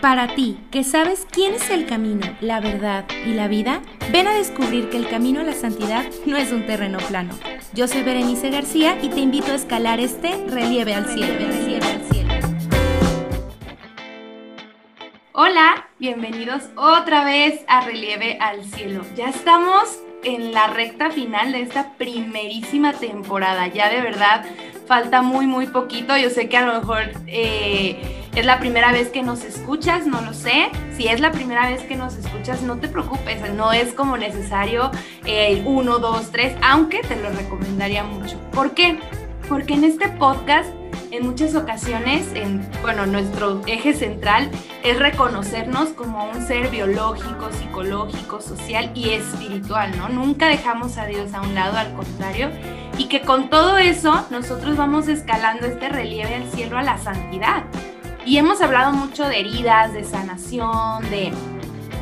Para 0.00 0.34
ti, 0.34 0.58
que 0.70 0.84
sabes 0.84 1.26
quién 1.30 1.54
es 1.54 1.70
el 1.70 1.86
camino, 1.86 2.26
la 2.40 2.60
verdad 2.60 3.06
y 3.24 3.32
la 3.32 3.48
vida, 3.48 3.80
ven 4.12 4.26
a 4.28 4.34
descubrir 4.34 4.90
que 4.90 4.96
el 4.96 5.08
camino 5.08 5.40
a 5.40 5.44
la 5.44 5.52
santidad 5.52 6.04
no 6.26 6.36
es 6.36 6.52
un 6.52 6.66
terreno 6.66 6.98
plano. 6.98 7.34
Yo 7.72 7.88
soy 7.88 8.02
Berenice 8.02 8.50
García 8.50 8.98
y 9.00 9.08
te 9.08 9.20
invito 9.20 9.52
a 9.52 9.54
escalar 9.54 10.00
este 10.00 10.44
relieve 10.48 10.94
al 10.94 11.06
cielo. 11.06 11.34
Hola, 15.32 15.88
bienvenidos 15.98 16.64
otra 16.76 17.24
vez 17.24 17.60
a 17.68 17.82
Relieve 17.82 18.38
al 18.40 18.64
Cielo. 18.64 19.02
Ya 19.14 19.28
estamos 19.28 20.00
en 20.24 20.52
la 20.52 20.66
recta 20.68 21.10
final 21.10 21.52
de 21.52 21.60
esta 21.60 21.92
primerísima 21.98 22.94
temporada. 22.94 23.66
Ya 23.68 23.90
de 23.90 24.00
verdad 24.00 24.46
falta 24.86 25.20
muy, 25.20 25.46
muy 25.46 25.66
poquito. 25.66 26.16
Yo 26.16 26.30
sé 26.30 26.48
que 26.48 26.56
a 26.56 26.66
lo 26.66 26.80
mejor 26.80 27.02
eh, 27.26 28.25
es 28.36 28.44
la 28.44 28.60
primera 28.60 28.92
vez 28.92 29.08
que 29.08 29.22
nos 29.22 29.42
escuchas, 29.44 30.06
no 30.06 30.20
lo 30.20 30.34
sé. 30.34 30.70
Si 30.96 31.08
es 31.08 31.20
la 31.20 31.32
primera 31.32 31.68
vez 31.68 31.82
que 31.82 31.96
nos 31.96 32.16
escuchas, 32.16 32.62
no 32.62 32.76
te 32.76 32.86
preocupes, 32.86 33.52
no 33.54 33.72
es 33.72 33.94
como 33.94 34.16
necesario 34.16 34.90
el 35.24 35.62
1, 35.66 35.98
2, 35.98 36.30
3, 36.30 36.56
aunque 36.62 37.00
te 37.00 37.16
lo 37.16 37.30
recomendaría 37.30 38.04
mucho. 38.04 38.38
¿Por 38.52 38.72
qué? 38.74 38.98
Porque 39.48 39.74
en 39.74 39.84
este 39.84 40.08
podcast 40.10 40.68
en 41.10 41.26
muchas 41.26 41.54
ocasiones, 41.54 42.28
en, 42.34 42.68
bueno, 42.82 43.06
nuestro 43.06 43.62
eje 43.66 43.94
central 43.94 44.50
es 44.82 44.98
reconocernos 44.98 45.90
como 45.90 46.28
un 46.28 46.46
ser 46.46 46.68
biológico, 46.68 47.50
psicológico, 47.52 48.40
social 48.40 48.90
y 48.94 49.10
espiritual, 49.10 49.96
¿no? 49.96 50.08
Nunca 50.08 50.48
dejamos 50.48 50.98
a 50.98 51.06
Dios 51.06 51.32
a 51.32 51.40
un 51.40 51.54
lado, 51.54 51.78
al 51.78 51.94
contrario, 51.94 52.50
y 52.98 53.06
que 53.06 53.22
con 53.22 53.48
todo 53.48 53.78
eso 53.78 54.26
nosotros 54.30 54.76
vamos 54.76 55.08
escalando 55.08 55.66
este 55.66 55.88
relieve 55.88 56.34
al 56.34 56.50
cielo 56.50 56.76
a 56.76 56.82
la 56.82 56.98
santidad. 56.98 57.64
Y 58.26 58.38
hemos 58.38 58.60
hablado 58.60 58.92
mucho 58.92 59.28
de 59.28 59.38
heridas, 59.38 59.92
de 59.92 60.02
sanación, 60.02 61.08
de, 61.10 61.32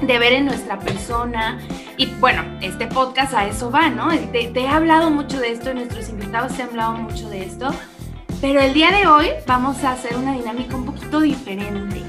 de 0.01 0.19
ver 0.19 0.33
en 0.33 0.47
nuestra 0.47 0.79
persona. 0.79 1.59
Y 1.99 2.07
bueno, 2.15 2.43
este 2.63 2.87
podcast 2.87 3.35
a 3.35 3.47
eso 3.47 3.71
va, 3.71 3.91
¿no? 3.91 4.09
Te, 4.33 4.51
he 4.59 4.67
hablado 4.67 5.11
mucho 5.11 5.39
de 5.39 5.53
esto, 5.53 5.75
nuestros 5.75 6.09
invitados 6.09 6.55
te 6.55 6.63
han 6.63 6.71
hablado 6.71 6.95
mucho 6.95 7.29
de 7.29 7.45
esto. 7.45 7.69
Pero 8.41 8.61
el 8.61 8.73
día 8.73 8.91
de 8.91 9.07
hoy 9.07 9.29
vamos 9.47 9.85
a 9.85 9.93
hacer 9.93 10.17
una 10.17 10.33
dinámica 10.33 10.75
un 10.75 10.87
poquito 10.87 11.21
diferente. 11.21 12.01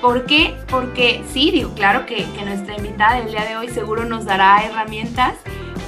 ¿Por 0.00 0.24
qué? 0.24 0.56
Porque 0.70 1.22
sí, 1.30 1.50
digo, 1.50 1.74
claro 1.74 2.06
que, 2.06 2.24
que, 2.32 2.46
nuestra 2.46 2.74
invitada 2.74 3.18
del 3.20 3.32
día 3.32 3.44
de 3.44 3.56
hoy 3.58 3.68
seguro 3.68 4.06
nos 4.06 4.24
dará 4.24 4.64
herramientas, 4.64 5.34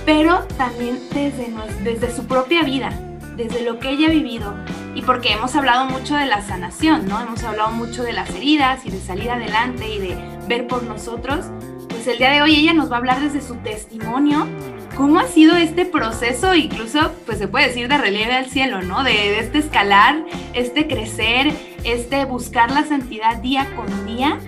pero 0.05 0.41
también 0.59 1.01
desde, 1.15 1.51
desde 1.83 2.15
su 2.15 2.27
propia 2.27 2.63
vida, 2.63 2.91
desde 3.37 3.65
lo 3.65 3.79
que 3.79 3.89
ella 3.89 4.09
ha 4.09 4.11
vivido, 4.11 4.55
y 4.95 5.03
porque 5.03 5.33
hemos 5.33 5.55
hablado 5.57 5.87
mucho 5.87 6.15
de 6.17 6.27
la 6.27 6.43
sanación, 6.43 7.07
¿no? 7.09 7.21
Hemos 7.21 7.43
hablado 7.43 7.71
mucho 7.73 8.03
de 8.03 8.13
las 8.13 8.31
heridas 8.31 8.87
y 8.87 8.91
de 8.91 9.01
salir 9.01 9.31
adelante 9.31 9.89
y 9.89 9.99
de 9.99 10.17
ver 10.47 10.67
por 10.67 10.83
nosotros. 10.83 11.47
Pues 11.89 12.07
el 12.07 12.19
día 12.19 12.31
de 12.31 12.43
hoy 12.43 12.57
ella 12.57 12.75
nos 12.75 12.91
va 12.91 12.97
a 12.97 12.99
hablar 12.99 13.21
desde 13.21 13.41
su 13.41 13.57
testimonio 13.57 14.47
cómo 14.97 15.19
ha 15.19 15.27
sido 15.27 15.57
este 15.57 15.85
proceso, 15.85 16.55
incluso, 16.55 17.13
pues 17.27 17.39
se 17.39 17.49
puede 17.49 17.69
decir 17.69 17.89
de 17.89 17.99
relieve 17.99 18.35
al 18.35 18.47
cielo, 18.47 18.83
¿no? 18.83 19.03
De, 19.03 19.39
este 19.39 19.59
escalar, 19.59 20.25
este 20.53 20.87
crecer, 20.87 21.53
este 21.85 22.25
buscar 22.25 22.71
la 22.71 22.85
santidad 22.85 23.39
día 23.39 23.69
con 23.75 24.07
día 24.07 24.39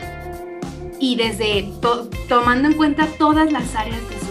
y 0.99 1.17
desde 1.17 1.69
tomando 2.29 2.69
en 2.69 2.75
cuenta 2.75 3.07
todas 3.19 3.53
las 3.53 3.75
áreas 3.75 4.01
de 4.09 4.19
su 4.21 4.26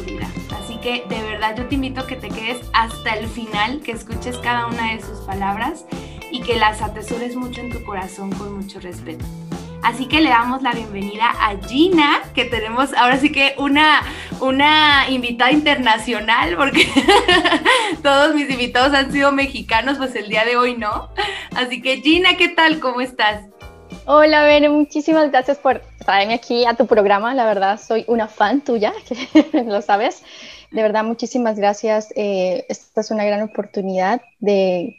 que 0.86 1.04
de 1.10 1.24
verdad 1.24 1.56
yo 1.58 1.66
te 1.66 1.74
invito 1.74 2.02
a 2.02 2.06
que 2.06 2.16
te 2.16 2.30
quedes 2.30 2.60
hasta 2.72 3.16
el 3.16 3.26
final, 3.26 3.82
que 3.82 3.92
escuches 3.92 4.38
cada 4.38 4.68
una 4.68 4.94
de 4.94 5.02
sus 5.02 5.18
palabras 5.22 5.84
y 6.30 6.42
que 6.42 6.58
las 6.58 6.80
atesores 6.80 7.36
mucho 7.36 7.60
en 7.62 7.72
tu 7.72 7.84
corazón 7.84 8.32
con 8.34 8.58
mucho 8.58 8.80
respeto. 8.80 9.26
Así 9.82 10.08
que 10.08 10.22
le 10.22 10.30
damos 10.30 10.62
la 10.62 10.74
bienvenida 10.74 11.34
a 11.42 11.58
Gina, 11.68 12.22
que 12.36 12.46
tenemos 12.46 12.94
ahora 12.94 13.18
sí 13.18 13.32
que 13.32 13.56
una, 13.58 14.04
una 14.42 15.10
invitada 15.10 15.52
internacional, 15.52 16.56
porque 16.56 16.88
todos 18.04 18.36
mis 18.36 18.48
invitados 18.48 18.94
han 18.94 19.12
sido 19.12 19.32
mexicanos, 19.32 19.98
pues 19.98 20.16
el 20.16 20.30
día 20.30 20.46
de 20.46 20.56
hoy 20.56 20.78
no. 20.78 21.10
Así 21.56 21.82
que 21.82 21.98
Gina, 21.98 22.38
¿qué 22.38 22.50
tal? 22.50 22.80
¿Cómo 22.80 23.02
estás? 23.02 23.42
Hola, 24.06 24.44
Bene, 24.44 24.70
muchísimas 24.70 25.32
gracias 25.32 25.58
por 25.58 25.82
traerme 26.06 26.36
aquí 26.36 26.64
a 26.68 26.76
tu 26.76 26.86
programa. 26.86 27.34
La 27.34 27.46
verdad, 27.46 27.80
soy 27.82 28.06
una 28.08 28.28
fan 28.28 28.62
tuya, 28.62 28.94
lo 29.54 29.82
sabes. 29.82 30.22
De 30.72 30.82
verdad, 30.82 31.04
muchísimas 31.04 31.58
gracias. 31.58 32.12
Eh, 32.16 32.66
esta 32.70 33.02
es 33.02 33.12
una 33.12 33.26
gran 33.26 33.42
oportunidad 33.42 34.22
de 34.40 34.98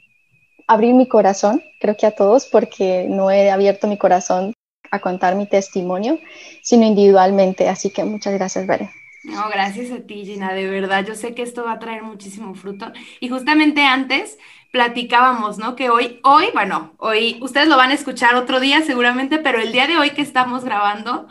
abrir 0.66 0.94
mi 0.94 1.09
corazón, 1.09 1.62
creo 1.81 1.97
que 1.97 2.06
a 2.06 2.15
todos, 2.15 2.47
porque 2.47 3.06
no 3.09 3.31
he 3.31 3.50
abierto 3.50 3.87
mi 3.87 3.99
corazón 3.99 4.53
a 4.91 5.00
contar 5.00 5.34
mi 5.34 5.47
testimonio, 5.47 6.19
sino 6.62 6.87
individualmente. 6.87 7.69
Así 7.69 7.91
que 7.91 8.04
muchas 8.04 8.34
gracias, 8.34 8.66
Bere. 8.66 8.91
No, 9.25 9.49
gracias 9.49 9.91
a 9.91 10.06
ti, 10.06 10.25
Gina, 10.25 10.53
de 10.53 10.69
verdad. 10.69 11.04
Yo 11.04 11.16
sé 11.16 11.34
que 11.34 11.43
esto 11.43 11.65
va 11.65 11.72
a 11.72 11.78
traer 11.81 12.03
muchísimo 12.04 12.54
fruto. 12.54 12.93
Y 13.19 13.28
justamente 13.28 13.83
antes 13.83 14.38
platicábamos, 14.71 15.59
¿no? 15.59 15.75
Que 15.75 15.91
hoy, 15.91 16.21
hoy, 16.22 16.47
bueno, 16.53 16.94
hoy 16.98 17.38
ustedes 17.43 17.66
lo 17.66 17.77
van 17.77 17.91
a 17.91 17.94
escuchar 17.94 18.37
otro 18.37 18.60
día 18.60 18.83
seguramente, 18.83 19.38
pero 19.38 19.60
el 19.60 19.72
día 19.72 19.88
de 19.88 19.97
hoy 19.97 20.10
que 20.10 20.22
estamos 20.22 20.65
grabando, 20.65 21.27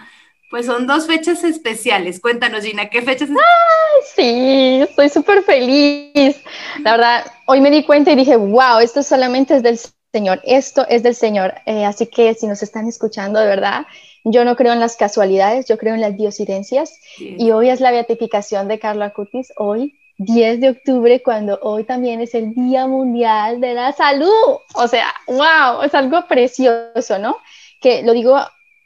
pues 0.55 0.67
son 0.67 0.87
dos 0.87 1.05
fechas 1.05 1.43
especiales. 1.43 2.21
Cuéntanos, 2.21 2.63
Gina, 2.63 2.89
¿qué 2.89 3.01
fechas? 3.01 3.27
¡Ay, 3.29 4.03
sí! 4.15 4.79
Estoy 4.83 5.09
súper 5.09 5.43
feliz. 5.43 6.41
La 6.81 6.93
verdad, 6.93 7.25
hoy 7.45 7.59
me 7.59 7.69
di 7.69 7.83
cuenta 7.83 8.13
y 8.13 8.15
dije, 8.15 8.37
wow, 8.37 8.79
esto 8.79 9.03
solamente 9.03 9.57
es 9.57 9.63
del 9.63 9.77
Señor, 10.13 10.39
esto 10.45 10.87
es 10.87 11.03
del 11.03 11.13
Señor. 11.13 11.55
Eh, 11.65 11.83
así 11.83 12.07
que 12.07 12.33
si 12.35 12.47
nos 12.47 12.63
están 12.63 12.87
escuchando, 12.87 13.37
de 13.41 13.47
verdad, 13.47 13.85
yo 14.23 14.45
no 14.45 14.55
creo 14.55 14.71
en 14.71 14.79
las 14.79 14.95
casualidades, 14.95 15.65
yo 15.65 15.77
creo 15.77 15.93
en 15.93 15.99
las 15.99 16.15
diosidencias. 16.15 17.01
Y 17.17 17.51
hoy 17.51 17.67
es 17.67 17.81
la 17.81 17.91
beatificación 17.91 18.69
de 18.69 18.79
Carla 18.79 19.07
Acutis, 19.07 19.51
hoy, 19.57 19.99
10 20.19 20.61
de 20.61 20.69
octubre, 20.69 21.21
cuando 21.21 21.59
hoy 21.63 21.83
también 21.83 22.21
es 22.21 22.33
el 22.33 22.53
Día 22.53 22.87
Mundial 22.87 23.59
de 23.59 23.73
la 23.73 23.91
Salud. 23.91 24.59
O 24.75 24.87
sea, 24.87 25.13
wow, 25.27 25.81
es 25.83 25.93
algo 25.93 26.25
precioso, 26.29 27.19
¿no? 27.19 27.39
Que 27.81 28.03
lo 28.03 28.13
digo 28.13 28.39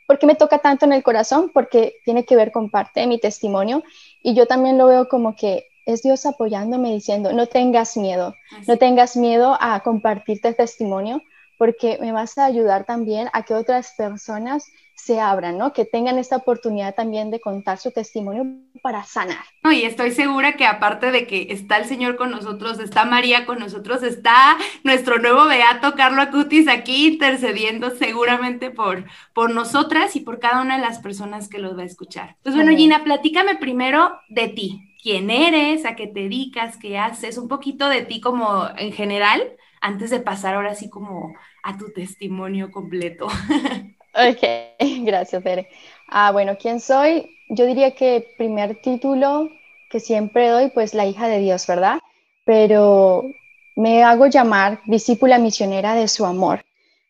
porque 0.09 0.25
me 0.25 0.33
toca 0.33 0.57
tanto 0.57 0.85
en 0.85 0.93
el 0.93 1.03
corazón, 1.03 1.51
porque 1.53 1.97
tiene 2.03 2.25
que 2.25 2.35
ver 2.35 2.51
con 2.51 2.71
parte 2.71 3.01
de 3.01 3.05
mi 3.05 3.19
testimonio. 3.19 3.83
Y 4.23 4.33
yo 4.33 4.47
también 4.47 4.75
lo 4.75 4.87
veo 4.87 5.07
como 5.07 5.35
que 5.35 5.67
es 5.85 6.01
Dios 6.01 6.25
apoyándome 6.25 6.91
diciendo, 6.91 7.31
no 7.31 7.45
tengas 7.45 7.95
miedo, 7.95 8.33
no 8.67 8.77
tengas 8.77 9.15
miedo 9.15 9.55
a 9.61 9.81
compartirte 9.81 10.47
el 10.47 10.55
testimonio, 10.55 11.21
porque 11.59 11.99
me 12.01 12.11
vas 12.11 12.39
a 12.39 12.45
ayudar 12.45 12.85
también 12.85 13.29
a 13.33 13.43
que 13.43 13.53
otras 13.53 13.93
personas 13.95 14.71
se 14.99 15.19
abran, 15.19 15.57
¿no? 15.57 15.73
Que 15.73 15.85
tengan 15.85 16.17
esta 16.17 16.35
oportunidad 16.35 16.93
también 16.93 17.31
de 17.31 17.39
contar 17.39 17.77
su 17.77 17.91
testimonio 17.91 18.45
para 18.81 19.03
sanar. 19.03 19.43
y 19.71 19.83
estoy 19.83 20.11
segura 20.11 20.53
que 20.53 20.65
aparte 20.65 21.11
de 21.11 21.25
que 21.25 21.47
está 21.51 21.77
el 21.77 21.85
Señor 21.85 22.17
con 22.17 22.31
nosotros, 22.31 22.79
está 22.79 23.05
María 23.05 23.45
con 23.45 23.59
nosotros, 23.59 24.03
está 24.03 24.57
nuestro 24.83 25.19
nuevo 25.19 25.45
beato 25.45 25.95
Carlo 25.95 26.21
Acutis 26.21 26.67
aquí 26.67 27.07
intercediendo 27.07 27.91
seguramente 27.91 28.71
por, 28.71 29.05
por 29.33 29.51
nosotras 29.51 30.15
y 30.15 30.21
por 30.21 30.39
cada 30.39 30.61
una 30.61 30.75
de 30.75 30.81
las 30.81 30.99
personas 30.99 31.47
que 31.47 31.59
los 31.59 31.77
va 31.77 31.83
a 31.83 31.85
escuchar. 31.85 32.35
Pues 32.43 32.55
bueno, 32.55 32.75
Gina, 32.75 33.03
platícame 33.03 33.55
primero 33.55 34.19
de 34.29 34.49
ti 34.49 34.95
quién 35.01 35.29
eres, 35.29 35.85
a 35.85 35.95
qué 35.95 36.07
te 36.07 36.21
dedicas, 36.21 36.77
qué 36.77 36.97
haces, 36.97 37.37
un 37.37 37.47
poquito 37.47 37.87
de 37.87 38.01
ti 38.03 38.19
como 38.19 38.67
en 38.77 38.91
general, 38.91 39.41
antes 39.81 40.09
de 40.09 40.19
pasar 40.19 40.55
ahora 40.55 40.75
sí 40.75 40.89
como 40.89 41.33
a 41.63 41.77
tu 41.77 41.91
testimonio 41.93 42.69
completo. 42.71 43.27
Ok, 44.13 44.43
gracias, 45.03 45.43
Tere. 45.43 45.69
Ah, 46.07 46.31
bueno, 46.31 46.57
¿quién 46.59 46.79
soy? 46.79 47.37
Yo 47.49 47.65
diría 47.65 47.91
que 47.91 48.27
primer 48.37 48.75
título 48.81 49.49
que 49.89 49.99
siempre 49.99 50.49
doy, 50.49 50.69
pues 50.69 50.93
la 50.93 51.05
hija 51.05 51.27
de 51.27 51.39
Dios, 51.39 51.65
¿verdad? 51.67 51.99
Pero 52.45 53.31
me 53.75 54.03
hago 54.03 54.27
llamar 54.27 54.81
discípula 54.85 55.39
misionera 55.39 55.95
de 55.95 56.07
su 56.07 56.25
amor. 56.25 56.63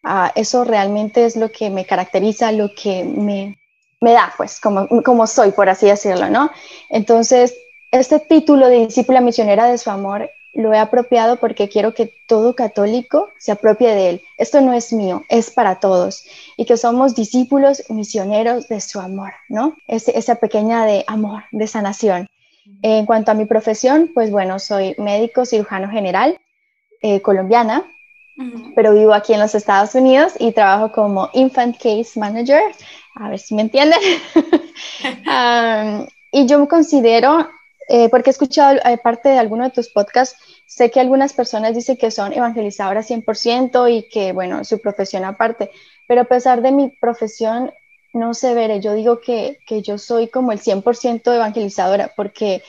Ah, 0.03 0.31
eso 0.35 0.63
realmente 0.63 1.25
es 1.25 1.35
lo 1.35 1.51
que 1.51 1.69
me 1.69 1.85
caracteriza, 1.85 2.51
lo 2.51 2.73
que 2.73 3.03
me, 3.03 3.57
me 3.99 4.13
da, 4.13 4.33
pues, 4.37 4.59
como, 4.61 4.87
como 5.03 5.27
soy, 5.27 5.51
por 5.51 5.67
así 5.67 5.87
decirlo, 5.87 6.29
¿no? 6.29 6.51
Entonces, 6.89 7.57
este 7.91 8.19
título 8.19 8.67
de 8.67 8.85
discípula 8.85 9.19
misionera 9.19 9.65
de 9.67 9.77
su 9.77 9.89
amor 9.89 10.29
lo 10.59 10.73
he 10.73 10.77
apropiado 10.77 11.37
porque 11.37 11.69
quiero 11.69 11.93
que 11.93 12.13
todo 12.27 12.53
católico 12.53 13.29
se 13.37 13.53
apropie 13.53 13.89
de 13.89 14.09
él. 14.09 14.21
Esto 14.37 14.59
no 14.59 14.73
es 14.73 14.91
mío, 14.91 15.23
es 15.29 15.51
para 15.51 15.79
todos. 15.79 16.25
Y 16.57 16.65
que 16.65 16.75
somos 16.75 17.15
discípulos 17.15 17.83
misioneros 17.89 18.67
de 18.67 18.81
su 18.81 18.99
amor, 18.99 19.31
¿no? 19.47 19.77
esa 19.87 20.35
pequeña 20.35 20.85
de 20.85 21.05
amor, 21.07 21.43
de 21.51 21.65
sanación. 21.65 22.29
En 22.81 23.05
cuanto 23.05 23.31
a 23.31 23.35
mi 23.35 23.45
profesión, 23.45 24.11
pues 24.13 24.31
bueno, 24.31 24.59
soy 24.59 24.95
médico 24.97 25.45
cirujano 25.45 25.89
general 25.89 26.39
eh, 27.01 27.21
colombiana, 27.21 27.85
pero 28.75 28.93
vivo 28.93 29.13
aquí 29.13 29.33
en 29.33 29.39
los 29.39 29.55
Estados 29.55 29.95
Unidos 29.95 30.33
y 30.39 30.51
trabajo 30.51 30.91
como 30.91 31.29
Infant 31.33 31.77
Case 31.77 32.19
Manager. 32.19 32.61
A 33.15 33.29
ver 33.29 33.39
si 33.39 33.55
me 33.55 33.61
entienden. 33.61 33.99
y 36.31 36.45
yo 36.45 36.59
me 36.59 36.67
considero 36.67 37.49
eh, 37.89 38.07
porque 38.09 38.29
he 38.29 38.33
escuchado 38.33 38.77
eh, 38.85 38.97
parte 38.99 39.29
de 39.29 39.39
alguno 39.39 39.63
de 39.63 39.71
tus 39.71 39.89
podcasts, 39.89 40.37
sé 40.67 40.91
que 40.91 40.99
algunas 40.99 41.33
personas 41.33 41.75
dicen 41.75 41.97
que 41.97 42.11
son 42.11 42.33
evangelizadoras 42.33 43.07
100% 43.07 43.87
y 43.89 44.07
que, 44.09 44.31
bueno, 44.31 44.63
su 44.63 44.79
profesión 44.79 45.25
aparte, 45.25 45.71
pero 46.07 46.21
a 46.21 46.25
pesar 46.25 46.61
de 46.61 46.71
mi 46.71 46.89
profesión, 46.89 47.71
No 48.13 48.33
sé, 48.33 48.53
Veré, 48.55 48.79
yo 48.81 48.93
digo 48.93 49.19
que, 49.21 49.59
que 49.67 49.81
yo 49.83 49.97
soy 49.99 50.29
como 50.29 50.51
el 50.51 50.59
100% 50.59 51.33
evangelizadora 51.33 52.11
porque 52.15 52.63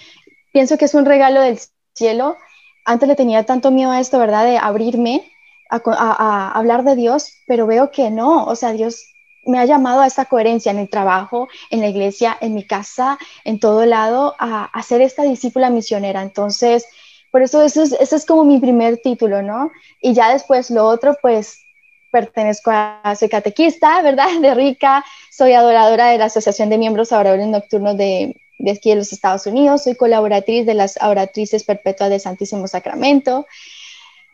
pienso 0.53 0.77
que 0.79 0.85
es 0.87 0.95
un 0.95 1.07
regalo 1.07 1.41
del 1.41 1.59
cielo. 1.95 2.37
Antes 2.85 3.09
le 3.09 3.17
tenía 3.17 3.45
tanto 3.45 3.71
miedo 3.71 3.91
a 3.91 4.01
esto, 4.01 4.19
¿verdad? 4.19 4.45
De 4.45 4.59
abrirme 4.59 5.31
a, 5.71 5.81
a, 5.87 6.53
hablar 6.53 6.85
de 6.85 6.97
Dios, 6.97 7.33
pero 7.47 7.67
veo 7.67 7.91
que 7.91 8.11
no, 8.11 8.45
o 8.45 8.57
sea, 8.57 8.73
Dios 8.73 9.05
me 9.45 9.59
ha 9.59 9.65
llamado 9.65 10.01
a 10.01 10.07
esta 10.07 10.27
coherencia 10.27 10.71
en 10.71 10.79
el 10.79 10.89
trabajo, 10.89 11.49
en 11.71 11.81
la 11.81 11.89
iglesia, 11.89 12.37
en 12.41 12.55
mi 12.55 12.65
casa, 12.65 13.19
en 13.45 13.59
todo 13.59 13.87
lado, 13.87 14.35
a, 14.39 14.65
a 14.65 14.83
ser 14.83 15.01
esta 15.01 15.23
discípula 15.23 15.71
misionera. 15.71 16.23
Entonces, 16.23 16.87
por 17.31 17.43
eso 17.43 17.63
eso 17.63 17.83
es, 17.83 17.93
ese 17.93 18.17
es 18.17 18.27
como 18.27 18.45
mi 18.45 18.59
primer 18.59 18.99
título, 18.99 19.43
¿no? 19.43 19.71
Y 20.01 20.15
ya 20.15 20.33
después 20.33 20.71
lo 20.71 20.87
otro, 20.87 21.17
pues 21.23 21.61
pertenezco 22.11 22.71
a, 22.73 23.15
soy 23.19 23.29
catequista, 23.29 24.03
¿verdad? 24.03 24.29
De 24.41 24.55
Rica, 24.55 25.05
soy 25.31 25.53
adoradora 25.53 26.09
de 26.09 26.19
la 26.19 26.25
Asociación 26.27 26.69
de 26.69 26.79
Miembros 26.79 27.13
Adoradores 27.13 27.47
Nocturnos 27.47 27.97
de, 27.97 28.37
de 28.59 28.71
aquí 28.73 28.91
de 28.91 28.97
los 28.97 29.13
Estados 29.13 29.47
Unidos, 29.47 29.85
soy 29.85 29.95
colaboratriz 29.95 30.67
de 30.67 30.75
las 30.75 31.01
Adoratrices 31.01 31.65
Perpetuas 31.65 32.11
de 32.11 32.19
Santísimo 32.19 32.67
Sacramento, 32.67 33.47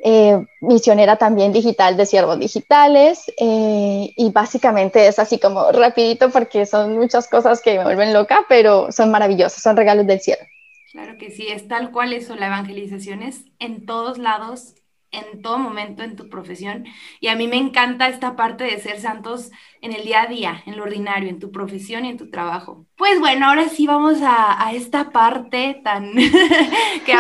eh, 0.00 0.44
misionera 0.60 1.16
también 1.16 1.52
digital 1.52 1.96
de 1.96 2.06
siervos 2.06 2.38
digitales 2.38 3.31
eh, 3.38 4.12
y 4.16 4.31
básicamente 4.31 5.06
es 5.06 5.19
así 5.19 5.38
como 5.38 5.72
rapidito 5.72 6.31
porque 6.31 6.66
son 6.66 6.98
muchas 6.98 7.28
cosas 7.28 7.62
que 7.62 7.78
me 7.78 7.84
vuelven 7.84 8.12
loca, 8.12 8.44
pero 8.48 8.93
son 8.93 9.10
maravillosas, 9.10 9.62
son 9.62 9.76
regalos 9.76 10.06
del 10.06 10.20
cielo. 10.20 10.43
Claro 10.93 11.19
que 11.19 11.31
sí, 11.31 11.48
es 11.48 11.69
tal 11.69 11.90
cual 11.90 12.12
eso, 12.12 12.37
la 12.37 12.46
evangelización 12.46 13.22
es 13.22 13.44
en 13.58 13.84
todos 13.84 14.19
lados, 14.19 14.75
en 15.11 15.43
todo 15.43 15.58
momento 15.58 16.03
en 16.03 16.17
tu 16.17 16.29
profesión. 16.29 16.85
Y 17.20 17.29
a 17.29 17.37
mí 17.37 17.49
me 17.49 17.56
encanta 17.56 18.08
esta 18.08 18.37
parte 18.37 18.64
de 18.64 18.79
ser 18.79 19.00
santos 19.00 19.50
en 19.81 19.93
el 19.93 20.05
día 20.05 20.23
a 20.23 20.26
día, 20.26 20.62
en 20.67 20.76
lo 20.76 20.82
ordinario, 20.82 21.29
en 21.29 21.38
tu 21.38 21.50
profesión 21.50 22.05
y 22.05 22.11
en 22.11 22.17
tu 22.17 22.31
trabajo. 22.31 22.87
Pues 22.97 23.19
bueno, 23.20 23.47
ahora 23.47 23.69
sí 23.69 23.87
vamos 23.87 24.19
a, 24.23 24.70
esta 24.73 25.11
parte 25.11 25.81
tan 25.82 26.12
que 27.06 27.17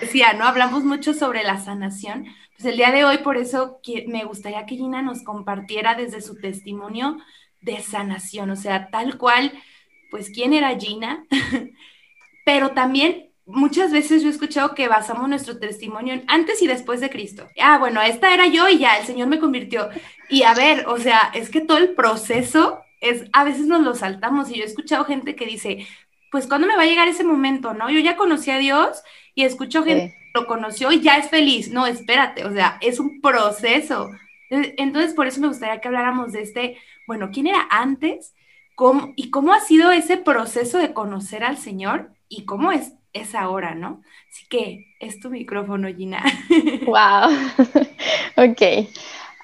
decía, 0.00 0.32
¿no? 0.32 0.44
Hablamos 0.44 0.84
mucho 0.84 1.14
sobre 1.14 1.42
la 1.42 1.58
sanación. 1.58 2.26
Pues 2.56 2.64
el 2.64 2.76
día 2.76 2.90
de 2.90 3.04
hoy, 3.04 3.18
por 3.18 3.36
eso 3.36 3.80
me 4.06 4.24
gustaría 4.24 4.66
que 4.66 4.76
Gina 4.76 5.02
nos 5.02 5.22
compartiera 5.22 5.94
desde 5.94 6.20
su 6.20 6.36
testimonio 6.36 7.18
de 7.60 7.80
sanación, 7.80 8.50
o 8.50 8.56
sea, 8.56 8.88
tal 8.90 9.18
cual, 9.18 9.52
pues, 10.10 10.30
¿quién 10.30 10.52
era 10.52 10.78
Gina? 10.78 11.24
Pero 12.44 12.70
también 12.70 13.29
muchas 13.46 13.92
veces 13.92 14.22
yo 14.22 14.28
he 14.28 14.32
escuchado 14.32 14.74
que 14.74 14.88
basamos 14.88 15.28
nuestro 15.28 15.58
testimonio 15.58 16.14
en 16.14 16.24
antes 16.28 16.62
y 16.62 16.66
después 16.66 17.00
de 17.00 17.10
Cristo. 17.10 17.46
Ah, 17.60 17.78
bueno, 17.78 18.00
esta 18.00 18.32
era 18.32 18.46
yo 18.46 18.68
y 18.68 18.78
ya, 18.78 18.96
el 18.98 19.06
Señor 19.06 19.28
me 19.28 19.38
convirtió. 19.38 19.88
Y 20.28 20.42
a 20.44 20.54
ver, 20.54 20.86
o 20.86 20.98
sea, 20.98 21.30
es 21.34 21.50
que 21.50 21.60
todo 21.60 21.78
el 21.78 21.90
proceso 21.90 22.80
es, 23.00 23.24
a 23.32 23.44
veces 23.44 23.66
nos 23.66 23.82
lo 23.82 23.94
saltamos 23.94 24.50
y 24.50 24.56
yo 24.56 24.62
he 24.62 24.66
escuchado 24.66 25.04
gente 25.04 25.34
que 25.34 25.46
dice, 25.46 25.86
pues 26.30 26.46
¿cuándo 26.46 26.66
me 26.66 26.76
va 26.76 26.82
a 26.82 26.86
llegar 26.86 27.08
ese 27.08 27.24
momento? 27.24 27.74
¿No? 27.74 27.90
Yo 27.90 27.98
ya 28.00 28.16
conocí 28.16 28.50
a 28.50 28.58
Dios 28.58 29.02
y 29.34 29.44
escucho 29.44 29.82
gente 29.82 30.14
que 30.16 30.38
lo 30.40 30.46
conoció 30.46 30.92
y 30.92 31.00
ya 31.00 31.16
es 31.16 31.28
feliz. 31.28 31.70
No, 31.70 31.86
espérate, 31.86 32.44
o 32.44 32.52
sea, 32.52 32.78
es 32.80 33.00
un 33.00 33.20
proceso. 33.20 34.10
Entonces, 34.50 35.14
por 35.14 35.26
eso 35.26 35.40
me 35.40 35.48
gustaría 35.48 35.80
que 35.80 35.88
habláramos 35.88 36.32
de 36.32 36.42
este, 36.42 36.78
bueno, 37.06 37.30
¿quién 37.32 37.46
era 37.46 37.66
antes? 37.70 38.34
¿Cómo, 38.74 39.12
¿Y 39.16 39.30
cómo 39.30 39.52
ha 39.52 39.60
sido 39.60 39.92
ese 39.92 40.16
proceso 40.16 40.78
de 40.78 40.92
conocer 40.92 41.44
al 41.44 41.58
Señor? 41.58 42.12
¿Y 42.28 42.44
cómo 42.44 42.72
es 42.72 42.94
es 43.12 43.34
ahora, 43.34 43.74
¿no? 43.74 44.02
Así 44.28 44.46
que 44.48 44.94
es 45.00 45.20
tu 45.20 45.30
micrófono, 45.30 45.88
Gina. 45.88 46.22
Wow. 46.86 47.30
ok. 48.50 48.88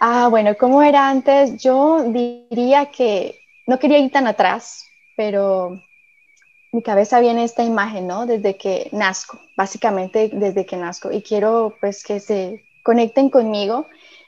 Ah, 0.00 0.28
bueno, 0.28 0.56
¿cómo 0.58 0.82
era 0.82 1.08
antes? 1.08 1.62
Yo 1.62 2.04
diría 2.04 2.86
que 2.86 3.38
no 3.66 3.78
quería 3.78 3.98
ir 3.98 4.10
tan 4.10 4.26
atrás, 4.26 4.86
pero 5.16 5.80
mi 6.72 6.82
cabeza 6.82 7.20
viene 7.20 7.44
esta 7.44 7.64
imagen, 7.64 8.06
¿no? 8.06 8.26
Desde 8.26 8.56
que 8.56 8.88
nazco, 8.92 9.40
básicamente 9.56 10.30
desde 10.32 10.66
que 10.66 10.76
nazco. 10.76 11.10
Y 11.10 11.22
quiero 11.22 11.76
pues 11.80 12.04
que 12.04 12.20
se 12.20 12.64
conecten 12.82 13.30
conmigo 13.30 13.86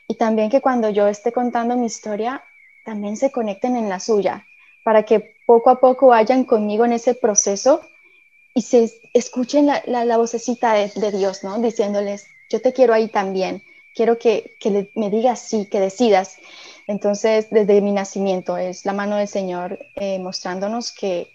y 0.08 0.14
también 0.14 0.50
que 0.50 0.61
cuando 0.61 0.88
yo 0.88 1.06
esté 1.06 1.32
contando 1.32 1.76
mi 1.76 1.87
historia, 1.87 2.43
también 2.85 3.17
se 3.17 3.31
conecten 3.31 3.76
en 3.76 3.90
la 3.90 4.00
suya, 4.00 4.46
para 4.82 5.02
que 5.02 5.35
poco 5.46 5.69
a 5.69 5.79
poco 5.79 6.08
vayan 6.08 6.44
conmigo 6.44 6.87
en 6.87 6.94
ese 6.94 7.14
proceso 7.14 7.82
y 8.59 8.63
se 8.63 8.93
escuchen 9.15 9.67
la, 9.67 10.05
la, 10.05 10.17
vocecita 10.17 10.73
de, 10.73 11.13
Dios, 11.13 11.45
¿no? 11.45 11.61
Diciéndoles, 11.61 12.27
yo 12.51 12.61
te 12.61 12.73
quiero 12.73 12.93
ahí 12.93 13.07
también, 13.07 13.63
quiero 13.95 14.19
que, 14.19 14.57
que 14.59 14.91
me 14.97 15.11
digas 15.11 15.39
sí, 15.39 15.67
que 15.67 15.79
decidas. 15.79 16.35
Entonces, 16.89 17.47
desde 17.53 17.81
mi 17.81 17.93
nacimiento 17.93 18.57
es 18.57 18.85
la 18.85 18.95
mano 18.95 19.15
del 19.15 19.29
Señor 19.29 19.79
eh, 19.95 20.19
mostrándonos 20.19 20.91
que, 20.91 21.31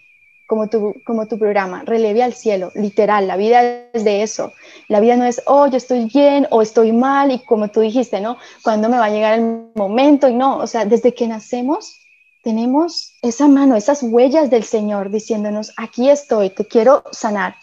como 0.46 0.68
tu, 0.68 0.96
como 1.06 1.26
tu 1.26 1.38
programa, 1.38 1.82
releve 1.86 2.22
al 2.22 2.34
cielo, 2.34 2.70
literal, 2.74 3.26
la 3.26 3.38
vida 3.38 3.88
es 3.94 4.04
de 4.04 4.22
eso. 4.22 4.52
La 4.88 5.00
vida 5.00 5.16
no 5.16 5.24
es, 5.24 5.40
oh, 5.46 5.66
yo 5.66 5.78
estoy 5.78 6.04
bien 6.04 6.46
o 6.50 6.60
estoy 6.60 6.92
mal 6.92 7.32
y 7.32 7.38
como 7.38 7.68
tú 7.68 7.80
dijiste, 7.80 8.20
¿no? 8.20 8.36
Cuando 8.62 8.90
me 8.90 8.98
va 8.98 9.06
a 9.06 9.10
llegar 9.10 9.38
el 9.38 9.70
momento 9.74 10.28
y 10.28 10.34
no, 10.34 10.58
o 10.58 10.66
sea, 10.66 10.84
desde 10.84 11.14
que 11.14 11.26
nacemos 11.26 12.03
tenemos 12.44 13.16
esa 13.22 13.48
mano, 13.48 13.74
esas 13.74 14.02
huellas 14.02 14.50
del 14.50 14.64
Señor 14.64 15.10
diciéndonos, 15.10 15.72
aquí 15.76 16.10
estoy, 16.10 16.50
te 16.50 16.66
quiero 16.66 17.02
sanar. 17.10 17.56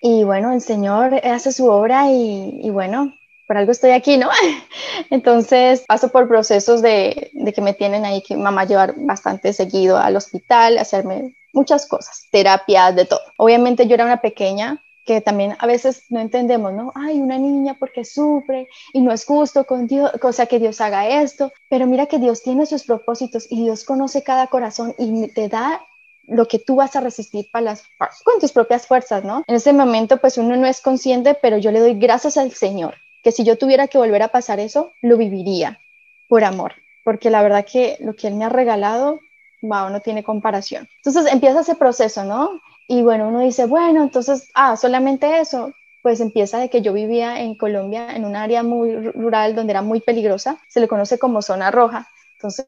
Y 0.00 0.24
bueno, 0.24 0.52
el 0.52 0.60
Señor 0.60 1.14
hace 1.24 1.52
su 1.52 1.68
obra 1.68 2.10
y, 2.10 2.68
bueno, 2.70 3.14
por 3.46 3.56
algo 3.56 3.70
estoy 3.70 3.92
aquí, 3.92 4.16
¿no? 4.16 4.28
Entonces 5.10 5.84
paso 5.86 6.08
por 6.08 6.26
procesos 6.28 6.82
de, 6.82 7.30
de, 7.32 7.52
que 7.52 7.62
me 7.62 7.72
tienen 7.72 8.04
ahí 8.04 8.20
que 8.22 8.36
mamá 8.36 8.64
llevar 8.64 8.94
bastante 8.96 9.52
seguido 9.52 9.96
al 9.96 10.16
hospital, 10.16 10.78
hacerme 10.78 11.36
muchas 11.52 11.86
cosas, 11.86 12.26
terapias, 12.32 12.96
de 12.96 13.04
todo. 13.04 13.20
Obviamente 13.38 13.86
yo 13.86 13.94
era 13.94 14.04
una 14.04 14.20
pequeña, 14.20 14.82
que 15.04 15.20
también 15.20 15.56
a 15.58 15.66
veces 15.66 16.04
no 16.10 16.20
entendemos, 16.20 16.72
¿no? 16.72 16.92
Ay, 16.94 17.20
una 17.20 17.38
niña 17.38 17.76
porque 17.78 18.04
sufre 18.04 18.68
y 18.92 19.00
no 19.00 19.12
es 19.12 19.24
justo 19.24 19.64
con 19.64 19.86
Dios, 19.86 20.12
cosa 20.20 20.46
que 20.46 20.58
Dios 20.58 20.80
haga 20.80 21.22
esto, 21.22 21.52
pero 21.68 21.86
mira 21.86 22.06
que 22.06 22.18
Dios 22.18 22.42
tiene 22.42 22.66
sus 22.66 22.84
propósitos 22.84 23.46
y 23.50 23.62
Dios 23.62 23.84
conoce 23.84 24.22
cada 24.22 24.46
corazón 24.46 24.94
y 24.98 25.28
te 25.28 25.48
da 25.48 25.80
lo 26.24 26.46
que 26.46 26.58
tú 26.58 26.76
vas 26.76 26.94
a 26.94 27.00
resistir 27.00 27.48
para 27.50 27.64
las, 27.64 27.84
con 28.24 28.38
tus 28.40 28.52
propias 28.52 28.86
fuerzas, 28.86 29.24
¿no? 29.24 29.42
En 29.46 29.56
ese 29.56 29.72
momento 29.72 30.18
pues 30.18 30.38
uno 30.38 30.56
no 30.56 30.66
es 30.66 30.80
consciente, 30.80 31.34
pero 31.34 31.58
yo 31.58 31.72
le 31.72 31.80
doy 31.80 31.94
gracias 31.94 32.36
al 32.36 32.52
Señor, 32.52 32.94
que 33.22 33.32
si 33.32 33.44
yo 33.44 33.58
tuviera 33.58 33.88
que 33.88 33.98
volver 33.98 34.22
a 34.22 34.28
pasar 34.28 34.60
eso, 34.60 34.92
lo 35.00 35.16
viviría 35.16 35.80
por 36.28 36.44
amor, 36.44 36.74
porque 37.02 37.28
la 37.28 37.42
verdad 37.42 37.66
que 37.70 37.96
lo 38.00 38.14
que 38.14 38.28
Él 38.28 38.34
me 38.34 38.44
ha 38.44 38.48
regalado, 38.48 39.18
wow, 39.62 39.90
no 39.90 40.00
tiene 40.00 40.22
comparación. 40.22 40.88
Entonces 41.04 41.32
empieza 41.32 41.60
ese 41.60 41.74
proceso, 41.74 42.24
¿no? 42.24 42.60
Y 42.88 43.02
bueno, 43.02 43.28
uno 43.28 43.40
dice, 43.40 43.66
bueno, 43.66 44.02
entonces, 44.02 44.48
ah, 44.54 44.76
solamente 44.76 45.40
eso. 45.40 45.72
Pues 46.02 46.20
empieza 46.20 46.58
de 46.58 46.68
que 46.68 46.82
yo 46.82 46.92
vivía 46.92 47.40
en 47.40 47.56
Colombia, 47.56 48.08
en 48.16 48.24
un 48.24 48.34
área 48.34 48.62
muy 48.64 48.92
rural 49.10 49.54
donde 49.54 49.70
era 49.72 49.82
muy 49.82 50.00
peligrosa, 50.00 50.58
se 50.68 50.80
le 50.80 50.88
conoce 50.88 51.18
como 51.18 51.42
zona 51.42 51.70
roja. 51.70 52.08
Entonces, 52.34 52.66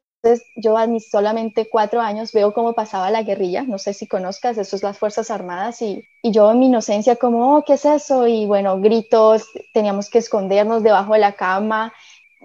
yo 0.54 0.78
a 0.78 0.86
mis 0.86 1.10
solamente 1.10 1.68
cuatro 1.68 2.00
años 2.00 2.32
veo 2.32 2.54
cómo 2.54 2.74
pasaba 2.74 3.10
la 3.10 3.22
guerrilla, 3.24 3.62
no 3.62 3.76
sé 3.78 3.92
si 3.92 4.06
conozcas, 4.06 4.56
eso 4.56 4.76
es 4.76 4.82
las 4.84 4.98
Fuerzas 4.98 5.30
Armadas, 5.32 5.82
y, 5.82 6.04
y 6.22 6.30
yo 6.30 6.50
en 6.52 6.60
mi 6.60 6.66
inocencia 6.66 7.16
como, 7.16 7.56
oh, 7.56 7.64
¿qué 7.64 7.74
es 7.74 7.84
eso? 7.84 8.26
Y 8.28 8.46
bueno, 8.46 8.80
gritos, 8.80 9.44
teníamos 9.74 10.08
que 10.08 10.18
escondernos 10.18 10.82
debajo 10.84 11.12
de 11.14 11.18
la 11.18 11.32
cama, 11.32 11.92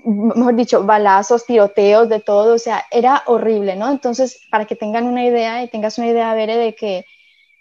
mejor 0.06 0.56
dicho, 0.56 0.84
balazos, 0.86 1.46
tiroteos, 1.46 2.10
de 2.10 2.20
todo, 2.20 2.56
o 2.56 2.60
sea, 2.60 2.86
era 2.92 3.24
horrible, 3.28 3.76
¿no? 3.76 3.92
Entonces, 3.92 4.42
para 4.50 4.66
que 4.66 4.76
tengan 4.76 5.06
una 5.06 5.26
idea 5.26 5.64
y 5.64 5.68
tengas 5.70 5.98
una 5.98 6.08
idea, 6.08 6.34
Bere, 6.34 6.58
de 6.58 6.76
que 6.76 7.06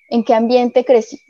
en 0.09 0.25
qué 0.25 0.35
ambiente 0.35 0.85
crecí. 0.85 1.21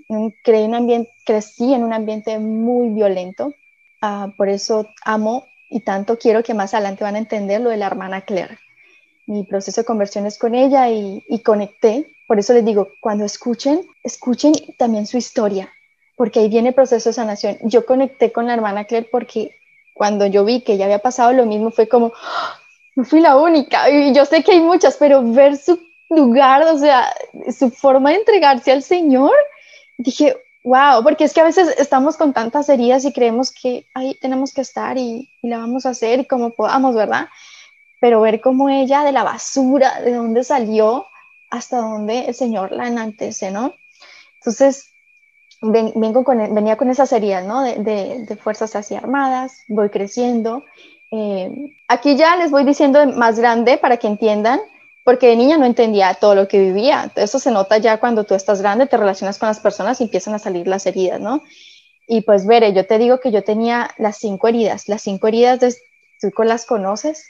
Creí 0.43 0.73
ambiente, 0.73 1.13
crecí 1.25 1.75
en 1.75 1.85
un 1.85 1.93
ambiente 1.93 2.39
muy 2.39 2.91
violento. 2.91 3.53
Ah, 4.01 4.33
por 4.37 4.49
eso 4.49 4.89
amo 5.05 5.47
y 5.71 5.81
tanto 5.81 6.19
quiero 6.19 6.43
que 6.43 6.55
más 6.55 6.73
adelante 6.75 7.05
van 7.05 7.17
a 7.17 7.19
entender 7.19 7.61
lo 7.61 7.71
de 7.71 7.77
la 7.77 7.87
hermana 7.87 8.23
Claire. 8.23 8.59
Mi 9.27 9.45
proceso 9.45 9.83
de 9.83 9.85
conversión 9.85 10.27
es 10.27 10.39
con 10.39 10.55
ella 10.55 10.89
y, 10.89 11.23
y 11.29 11.41
conecté. 11.41 12.15
Por 12.27 12.39
eso 12.39 12.55
les 12.55 12.65
digo, 12.65 12.89
cuando 13.01 13.25
escuchen, 13.25 13.81
escuchen 14.03 14.53
también 14.79 15.07
su 15.07 15.19
historia, 15.19 15.71
porque 16.17 16.41
ahí 16.41 16.49
viene 16.49 16.71
el 16.71 16.75
proceso 16.75 17.11
de 17.11 17.15
sanación. 17.15 17.59
Yo 17.63 17.85
conecté 17.85 18.33
con 18.33 18.47
la 18.47 18.55
hermana 18.55 18.85
Claire 18.85 19.09
porque 19.11 19.57
cuando 19.93 20.27
yo 20.27 20.45
vi 20.45 20.61
que 20.61 20.77
ya 20.77 20.85
había 20.85 21.01
pasado 21.01 21.33
lo 21.33 21.45
mismo, 21.45 21.71
fue 21.71 21.89
como, 21.89 22.13
¡Ah! 22.23 22.59
no 22.99 23.05
fui 23.05 23.21
la 23.21 23.37
única. 23.37 23.91
Y 23.91 24.15
yo 24.15 24.25
sé 24.25 24.43
que 24.43 24.53
hay 24.53 24.61
muchas, 24.61 24.97
pero 24.97 25.23
ver 25.23 25.57
su 25.57 25.79
lugar, 26.09 26.63
o 26.63 26.79
sea, 26.79 27.13
su 27.57 27.71
forma 27.71 28.11
de 28.11 28.17
entregarse 28.17 28.73
al 28.73 28.83
Señor, 28.83 29.35
dije, 29.99 30.37
wow, 30.65 31.03
porque 31.03 31.25
es 31.25 31.33
que 31.33 31.41
a 31.41 31.45
veces 31.45 31.75
estamos 31.79 32.17
con 32.17 32.33
tantas 32.33 32.69
heridas 32.69 33.05
y 33.05 33.13
creemos 33.13 33.53
que 33.53 33.87
ahí 33.95 34.17
tenemos 34.21 34.53
que 34.53 34.61
estar 34.61 34.97
y, 34.99 35.31
la 35.43 35.59
vamos 35.59 35.87
a 35.87 35.91
hacer 35.91 36.21
y 36.21 36.25
como 36.27 36.51
podamos, 36.51 36.95
¿verdad? 36.95 37.29
Pero 38.01 38.21
ver 38.21 38.41
cómo 38.41 38.69
ella 38.69 39.03
de 39.03 39.13
la 39.13 39.25
basura, 39.25 40.01
de 40.01 40.15
dónde 40.15 40.45
salió, 40.45 41.07
hasta 41.51 41.79
dónde 41.79 42.27
el 42.27 42.35
Señor 42.35 42.73
la 42.73 42.87
enaltece, 42.87 43.51
¿no? 43.51 43.75
Entonces, 44.37 44.93
con, 45.61 46.55
venía 46.55 46.77
con 46.77 46.91
esas 46.91 47.13
heridas, 47.13 47.45
¿no? 47.45 47.63
De, 47.63 48.25
de, 48.27 48.37
fuerzas 48.37 48.77
así 48.77 48.95
armadas, 48.95 49.63
voy 49.69 49.89
creciendo. 49.89 50.65
Eh, 51.11 51.75
aquí 51.89 52.17
ya 52.17 52.37
les 52.37 52.51
voy 52.51 52.65
diciendo 52.65 53.05
más 53.07 53.39
grande 53.39 53.79
para 53.79 53.97
que 53.97 54.07
entiendan 54.07 54.61
porque 55.09 55.29
de 55.29 55.37
niña 55.37 55.57
no 55.57 55.65
entendía 55.65 56.13
todo 56.13 56.35
lo 56.35 56.49
que 56.49 56.61
vivía. 56.61 57.11
Eso 57.17 57.39
se 57.39 57.51
nota 57.51 57.79
ya 57.79 57.99
cuando 57.99 58.25
tú 58.25 58.35
estás 58.35 58.61
grande, 58.61 58.85
te 58.85 58.99
relacionas 58.99 59.39
con 59.39 59.47
las 59.47 59.59
personas 59.59 59.99
y 59.99 60.05
empiezan 60.05 60.35
a 60.35 60.39
salir 60.39 60.69
las 60.69 60.85
heridas, 60.85 61.19
¿no? 61.19 61.43
Y 62.07 62.21
pues, 62.21 62.47
veré, 62.47 62.75
yo 62.75 62.85
te 62.85 62.99
digo 62.99 63.19
que 63.19 63.31
yo 63.31 63.43
tenía 63.43 63.89
las 63.97 64.19
cinco 64.19 64.49
heridas, 64.49 64.87
las 64.87 65.01
cinco 65.01 65.29
heridas, 65.29 65.61
de, 65.61 65.75
tú 66.21 66.43
las 66.43 66.67
conoces, 66.67 67.27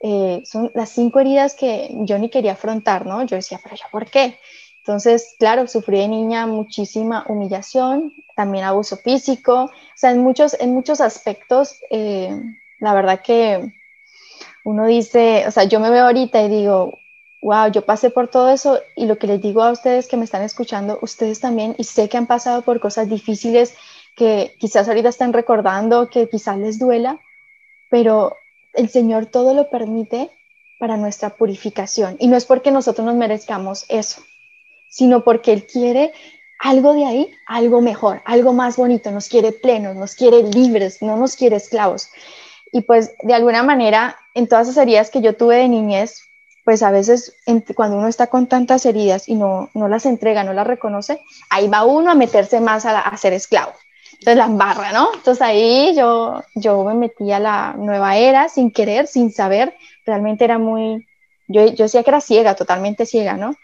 eh, 0.00 0.42
son 0.44 0.72
las 0.74 0.88
cinco 0.88 1.20
heridas 1.20 1.54
que 1.54 1.90
yo 2.00 2.18
ni 2.18 2.30
quería 2.30 2.54
afrontar, 2.54 3.06
¿no? 3.06 3.22
Yo 3.22 3.36
decía, 3.36 3.60
pero 3.62 3.76
ya, 3.76 3.86
¿por 3.92 4.10
qué? 4.10 4.36
Entonces, 4.78 5.36
claro, 5.38 5.68
sufrí 5.68 5.98
de 5.98 6.08
niña 6.08 6.48
muchísima 6.48 7.24
humillación, 7.28 8.12
también 8.34 8.64
abuso 8.64 8.96
físico, 8.96 9.66
o 9.66 9.70
sea, 9.94 10.10
en 10.10 10.18
muchos, 10.18 10.56
en 10.58 10.74
muchos 10.74 11.00
aspectos, 11.00 11.78
eh, 11.90 12.36
la 12.80 12.92
verdad 12.92 13.20
que 13.22 13.72
uno 14.64 14.86
dice, 14.86 15.44
o 15.46 15.52
sea, 15.52 15.62
yo 15.62 15.78
me 15.78 15.90
veo 15.90 16.06
ahorita 16.06 16.42
y 16.42 16.48
digo, 16.48 16.98
wow, 17.40 17.70
yo 17.70 17.82
pasé 17.82 18.10
por 18.10 18.28
todo 18.28 18.50
eso 18.50 18.80
y 18.96 19.06
lo 19.06 19.18
que 19.18 19.26
les 19.26 19.40
digo 19.40 19.62
a 19.62 19.72
ustedes 19.72 20.06
que 20.06 20.16
me 20.16 20.24
están 20.24 20.42
escuchando, 20.42 20.98
ustedes 21.02 21.40
también, 21.40 21.74
y 21.78 21.84
sé 21.84 22.08
que 22.08 22.16
han 22.16 22.26
pasado 22.26 22.62
por 22.62 22.80
cosas 22.80 23.08
difíciles 23.08 23.74
que 24.14 24.54
quizás 24.58 24.88
ahorita 24.88 25.08
están 25.08 25.32
recordando, 25.32 26.10
que 26.10 26.28
quizás 26.28 26.58
les 26.58 26.78
duela, 26.78 27.18
pero 27.88 28.36
el 28.74 28.88
Señor 28.88 29.26
todo 29.26 29.54
lo 29.54 29.70
permite 29.70 30.30
para 30.78 30.96
nuestra 30.96 31.30
purificación. 31.30 32.16
Y 32.18 32.26
no 32.26 32.36
es 32.36 32.44
porque 32.44 32.70
nosotros 32.70 33.06
nos 33.06 33.16
merezcamos 33.16 33.86
eso, 33.88 34.22
sino 34.88 35.24
porque 35.24 35.52
Él 35.52 35.66
quiere 35.66 36.12
algo 36.58 36.92
de 36.92 37.06
ahí, 37.06 37.30
algo 37.46 37.80
mejor, 37.80 38.20
algo 38.26 38.52
más 38.52 38.76
bonito, 38.76 39.10
nos 39.10 39.28
quiere 39.28 39.52
plenos, 39.52 39.96
nos 39.96 40.14
quiere 40.14 40.42
libres, 40.42 41.00
no 41.00 41.16
nos 41.16 41.36
quiere 41.36 41.56
esclavos. 41.56 42.10
Y 42.70 42.82
pues 42.82 43.14
de 43.22 43.34
alguna 43.34 43.62
manera, 43.62 44.16
en 44.34 44.46
todas 44.46 44.68
esas 44.68 44.82
heridas 44.82 45.10
que 45.10 45.22
yo 45.22 45.36
tuve 45.36 45.56
de 45.56 45.68
niñez, 45.68 46.29
pues 46.64 46.82
a 46.82 46.90
veces 46.90 47.34
cuando 47.74 47.96
uno 47.96 48.08
está 48.08 48.28
con 48.28 48.46
tantas 48.46 48.86
heridas 48.86 49.28
y 49.28 49.34
no, 49.34 49.70
no 49.74 49.88
las 49.88 50.06
entrega, 50.06 50.44
no 50.44 50.52
las 50.52 50.66
reconoce, 50.66 51.22
ahí 51.48 51.68
va 51.68 51.84
uno 51.84 52.10
a 52.10 52.14
meterse 52.14 52.60
más 52.60 52.84
a, 52.86 53.00
a 53.00 53.16
ser 53.16 53.32
esclavo. 53.32 53.72
Entonces 54.20 54.36
la 54.36 54.48
barra, 54.48 54.92
¿no? 54.92 55.14
Entonces 55.14 55.40
ahí 55.40 55.94
yo, 55.96 56.42
yo 56.54 56.84
me 56.84 56.94
metí 56.94 57.32
a 57.32 57.38
la 57.40 57.74
nueva 57.76 58.16
era 58.16 58.48
sin 58.48 58.70
querer, 58.70 59.06
sin 59.06 59.32
saber, 59.32 59.74
realmente 60.04 60.44
era 60.44 60.58
muy, 60.58 61.06
yo, 61.48 61.66
yo 61.66 61.84
decía 61.84 62.02
que 62.02 62.10
era 62.10 62.20
ciega, 62.20 62.54
totalmente 62.54 63.06
ciega, 63.06 63.34
¿no? 63.34 63.54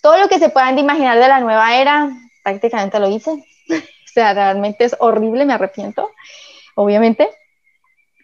Todo 0.00 0.18
lo 0.18 0.28
que 0.28 0.38
se 0.38 0.50
puedan 0.50 0.78
imaginar 0.78 1.18
de 1.18 1.26
la 1.26 1.40
nueva 1.40 1.76
era, 1.76 2.10
prácticamente 2.44 3.00
lo 3.00 3.10
hice. 3.10 3.30
o 3.70 4.12
sea, 4.12 4.34
realmente 4.34 4.84
es 4.84 4.96
horrible, 5.00 5.44
me 5.44 5.54
arrepiento, 5.54 6.10
obviamente. 6.76 7.28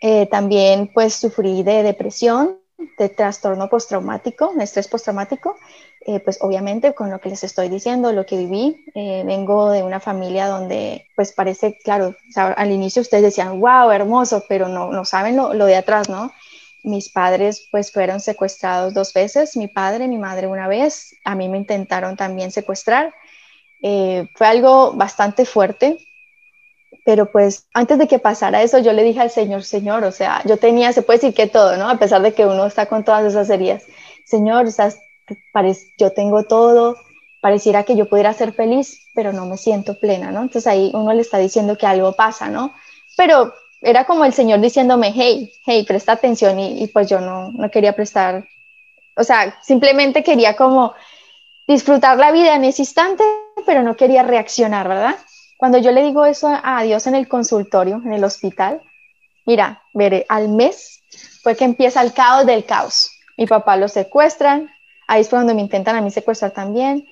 Eh, 0.00 0.26
también 0.26 0.90
pues 0.92 1.14
sufrí 1.14 1.62
de 1.62 1.82
depresión, 1.82 2.58
de 2.98 3.08
trastorno 3.08 3.68
postraumático, 3.68 4.52
de 4.54 4.64
estrés 4.64 4.88
postraumático, 4.88 5.56
eh, 6.06 6.20
pues 6.20 6.38
obviamente 6.40 6.94
con 6.94 7.10
lo 7.10 7.20
que 7.20 7.30
les 7.30 7.44
estoy 7.44 7.68
diciendo, 7.68 8.12
lo 8.12 8.26
que 8.26 8.36
viví, 8.36 8.84
eh, 8.94 9.22
vengo 9.24 9.70
de 9.70 9.82
una 9.82 10.00
familia 10.00 10.46
donde 10.46 11.06
pues 11.16 11.32
parece, 11.32 11.78
claro, 11.82 12.14
al 12.36 12.70
inicio 12.70 13.02
ustedes 13.02 13.24
decían, 13.24 13.60
wow, 13.60 13.90
hermoso, 13.90 14.44
pero 14.48 14.68
no, 14.68 14.92
no 14.92 15.04
saben 15.04 15.36
lo, 15.36 15.54
lo, 15.54 15.66
de 15.66 15.76
atrás, 15.76 16.08
¿no? 16.08 16.32
Mis 16.82 17.08
padres 17.08 17.66
pues 17.70 17.90
fueron 17.90 18.20
secuestrados 18.20 18.92
dos 18.92 19.12
veces, 19.12 19.56
mi 19.56 19.68
padre, 19.68 20.06
mi 20.08 20.18
madre 20.18 20.46
una 20.46 20.68
vez, 20.68 21.14
a 21.24 21.34
mí 21.34 21.48
me 21.48 21.56
intentaron 21.56 22.16
también 22.16 22.50
secuestrar. 22.50 23.14
Eh, 23.86 24.28
fue 24.34 24.46
algo 24.46 24.92
bastante 24.92 25.44
fuerte, 25.44 25.98
pero 27.04 27.30
pues 27.30 27.68
antes 27.74 27.98
de 27.98 28.08
que 28.08 28.18
pasara 28.18 28.62
eso, 28.62 28.78
yo 28.78 28.92
le 28.92 29.02
dije 29.02 29.20
al 29.20 29.30
Señor, 29.30 29.62
Señor, 29.62 30.04
o 30.04 30.10
sea, 30.10 30.42
yo 30.46 30.56
tenía, 30.56 30.92
se 30.92 31.02
puede 31.02 31.18
decir 31.18 31.34
que 31.34 31.46
todo, 31.46 31.76
¿no? 31.76 31.90
A 31.90 31.98
pesar 31.98 32.22
de 32.22 32.32
que 32.32 32.46
uno 32.46 32.64
está 32.66 32.86
con 32.86 33.04
todas 33.04 33.24
esas 33.24 33.50
heridas. 33.50 33.84
Señor, 34.24 34.66
o 34.66 34.70
yo 35.98 36.12
tengo 36.12 36.44
todo, 36.44 36.96
pareciera 37.42 37.84
que 37.84 37.94
yo 37.94 38.08
pudiera 38.08 38.32
ser 38.32 38.54
feliz, 38.54 39.06
pero 39.14 39.34
no 39.34 39.44
me 39.44 39.58
siento 39.58 40.00
plena, 40.00 40.32
¿no? 40.32 40.40
Entonces 40.40 40.66
ahí 40.66 40.90
uno 40.94 41.12
le 41.12 41.20
está 41.20 41.36
diciendo 41.36 41.76
que 41.76 41.86
algo 41.86 42.12
pasa, 42.12 42.48
¿no? 42.48 42.72
Pero 43.18 43.52
era 43.82 44.06
como 44.06 44.24
el 44.24 44.32
Señor 44.32 44.60
diciéndome, 44.60 45.12
hey, 45.14 45.52
hey, 45.66 45.84
presta 45.86 46.12
atención 46.12 46.58
y, 46.58 46.82
y 46.82 46.86
pues 46.86 47.06
yo 47.06 47.20
no, 47.20 47.52
no 47.52 47.70
quería 47.70 47.94
prestar, 47.94 48.48
o 49.14 49.24
sea, 49.24 49.58
simplemente 49.62 50.22
quería 50.22 50.56
como 50.56 50.94
disfrutar 51.66 52.16
la 52.16 52.32
vida 52.32 52.54
en 52.54 52.64
ese 52.64 52.80
instante, 52.80 53.24
pero 53.66 53.82
no 53.82 53.94
quería 53.94 54.22
reaccionar, 54.22 54.88
¿verdad? 54.88 55.16
Cuando 55.64 55.78
yo 55.78 55.92
le 55.92 56.02
digo 56.02 56.26
eso 56.26 56.54
a 56.62 56.82
Dios 56.82 57.06
en 57.06 57.14
el 57.14 57.26
consultorio, 57.26 58.02
en 58.04 58.12
el 58.12 58.22
hospital, 58.22 58.82
mira, 59.46 59.82
veré, 59.94 60.26
al 60.28 60.50
mes 60.50 61.00
fue 61.42 61.56
que 61.56 61.64
empieza 61.64 62.02
el 62.02 62.12
caos 62.12 62.44
del 62.44 62.66
caos. 62.66 63.12
Mi 63.38 63.46
papá 63.46 63.78
lo 63.78 63.88
secuestran, 63.88 64.68
ahí 65.08 65.22
es 65.22 65.30
cuando 65.30 65.54
me 65.54 65.62
intentan 65.62 65.96
a 65.96 66.02
mí 66.02 66.10
secuestrar 66.10 66.50
también. 66.50 67.08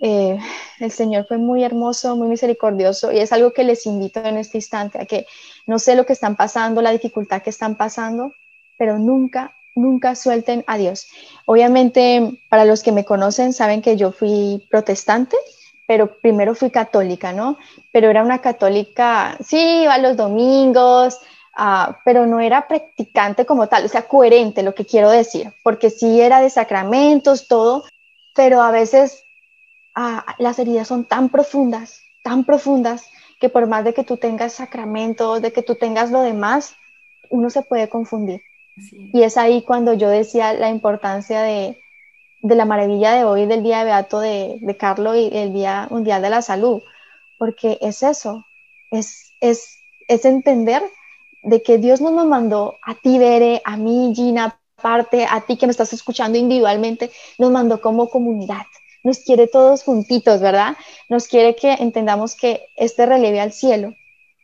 Eh, 0.00 0.38
el 0.80 0.90
Señor 0.90 1.26
fue 1.28 1.36
muy 1.36 1.64
hermoso, 1.64 2.16
muy 2.16 2.28
misericordioso 2.28 3.12
y 3.12 3.18
es 3.18 3.30
algo 3.30 3.52
que 3.52 3.62
les 3.62 3.84
invito 3.84 4.20
en 4.24 4.38
este 4.38 4.56
instante 4.56 4.98
a 4.98 5.04
que 5.04 5.26
no 5.66 5.78
sé 5.78 5.94
lo 5.94 6.06
que 6.06 6.14
están 6.14 6.34
pasando, 6.34 6.80
la 6.80 6.92
dificultad 6.92 7.42
que 7.42 7.50
están 7.50 7.76
pasando, 7.76 8.32
pero 8.78 8.98
nunca, 8.98 9.54
nunca 9.74 10.14
suelten 10.14 10.64
a 10.66 10.78
Dios. 10.78 11.08
Obviamente, 11.44 12.40
para 12.48 12.64
los 12.64 12.82
que 12.82 12.90
me 12.90 13.04
conocen, 13.04 13.52
saben 13.52 13.82
que 13.82 13.98
yo 13.98 14.12
fui 14.12 14.66
protestante, 14.70 15.36
pero 15.92 16.06
primero 16.06 16.54
fui 16.54 16.70
católica, 16.70 17.34
¿no? 17.34 17.58
Pero 17.92 18.08
era 18.08 18.22
una 18.22 18.38
católica, 18.38 19.36
sí, 19.44 19.82
iba 19.82 19.98
los 19.98 20.16
domingos, 20.16 21.20
uh, 21.58 21.92
pero 22.02 22.24
no 22.24 22.40
era 22.40 22.66
practicante 22.66 23.44
como 23.44 23.66
tal, 23.66 23.84
o 23.84 23.88
sea, 23.88 24.08
coherente, 24.08 24.62
lo 24.62 24.74
que 24.74 24.86
quiero 24.86 25.10
decir, 25.10 25.52
porque 25.62 25.90
sí 25.90 26.18
era 26.18 26.40
de 26.40 26.48
sacramentos, 26.48 27.46
todo, 27.46 27.84
pero 28.34 28.62
a 28.62 28.70
veces 28.70 29.22
uh, 29.94 30.22
las 30.38 30.58
heridas 30.58 30.88
son 30.88 31.04
tan 31.04 31.28
profundas, 31.28 32.00
tan 32.24 32.44
profundas, 32.44 33.04
que 33.38 33.50
por 33.50 33.66
más 33.66 33.84
de 33.84 33.92
que 33.92 34.02
tú 34.02 34.16
tengas 34.16 34.54
sacramentos, 34.54 35.42
de 35.42 35.52
que 35.52 35.62
tú 35.62 35.74
tengas 35.74 36.10
lo 36.10 36.22
demás, 36.22 36.74
uno 37.28 37.50
se 37.50 37.60
puede 37.60 37.90
confundir. 37.90 38.40
Sí. 38.88 39.10
Y 39.12 39.24
es 39.24 39.36
ahí 39.36 39.60
cuando 39.60 39.92
yo 39.92 40.08
decía 40.08 40.54
la 40.54 40.70
importancia 40.70 41.42
de, 41.42 41.81
de 42.42 42.56
la 42.56 42.64
maravilla 42.64 43.12
de 43.12 43.24
hoy, 43.24 43.46
del 43.46 43.62
Día 43.62 43.84
Beato 43.84 44.18
de, 44.20 44.58
de 44.60 44.76
Carlos 44.76 45.16
y 45.16 45.30
el 45.32 45.52
Día 45.52 45.86
Mundial 45.90 46.20
de 46.22 46.30
la 46.30 46.42
Salud, 46.42 46.82
porque 47.38 47.78
es 47.80 48.02
eso, 48.02 48.44
es, 48.90 49.32
es, 49.40 49.78
es 50.08 50.24
entender 50.24 50.82
de 51.44 51.62
que 51.62 51.78
Dios 51.78 52.00
nos 52.00 52.26
mandó 52.26 52.76
a 52.82 52.94
ti, 52.94 53.18
Bere, 53.18 53.62
a 53.64 53.76
mí, 53.76 54.12
Gina, 54.14 54.58
aparte, 54.76 55.26
a 55.28 55.40
ti 55.40 55.56
que 55.56 55.66
me 55.66 55.70
estás 55.70 55.92
escuchando 55.92 56.36
individualmente, 56.36 57.12
nos 57.38 57.52
mandó 57.52 57.80
como 57.80 58.08
comunidad, 58.08 58.66
nos 59.04 59.20
quiere 59.20 59.46
todos 59.46 59.84
juntitos, 59.84 60.40
¿verdad? 60.40 60.76
Nos 61.08 61.28
quiere 61.28 61.54
que 61.54 61.74
entendamos 61.74 62.34
que 62.34 62.66
este 62.76 63.06
relieve 63.06 63.40
al 63.40 63.52
cielo 63.52 63.94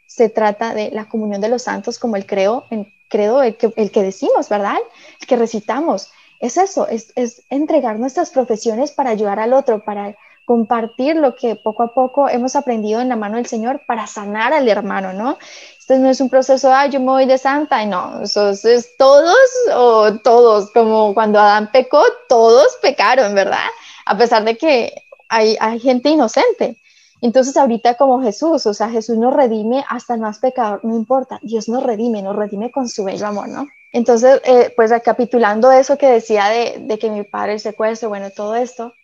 se 0.06 0.28
trata 0.28 0.72
de 0.72 0.90
la 0.90 1.08
comunión 1.08 1.40
de 1.40 1.48
los 1.48 1.62
santos 1.62 1.98
como 1.98 2.16
el 2.16 2.26
creo, 2.26 2.64
el 2.70 2.92
credo, 3.08 3.42
el 3.42 3.56
que 3.56 4.02
decimos, 4.02 4.48
¿verdad? 4.48 4.76
El 5.20 5.26
que 5.26 5.36
recitamos 5.36 6.10
es 6.40 6.56
eso, 6.56 6.86
es, 6.88 7.12
es, 7.16 7.42
entregar 7.50 7.98
nuestras 7.98 8.30
profesiones 8.30 8.92
para 8.92 9.10
ayudar 9.10 9.40
al 9.40 9.52
otro, 9.52 9.84
para 9.84 10.16
compartir 10.44 11.16
lo 11.16 11.34
que 11.34 11.56
poco 11.56 11.82
a 11.82 11.92
poco 11.92 12.28
hemos 12.28 12.56
aprendido 12.56 13.00
en 13.00 13.10
la 13.10 13.16
mano 13.16 13.36
del 13.36 13.46
Señor 13.46 13.82
para 13.86 14.06
sanar 14.06 14.54
al 14.54 14.66
hermano, 14.66 15.12
¿no? 15.12 15.36
Esto 15.78 15.98
no 15.98 16.08
es 16.08 16.20
un 16.20 16.30
proceso, 16.30 16.72
ah, 16.72 16.86
yo 16.86 17.00
me 17.00 17.06
voy 17.06 17.26
de 17.26 17.36
santa, 17.36 17.82
y 17.82 17.86
no, 17.86 18.22
eso 18.22 18.50
es 18.50 18.96
todos 18.96 19.36
o 19.74 20.14
todos, 20.20 20.70
como 20.70 21.12
cuando 21.12 21.38
Adán 21.38 21.70
pecó, 21.70 22.02
todos 22.28 22.78
pecaron, 22.80 23.34
¿verdad? 23.34 23.66
A 24.06 24.16
pesar 24.16 24.44
de 24.44 24.56
que 24.56 25.02
hay, 25.28 25.56
hay 25.60 25.80
gente 25.80 26.08
inocente. 26.08 26.78
Entonces 27.20 27.56
ahorita 27.56 27.96
como 27.96 28.22
Jesús, 28.22 28.64
o 28.64 28.72
sea, 28.72 28.88
Jesús 28.88 29.18
nos 29.18 29.34
redime 29.34 29.84
hasta 29.88 30.14
el 30.14 30.20
más 30.20 30.38
pecador, 30.38 30.80
no 30.84 30.94
importa, 30.94 31.40
Dios 31.42 31.68
nos 31.68 31.82
redime, 31.82 32.22
nos 32.22 32.36
redime 32.36 32.70
con 32.70 32.88
su 32.88 33.04
bello 33.04 33.26
amor, 33.26 33.48
¿no? 33.48 33.66
Entonces, 33.92 34.40
eh, 34.44 34.72
pues 34.76 34.90
recapitulando 34.90 35.72
eso 35.72 35.96
que 35.96 36.08
decía 36.08 36.48
de, 36.48 36.98
que 36.98 37.10
mi 37.10 37.22
padre 37.22 37.54
el 37.54 37.60
secuestro, 37.60 38.08
bueno, 38.08 38.30
todo 38.30 38.54
esto, 38.54 38.94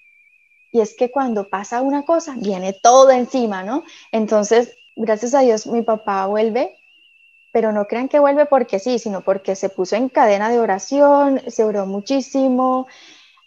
y 0.71 0.81
es 0.81 0.95
que 0.95 1.11
cuando 1.11 1.49
pasa 1.49 1.81
una 1.81 2.05
cosa, 2.05 2.35
viene 2.37 2.73
todo 2.73 3.11
encima, 3.11 3.63
¿no? 3.63 3.85
Entonces, 4.13 4.77
gracias 4.97 5.35
a 5.35 5.41
Dios, 5.41 5.67
mi 5.67 5.83
papá 5.83 6.27
vuelve, 6.27 6.77
pero 7.53 7.73
no 7.73 7.87
crean 7.87 8.09
que 8.09 8.19
vuelve 8.19 8.47
porque 8.47 8.79
sí, 8.79 8.99
sino 8.99 9.21
porque 9.23 9.57
se 9.57 9.69
puso 9.69 9.97
en 9.97 10.09
cadena 10.09 10.51
de 10.51 10.59
oración, 10.59 11.41
se 11.47 11.65
oró 11.65 11.87
muchísimo, 11.87 12.89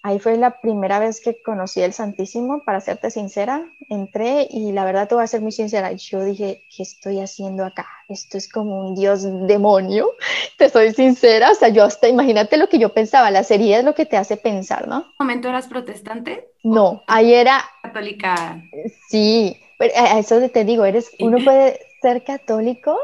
Ahí 0.03 0.19
fue 0.19 0.37
la 0.37 0.61
primera 0.61 0.99
vez 0.99 1.19
que 1.19 1.41
conocí 1.41 1.81
el 1.81 1.91
Santísimo, 1.91 2.63
para 2.63 2.79
serte 2.79 3.11
sincera. 3.11 3.69
Entré 3.89 4.47
y 4.49 4.71
la 4.71 4.85
verdad 4.85 5.07
te 5.07 5.15
voy 5.15 5.23
a 5.23 5.27
ser 5.27 5.41
muy 5.41 5.51
sincera. 5.51 5.91
Yo 5.93 6.23
dije, 6.23 6.63
¿qué 6.75 6.83
estoy 6.83 7.19
haciendo 7.19 7.65
acá? 7.65 7.87
Esto 8.07 8.37
es 8.37 8.47
como 8.47 8.87
un 8.87 8.95
dios 8.95 9.23
demonio. 9.47 10.11
Te 10.57 10.69
soy 10.69 10.93
sincera. 10.93 11.51
O 11.51 11.55
sea, 11.55 11.69
yo 11.69 11.83
hasta 11.83 12.07
imagínate 12.07 12.57
lo 12.57 12.69
que 12.69 12.79
yo 12.79 12.93
pensaba. 12.93 13.31
La 13.31 13.43
serie 13.43 13.79
es 13.79 13.83
lo 13.83 13.95
que 13.95 14.05
te 14.05 14.17
hace 14.17 14.37
pensar, 14.37 14.87
¿no? 14.87 14.97
¿En 14.97 15.05
momento 15.19 15.49
eras 15.49 15.67
protestante? 15.67 16.51
No, 16.63 17.03
ahí 17.07 17.33
era. 17.33 17.63
Católica. 17.81 18.61
Sí, 19.09 19.57
pero 19.77 19.93
a 19.95 20.19
eso 20.19 20.39
te 20.49 20.63
digo, 20.63 20.85
eres, 20.85 21.11
uno 21.19 21.37
puede 21.43 21.79
ser 22.01 22.23
católico, 22.23 22.97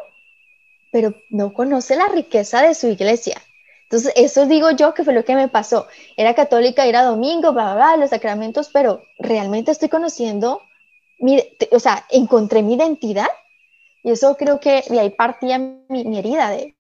pero 0.92 1.14
no 1.30 1.54
conoce 1.54 1.96
la 1.96 2.08
riqueza 2.08 2.62
de 2.62 2.76
su 2.76 2.88
iglesia. 2.88 3.42
Entonces, 3.94 4.14
eso 4.16 4.48
digo 4.48 4.72
yo 4.72 4.96
que 4.96 5.04
fue 5.04 5.14
lo 5.14 5.24
que 5.24 5.36
me 5.36 5.50
pasó. 5.50 5.86
Era 6.18 6.34
católica, 6.34 6.88
era 6.88 7.04
domingo, 7.04 7.54
bla, 7.54 7.76
bla, 7.76 7.76
bla, 7.76 7.98
los 7.98 8.10
sacramentos, 8.10 8.72
pero 8.74 9.04
realmente 9.20 9.70
estoy 9.70 9.88
conociendo, 9.88 10.64
mi, 11.20 11.40
o 11.70 11.80
sea, 11.80 12.04
encontré 12.10 12.64
mi 12.64 12.74
identidad 12.74 13.28
y 14.02 14.10
eso 14.10 14.36
creo 14.36 14.60
que 14.60 14.84
de 14.90 15.00
ahí 15.00 15.12
partía 15.12 15.60
mi, 15.60 16.18
herida 16.18 16.50
de, 16.50 16.76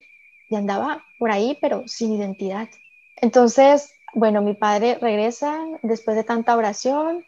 de 0.49 0.57
andaba 0.57 1.05
por 1.19 1.29
ahí, 1.29 1.55
pero 1.61 1.83
sin 1.87 2.13
identidad. 2.13 2.67
Entonces, 3.17 3.93
bueno, 4.15 4.41
mi 4.41 4.55
padre 4.55 4.97
regresa 4.99 5.59
después 5.83 6.17
de 6.17 6.23
tanta 6.23 6.57
oración. 6.57 7.23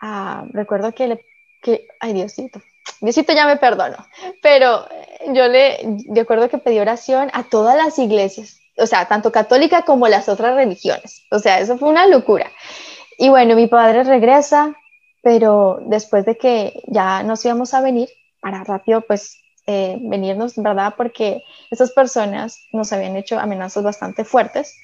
Ah, 0.00 0.46
recuerdo 0.50 0.92
que 0.96 1.06
le, 1.06 1.24
que, 1.62 1.86
ay 2.00 2.12
Diosito, 2.12 2.60
Diosito 3.00 3.32
ya 3.34 3.46
me 3.46 3.56
perdonó, 3.56 4.04
pero 4.42 4.88
yo 5.32 5.46
le, 5.46 5.78
de 5.84 6.20
acuerdo 6.22 6.48
que 6.48 6.58
pedí 6.58 6.80
oración 6.80 7.30
a 7.32 7.44
todas 7.44 7.76
las 7.76 8.00
iglesias, 8.00 8.58
o 8.78 8.86
sea, 8.86 9.06
tanto 9.06 9.32
católica 9.32 9.82
como 9.82 10.08
las 10.08 10.28
otras 10.28 10.54
religiones. 10.54 11.22
O 11.30 11.38
sea, 11.38 11.60
eso 11.60 11.78
fue 11.78 11.88
una 11.88 12.06
locura. 12.06 12.50
Y 13.18 13.28
bueno, 13.28 13.56
mi 13.56 13.66
padre 13.66 14.04
regresa, 14.04 14.76
pero 15.22 15.80
después 15.86 16.24
de 16.24 16.36
que 16.36 16.82
ya 16.86 17.22
nos 17.22 17.44
íbamos 17.44 17.74
a 17.74 17.80
venir, 17.80 18.08
para 18.40 18.62
rápido, 18.64 19.00
pues 19.00 19.40
eh, 19.66 19.98
venirnos, 20.00 20.54
¿verdad? 20.56 20.94
Porque 20.96 21.42
esas 21.70 21.90
personas 21.92 22.60
nos 22.72 22.92
habían 22.92 23.16
hecho 23.16 23.38
amenazas 23.38 23.82
bastante 23.82 24.24
fuertes. 24.24 24.76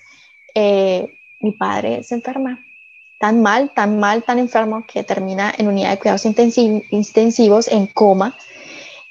Eh, 0.55 1.09
mi 1.41 1.53
padre 1.53 2.03
se 2.03 2.17
enferma 2.17 2.65
tan 3.21 3.43
mal, 3.43 3.71
tan 3.75 3.99
mal, 3.99 4.23
tan 4.23 4.39
enfermo 4.39 4.85
que 4.87 5.05
termina 5.05 5.55
en 5.57 5.69
unidad 5.69 5.91
de 5.91 5.99
cuidados 5.99 6.27
intensivos 6.27 7.69
en 7.69 7.87
coma. 7.87 8.37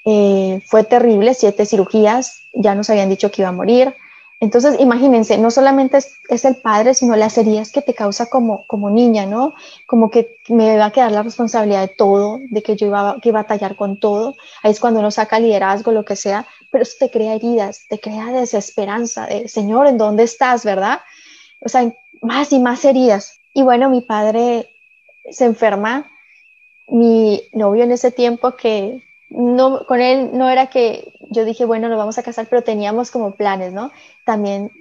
Eh, 0.05 0.61
fue 0.67 0.83
terrible, 0.83 1.33
siete 1.33 1.65
cirugías, 1.65 2.41
ya 2.53 2.75
nos 2.75 2.89
habían 2.89 3.09
dicho 3.09 3.31
que 3.31 3.41
iba 3.41 3.49
a 3.49 3.53
morir. 3.53 3.95
Entonces, 4.43 4.77
imagínense, 4.81 5.37
no 5.37 5.49
solamente 5.51 5.99
es, 6.27 6.43
el 6.43 6.57
padre, 6.57 6.93
sino 6.93 7.15
las 7.15 7.37
heridas 7.37 7.71
que 7.71 7.81
te 7.81 7.93
causa 7.93 8.25
como, 8.25 8.89
niña, 8.89 9.25
¿no? 9.25 9.53
Como 9.87 10.11
que 10.11 10.35
me 10.49 10.75
va 10.75 10.87
a 10.87 10.91
quedar 10.91 11.13
la 11.13 11.23
responsabilidad 11.23 11.79
de 11.79 11.95
todo, 11.95 12.41
de 12.51 12.61
que 12.61 12.75
yo 12.75 12.87
iba, 12.87 13.21
que 13.21 13.29
a 13.29 13.31
batallar 13.31 13.77
con 13.77 14.01
todo. 14.01 14.35
Ahí 14.61 14.71
es 14.71 14.81
cuando 14.81 14.99
uno 14.99 15.11
saca 15.11 15.39
liderazgo, 15.39 15.93
lo 15.93 16.03
que 16.03 16.17
sea, 16.17 16.45
pero 16.69 16.81
eso 16.81 16.97
te 16.99 17.09
crea 17.09 17.35
heridas, 17.35 17.85
te 17.87 18.01
crea 18.01 18.33
desesperanza, 18.33 19.27
de, 19.27 19.47
Señor, 19.47 19.87
¿en 19.87 19.97
dónde 19.97 20.23
estás, 20.23 20.65
verdad? 20.65 20.99
O 21.61 21.69
sea, 21.69 21.89
más 22.21 22.51
y 22.51 22.59
más 22.59 22.83
heridas. 22.83 23.39
Y 23.53 23.63
bueno, 23.63 23.89
mi 23.89 24.01
padre 24.01 24.75
se 25.31 25.45
enferma, 25.45 26.11
mi 26.89 27.43
novio 27.53 27.85
en 27.85 27.93
ese 27.93 28.11
tiempo 28.11 28.57
que 28.57 29.01
no, 29.29 29.85
con 29.85 30.01
él 30.01 30.31
no 30.33 30.49
era 30.49 30.67
que 30.67 31.12
yo 31.29 31.45
dije, 31.45 31.65
bueno, 31.65 31.89
nos 31.89 31.97
vamos 31.97 32.17
a 32.17 32.23
casar, 32.23 32.47
pero 32.49 32.63
teníamos 32.63 33.11
como 33.11 33.35
planes, 33.35 33.73
¿no? 33.73 33.91
También 34.25 34.71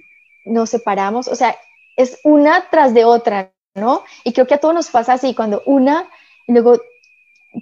nos 0.45 0.69
separamos, 0.69 1.27
o 1.27 1.35
sea, 1.35 1.55
es 1.95 2.19
una 2.23 2.69
tras 2.69 2.93
de 2.93 3.05
otra, 3.05 3.51
¿no? 3.75 4.03
Y 4.23 4.33
creo 4.33 4.47
que 4.47 4.55
a 4.55 4.59
todos 4.59 4.73
nos 4.73 4.89
pasa 4.89 5.13
así, 5.13 5.33
cuando 5.33 5.61
una, 5.65 6.09
luego, 6.47 6.79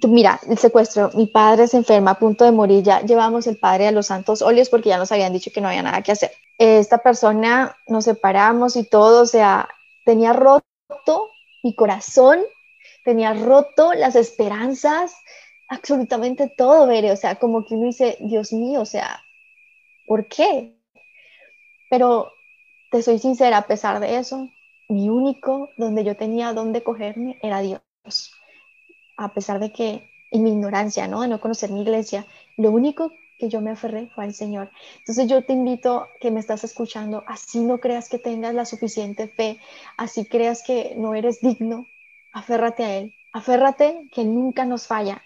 mira, 0.08 0.40
el 0.48 0.58
secuestro, 0.58 1.10
mi 1.14 1.26
padre 1.26 1.68
se 1.68 1.76
enferma 1.76 2.12
a 2.12 2.18
punto 2.18 2.44
de 2.44 2.52
morir, 2.52 2.82
ya 2.82 3.00
llevamos 3.00 3.46
el 3.46 3.58
padre 3.58 3.88
a 3.88 3.92
los 3.92 4.06
santos 4.06 4.42
óleos 4.42 4.68
porque 4.68 4.88
ya 4.88 4.98
nos 4.98 5.12
habían 5.12 5.32
dicho 5.32 5.50
que 5.52 5.60
no 5.60 5.68
había 5.68 5.82
nada 5.82 6.02
que 6.02 6.12
hacer. 6.12 6.32
Esta 6.58 6.98
persona 6.98 7.76
nos 7.86 8.04
separamos 8.04 8.76
y 8.76 8.84
todo, 8.84 9.22
o 9.22 9.26
sea, 9.26 9.68
tenía 10.04 10.32
roto 10.32 11.30
mi 11.62 11.74
corazón, 11.74 12.40
tenía 13.04 13.32
roto 13.34 13.92
las 13.94 14.16
esperanzas, 14.16 15.14
absolutamente 15.72 16.48
todo, 16.48 16.86
Bere, 16.86 17.12
o 17.12 17.16
sea, 17.16 17.36
como 17.36 17.64
que 17.64 17.74
uno 17.74 17.86
dice, 17.86 18.18
Dios 18.20 18.52
mío, 18.52 18.82
o 18.82 18.86
sea, 18.86 19.22
¿por 20.06 20.26
qué? 20.26 20.76
Pero 21.88 22.30
te 22.90 23.02
soy 23.02 23.18
sincera, 23.18 23.58
a 23.58 23.66
pesar 23.66 23.98
de 23.98 24.18
eso, 24.18 24.50
mi 24.88 25.08
único 25.08 25.70
donde 25.78 26.04
yo 26.04 26.14
tenía 26.14 26.52
donde 26.52 26.82
cogerme 26.82 27.38
era 27.42 27.60
Dios. 27.60 27.82
A 29.16 29.32
pesar 29.32 29.60
de 29.60 29.72
que 29.72 30.10
en 30.30 30.42
mi 30.42 30.50
ignorancia, 30.50 31.08
¿no? 31.08 31.22
De 31.22 31.28
no 31.28 31.40
conocer 31.40 31.70
mi 31.70 31.82
iglesia, 31.82 32.26
lo 32.58 32.70
único 32.70 33.10
que 33.38 33.48
yo 33.48 33.60
me 33.62 33.70
aferré 33.70 34.08
fue 34.14 34.24
al 34.24 34.34
Señor. 34.34 34.70
Entonces 34.98 35.26
yo 35.26 35.42
te 35.42 35.54
invito 35.54 36.06
que 36.20 36.30
me 36.30 36.40
estás 36.40 36.64
escuchando, 36.64 37.24
así 37.26 37.60
no 37.60 37.78
creas 37.78 38.10
que 38.10 38.18
tengas 38.18 38.54
la 38.54 38.66
suficiente 38.66 39.26
fe, 39.28 39.58
así 39.96 40.26
creas 40.26 40.62
que 40.62 40.94
no 40.96 41.14
eres 41.14 41.40
digno, 41.40 41.86
aférrate 42.32 42.84
a 42.84 42.96
Él, 42.98 43.14
aférrate 43.32 44.08
que 44.12 44.24
nunca 44.24 44.64
nos 44.64 44.86
falla, 44.86 45.22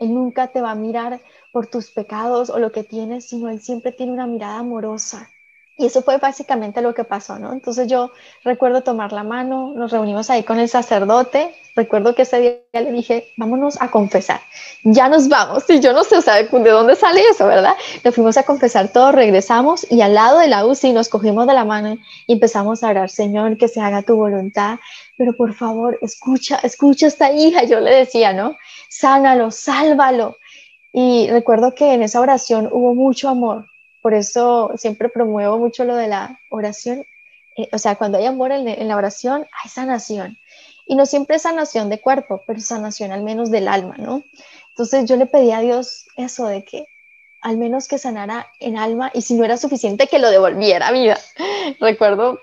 él 0.00 0.14
nunca 0.14 0.48
te 0.48 0.60
va 0.60 0.72
a 0.72 0.74
mirar 0.74 1.20
por 1.52 1.66
tus 1.66 1.90
pecados 1.90 2.50
o 2.50 2.58
lo 2.58 2.72
que 2.72 2.84
tienes, 2.84 3.28
sino 3.28 3.48
Él 3.50 3.60
siempre 3.60 3.92
tiene 3.92 4.12
una 4.12 4.26
mirada 4.26 4.58
amorosa. 4.58 5.28
Y 5.76 5.86
eso 5.86 6.02
fue 6.02 6.18
básicamente 6.18 6.82
lo 6.82 6.92
que 6.92 7.04
pasó, 7.04 7.38
¿no? 7.38 7.54
Entonces 7.54 7.88
yo 7.88 8.10
recuerdo 8.44 8.82
tomar 8.82 9.12
la 9.12 9.24
mano, 9.24 9.72
nos 9.74 9.90
reunimos 9.90 10.28
ahí 10.28 10.42
con 10.42 10.58
el 10.58 10.68
sacerdote, 10.68 11.54
recuerdo 11.74 12.14
que 12.14 12.22
ese 12.22 12.38
día 12.38 12.82
le 12.82 12.92
dije, 12.92 13.28
vámonos 13.38 13.80
a 13.80 13.90
confesar, 13.90 14.42
ya 14.84 15.08
nos 15.08 15.28
vamos, 15.30 15.64
y 15.70 15.80
yo 15.80 15.94
no 15.94 16.04
sé, 16.04 16.18
o 16.18 16.20
sea, 16.20 16.34
de 16.34 16.70
dónde 16.70 16.96
sale 16.96 17.22
eso, 17.30 17.46
¿verdad? 17.46 17.76
Nos 18.04 18.14
fuimos 18.14 18.36
a 18.36 18.42
confesar 18.42 18.88
todo, 18.88 19.10
regresamos 19.10 19.90
y 19.90 20.02
al 20.02 20.12
lado 20.12 20.40
de 20.40 20.48
la 20.48 20.66
UCI 20.66 20.92
nos 20.92 21.08
cogimos 21.08 21.46
de 21.46 21.54
la 21.54 21.64
mano 21.64 21.96
y 22.26 22.34
empezamos 22.34 22.82
a 22.82 22.90
orar, 22.90 23.08
Señor, 23.08 23.56
que 23.56 23.68
se 23.68 23.80
haga 23.80 24.02
tu 24.02 24.16
voluntad, 24.16 24.78
pero 25.16 25.34
por 25.34 25.54
favor, 25.54 25.98
escucha, 26.02 26.56
escucha 26.62 27.06
a 27.06 27.08
esta 27.08 27.32
hija, 27.32 27.64
yo 27.64 27.80
le 27.80 27.94
decía, 27.94 28.34
¿no? 28.34 28.54
Sánalo, 28.90 29.52
sálvalo. 29.52 30.36
Y 30.92 31.28
recuerdo 31.30 31.74
que 31.74 31.94
en 31.94 32.02
esa 32.02 32.20
oración 32.20 32.68
hubo 32.72 32.94
mucho 32.94 33.28
amor, 33.28 33.66
por 34.02 34.14
eso 34.14 34.72
siempre 34.76 35.08
promuevo 35.08 35.58
mucho 35.58 35.84
lo 35.84 35.94
de 35.94 36.08
la 36.08 36.40
oración. 36.50 37.04
Eh, 37.56 37.68
o 37.72 37.78
sea, 37.78 37.94
cuando 37.94 38.18
hay 38.18 38.26
amor 38.26 38.50
en, 38.50 38.88
la 38.88 38.96
oración, 38.96 39.46
hay 39.62 39.70
sanación. 39.70 40.38
Y 40.86 40.96
no 40.96 41.06
siempre 41.06 41.36
es 41.36 41.42
sanación 41.42 41.88
de 41.88 42.00
cuerpo, 42.00 42.42
pero 42.46 42.60
sanación 42.60 43.12
al 43.12 43.22
menos 43.22 43.50
del 43.52 43.68
alma, 43.68 43.94
¿no? 43.96 44.24
Entonces 44.70 45.08
yo 45.08 45.14
le 45.16 45.26
pedí 45.26 45.52
a 45.52 45.60
Dios 45.60 46.06
eso 46.16 46.46
de 46.46 46.64
que 46.64 46.86
al 47.40 47.56
menos 47.56 47.88
que 47.88 47.98
sanara 47.98 48.46
en 48.60 48.76
alma 48.76 49.10
y 49.14 49.22
si 49.22 49.34
no 49.34 49.44
era 49.44 49.56
suficiente 49.56 50.06
que 50.06 50.18
lo 50.18 50.30
devolviera 50.30 50.88
a 50.88 50.92
vida. 50.92 51.18
Recuerdo 51.80 52.38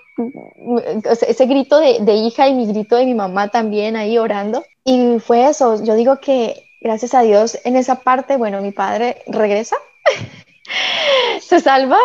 ese 1.26 1.46
grito 1.46 1.78
de, 1.78 1.98
de, 2.00 2.14
hija 2.14 2.48
y 2.48 2.54
mi 2.54 2.66
grito 2.66 2.96
de 2.96 3.06
mi 3.06 3.14
mamá 3.14 3.48
también 3.48 3.96
ahí 3.96 4.18
orando. 4.18 4.64
Y 4.84 5.18
fue 5.20 5.48
eso, 5.48 5.82
yo 5.84 5.94
digo 5.94 6.18
que 6.20 6.64
gracias 6.80 7.14
a 7.14 7.22
Dios 7.22 7.58
en 7.64 7.76
esa 7.76 7.96
parte, 8.00 8.36
bueno, 8.36 8.60
mi 8.60 8.72
padre 8.72 9.22
regresa 9.26 9.76
se 11.40 11.60
salva. 11.60 11.98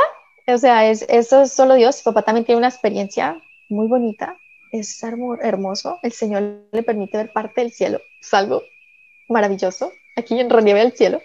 O 0.48 0.58
sea, 0.58 0.90
es, 0.90 1.06
eso 1.10 1.44
es 1.44 1.54
solo 1.54 1.76
Dios. 1.76 2.02
papá 2.02 2.24
también 2.24 2.46
tiene 2.46 2.60
una 2.60 2.68
experiencia 2.68 3.42
muy 3.70 3.88
bonita. 3.88 4.38
Es 4.72 5.02
hermoso. 5.04 6.00
El 6.02 6.12
Señor 6.12 6.64
le 6.72 6.84
permite 6.84 7.18
ver 7.18 7.32
parte 7.32 7.62
del 7.62 7.72
cielo. 7.72 8.02
Es 8.20 8.34
algo 8.34 8.64
maravilloso. 9.30 9.92
Aquí 10.16 10.40
en 10.40 10.50
relieve 10.50 10.80
del 10.80 10.94
cielo. 10.94 11.22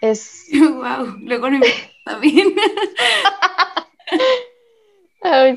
Es. 0.00 0.46
¡Wow! 0.52 1.18
Luego 1.20 1.50
no 1.50 1.60
también. 2.04 2.54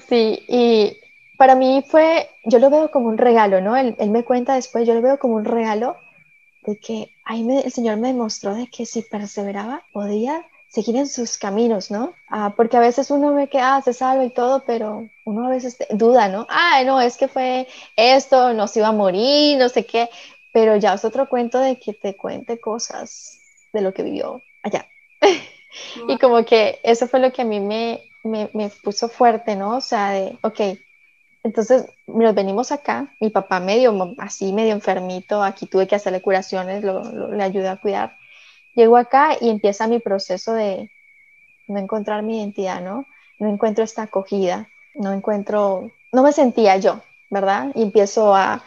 Sí. 0.08 0.44
Y 0.48 0.98
para 1.38 1.56
mí 1.56 1.84
fue. 1.88 2.30
Yo 2.46 2.60
lo 2.60 2.70
veo 2.70 2.92
como 2.92 3.08
un 3.08 3.18
regalo, 3.18 3.62
¿no? 3.62 3.76
Él, 3.78 3.96
él 4.00 4.10
me 4.10 4.24
cuenta 4.24 4.56
después, 4.56 4.88
yo 4.88 4.94
lo 4.94 5.02
veo 5.02 5.20
como 5.20 5.36
un 5.36 5.46
regalo 5.46 5.96
de 6.64 6.80
que 6.80 7.12
ahí 7.26 7.48
el 7.64 7.72
Señor 7.72 7.98
me 7.98 8.10
demostró 8.10 8.54
de 8.54 8.68
que 8.68 8.86
si 8.86 9.02
perseveraba 9.02 9.84
podía 9.94 10.46
seguir 10.72 10.96
en 10.96 11.08
sus 11.08 11.38
caminos, 11.38 11.92
¿no? 11.92 12.14
Ah, 12.30 12.54
porque 12.56 12.78
a 12.78 12.80
veces 12.80 13.12
uno 13.12 13.34
ve 13.34 13.50
que, 13.50 13.60
ah, 13.60 13.82
se 13.84 13.94
salva 13.94 14.24
y 14.24 14.30
todo, 14.30 14.64
pero 14.66 15.06
uno 15.26 15.48
a 15.48 15.50
veces 15.50 15.78
duda, 15.90 16.30
¿no? 16.30 16.48
Ah, 16.50 16.82
no, 16.86 17.02
es 17.02 17.18
que 17.18 17.28
fue 17.28 17.68
esto, 17.98 18.54
no 18.54 18.68
se 18.68 18.80
iba 18.80 18.88
a 18.88 18.94
morir, 18.94 19.58
no 19.58 19.68
sé 19.68 19.86
qué, 19.86 20.10
pero 20.54 20.78
ya 20.78 20.94
es 20.94 21.04
otro 21.04 21.28
cuento 21.28 21.60
de 21.60 21.78
que 21.78 21.94
te 21.94 22.16
cuente 22.16 22.60
cosas 22.60 23.41
de 23.74 23.82
lo 23.82 23.94
que 23.94 24.04
vivió 24.04 24.42
allá. 24.64 24.88
y 26.08 26.18
como 26.18 26.44
que 26.46 26.80
eso 26.84 27.08
fue 27.08 27.20
lo 27.20 27.32
que 27.32 27.44
a 27.44 27.46
mí 27.46 27.60
me, 27.60 28.02
me, 28.24 28.50
me 28.54 28.70
puso 28.70 29.10
fuerte, 29.10 29.56
¿no? 29.56 29.78
O 29.78 29.82
sea, 29.82 30.12
de, 30.12 30.38
ok, 30.42 30.78
entonces 31.44 31.86
nos 32.08 32.36
venimos 32.36 32.72
acá, 32.72 33.14
mi 33.20 33.30
papá 33.30 33.60
medio 33.60 34.14
así, 34.20 34.54
medio 34.54 34.74
enfermito, 34.74 35.42
aquí 35.42 35.66
tuve 35.66 35.88
que 35.88 35.96
hacerle 35.96 36.22
curaciones, 36.22 36.84
lo, 36.84 37.32
le 37.32 37.44
ayudé 37.44 37.70
a 37.70 37.78
cuidar 37.78 38.18
Llego 38.74 38.96
acá 38.98 39.36
y 39.40 39.50
empieza 39.50 39.88
mi 39.88 40.00
proceso 40.00 40.54
de 40.54 40.90
no 41.68 41.80
encontrar 41.80 42.24
mi 42.24 42.40
identidad, 42.40 42.82
¿no? 42.82 43.06
No 43.38 43.50
encuentro 43.50 43.84
esta 43.84 44.04
acogida, 44.04 44.70
no 44.96 45.12
encuentro, 45.12 45.92
no 46.14 46.24
me 46.24 46.32
sentía 46.32 46.78
yo, 46.78 47.02
¿verdad? 47.30 47.72
Y 47.76 47.82
empiezo 47.82 48.34
a, 48.34 48.64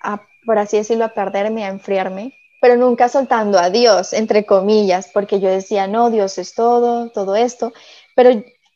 a 0.00 0.22
por 0.44 0.58
así 0.58 0.76
decirlo, 0.76 1.04
a 1.06 1.14
perderme, 1.14 1.64
a 1.64 1.68
enfriarme, 1.68 2.37
pero 2.60 2.76
nunca 2.76 3.08
soltando 3.08 3.58
a 3.58 3.70
Dios, 3.70 4.12
entre 4.12 4.44
comillas, 4.44 5.10
porque 5.12 5.40
yo 5.40 5.48
decía, 5.48 5.86
no, 5.86 6.10
Dios 6.10 6.38
es 6.38 6.54
todo, 6.54 7.10
todo 7.10 7.36
esto, 7.36 7.72
pero 8.14 8.30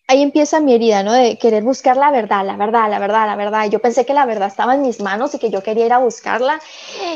ahí 0.08 0.22
empieza 0.22 0.60
mi 0.60 0.74
herida, 0.74 1.02
¿no? 1.02 1.12
De 1.12 1.38
querer 1.38 1.62
buscar 1.62 1.96
la 1.96 2.10
verdad, 2.10 2.44
la 2.44 2.56
verdad, 2.56 2.88
la 2.90 2.98
verdad, 2.98 3.26
la 3.26 3.36
verdad. 3.36 3.70
Yo 3.70 3.78
pensé 3.80 4.04
que 4.04 4.14
la 4.14 4.26
verdad 4.26 4.48
estaba 4.48 4.74
en 4.74 4.82
mis 4.82 5.00
manos 5.00 5.34
y 5.34 5.38
que 5.38 5.50
yo 5.50 5.62
quería 5.62 5.86
ir 5.86 5.92
a 5.92 5.98
buscarla. 5.98 6.60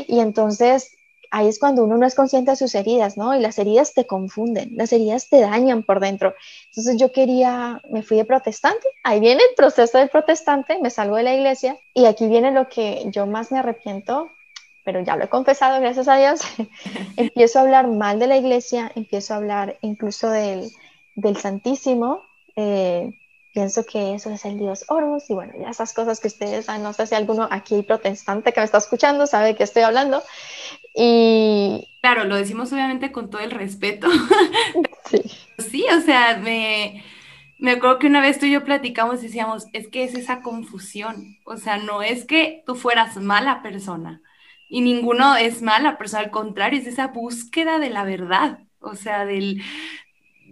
Y 0.08 0.20
entonces 0.20 0.96
ahí 1.30 1.48
es 1.48 1.58
cuando 1.58 1.84
uno 1.84 1.98
no 1.98 2.06
es 2.06 2.14
consciente 2.14 2.52
de 2.52 2.56
sus 2.56 2.74
heridas, 2.74 3.16
¿no? 3.16 3.34
Y 3.34 3.40
las 3.40 3.58
heridas 3.58 3.94
te 3.94 4.06
confunden, 4.06 4.70
las 4.76 4.92
heridas 4.92 5.28
te 5.28 5.40
dañan 5.40 5.82
por 5.82 6.00
dentro. 6.00 6.34
Entonces 6.70 6.96
yo 6.98 7.12
quería, 7.12 7.80
me 7.90 8.02
fui 8.02 8.16
de 8.16 8.24
protestante, 8.24 8.86
ahí 9.02 9.20
viene 9.20 9.42
el 9.42 9.54
proceso 9.56 9.98
del 9.98 10.08
protestante, 10.08 10.78
me 10.80 10.90
salgo 10.90 11.16
de 11.16 11.24
la 11.24 11.34
iglesia 11.34 11.78
y 11.94 12.06
aquí 12.06 12.26
viene 12.26 12.52
lo 12.52 12.68
que 12.68 13.04
yo 13.10 13.26
más 13.26 13.52
me 13.52 13.58
arrepiento, 13.58 14.30
pero 14.86 15.00
ya 15.00 15.16
lo 15.16 15.24
he 15.24 15.28
confesado, 15.28 15.80
gracias 15.80 16.06
a 16.06 16.16
Dios. 16.16 16.40
empiezo 17.16 17.58
a 17.58 17.62
hablar 17.62 17.88
mal 17.88 18.20
de 18.20 18.28
la 18.28 18.36
iglesia, 18.36 18.92
empiezo 18.94 19.34
a 19.34 19.38
hablar 19.38 19.78
incluso 19.80 20.30
del, 20.30 20.70
del 21.16 21.36
Santísimo. 21.36 22.22
Eh, 22.54 23.12
pienso 23.52 23.84
que 23.84 24.14
eso 24.14 24.30
es 24.30 24.44
el 24.44 24.60
Dios 24.60 24.84
Horus 24.86 25.28
y 25.28 25.34
bueno, 25.34 25.54
ya 25.60 25.70
esas 25.70 25.92
cosas 25.92 26.20
que 26.20 26.28
ustedes 26.28 26.66
saben, 26.66 26.84
no 26.84 26.92
sé 26.92 27.08
si 27.08 27.16
alguno 27.16 27.48
aquí 27.50 27.82
protestante 27.82 28.52
que 28.52 28.60
me 28.60 28.64
está 28.64 28.78
escuchando 28.78 29.26
sabe 29.26 29.48
de 29.48 29.56
qué 29.56 29.64
estoy 29.64 29.82
hablando. 29.82 30.22
Y 30.94 31.88
claro, 32.00 32.22
lo 32.22 32.36
decimos 32.36 32.72
obviamente 32.72 33.10
con 33.10 33.28
todo 33.28 33.42
el 33.42 33.50
respeto. 33.50 34.06
Sí. 35.08 35.22
Sí, 35.70 35.84
o 35.96 36.00
sea, 36.00 36.36
me, 36.38 37.04
me 37.58 37.70
acuerdo 37.72 38.00
que 38.00 38.08
una 38.08 38.20
vez 38.20 38.40
tú 38.40 38.46
y 38.46 38.50
yo 38.50 38.64
platicamos 38.64 39.20
y 39.20 39.26
decíamos, 39.28 39.68
es 39.72 39.86
que 39.86 40.02
es 40.02 40.16
esa 40.16 40.42
confusión, 40.42 41.38
o 41.44 41.56
sea, 41.58 41.76
no 41.76 42.02
es 42.02 42.24
que 42.24 42.64
tú 42.66 42.74
fueras 42.74 43.16
mala 43.18 43.62
persona 43.62 44.20
y 44.68 44.80
ninguno 44.80 45.36
es 45.36 45.62
mala 45.62 45.98
persona, 45.98 46.24
al 46.24 46.30
contrario, 46.30 46.80
es 46.80 46.86
esa 46.86 47.08
búsqueda 47.08 47.78
de 47.78 47.90
la 47.90 48.04
verdad, 48.04 48.58
o 48.80 48.94
sea, 48.94 49.24
del, 49.24 49.62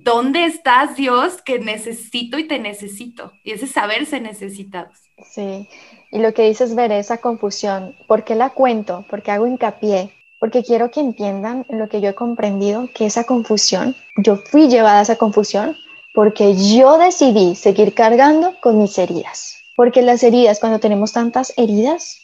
¿dónde 0.02 0.44
estás, 0.44 0.96
Dios, 0.96 1.42
que 1.42 1.58
necesito 1.58 2.38
y 2.38 2.46
te 2.46 2.58
necesito? 2.58 3.32
Y 3.42 3.52
ese 3.52 3.66
saberse 3.66 4.20
necesitados. 4.20 4.98
Sí, 5.30 5.68
y 6.10 6.18
lo 6.18 6.34
que 6.34 6.42
dices, 6.42 6.74
ver 6.74 6.92
esa 6.92 7.18
confusión, 7.18 7.94
¿por 8.06 8.24
qué 8.24 8.34
la 8.34 8.50
cuento? 8.50 9.04
¿Por 9.08 9.22
qué 9.22 9.30
hago 9.30 9.46
hincapié? 9.46 10.12
Porque 10.40 10.62
quiero 10.62 10.90
que 10.90 11.00
entiendan 11.00 11.64
lo 11.70 11.88
que 11.88 12.00
yo 12.00 12.10
he 12.10 12.14
comprendido, 12.14 12.88
que 12.94 13.06
esa 13.06 13.24
confusión, 13.24 13.96
yo 14.16 14.36
fui 14.36 14.68
llevada 14.68 14.98
a 14.98 15.02
esa 15.02 15.16
confusión 15.16 15.76
porque 16.14 16.54
yo 16.54 16.96
decidí 16.98 17.56
seguir 17.56 17.92
cargando 17.94 18.54
con 18.60 18.78
mis 18.78 18.96
heridas. 18.98 19.56
Porque 19.76 20.02
las 20.02 20.22
heridas, 20.22 20.60
cuando 20.60 20.78
tenemos 20.78 21.12
tantas 21.12 21.52
heridas, 21.56 22.23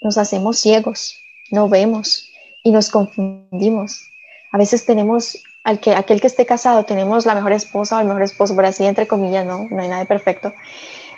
nos 0.00 0.18
hacemos 0.18 0.58
ciegos, 0.58 1.20
no 1.50 1.68
vemos 1.68 2.30
y 2.62 2.70
nos 2.70 2.90
confundimos. 2.90 4.08
A 4.52 4.58
veces 4.58 4.84
tenemos 4.84 5.42
al 5.64 5.80
que, 5.80 5.94
aquel 5.94 6.20
que 6.20 6.26
esté 6.26 6.46
casado, 6.46 6.84
tenemos 6.84 7.26
la 7.26 7.34
mejor 7.34 7.52
esposa 7.52 7.96
o 7.96 8.00
el 8.00 8.06
mejor 8.06 8.22
esposo, 8.22 8.54
por 8.54 8.64
así 8.64 8.84
entre 8.84 9.06
comillas, 9.06 9.44
no, 9.46 9.66
no 9.70 9.82
hay 9.82 9.88
nada 9.88 10.04
perfecto. 10.04 10.52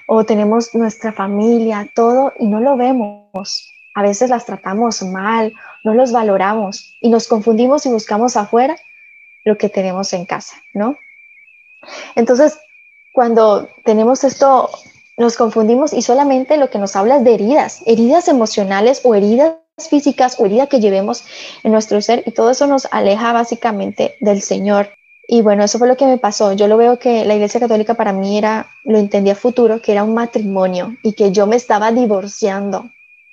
O 0.07 0.25
tenemos 0.25 0.75
nuestra 0.75 1.13
familia, 1.13 1.89
todo, 1.95 2.33
y 2.39 2.47
no 2.47 2.61
lo 2.61 2.77
vemos. 2.77 3.73
A 3.95 4.03
veces 4.03 4.31
las 4.31 4.47
tratamos 4.47 5.03
mal, 5.03 5.53
no 5.85 5.95
los 5.95 6.13
valoramos 6.13 6.97
y 7.01 7.09
nos 7.09 7.29
confundimos 7.29 7.87
y 7.87 7.91
buscamos 7.91 8.37
afuera 8.37 8.77
lo 9.45 9.57
que 9.59 9.69
tenemos 9.69 10.13
en 10.13 10.25
casa, 10.25 10.57
¿no? 10.75 10.97
Entonces, 12.15 12.59
cuando 13.13 13.69
tenemos 13.85 14.25
esto, 14.25 14.71
nos 15.17 15.37
confundimos 15.37 15.93
y 15.93 16.03
solamente 16.03 16.57
lo 16.57 16.71
que 16.71 16.79
nos 16.79 16.97
habla 16.97 17.17
es 17.17 17.25
de 17.25 17.35
heridas, 17.35 17.83
heridas 17.87 18.29
emocionales 18.29 19.01
o 19.05 19.15
heridas 19.15 19.57
físicas 19.79 20.39
o 20.39 20.47
heridas 20.47 20.69
que 20.69 20.81
llevemos 20.81 21.25
en 21.63 21.73
nuestro 21.73 22.01
ser 22.01 22.23
y 22.27 22.33
todo 22.33 22.51
eso 22.51 22.67
nos 22.67 22.87
aleja 22.91 23.33
básicamente 23.33 24.17
del 24.21 24.43
Señor. 24.43 24.91
Y 25.29 25.43
bueno, 25.43 25.65
eso 25.65 25.79
fue 25.79 25.89
lo 25.89 25.97
que 25.97 26.07
me 26.07 26.19
pasó. 26.19 26.53
Yo 26.53 26.67
lo 26.67 26.77
veo 26.77 26.99
que 26.99 27.25
la 27.25 27.35
Iglesia 27.35 27.61
Católica 27.61 27.95
para 27.95 28.13
mí 28.13 28.37
era, 28.37 28.69
lo 28.85 28.99
entendía 28.99 29.35
futuro, 29.35 29.81
que 29.81 29.93
era 29.93 30.05
un 30.05 30.15
matrimonio 30.15 30.97
y 31.03 31.13
que 31.13 31.31
yo 31.31 31.47
me 31.47 31.57
estaba 31.57 31.93
divorciando, 31.93 32.91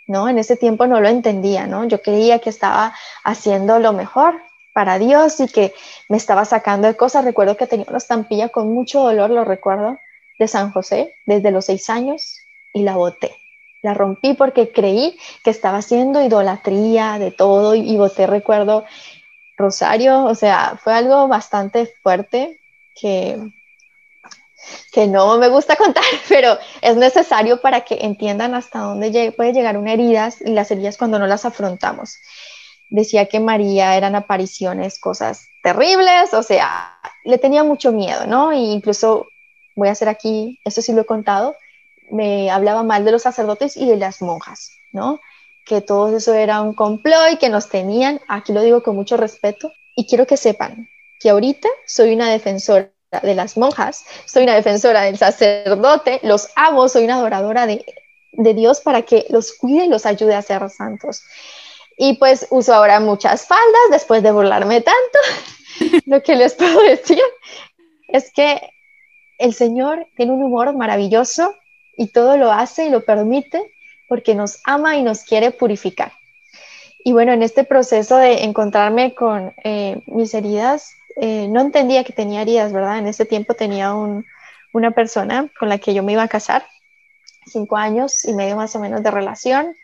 ¿no? 0.08 0.30
En 0.30 0.38
ese 0.38 0.56
tiempo 0.56 0.86
no 0.86 1.02
lo 1.02 1.10
entendía, 1.10 1.66
¿no? 1.68 1.86
Yo 1.86 2.02
creía 2.02 2.40
que 2.40 2.50
estaba 2.50 2.94
haciendo 3.24 3.80
lo 3.80 3.94
mejor 3.94 4.36
para 4.74 5.00
Dios 5.00 5.40
y 5.40 5.48
que 5.48 5.74
me 6.08 6.18
estaba 6.18 6.46
sacando 6.46 6.88
de 6.88 6.96
cosas. 6.96 7.26
Recuerdo 7.26 7.58
que 7.58 7.68
tenía 7.68 7.86
una 7.90 7.98
estampilla 7.98 8.50
con 8.50 8.72
mucho 8.74 9.02
dolor, 9.02 9.30
lo 9.32 9.44
recuerdo, 9.44 9.98
de 10.40 10.48
San 10.48 10.72
José 10.72 11.16
desde 11.26 11.52
los 11.52 11.66
seis 11.66 11.90
años 11.90 12.40
y 12.74 12.82
la 12.82 12.96
boté. 12.96 13.36
La 13.82 13.94
rompí 13.94 14.34
porque 14.34 14.72
creí 14.72 15.18
que 15.44 15.52
estaba 15.52 15.78
haciendo 15.78 16.22
idolatría 16.22 17.20
de 17.20 17.32
todo 17.32 17.76
y, 17.76 17.96
voté, 17.96 18.28
recuerdo, 18.28 18.86
Rosario. 19.58 20.26
O 20.26 20.36
sea, 20.36 20.80
fue 20.82 20.94
algo 20.94 21.28
bastante 21.28 21.86
fuerte 22.02 22.60
que, 23.00 23.38
que 24.92 25.08
no 25.08 25.38
me 25.38 25.50
gusta 25.50 25.76
contar, 25.78 26.04
pero 26.28 26.58
es 26.82 26.96
necesario 26.98 27.62
para 27.62 27.82
que 27.82 28.00
entiendan 28.02 28.56
hasta 28.56 28.80
dónde 28.80 29.34
puede 29.36 29.54
llegar 29.54 29.78
una 29.78 29.94
herida 29.94 30.30
y 30.42 30.52
las 30.52 30.72
heridas 30.72 30.98
cuando 30.98 31.20
no 31.20 31.28
las 31.28 31.46
afrontamos. 31.46 32.18
Decía 32.90 33.28
que 33.28 33.40
María 33.40 33.96
eran 33.96 34.16
apariciones, 34.16 35.00
cosas 35.00 35.48
terribles, 35.62 36.34
o 36.34 36.42
sea, 36.44 36.98
le 37.24 37.38
tenía 37.38 37.64
mucho 37.64 37.92
miedo, 37.92 38.26
¿no? 38.26 38.52
E 38.52 38.58
incluso 38.58 39.28
voy 39.80 39.90
a 39.90 39.94
hacer 39.94 40.10
aquí, 40.10 40.60
esto 40.64 40.82
sí 40.82 40.94
lo 40.94 41.02
he 41.02 41.06
contado, 41.06 41.56
me 42.12 42.52
hablaba 42.52 42.84
mal 42.84 43.06
de 43.06 43.12
los 43.12 43.24
sacerdotes 43.24 43.76
y 43.78 43.88
de 43.88 43.98
las 43.98 44.22
monjas, 44.22 44.72
¿no? 44.92 45.20
Que 45.66 45.82
todo 45.82 46.16
eso 46.16 46.34
era 46.34 46.62
un 46.62 46.74
complot 46.74 47.32
y 47.34 47.38
que 47.38 47.50
nos 47.50 47.70
tenían, 47.70 48.22
aquí 48.28 48.54
lo 48.54 48.62
digo 48.62 48.84
con 48.84 48.96
mucho 48.96 49.18
respeto, 49.18 49.72
y 49.96 50.06
quiero 50.06 50.28
que 50.28 50.38
sepan 50.38 50.88
que 51.20 51.30
ahorita 51.30 51.68
soy 51.86 52.14
una 52.14 52.30
defensora 52.30 52.92
de 53.24 53.36
las 53.36 53.58
monjas, 53.58 54.06
soy 54.26 54.44
una 54.44 54.56
defensora 54.56 55.02
del 55.02 55.18
sacerdote, 55.18 56.20
los 56.24 56.50
amo, 56.56 56.88
soy 56.88 57.06
una 57.06 57.16
adoradora 57.16 57.66
de, 57.66 57.84
de 58.32 58.54
Dios 58.54 58.82
para 58.82 59.02
que 59.02 59.26
los 59.30 59.54
cuide 59.54 59.86
y 59.86 59.90
los 59.90 60.06
ayude 60.06 60.36
a 60.36 60.42
ser 60.42 60.70
santos. 60.70 61.24
Y 61.98 62.14
pues 62.14 62.48
uso 62.50 62.74
ahora 62.74 63.00
muchas 63.00 63.46
faldas 63.46 63.82
después 63.92 64.24
de 64.24 64.32
burlarme 64.32 64.82
tanto. 64.82 65.20
Lo 66.06 66.24
que 66.24 66.36
les 66.36 66.54
puedo 66.54 66.82
decir 66.82 67.22
es 68.08 68.32
que 68.32 68.62
el 69.40 69.54
Señor 69.54 70.08
tiene 70.16 70.34
un 70.34 70.44
humor 70.44 70.76
maravilloso 70.76 71.56
y 71.98 72.08
todo 72.08 72.38
lo 72.38 72.52
hace 72.52 72.86
y 72.86 72.90
lo 72.90 73.04
permite 73.04 73.74
porque 74.08 74.36
nos 74.36 74.60
ama 74.66 74.98
y 74.98 75.04
nos 75.04 75.24
quiere 75.24 75.52
purificar. 75.52 76.12
Y 77.04 77.14
bueno, 77.14 77.32
en 77.32 77.42
este 77.42 77.64
proceso 77.64 78.18
de 78.18 78.44
encontrarme 78.44 79.16
con 79.16 79.54
eh, 79.64 80.02
mis 80.08 80.34
heridas, 80.34 80.92
eh, 81.16 81.48
no 81.48 81.62
entendía 81.62 82.04
que 82.04 82.14
tenía 82.14 82.42
heridas, 82.42 82.74
¿verdad? 82.74 83.00
En 83.00 83.08
ese 83.08 83.26
tiempo 83.26 83.54
tenía 83.54 83.94
una 83.94 84.92
persona 84.92 85.50
con 85.58 85.70
la 85.70 85.78
que 85.78 85.94
yo 85.94 86.04
me 86.04 86.12
iba 86.12 86.24
a 86.24 86.28
casar, 86.28 86.66
cinco 87.46 87.78
años 87.78 88.26
y 88.26 88.34
medio 88.34 88.58
más 88.58 88.76
o 88.76 88.80
menos 88.80 89.02
de 89.02 89.12
relación, 89.12 89.76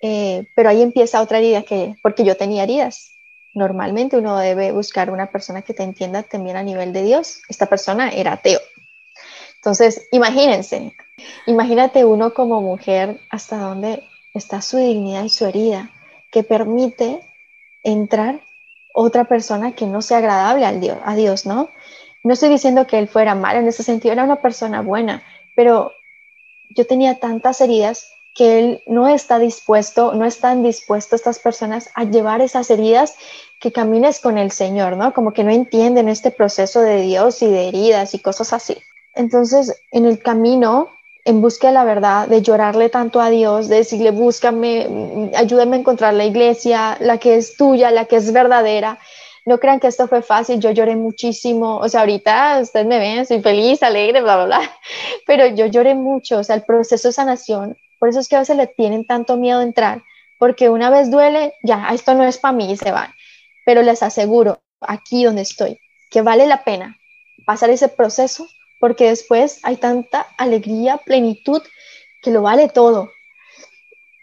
eh, 0.00 0.46
pero 0.54 0.68
ahí 0.68 0.82
empieza 0.82 1.20
otra 1.20 1.38
herida 1.38 1.62
que, 1.62 1.96
porque 2.02 2.24
yo 2.24 2.36
tenía 2.36 2.62
heridas. 2.62 3.12
Normalmente 3.54 4.16
uno 4.16 4.38
debe 4.38 4.72
buscar 4.72 5.10
una 5.10 5.30
persona 5.30 5.62
que 5.62 5.74
te 5.74 5.82
entienda 5.82 6.22
también 6.22 6.56
a 6.56 6.62
nivel 6.62 6.92
de 6.92 7.02
Dios. 7.02 7.42
Esta 7.48 7.66
persona 7.66 8.08
era 8.10 8.32
ateo. 8.32 8.60
Entonces, 9.62 10.08
imagínense, 10.10 10.92
imagínate 11.46 12.04
uno 12.04 12.34
como 12.34 12.60
mujer 12.60 13.20
hasta 13.30 13.58
dónde 13.58 14.02
está 14.34 14.60
su 14.60 14.76
dignidad 14.76 15.22
y 15.22 15.28
su 15.28 15.46
herida, 15.46 15.88
que 16.32 16.42
permite 16.42 17.20
entrar 17.84 18.40
otra 18.92 19.22
persona 19.22 19.70
que 19.70 19.86
no 19.86 20.02
sea 20.02 20.18
agradable 20.18 20.66
al 20.66 20.80
Dios, 20.80 20.98
a 21.04 21.14
Dios, 21.14 21.46
¿no? 21.46 21.68
No 22.24 22.32
estoy 22.32 22.48
diciendo 22.48 22.88
que 22.88 22.98
él 22.98 23.06
fuera 23.06 23.36
mal 23.36 23.56
en 23.56 23.68
ese 23.68 23.84
sentido, 23.84 24.10
era 24.10 24.24
una 24.24 24.42
persona 24.42 24.82
buena, 24.82 25.22
pero 25.54 25.92
yo 26.70 26.84
tenía 26.84 27.20
tantas 27.20 27.60
heridas 27.60 28.10
que 28.34 28.58
él 28.58 28.82
no 28.88 29.08
está 29.08 29.38
dispuesto, 29.38 30.12
no 30.12 30.24
están 30.24 30.64
dispuestos 30.64 31.20
estas 31.20 31.38
personas 31.38 31.88
a 31.94 32.02
llevar 32.02 32.40
esas 32.40 32.68
heridas 32.68 33.14
que 33.60 33.70
camines 33.70 34.18
con 34.18 34.38
el 34.38 34.50
Señor, 34.50 34.96
¿no? 34.96 35.14
Como 35.14 35.32
que 35.32 35.44
no 35.44 35.52
entienden 35.52 36.08
este 36.08 36.32
proceso 36.32 36.80
de 36.80 37.02
Dios 37.02 37.42
y 37.42 37.46
de 37.46 37.68
heridas 37.68 38.12
y 38.14 38.18
cosas 38.18 38.52
así. 38.52 38.76
Entonces, 39.14 39.80
en 39.90 40.06
el 40.06 40.20
camino, 40.20 40.90
en 41.24 41.40
busca 41.40 41.68
de 41.68 41.74
la 41.74 41.84
verdad, 41.84 42.26
de 42.28 42.42
llorarle 42.42 42.88
tanto 42.88 43.20
a 43.20 43.30
Dios, 43.30 43.68
de 43.68 43.76
decirle, 43.76 44.10
búscame, 44.10 45.30
ayúdame 45.36 45.76
a 45.76 45.80
encontrar 45.80 46.14
la 46.14 46.24
iglesia, 46.24 46.96
la 47.00 47.18
que 47.18 47.36
es 47.36 47.56
tuya, 47.56 47.90
la 47.90 48.06
que 48.06 48.16
es 48.16 48.32
verdadera. 48.32 48.98
No 49.44 49.58
crean 49.58 49.80
que 49.80 49.88
esto 49.88 50.08
fue 50.08 50.22
fácil, 50.22 50.60
yo 50.60 50.70
lloré 50.70 50.96
muchísimo, 50.96 51.78
o 51.78 51.88
sea, 51.88 52.00
ahorita 52.00 52.60
ustedes 52.62 52.86
me 52.86 52.98
ven, 52.98 53.26
soy 53.26 53.40
feliz, 53.40 53.82
alegre, 53.82 54.22
bla, 54.22 54.36
bla, 54.36 54.46
bla, 54.46 54.60
pero 55.26 55.46
yo 55.46 55.66
lloré 55.66 55.94
mucho, 55.94 56.38
o 56.38 56.44
sea, 56.44 56.54
el 56.54 56.62
proceso 56.62 57.08
de 57.08 57.12
sanación, 57.12 57.76
por 57.98 58.08
eso 58.08 58.20
es 58.20 58.28
que 58.28 58.36
a 58.36 58.40
veces 58.40 58.56
le 58.56 58.68
tienen 58.68 59.04
tanto 59.04 59.36
miedo 59.36 59.60
entrar, 59.60 60.02
porque 60.38 60.70
una 60.70 60.90
vez 60.90 61.10
duele, 61.10 61.54
ya, 61.64 61.88
esto 61.92 62.14
no 62.14 62.22
es 62.22 62.38
para 62.38 62.52
mí 62.52 62.70
y 62.70 62.76
se 62.76 62.92
van, 62.92 63.12
pero 63.66 63.82
les 63.82 64.04
aseguro, 64.04 64.60
aquí 64.80 65.24
donde 65.24 65.42
estoy, 65.42 65.80
que 66.08 66.22
vale 66.22 66.46
la 66.46 66.62
pena 66.62 66.98
pasar 67.44 67.70
ese 67.70 67.88
proceso 67.88 68.46
porque 68.82 69.10
después 69.10 69.60
hay 69.62 69.76
tanta 69.76 70.26
alegría, 70.36 70.96
plenitud, 70.96 71.62
que 72.20 72.32
lo 72.32 72.42
vale 72.42 72.68
todo. 72.68 73.12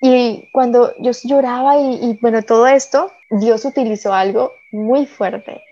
Y 0.02 0.50
cuando 0.52 0.93
yo 1.00 1.13
lloraba 1.24 1.78
y, 1.78 2.17
bueno, 2.19 2.43
todo 2.43 2.67
esto, 2.67 3.10
Dios 3.30 3.63
utilizó 3.63 4.13
algo 4.13 4.56
muy 4.69 5.06
fuerte, 5.06 5.63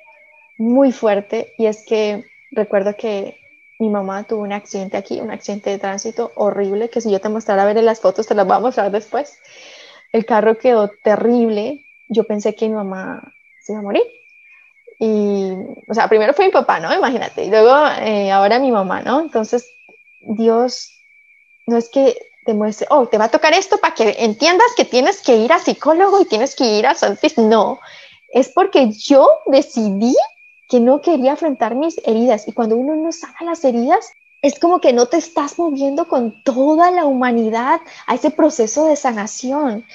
muy 0.57 0.93
fuerte, 0.93 1.53
y 1.57 1.65
es 1.65 1.83
que 1.85 2.23
recuerdo 2.51 2.95
que 2.95 3.37
mi 3.77 3.89
mamá 3.89 4.23
tuvo 4.23 4.43
un 4.43 4.53
accidente 4.53 4.95
aquí, 4.95 5.19
un 5.19 5.31
accidente 5.31 5.69
de 5.69 5.79
tránsito 5.79 6.31
horrible, 6.35 6.89
que 6.89 7.01
si 7.01 7.11
yo 7.11 7.19
te 7.19 7.27
mostrara 7.27 7.63
a 7.63 7.65
ver 7.65 7.77
en 7.77 7.85
las 7.85 7.99
fotos, 7.99 8.25
te 8.25 8.35
las 8.35 8.47
voy 8.47 8.55
a 8.55 8.61
mostrar 8.61 8.89
después. 8.89 9.37
El 10.13 10.25
carro 10.25 10.57
quedó 10.57 10.89
terrible, 11.03 11.83
yo 12.07 12.23
pensé 12.23 12.55
que 12.55 12.69
mi 12.69 12.75
mamá 12.75 13.33
se 13.59 13.73
iba 13.73 13.81
a 13.81 13.83
morir. 13.83 14.03
Y, 14.99 15.51
o 15.87 15.93
sea, 15.93 16.07
primero 16.07 16.33
fue 16.33 16.45
mi 16.45 16.51
papá, 16.51 16.79
¿no? 16.79 16.93
Imagínate, 16.93 17.45
y 17.45 17.49
luego 17.49 17.75
eh, 18.01 18.31
ahora 18.31 18.59
mi 18.59 18.71
mamá, 18.71 19.01
¿no? 19.01 19.19
Entonces, 19.21 19.69
Dios 20.21 20.91
no 21.67 21.77
es 21.77 21.89
que 21.89 22.17
te 22.45 22.53
muestre, 22.53 22.87
oh, 22.89 23.07
te 23.07 23.17
va 23.17 23.25
a 23.25 23.31
tocar 23.31 23.53
esto 23.53 23.77
para 23.77 23.93
que 23.93 24.15
entiendas 24.19 24.67
que 24.75 24.85
tienes 24.85 25.21
que 25.21 25.35
ir 25.35 25.51
a 25.51 25.59
psicólogo 25.59 26.21
y 26.21 26.25
tienes 26.25 26.55
que 26.55 26.63
ir 26.63 26.87
a 26.87 26.95
santis. 26.95 27.37
No, 27.37 27.79
es 28.29 28.49
porque 28.49 28.91
yo 28.91 29.29
decidí 29.45 30.15
que 30.69 30.79
no 30.79 31.01
quería 31.01 31.33
afrontar 31.33 31.75
mis 31.75 31.97
heridas. 32.05 32.47
Y 32.47 32.53
cuando 32.53 32.75
uno 32.75 32.95
no 32.95 33.11
sana 33.11 33.35
las 33.41 33.63
heridas, 33.63 34.11
es 34.41 34.59
como 34.59 34.79
que 34.79 34.93
no 34.93 35.07
te 35.07 35.17
estás 35.17 35.57
moviendo 35.57 36.07
con 36.07 36.43
toda 36.43 36.91
la 36.91 37.05
humanidad 37.05 37.81
a 38.05 38.15
ese 38.15 38.31
proceso 38.31 38.85
de 38.87 38.95
sanación. 38.95 39.85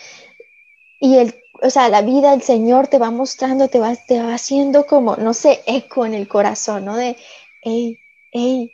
Y 1.00 1.16
el, 1.18 1.41
o 1.62 1.70
sea, 1.70 1.88
la 1.88 2.02
vida, 2.02 2.34
el 2.34 2.42
Señor 2.42 2.88
te 2.88 2.98
va 2.98 3.10
mostrando, 3.10 3.68
te 3.68 3.78
va, 3.78 3.94
te 3.96 4.20
va 4.20 4.34
haciendo 4.34 4.86
como, 4.86 5.16
no 5.16 5.32
sé, 5.32 5.62
eco 5.66 6.04
en 6.04 6.14
el 6.14 6.28
corazón, 6.28 6.84
¿no? 6.84 6.96
De, 6.96 7.16
hey, 7.62 7.98
hey, 8.32 8.72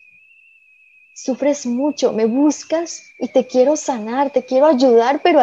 sufres 1.15 1.67
mucho, 1.67 2.13
me 2.13 2.27
buscas 2.27 3.11
y 3.19 3.29
te 3.29 3.47
quiero 3.47 3.77
sanar, 3.77 4.31
te 4.31 4.45
quiero 4.45 4.67
ayudar, 4.67 5.21
pero, 5.23 5.41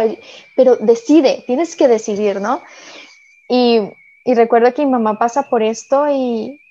pero 0.56 0.78
decide, 0.78 1.44
tienes 1.46 1.76
que 1.76 1.88
decidir, 1.88 2.42
¿no? 2.42 2.62
Y, 3.48 3.82
y 4.24 4.34
recuerdo 4.34 4.74
que 4.74 4.86
mi 4.86 4.92
mamá 4.92 5.20
pasa 5.20 5.44
por 5.50 5.62
esto 5.62 6.10
y, 6.10 6.62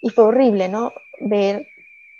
y 0.00 0.10
fue 0.10 0.24
horrible, 0.24 0.68
¿no? 0.68 0.92
Ver 1.20 1.66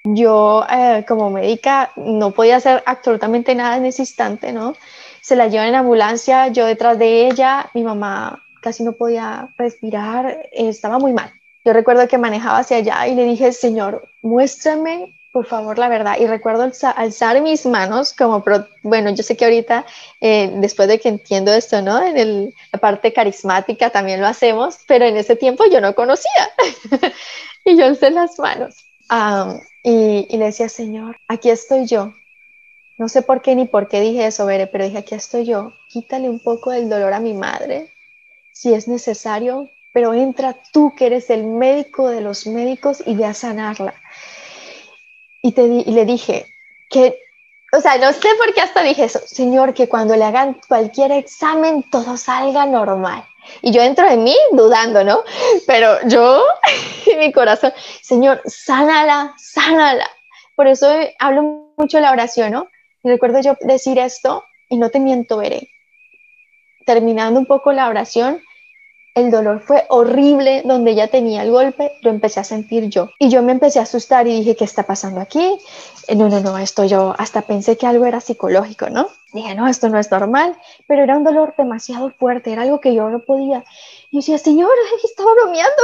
yo 0.05 0.65
eh, 0.69 1.05
como 1.07 1.31
médica 1.31 1.93
no 1.97 2.33
podía 2.33 2.57
hacer 2.57 2.83
absolutamente 2.87 3.55
nada 3.55 3.77
en 3.77 3.87
ese 3.87 4.03
instante, 4.03 4.53
¿no? 4.53 4.75
Se 5.23 5.37
la 5.37 5.49
llevan 5.49 5.69
en 5.69 5.77
ambulancia, 5.77 6.49
yo 6.49 6.67
detrás 6.67 6.99
de 6.99 7.29
ella, 7.29 7.71
mi 7.73 7.83
mamá 7.83 8.45
casi 8.61 8.83
no 8.83 8.93
podía 8.93 9.49
respirar, 9.57 10.49
estaba 10.53 10.99
muy 10.99 11.13
mal. 11.13 11.33
Yo 11.65 11.73
recuerdo 11.73 12.07
que 12.09 12.19
manejaba 12.19 12.59
hacia 12.59 12.79
allá 12.79 13.07
y 13.07 13.15
le 13.15 13.25
dije, 13.25 13.53
Señor, 13.53 14.07
muéstrame 14.21 15.15
por 15.33 15.47
favor 15.47 15.79
la 15.79 15.89
verdad. 15.89 16.17
Y 16.21 16.27
recuerdo 16.27 16.71
alzar 16.95 17.41
mis 17.41 17.65
manos 17.65 18.13
como, 18.13 18.45
bueno, 18.83 19.11
yo 19.11 19.23
sé 19.23 19.35
que 19.35 19.47
ahorita, 19.47 19.87
eh, 20.21 20.53
después 20.57 20.89
de 20.89 21.01
que 21.01 21.09
entiendo 21.09 21.55
esto, 21.55 21.81
¿no? 21.81 22.03
En 22.03 22.53
la 22.71 22.79
parte 22.79 23.15
carismática 23.15 23.89
también 23.89 24.21
lo 24.21 24.27
hacemos, 24.27 24.77
pero 24.87 25.07
en 25.07 25.17
ese 25.17 25.35
tiempo 25.35 25.65
yo 25.73 25.81
no 25.81 25.95
conocía. 25.95 26.51
y 27.65 27.79
yo 27.79 27.87
alcé 27.87 28.11
las 28.11 28.39
manos 28.39 28.77
y, 29.83 30.37
le 30.37 30.45
decía, 30.47 30.69
Señor, 30.69 31.17
aquí 31.29 31.51
estoy 31.51 31.87
yo. 31.87 32.13
No 32.99 33.09
sé 33.09 33.23
por 33.23 33.43
qué 33.43 33.55
ni 33.55 33.67
por 33.67 33.89
qué 33.89 34.01
dije 34.01 34.27
eso, 34.27 34.47
Bere, 34.47 34.67
pero 34.67 34.85
dije, 34.85 34.99
aquí 34.99 35.15
estoy 35.15 35.45
yo. 35.45 35.73
Quítale 35.89 36.29
un 36.29 36.41
poco 36.41 36.71
del 36.71 36.89
dolor 36.89 37.13
a 37.13 37.21
mi 37.21 37.35
madre, 37.35 37.93
si 38.53 38.75
es 38.75 38.87
necesario, 38.87 39.69
pero 39.93 40.15
entra 40.15 40.57
tú 40.73 40.95
que 40.97 41.07
eres 41.07 41.31
el 41.31 41.45
médico 41.45 42.09
de 42.09 42.21
los 42.21 42.47
médicos 42.47 43.03
y 43.05 43.15
ve 43.15 43.25
a 43.25 43.35
sanarla. 43.35 43.95
Y, 45.43 45.53
te 45.53 45.63
y 45.63 45.85
le 45.85 46.05
dije 46.05 46.47
que, 46.89 47.19
o 47.73 47.81
sea, 47.81 47.97
no 47.99 48.13
sé 48.13 48.29
por 48.39 48.55
qué 48.55 48.61
hasta 48.61 48.83
dije 48.83 49.05
eso, 49.05 49.21
Señor, 49.27 49.75
que 49.75 49.89
cuando 49.89 50.15
le 50.15 50.25
hagan 50.25 50.61
cualquier 50.69 51.13
examen 51.13 51.83
todo 51.91 52.17
salga 52.17 52.67
normal. 52.67 53.25
Y 53.61 53.73
yo 53.73 53.83
entro 53.83 54.09
de 54.09 54.17
mí 54.17 54.37
dudando, 54.53 55.03
¿no? 55.03 55.25
Pero 55.67 55.97
yo, 56.07 56.45
mi 57.19 57.33
corazón, 57.33 57.73
Señor, 58.03 58.41
sánala, 58.45 59.35
sánala. 59.37 60.09
Por 60.55 60.69
eso 60.69 60.89
hablo 61.19 61.73
mucho 61.77 61.97
de 61.97 62.03
la 62.03 62.13
oración, 62.13 62.53
¿no? 62.53 62.69
Y 63.03 63.09
recuerdo 63.09 63.41
yo 63.41 63.57
decir 63.61 63.99
esto, 63.99 64.45
y 64.69 64.77
no 64.77 64.91
te 64.91 65.01
miento, 65.01 65.39
veré. 65.39 65.69
Terminando 66.87 67.39
un 67.39 67.47
poco 67.47 67.73
la 67.73 67.89
oración, 67.89 68.41
el 69.15 69.31
dolor 69.31 69.61
fue 69.61 69.85
horrible, 69.91 70.63
donde 70.65 70.93
ella 70.93 71.09
tenía 71.09 71.43
el 71.43 71.51
golpe, 71.51 71.93
lo 72.01 72.11
empecé 72.11 72.41
a 72.41 72.45
sentir 72.45 72.89
yo. 72.89 73.11
Y 73.19 73.29
yo 73.29 73.43
me 73.43 73.53
empecé 73.53 73.79
a 73.79 73.83
asustar 73.83 74.27
y 74.27 74.39
dije, 74.39 74.57
¿qué 74.57 74.65
está 74.65 74.85
pasando 74.85 75.21
aquí? 75.21 75.59
Eh, 76.09 76.17
no, 76.17 76.29
no, 76.29 76.41
no, 76.41 76.57
esto 76.57 76.85
yo 76.85 77.15
hasta 77.19 77.43
pensé 77.43 77.77
que 77.77 77.87
algo 77.87 78.07
era 78.07 78.21
psicológico, 78.21 78.89
¿no? 78.89 79.09
Dije, 79.33 79.55
no, 79.55 79.69
esto 79.69 79.89
no 79.91 79.99
es 79.99 80.11
normal, 80.11 80.57
pero 80.89 81.03
era 81.03 81.17
un 81.17 81.25
dolor 81.25 81.55
demasiado 81.59 82.11
fuerte, 82.19 82.53
era 82.53 82.63
algo 82.63 82.81
que 82.81 82.95
yo 82.95 83.11
no 83.11 83.21
podía. 83.21 83.65
Y 84.11 84.17
yo 84.17 84.19
decía, 84.21 84.39
Señor, 84.39 84.73
estaba 85.05 85.35
bromeando. 85.35 85.83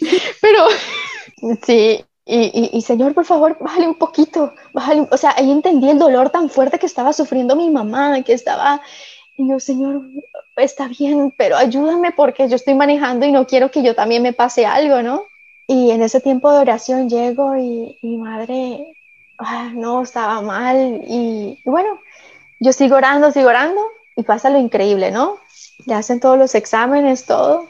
pero 0.40 0.66
sí, 1.66 2.04
y, 2.26 2.70
y, 2.72 2.82
Señor, 2.82 3.12
por 3.14 3.26
favor, 3.26 3.56
bájale 3.60 3.86
un 3.86 3.96
poquito, 3.96 4.54
bájale. 4.72 5.06
O 5.10 5.16
sea, 5.16 5.34
ahí 5.36 5.50
entendí 5.50 5.90
el 5.90 5.98
dolor 5.98 6.30
tan 6.30 6.48
fuerte 6.48 6.78
que 6.78 6.86
estaba 6.86 7.12
sufriendo 7.12 7.54
mi 7.54 7.68
mamá, 7.70 8.22
que 8.22 8.32
estaba 8.32 8.80
y 9.36 9.48
yo, 9.48 9.58
Señor, 9.58 10.02
está 10.56 10.86
bien, 10.88 11.34
pero 11.36 11.56
ayúdame 11.56 12.12
porque 12.12 12.48
yo 12.48 12.56
estoy 12.56 12.74
manejando 12.74 13.26
y 13.26 13.32
no 13.32 13.46
quiero 13.46 13.70
que 13.70 13.82
yo 13.82 13.94
también 13.94 14.22
me 14.22 14.32
pase 14.32 14.64
algo, 14.64 15.02
¿no? 15.02 15.24
Y 15.66 15.90
en 15.90 16.02
ese 16.02 16.20
tiempo 16.20 16.52
de 16.52 16.60
oración 16.60 17.08
llego 17.08 17.56
y, 17.56 17.98
mi 18.02 18.16
madre, 18.16 18.94
ah, 19.38 19.70
no, 19.74 20.02
estaba 20.02 20.40
mal. 20.40 21.02
Y, 21.08 21.58
bueno, 21.64 21.98
yo 22.60 22.72
sigo 22.72 22.96
orando, 22.96 23.32
sigo 23.32 23.48
orando 23.48 23.80
y 24.14 24.22
pasa 24.22 24.50
lo 24.50 24.58
increíble, 24.58 25.10
¿no? 25.10 25.38
Le 25.86 25.94
hacen 25.94 26.20
todos 26.20 26.38
los 26.38 26.54
exámenes, 26.54 27.26
todo. 27.26 27.66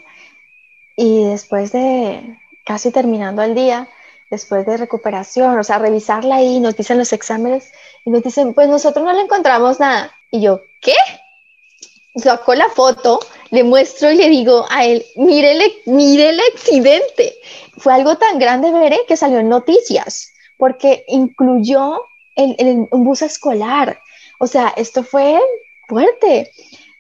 Y 0.97 1.25
después 1.25 1.73
de 1.73 2.39
casi 2.67 2.91
terminando 2.91 3.43
el 3.43 3.55
día, 3.55 3.89
después 4.31 4.67
de 4.67 4.77
recuperación, 4.77 5.59
o 5.59 5.65
sea, 5.65 5.79
revisarla 5.79 6.37
ahí, 6.37 6.61
nos 6.61 6.77
dicen 6.77 6.99
los 6.99 7.13
exámenes 7.13 7.73
y 8.05 8.11
nos 8.11 8.23
dicen, 8.23 8.55
pues 8.55 8.69
nosotros 8.69 9.05
no 9.05 9.13
le 9.13 9.23
encontramos 9.23 9.81
nada. 9.81 10.13
Y 10.31 10.41
yo, 10.41 10.63
¿qué? 10.81 10.95
sacó 12.17 12.55
la 12.55 12.69
foto, 12.69 13.21
le 13.51 13.65
muestro 13.65 14.11
y 14.11 14.17
le 14.17 14.29
digo 14.29 14.67
a 14.71 14.85
él, 14.85 15.05
mire 15.17 15.53
el, 15.53 15.73
mire 15.87 16.31
el 16.31 16.41
accidente. 16.53 17.35
Fue 17.77 17.93
algo 17.93 18.17
tan 18.17 18.39
grande, 18.39 18.71
veré, 18.71 19.01
que 19.09 19.17
salió 19.17 19.39
en 19.39 19.49
noticias, 19.49 20.33
porque 20.57 21.05
incluyó 21.09 22.05
el, 22.37 22.87
un 22.91 23.05
bus 23.05 23.23
escolar. 23.23 23.99
O 24.39 24.47
sea, 24.47 24.73
esto 24.77 25.03
fue 25.03 25.41
fuerte. 25.89 26.51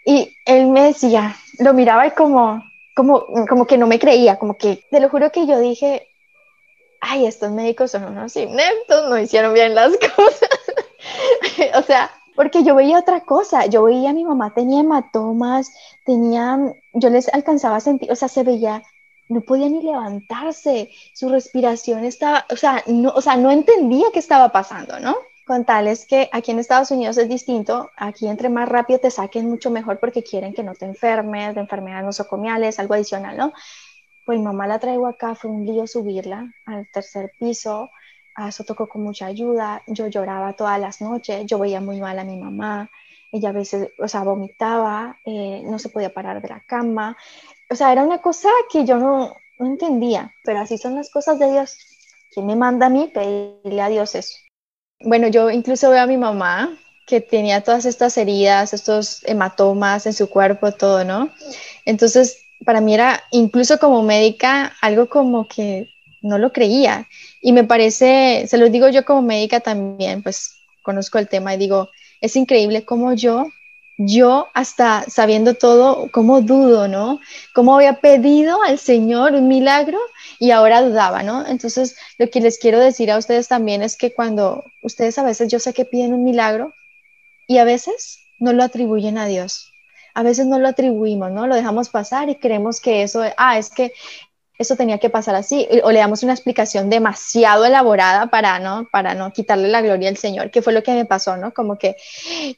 Y 0.04 0.36
él 0.44 0.66
me 0.66 0.84
decía, 0.84 1.36
lo 1.58 1.72
miraba 1.72 2.06
y 2.06 2.10
como, 2.10 2.62
como, 2.94 3.26
como 3.48 3.66
que 3.66 3.78
no 3.78 3.86
me 3.86 3.98
creía, 3.98 4.38
como 4.38 4.56
que, 4.56 4.84
te 4.90 5.00
lo 5.00 5.08
juro 5.08 5.30
que 5.30 5.46
yo 5.46 5.58
dije, 5.58 6.08
ay, 7.04 7.26
estos 7.26 7.50
médicos 7.50 7.90
son 7.90 8.04
unos 8.04 8.34
ineptos, 8.36 9.08
no 9.08 9.18
hicieron 9.18 9.52
bien 9.52 9.74
las 9.74 9.92
cosas. 10.16 10.48
o 11.74 11.82
sea, 11.82 12.10
porque 12.34 12.64
yo 12.64 12.74
veía 12.74 12.98
otra 12.98 13.20
cosa, 13.20 13.66
yo 13.66 13.84
veía 13.84 14.10
a 14.10 14.14
mi 14.14 14.24
mamá 14.24 14.54
tenía 14.54 14.80
hematomas, 14.80 15.70
tenía, 16.04 16.58
yo 16.92 17.10
les 17.10 17.32
alcanzaba 17.32 17.76
a 17.76 17.80
sentir, 17.80 18.10
o 18.10 18.16
sea, 18.16 18.28
se 18.28 18.42
veía, 18.42 18.82
no 19.28 19.42
podía 19.42 19.68
ni 19.68 19.82
levantarse, 19.82 20.90
su 21.12 21.28
respiración 21.28 22.04
estaba, 22.04 22.46
o 22.50 22.56
sea, 22.56 22.82
no, 22.86 23.10
o 23.10 23.20
sea, 23.20 23.36
no 23.36 23.50
entendía 23.50 24.06
qué 24.12 24.18
estaba 24.18 24.50
pasando, 24.50 24.98
¿no? 24.98 25.16
Con 25.46 25.66
tal 25.66 25.88
es 25.88 26.06
que 26.06 26.30
aquí 26.32 26.52
en 26.52 26.58
Estados 26.58 26.90
Unidos 26.90 27.18
es 27.18 27.28
distinto, 27.28 27.90
aquí 27.96 28.26
entre 28.26 28.48
más 28.48 28.66
rápido 28.66 28.98
te 28.98 29.10
saquen 29.10 29.48
mucho 29.48 29.70
mejor 29.70 30.00
porque 30.00 30.22
quieren 30.22 30.54
que 30.54 30.62
no 30.62 30.74
te 30.74 30.86
enfermes 30.86 31.54
de 31.54 31.60
enfermedades 31.60 32.06
nosocomiales, 32.06 32.78
algo 32.78 32.94
adicional, 32.94 33.36
¿no? 33.36 33.52
Pues 34.24 34.38
mi 34.38 34.44
mamá 34.44 34.66
la 34.66 34.78
traigo 34.78 35.06
acá, 35.06 35.34
fue 35.34 35.50
un 35.50 35.66
lío 35.66 35.86
subirla 35.86 36.52
al 36.66 36.88
tercer 36.92 37.32
piso, 37.38 37.90
a 38.34 38.48
eso 38.48 38.64
tocó 38.64 38.88
con 38.88 39.02
mucha 39.02 39.26
ayuda, 39.26 39.82
yo 39.86 40.06
lloraba 40.08 40.54
todas 40.54 40.80
las 40.80 41.00
noches, 41.00 41.44
yo 41.46 41.58
veía 41.58 41.80
muy 41.80 42.00
mal 42.00 42.18
a 42.18 42.24
mi 42.24 42.36
mamá, 42.36 42.90
ella 43.30 43.50
a 43.50 43.52
veces, 43.52 43.90
o 43.98 44.08
sea, 44.08 44.22
vomitaba, 44.22 45.18
eh, 45.24 45.62
no 45.64 45.78
se 45.78 45.88
podía 45.88 46.12
parar 46.12 46.40
de 46.40 46.48
la 46.48 46.60
cama, 46.66 47.16
o 47.70 47.74
sea, 47.74 47.92
era 47.92 48.02
una 48.02 48.18
cosa 48.18 48.48
que 48.70 48.84
yo 48.84 48.98
no, 48.98 49.34
entendía, 49.58 50.32
pero 50.44 50.60
así 50.60 50.78
son 50.78 50.94
las 50.96 51.10
cosas 51.10 51.38
de 51.38 51.50
Dios. 51.50 51.76
¿Quién 52.32 52.46
me 52.46 52.56
manda 52.56 52.86
a 52.86 52.90
mí 52.90 53.10
pedirle 53.12 53.82
a 53.82 53.88
Dios 53.88 54.14
eso? 54.14 54.36
Bueno, 55.00 55.28
yo 55.28 55.50
incluso 55.50 55.90
veo 55.90 56.02
a 56.02 56.06
mi 56.06 56.16
mamá 56.16 56.76
que 57.06 57.20
tenía 57.20 57.62
todas 57.62 57.84
estas 57.84 58.16
heridas, 58.16 58.72
estos 58.72 59.22
hematomas 59.24 60.06
en 60.06 60.14
su 60.14 60.30
cuerpo, 60.30 60.72
todo, 60.72 61.04
¿no? 61.04 61.30
Entonces, 61.84 62.43
para 62.64 62.80
mí 62.80 62.94
era, 62.94 63.22
incluso 63.30 63.78
como 63.78 64.02
médica, 64.02 64.74
algo 64.80 65.08
como 65.08 65.46
que 65.48 65.88
no 66.22 66.38
lo 66.38 66.52
creía. 66.52 67.08
Y 67.40 67.52
me 67.52 67.64
parece, 67.64 68.46
se 68.48 68.58
lo 68.58 68.68
digo 68.68 68.88
yo 68.88 69.04
como 69.04 69.22
médica 69.22 69.60
también, 69.60 70.22
pues 70.22 70.56
conozco 70.82 71.18
el 71.18 71.28
tema 71.28 71.54
y 71.54 71.58
digo, 71.58 71.90
es 72.20 72.36
increíble 72.36 72.84
cómo 72.84 73.12
yo, 73.12 73.46
yo 73.96 74.48
hasta 74.54 75.04
sabiendo 75.08 75.54
todo, 75.54 76.08
cómo 76.10 76.40
dudo, 76.40 76.88
¿no? 76.88 77.20
Cómo 77.54 77.76
había 77.76 78.00
pedido 78.00 78.62
al 78.62 78.78
Señor 78.78 79.34
un 79.34 79.46
milagro 79.48 79.98
y 80.40 80.50
ahora 80.50 80.82
dudaba, 80.82 81.22
¿no? 81.22 81.46
Entonces, 81.46 81.96
lo 82.18 82.28
que 82.28 82.40
les 82.40 82.58
quiero 82.58 82.80
decir 82.80 83.10
a 83.10 83.18
ustedes 83.18 83.48
también 83.48 83.82
es 83.82 83.96
que 83.96 84.12
cuando 84.12 84.64
ustedes 84.82 85.18
a 85.18 85.22
veces, 85.22 85.48
yo 85.48 85.58
sé 85.58 85.72
que 85.74 85.84
piden 85.84 86.14
un 86.14 86.24
milagro 86.24 86.72
y 87.46 87.58
a 87.58 87.64
veces 87.64 88.20
no 88.38 88.52
lo 88.52 88.64
atribuyen 88.64 89.18
a 89.18 89.26
Dios. 89.26 89.73
A 90.14 90.22
veces 90.22 90.46
no 90.46 90.58
lo 90.58 90.68
atribuimos, 90.68 91.30
¿no? 91.30 91.46
Lo 91.46 91.56
dejamos 91.56 91.88
pasar 91.90 92.28
y 92.28 92.36
creemos 92.36 92.80
que 92.80 93.02
eso, 93.02 93.22
ah, 93.36 93.58
es 93.58 93.70
que 93.70 93.92
eso 94.58 94.76
tenía 94.76 94.98
que 94.98 95.10
pasar 95.10 95.34
así, 95.34 95.66
o 95.82 95.90
le 95.90 95.98
damos 95.98 96.22
una 96.22 96.32
explicación 96.32 96.88
demasiado 96.88 97.64
elaborada 97.64 98.28
para 98.28 98.58
no, 98.60 98.86
para 98.92 99.14
no 99.14 99.32
quitarle 99.32 99.68
la 99.68 99.82
gloria 99.82 100.08
al 100.08 100.16
Señor, 100.16 100.50
que 100.50 100.62
fue 100.62 100.72
lo 100.72 100.82
que 100.82 100.92
me 100.92 101.04
pasó, 101.04 101.36
¿no? 101.36 101.52
Como 101.52 101.76
que 101.76 101.96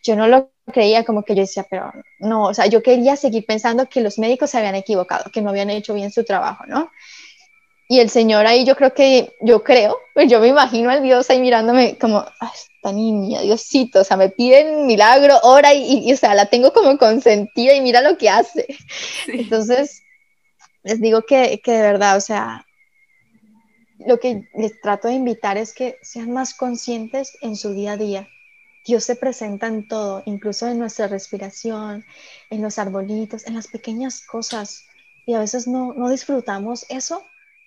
yo 0.03 0.14
no 0.14 0.29
lo 0.29 0.51
creía, 0.73 1.05
como 1.05 1.23
que 1.23 1.35
yo 1.35 1.40
decía, 1.42 1.66
pero 1.71 1.92
no, 2.19 2.45
o 2.45 2.55
sea, 2.55 2.66
yo 2.66 2.83
quería 2.83 3.16
seguir 3.16 3.47
pensando 3.47 3.88
que 3.88 4.03
los 4.03 4.19
médicos 4.19 4.51
se 4.51 4.59
habían 4.59 4.75
equivocado, 4.75 5.31
que 5.31 5.40
no 5.40 5.51
habían 5.51 5.71
hecho 5.71 5.95
bien 5.95 6.11
su 6.12 6.25
trabajo, 6.25 6.64
¿no? 6.66 6.90
Y 7.88 8.01
el 8.01 8.11
Señor 8.11 8.46
ahí 8.46 8.64
yo 8.64 8.75
creo 8.75 8.92
que, 8.92 9.37
yo 9.40 9.62
creo, 9.62 9.96
pues 10.12 10.29
yo 10.29 10.40
me 10.40 10.49
imagino 10.49 10.90
al 10.90 11.03
Dios 11.03 11.31
ahí 11.31 11.40
mirándome 11.40 11.96
como, 11.99 12.25
esta 12.53 12.92
niña, 12.92 13.42
Diosito, 13.42 14.01
o 14.01 14.05
sea, 14.05 14.16
me 14.16 14.29
piden 14.29 14.87
milagro, 14.87 15.38
ora 15.42 15.72
y, 15.72 16.12
o 16.12 16.16
sea, 16.16 16.35
la 16.35 16.46
tengo 16.46 16.72
como 16.72 16.99
consentida 16.99 17.75
y 17.75 17.81
mira 17.81 18.03
lo 18.03 18.18
que 18.18 18.29
hace. 18.29 18.66
Entonces, 19.29 20.03
les 20.83 21.01
digo 21.01 21.22
que, 21.22 21.61
que 21.62 21.72
de 21.72 21.83
verdad, 21.83 22.16
o 22.16 22.20
sea, 22.20 22.66
lo 23.99 24.18
que 24.18 24.49
les 24.55 24.81
trato 24.81 25.07
de 25.07 25.14
invitar 25.14 25.57
es 25.57 25.72
que 25.72 25.96
sean 26.03 26.33
más 26.33 26.55
conscientes 26.55 27.38
en 27.40 27.55
su 27.55 27.72
día 27.72 27.92
a 27.92 27.96
día. 27.96 28.29
Dios 28.85 29.05
se 29.05 29.14
presenta 29.14 29.68
en 29.68 29.87
todo, 29.87 30.22
incluso 30.27 30.66
en 30.66 30.79
nuestra 30.79 31.07
respiración, 31.07 32.05
en 32.51 32.62
los 32.62 32.79
arbolitos, 32.79 33.46
en 33.46 33.55
las 33.55 33.68
pequeñas 33.68 34.27
cosas. 34.27 34.85
Y 35.25 35.35
a 35.35 35.40
veces 35.40 35.68
no, 35.68 35.92
no 35.92 36.09
disfrutamos 36.09 36.85
eso 36.88 37.25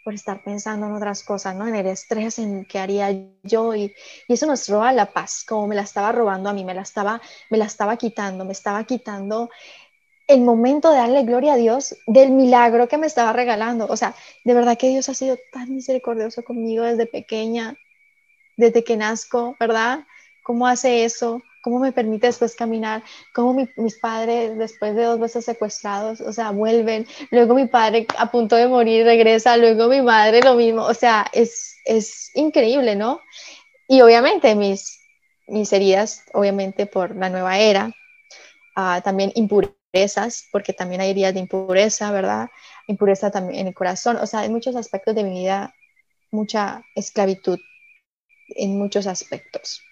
por 0.09 0.15
estar 0.15 0.41
pensando 0.41 0.87
en 0.87 0.93
otras 0.93 1.21
cosas, 1.21 1.55
¿no? 1.55 1.67
En 1.67 1.75
el 1.75 1.85
estrés, 1.85 2.39
en 2.39 2.65
qué 2.65 2.79
haría 2.79 3.15
yo 3.43 3.75
y, 3.75 3.93
y, 4.27 4.33
eso 4.33 4.47
nos 4.47 4.67
roba 4.67 4.91
la 4.91 5.13
paz, 5.13 5.45
como 5.47 5.67
me 5.67 5.75
la 5.75 5.83
estaba 5.83 6.11
robando 6.11 6.49
a 6.49 6.53
mí, 6.53 6.65
me 6.65 6.73
la 6.73 6.81
estaba, 6.81 7.21
me 7.51 7.59
la 7.59 7.65
estaba 7.65 7.95
quitando, 7.95 8.43
me 8.43 8.53
estaba 8.53 8.83
quitando 8.85 9.51
el 10.25 10.41
momento 10.41 10.89
de 10.89 10.97
darle 10.97 11.25
gloria 11.25 11.53
a 11.53 11.57
Dios 11.57 11.95
del 12.07 12.31
milagro 12.31 12.87
que 12.87 12.97
me 12.97 13.05
estaba 13.05 13.33
regalando. 13.33 13.85
O 13.85 13.95
sea, 13.95 14.15
de 14.43 14.55
verdad 14.55 14.79
que 14.79 14.89
Dios 14.89 15.09
ha 15.09 15.13
sido 15.13 15.37
tan 15.51 15.75
misericordioso 15.75 16.43
conmigo 16.43 16.85
desde 16.85 17.05
pequeña, 17.05 17.75
desde 18.57 18.83
que 18.83 18.97
nazco, 18.97 19.57
¿verdad? 19.59 20.07
¿Cómo 20.49 20.65
hace 20.65 21.05
eso? 21.05 21.43
¿Cómo 21.61 21.77
me 21.77 21.91
permite 21.91 22.25
después 22.25 22.55
caminar? 22.55 23.03
¿Cómo 23.35 23.53
mis 23.53 23.99
padres, 23.99 24.57
después 24.57 24.95
de 24.95 25.03
dos 25.03 25.19
veces 25.19 25.45
secuestrados, 25.45 26.21
o 26.21 26.33
sea, 26.33 26.49
vuelven? 26.49 27.05
Luego 27.29 27.53
mi 27.53 27.67
padre 27.67 28.07
a 28.17 28.31
punto 28.31 28.55
de 28.55 28.67
morir 28.67 29.05
regresa, 29.05 29.57
luego 29.57 29.89
mi 29.89 30.01
madre 30.01 30.41
lo 30.41 30.55
mismo. 30.55 30.81
O 30.85 30.95
sea, 30.95 31.27
es, 31.33 31.75
es 31.85 32.31
increíble, 32.33 32.95
¿no? 32.95 33.21
Y 33.87 34.01
obviamente 34.01 34.55
mis, 34.55 34.99
mis 35.45 35.71
heridas, 35.71 36.23
obviamente 36.33 36.87
por 36.87 37.15
la 37.15 37.29
nueva 37.29 37.59
era, 37.59 37.91
uh, 38.75 39.01
también 39.03 39.31
impurezas 39.35 40.47
porque 40.51 40.73
también 40.73 41.01
hay 41.01 41.11
heridas 41.11 41.35
de 41.35 41.41
impureza, 41.41 42.11
¿verdad? 42.11 42.49
Impureza 42.87 43.29
también 43.29 43.59
en 43.59 43.67
el 43.67 43.75
corazón, 43.75 44.17
o 44.17 44.25
sea, 44.25 44.45
en 44.45 44.51
muchos 44.51 44.75
aspectos 44.75 45.13
de 45.13 45.25
mi 45.25 45.41
vida, 45.41 45.75
mucha 46.31 46.81
esclavitud 46.95 47.59
en 48.55 48.79
muchos 48.79 49.05
aspectos. 49.05 49.83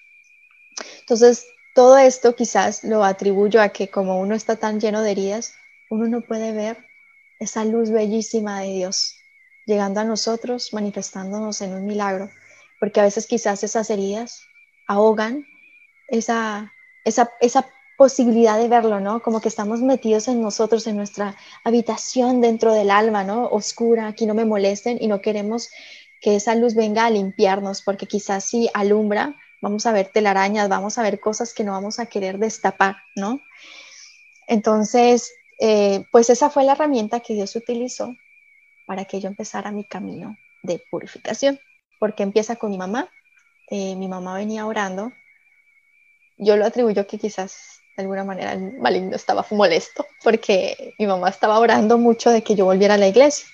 Entonces, 0.99 1.45
todo 1.73 1.97
esto 1.97 2.35
quizás 2.35 2.83
lo 2.83 3.03
atribuyo 3.03 3.61
a 3.61 3.69
que 3.69 3.89
como 3.89 4.19
uno 4.19 4.35
está 4.35 4.55
tan 4.55 4.79
lleno 4.79 5.01
de 5.01 5.11
heridas, 5.11 5.53
uno 5.89 6.07
no 6.07 6.21
puede 6.21 6.51
ver 6.51 6.77
esa 7.39 7.65
luz 7.65 7.91
bellísima 7.91 8.61
de 8.61 8.73
Dios 8.73 9.15
llegando 9.65 9.99
a 9.99 10.05
nosotros, 10.05 10.73
manifestándonos 10.73 11.61
en 11.61 11.73
un 11.73 11.85
milagro, 11.85 12.29
porque 12.79 12.99
a 12.99 13.03
veces 13.03 13.27
quizás 13.27 13.63
esas 13.63 13.89
heridas 13.89 14.41
ahogan 14.87 15.45
esa, 16.07 16.73
esa, 17.03 17.29
esa 17.41 17.67
posibilidad 17.97 18.57
de 18.57 18.69
verlo, 18.69 18.99
¿no? 18.99 19.21
Como 19.21 19.41
que 19.41 19.49
estamos 19.49 19.81
metidos 19.81 20.27
en 20.27 20.41
nosotros, 20.41 20.87
en 20.87 20.95
nuestra 20.95 21.35
habitación 21.63 22.41
dentro 22.41 22.73
del 22.73 22.91
alma, 22.91 23.23
¿no? 23.23 23.47
Oscura, 23.47 24.07
aquí 24.07 24.25
no 24.25 24.33
me 24.33 24.45
molesten 24.45 24.97
y 25.01 25.07
no 25.07 25.19
queremos 25.19 25.69
que 26.21 26.35
esa 26.35 26.55
luz 26.55 26.73
venga 26.73 27.05
a 27.05 27.09
limpiarnos, 27.09 27.81
porque 27.81 28.05
quizás 28.05 28.45
si 28.45 28.69
alumbra, 28.73 29.35
vamos 29.61 29.85
a 29.85 29.91
ver 29.91 30.07
telarañas, 30.07 30.69
vamos 30.69 30.97
a 30.97 31.03
ver 31.03 31.19
cosas 31.19 31.53
que 31.53 31.63
no 31.63 31.71
vamos 31.71 31.99
a 31.99 32.05
querer 32.05 32.37
destapar, 32.37 32.97
¿no? 33.15 33.41
Entonces, 34.47 35.33
eh, 35.59 36.05
pues 36.11 36.29
esa 36.29 36.49
fue 36.49 36.63
la 36.63 36.73
herramienta 36.73 37.19
que 37.19 37.33
Dios 37.33 37.55
utilizó 37.55 38.15
para 38.85 39.05
que 39.05 39.19
yo 39.19 39.27
empezara 39.27 39.71
mi 39.71 39.83
camino 39.83 40.37
de 40.63 40.81
purificación, 40.89 41.59
porque 41.99 42.23
empieza 42.23 42.55
con 42.55 42.71
mi 42.71 42.77
mamá. 42.77 43.09
Eh, 43.69 43.95
mi 43.95 44.07
mamá 44.07 44.35
venía 44.35 44.65
orando. 44.65 45.11
Yo 46.37 46.55
lo 46.55 46.65
atribuyo 46.65 47.05
que 47.05 47.17
quizás 47.17 47.81
de 47.97 48.03
alguna 48.03 48.23
manera 48.23 48.53
el 48.53 48.77
maligno 48.79 49.15
estaba 49.15 49.45
molesto 49.51 50.05
porque 50.23 50.93
mi 50.99 51.07
mamá 51.07 51.29
estaba 51.29 51.59
orando 51.59 51.97
mucho 51.97 52.29
de 52.29 52.43
que 52.43 52.55
yo 52.55 52.65
volviera 52.65 52.93
a 52.93 52.97
la 52.97 53.07
iglesia. 53.07 53.47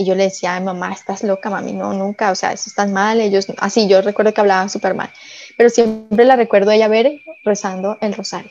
Y 0.00 0.06
yo 0.06 0.14
le 0.14 0.24
decía, 0.24 0.54
Ay, 0.54 0.62
mamá, 0.62 0.94
estás 0.94 1.22
loca, 1.22 1.50
mami, 1.50 1.72
no, 1.72 1.92
nunca, 1.92 2.30
o 2.30 2.34
sea, 2.34 2.52
eso 2.52 2.70
está 2.70 2.86
mal, 2.86 3.20
ellos, 3.20 3.46
así, 3.58 3.86
yo 3.86 4.00
recuerdo 4.00 4.32
que 4.32 4.40
hablaban 4.40 4.70
súper 4.70 4.94
mal, 4.94 5.10
pero 5.58 5.68
siempre 5.68 6.24
la 6.24 6.36
recuerdo 6.36 6.70
ella 6.70 6.88
ver 6.88 7.20
rezando 7.44 7.98
el 8.00 8.14
rosario. 8.14 8.50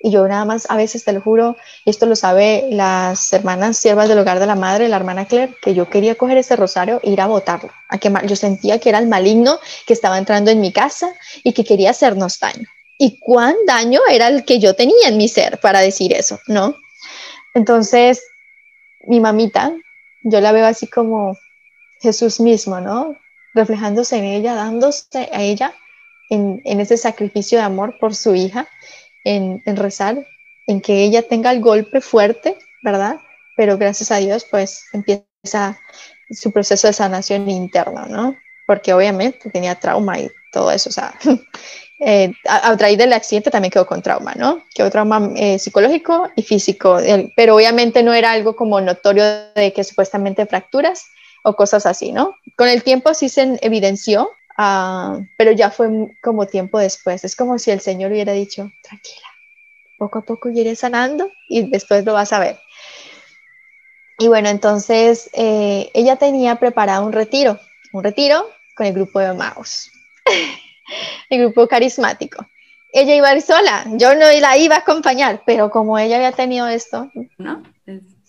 Y 0.00 0.10
yo 0.10 0.26
nada 0.26 0.44
más, 0.44 0.68
a 0.68 0.76
veces 0.76 1.04
te 1.04 1.12
lo 1.12 1.20
juro, 1.20 1.56
esto 1.84 2.06
lo 2.06 2.16
sabe 2.16 2.66
las 2.72 3.32
hermanas 3.32 3.78
siervas 3.78 4.08
del 4.08 4.18
hogar 4.18 4.40
de 4.40 4.46
la 4.46 4.56
madre, 4.56 4.88
la 4.88 4.96
hermana 4.96 5.26
Claire, 5.26 5.54
que 5.62 5.72
yo 5.72 5.88
quería 5.88 6.16
coger 6.16 6.36
ese 6.38 6.56
rosario 6.56 7.00
e 7.04 7.10
ir 7.10 7.20
a 7.20 7.28
botarlo, 7.28 7.70
a 7.88 7.98
quemar. 7.98 8.26
Yo 8.26 8.34
sentía 8.34 8.80
que 8.80 8.88
era 8.88 8.98
el 8.98 9.06
maligno 9.06 9.60
que 9.86 9.92
estaba 9.92 10.18
entrando 10.18 10.50
en 10.50 10.60
mi 10.60 10.72
casa 10.72 11.12
y 11.44 11.52
que 11.52 11.64
quería 11.64 11.90
hacernos 11.90 12.40
daño 12.40 12.68
y 12.98 13.20
cuán 13.20 13.54
daño 13.66 14.00
era 14.10 14.26
el 14.26 14.44
que 14.44 14.58
yo 14.58 14.74
tenía 14.74 15.06
en 15.08 15.16
mi 15.16 15.28
ser 15.28 15.58
para 15.60 15.80
decir 15.80 16.12
eso, 16.12 16.40
¿no? 16.48 16.74
Entonces, 17.54 18.22
mi 19.06 19.20
mamita, 19.20 19.72
yo 20.22 20.40
la 20.40 20.52
veo 20.52 20.66
así 20.66 20.86
como 20.86 21.36
Jesús 22.00 22.40
mismo, 22.40 22.80
¿no? 22.80 23.16
Reflejándose 23.54 24.16
en 24.16 24.24
ella, 24.24 24.54
dándose 24.54 25.28
a 25.32 25.42
ella 25.42 25.74
en, 26.30 26.60
ese 26.64 26.96
sacrificio 26.96 27.58
de 27.58 27.64
amor 27.64 27.98
por 27.98 28.14
su 28.14 28.34
hija, 28.34 28.68
en, 29.24 29.62
en 29.66 29.76
rezar, 29.76 30.26
en 30.66 30.80
que 30.80 31.02
ella 31.04 31.22
tenga 31.22 31.50
el 31.50 31.60
golpe 31.60 32.00
fuerte, 32.00 32.58
¿verdad? 32.82 33.20
Pero 33.56 33.78
gracias 33.78 34.10
a 34.10 34.16
Dios, 34.16 34.46
pues 34.50 34.84
empieza 34.92 35.78
su 36.30 36.52
proceso 36.52 36.86
de 36.86 36.92
sanación 36.92 37.48
interna, 37.48 38.06
¿no? 38.06 38.36
Porque 38.66 38.92
obviamente 38.92 39.50
tenía 39.50 39.74
trauma 39.74 40.20
y 40.20 40.30
todo 40.52 40.70
eso, 40.70 40.90
o 40.90 40.92
sea, 40.92 41.14
eh, 42.00 42.32
a, 42.46 42.76
raíz 42.76 42.96
del 42.96 43.12
accidente 43.12 43.50
también 43.50 43.72
quedó 43.72 43.86
con 43.86 44.02
trauma, 44.02 44.34
¿no? 44.36 44.62
Quedó 44.72 44.90
trauma 44.90 45.30
eh, 45.34 45.58
psicológico 45.58 46.30
y 46.36 46.42
físico, 46.42 46.98
pero 47.34 47.56
obviamente 47.56 48.02
no 48.02 48.14
era 48.14 48.32
algo 48.32 48.54
como 48.54 48.80
notorio 48.80 49.24
de 49.54 49.72
que 49.72 49.82
supuestamente 49.82 50.46
fracturas 50.46 51.06
o 51.42 51.56
cosas 51.56 51.86
así, 51.86 52.12
¿no? 52.12 52.36
Con 52.56 52.68
el 52.68 52.82
tiempo 52.82 53.14
sí 53.14 53.28
se 53.28 53.58
evidenció, 53.62 54.30
uh, 54.58 55.24
pero 55.36 55.52
ya 55.52 55.70
fue 55.70 55.88
como 56.22 56.46
tiempo 56.46 56.78
después. 56.78 57.24
Es 57.24 57.34
como 57.34 57.58
si 57.58 57.70
el 57.70 57.80
Señor 57.80 58.12
hubiera 58.12 58.32
dicho, 58.32 58.70
tranquila, 58.82 59.26
poco 59.98 60.20
a 60.20 60.22
poco 60.22 60.48
iré 60.50 60.76
sanando 60.76 61.30
y 61.48 61.68
después 61.68 62.04
lo 62.04 62.12
vas 62.12 62.32
a 62.32 62.38
ver. 62.38 62.58
Y 64.18 64.28
bueno, 64.28 64.48
entonces 64.48 65.30
eh, 65.32 65.90
ella 65.94 66.16
tenía 66.16 66.56
preparado 66.56 67.06
un 67.06 67.12
retiro, 67.12 67.58
un 67.92 68.02
retiro 68.02 68.48
con 68.76 68.86
el 68.86 68.92
grupo 68.92 69.20
de 69.20 69.32
Maus. 69.32 69.90
el 71.30 71.40
grupo 71.40 71.66
carismático. 71.66 72.46
Ella 72.92 73.14
iba 73.14 73.28
a 73.28 73.36
ir 73.36 73.42
sola, 73.42 73.84
yo 73.96 74.14
no 74.14 74.26
la 74.40 74.56
iba 74.56 74.76
a 74.76 74.78
acompañar, 74.78 75.42
pero 75.44 75.70
como 75.70 75.98
ella 75.98 76.16
había 76.16 76.32
tenido 76.32 76.66
esto, 76.68 77.10
¿no? 77.36 77.62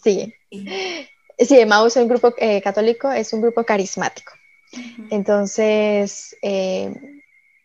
Sí. 0.03 0.33
Sí, 0.51 1.57
Emmaus 1.57 1.95
es 1.95 2.03
un 2.03 2.09
grupo 2.09 2.33
eh, 2.37 2.61
católico, 2.61 3.09
es 3.09 3.31
un 3.31 3.41
grupo 3.41 3.63
carismático. 3.63 4.33
Entonces, 5.09 6.35
eh, 6.41 6.93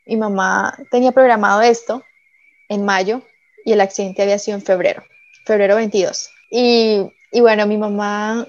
mi 0.07 0.17
mamá 0.17 0.77
tenía 0.91 1.11
programado 1.13 1.63
esto 1.63 2.05
en 2.69 2.85
mayo 2.85 3.23
y 3.65 3.73
el 3.73 3.81
accidente 3.81 4.23
había 4.23 4.39
sido 4.39 4.57
en 4.57 4.63
febrero, 4.63 5.03
febrero 5.45 5.75
22. 5.75 6.31
Y, 6.51 7.11
y 7.33 7.41
bueno, 7.41 7.67
mi 7.67 7.77
mamá 7.77 8.47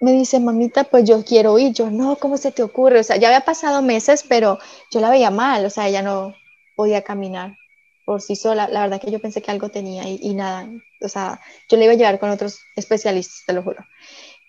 me 0.00 0.12
dice, 0.12 0.38
mamita, 0.40 0.84
pues 0.84 1.04
yo 1.04 1.24
quiero 1.24 1.58
ir. 1.58 1.72
Yo, 1.72 1.90
no, 1.90 2.16
¿cómo 2.16 2.36
se 2.36 2.52
te 2.52 2.62
ocurre? 2.62 3.00
O 3.00 3.04
sea, 3.04 3.16
ya 3.16 3.28
había 3.28 3.44
pasado 3.44 3.82
meses, 3.82 4.24
pero 4.28 4.58
yo 4.90 5.00
la 5.00 5.10
veía 5.10 5.30
mal, 5.30 5.64
o 5.64 5.70
sea, 5.70 5.88
ella 5.88 6.02
no 6.02 6.34
podía 6.76 7.02
caminar 7.02 7.56
por 8.04 8.22
sí 8.22 8.36
sola. 8.36 8.68
La 8.68 8.82
verdad 8.82 9.00
que 9.00 9.10
yo 9.10 9.20
pensé 9.20 9.42
que 9.42 9.50
algo 9.50 9.70
tenía 9.70 10.08
y, 10.08 10.34
nada, 10.34 10.68
o 11.00 11.08
sea, 11.08 11.40
yo 11.68 11.76
le 11.76 11.84
iba 11.84 11.94
a 11.94 11.96
llevar 11.96 12.18
con 12.18 12.30
otros 12.30 12.60
especialistas, 12.76 13.42
te 13.46 13.52
lo 13.52 13.62
juro. 13.62 13.84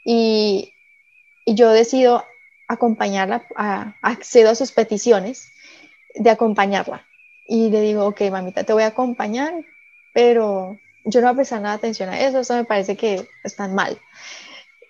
Y, 0.05 0.73
y 1.45 1.55
yo 1.55 1.71
decido 1.71 2.23
acompañarla, 2.67 3.47
accedo 4.01 4.51
a 4.51 4.55
sus 4.55 4.71
peticiones 4.71 5.51
de 6.13 6.29
acompañarla. 6.29 7.05
Y 7.47 7.71
le 7.71 7.81
digo, 7.81 8.05
ok, 8.05 8.21
mamita, 8.31 8.63
te 8.63 8.73
voy 8.73 8.83
a 8.83 8.87
acompañar, 8.87 9.53
pero 10.13 10.77
yo 11.03 11.19
no 11.19 11.27
voy 11.27 11.33
a 11.33 11.35
prestar 11.37 11.61
nada 11.61 11.75
atención 11.75 12.09
a 12.09 12.19
eso, 12.19 12.39
eso 12.39 12.53
me 12.55 12.65
parece 12.65 12.95
que 12.95 13.27
están 13.43 13.73
mal. 13.73 13.99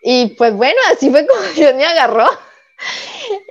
Y 0.01 0.27
pues 0.35 0.53
bueno, 0.53 0.77
así 0.91 1.09
fue 1.09 1.25
como 1.25 1.41
Dios 1.55 1.75
me 1.75 1.85
agarró. 1.85 2.27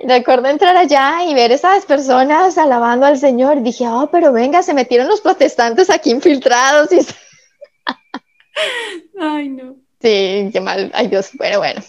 Recuerdo 0.03 0.47
entrar 0.47 0.75
allá 0.75 1.23
y 1.23 1.33
ver 1.33 1.51
esas 1.51 1.85
personas 1.85 2.57
alabando 2.57 3.05
al 3.05 3.17
Señor. 3.17 3.61
Dije, 3.61 3.87
oh, 3.87 4.09
pero 4.11 4.33
venga, 4.33 4.63
se 4.63 4.73
metieron 4.73 5.07
los 5.07 5.21
protestantes 5.21 5.89
aquí 5.89 6.11
infiltrados. 6.11 6.91
Y... 6.91 6.99
Ay, 9.19 9.49
no. 9.49 9.75
Sí, 10.01 10.49
qué 10.51 10.61
mal. 10.61 10.91
Ay, 10.93 11.07
Dios. 11.07 11.29
Bueno, 11.33 11.59
bueno. 11.59 11.81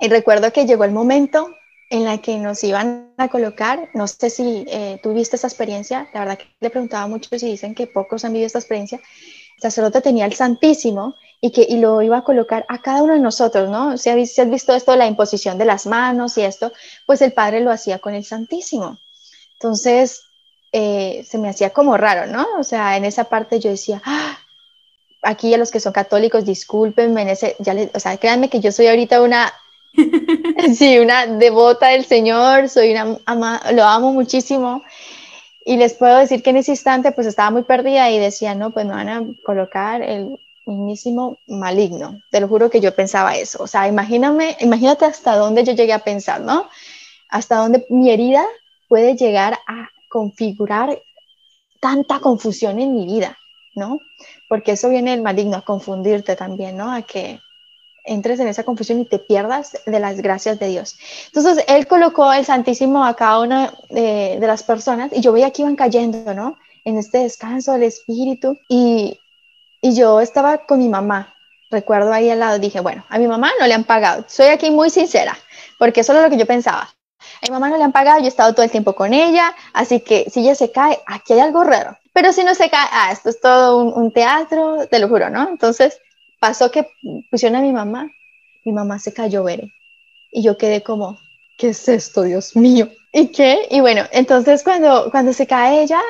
Y 0.00 0.08
recuerdo 0.08 0.52
que 0.52 0.66
llegó 0.66 0.84
el 0.84 0.92
momento 0.92 1.48
en 1.92 2.04
la 2.04 2.18
que 2.18 2.38
nos 2.38 2.64
iban 2.64 3.12
a 3.18 3.28
colocar, 3.28 3.90
no 3.92 4.08
sé 4.08 4.30
si 4.30 4.64
eh, 4.66 4.98
tú 5.02 5.12
viste 5.12 5.36
esa 5.36 5.46
experiencia, 5.46 6.08
la 6.14 6.20
verdad 6.20 6.38
que 6.38 6.46
le 6.58 6.70
preguntaba 6.70 7.06
mucho 7.06 7.28
si 7.38 7.46
dicen 7.46 7.74
que 7.74 7.86
pocos 7.86 8.24
han 8.24 8.32
vivido 8.32 8.46
esta 8.46 8.60
experiencia, 8.60 8.98
el 8.98 9.60
sacerdote 9.60 10.00
tenía 10.00 10.24
el 10.24 10.32
Santísimo 10.32 11.14
y 11.44 11.50
que 11.50 11.66
y 11.68 11.78
lo 11.78 12.00
iba 12.02 12.18
a 12.18 12.24
colocar 12.24 12.64
a 12.68 12.80
cada 12.80 13.02
uno 13.02 13.14
de 13.14 13.18
nosotros, 13.18 13.68
¿no? 13.68 13.98
Si 13.98 14.08
has, 14.08 14.48
visto 14.48 14.72
esto, 14.74 14.94
la 14.94 15.08
imposición 15.08 15.58
de 15.58 15.64
las 15.64 15.86
manos 15.86 16.38
y 16.38 16.42
esto, 16.42 16.72
pues 17.04 17.20
el 17.20 17.32
Padre 17.32 17.60
lo 17.60 17.72
hacía 17.72 17.98
con 17.98 18.14
el 18.14 18.24
Santísimo. 18.24 18.98
Entonces, 19.54 20.22
eh, 20.70 21.26
se 21.28 21.38
me 21.38 21.48
hacía 21.48 21.70
como 21.70 21.96
raro, 21.96 22.30
¿no? 22.30 22.46
O 22.60 22.62
sea, 22.62 22.96
en 22.96 23.04
esa 23.04 23.24
parte 23.24 23.58
yo 23.58 23.70
decía, 23.70 24.00
¡Ah! 24.04 24.38
aquí 25.22 25.52
a 25.52 25.58
los 25.58 25.72
que 25.72 25.80
son 25.80 25.92
católicos, 25.92 26.44
discúlpenme, 26.44 27.22
en 27.22 27.30
ese, 27.30 27.56
ya 27.58 27.74
o 27.92 27.98
sea, 27.98 28.16
créanme 28.18 28.48
que 28.48 28.60
yo 28.60 28.70
soy 28.70 28.86
ahorita 28.86 29.20
una, 29.20 29.52
sí, 30.76 31.00
una 31.00 31.26
devota 31.26 31.88
del 31.88 32.04
Señor, 32.04 32.68
soy 32.68 32.92
una, 32.92 33.18
lo 33.72 33.84
amo 33.84 34.12
muchísimo, 34.12 34.84
y 35.64 35.76
les 35.76 35.94
puedo 35.94 36.18
decir 36.18 36.40
que 36.44 36.50
en 36.50 36.58
ese 36.58 36.70
instante 36.70 37.10
pues 37.10 37.26
estaba 37.26 37.50
muy 37.50 37.64
perdida 37.64 38.10
y 38.12 38.20
decía, 38.20 38.54
no, 38.54 38.70
pues 38.70 38.86
me 38.86 38.92
van 38.92 39.08
a 39.08 39.24
colocar 39.44 40.02
el 40.02 40.38
mismísimo 40.66 41.38
maligno. 41.46 42.20
Te 42.30 42.40
lo 42.40 42.48
juro 42.48 42.70
que 42.70 42.80
yo 42.80 42.94
pensaba 42.94 43.36
eso. 43.36 43.62
O 43.62 43.66
sea, 43.66 43.88
imagíname, 43.88 44.56
imagínate 44.60 45.04
hasta 45.04 45.36
dónde 45.36 45.64
yo 45.64 45.72
llegué 45.72 45.92
a 45.92 45.98
pensar, 46.00 46.40
¿no? 46.40 46.68
Hasta 47.28 47.56
dónde 47.56 47.86
mi 47.88 48.10
herida 48.10 48.44
puede 48.88 49.16
llegar 49.16 49.58
a 49.66 49.88
configurar 50.08 51.02
tanta 51.80 52.20
confusión 52.20 52.78
en 52.78 52.94
mi 52.94 53.06
vida, 53.06 53.38
¿no? 53.74 53.98
Porque 54.48 54.72
eso 54.72 54.88
viene 54.88 55.14
el 55.14 55.22
maligno, 55.22 55.56
a 55.56 55.62
confundirte 55.62 56.36
también, 56.36 56.76
¿no? 56.76 56.92
A 56.92 57.02
que 57.02 57.40
entres 58.04 58.38
en 58.40 58.48
esa 58.48 58.64
confusión 58.64 59.00
y 59.00 59.04
te 59.04 59.18
pierdas 59.18 59.78
de 59.86 60.00
las 60.00 60.20
gracias 60.20 60.58
de 60.58 60.68
Dios. 60.68 60.96
Entonces, 61.26 61.64
Él 61.68 61.86
colocó 61.86 62.32
el 62.32 62.44
Santísimo 62.44 63.04
a 63.04 63.14
cada 63.14 63.40
una 63.40 63.74
de, 63.90 64.38
de 64.40 64.46
las 64.46 64.62
personas 64.62 65.10
y 65.12 65.20
yo 65.20 65.32
veía 65.32 65.50
que 65.50 65.62
iban 65.62 65.76
cayendo, 65.76 66.34
¿no? 66.34 66.58
En 66.84 66.98
este 66.98 67.18
descanso 67.18 67.72
del 67.72 67.84
Espíritu 67.84 68.58
y 68.68 69.18
y 69.82 69.94
yo 69.94 70.20
estaba 70.20 70.58
con 70.58 70.78
mi 70.78 70.88
mamá, 70.88 71.34
recuerdo 71.70 72.12
ahí 72.12 72.30
al 72.30 72.38
lado, 72.38 72.58
dije, 72.60 72.80
bueno, 72.80 73.04
a 73.08 73.18
mi 73.18 73.26
mamá 73.26 73.50
no 73.58 73.66
le 73.66 73.74
han 73.74 73.84
pagado, 73.84 74.24
soy 74.28 74.46
aquí 74.46 74.70
muy 74.70 74.88
sincera, 74.88 75.36
porque 75.78 76.00
eso 76.00 76.14
es 76.14 76.22
lo 76.22 76.30
que 76.30 76.38
yo 76.38 76.46
pensaba. 76.46 76.88
A 77.42 77.46
mi 77.46 77.50
mamá 77.50 77.68
no 77.68 77.76
le 77.76 77.84
han 77.84 77.92
pagado, 77.92 78.20
yo 78.20 78.26
he 78.26 78.28
estado 78.28 78.54
todo 78.54 78.64
el 78.64 78.70
tiempo 78.70 78.94
con 78.94 79.12
ella, 79.12 79.54
así 79.72 80.00
que 80.00 80.30
si 80.30 80.40
ella 80.40 80.54
se 80.54 80.70
cae, 80.70 81.00
aquí 81.06 81.32
hay 81.32 81.40
algo 81.40 81.64
raro. 81.64 81.98
Pero 82.12 82.32
si 82.32 82.44
no 82.44 82.54
se 82.54 82.70
cae, 82.70 82.86
ah, 82.92 83.10
esto 83.12 83.28
es 83.28 83.40
todo 83.40 83.78
un, 83.78 84.12
teatro, 84.12 84.86
te 84.88 85.00
lo 85.00 85.08
juro, 85.08 85.30
¿no? 85.30 85.48
Entonces 85.48 85.98
pasó 86.38 86.70
que 86.70 86.88
pusieron 87.30 87.58
a 87.58 87.62
mi 87.62 87.72
mamá, 87.72 88.08
mi 88.64 88.72
mamá 88.72 89.00
se 89.00 89.12
cayó, 89.12 89.42
Bere, 89.42 89.72
y 90.30 90.42
yo 90.42 90.56
quedé 90.56 90.82
como, 90.82 91.18
¿qué 91.58 91.70
es 91.70 91.88
esto, 91.88 92.22
Dios 92.22 92.54
mío? 92.54 92.88
¿Y 93.12 93.28
qué? 93.28 93.66
Y 93.70 93.80
bueno, 93.80 94.04
entonces 94.12 94.62
cuando, 94.62 95.10
cuando 95.10 95.32
se 95.32 95.46
cae 95.46 95.82
ella, 95.82 96.00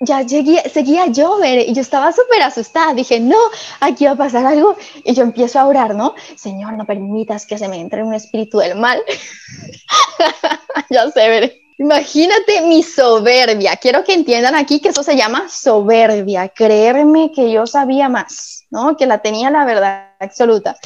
ya 0.00 0.22
llegué, 0.22 0.68
seguía 0.68 1.06
yo, 1.06 1.38
y 1.42 1.72
yo 1.72 1.80
estaba 1.80 2.12
súper 2.12 2.42
asustada. 2.42 2.94
Dije, 2.94 3.18
no, 3.20 3.38
aquí 3.80 4.04
va 4.04 4.12
a 4.12 4.16
pasar 4.16 4.46
algo. 4.46 4.76
Y 5.04 5.14
yo 5.14 5.22
empiezo 5.22 5.58
a 5.58 5.66
orar, 5.66 5.94
¿no? 5.94 6.14
Señor, 6.36 6.74
no 6.74 6.84
permitas 6.84 7.46
que 7.46 7.58
se 7.58 7.68
me 7.68 7.80
entre 7.80 8.02
un 8.02 8.14
espíritu 8.14 8.58
del 8.58 8.76
mal. 8.76 9.02
ya 10.90 11.10
sé, 11.10 11.28
Bere. 11.28 11.62
Imagínate 11.78 12.62
mi 12.62 12.82
soberbia. 12.82 13.76
Quiero 13.76 14.02
que 14.02 14.14
entiendan 14.14 14.54
aquí 14.54 14.80
que 14.80 14.88
eso 14.88 15.02
se 15.02 15.16
llama 15.16 15.48
soberbia. 15.48 16.48
Creerme 16.48 17.32
que 17.32 17.50
yo 17.50 17.66
sabía 17.66 18.08
más, 18.08 18.64
¿no? 18.70 18.96
Que 18.96 19.06
la 19.06 19.18
tenía 19.18 19.50
la 19.50 19.66
verdad 19.66 20.14
absoluta. 20.18 20.76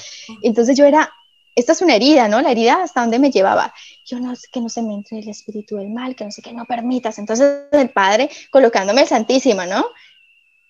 Entonces 0.43 0.77
yo 0.77 0.85
era 0.85 1.11
esta 1.55 1.73
es 1.73 1.83
una 1.83 1.95
herida, 1.95 2.29
¿no? 2.29 2.41
La 2.41 2.51
herida 2.51 2.83
hasta 2.83 3.01
donde 3.01 3.19
me 3.19 3.31
llevaba. 3.31 3.73
Yo 4.11 4.19
no 4.19 4.35
sé 4.35 4.49
que 4.51 4.61
no 4.61 4.69
se 4.69 4.83
me 4.83 4.93
entre 4.93 5.21
el 5.21 5.29
espíritu 5.29 5.77
del 5.77 5.91
mal, 5.91 6.17
que 6.17 6.25
no 6.25 6.33
sé 6.33 6.43
que 6.43 6.53
no 6.53 6.65
permitas. 6.65 7.19
Entonces 7.21 7.67
el 7.71 7.91
padre 7.91 8.29
colocándome 8.51 9.03
el 9.03 9.07
Santísimo, 9.07 9.65
¿no? 9.67 9.87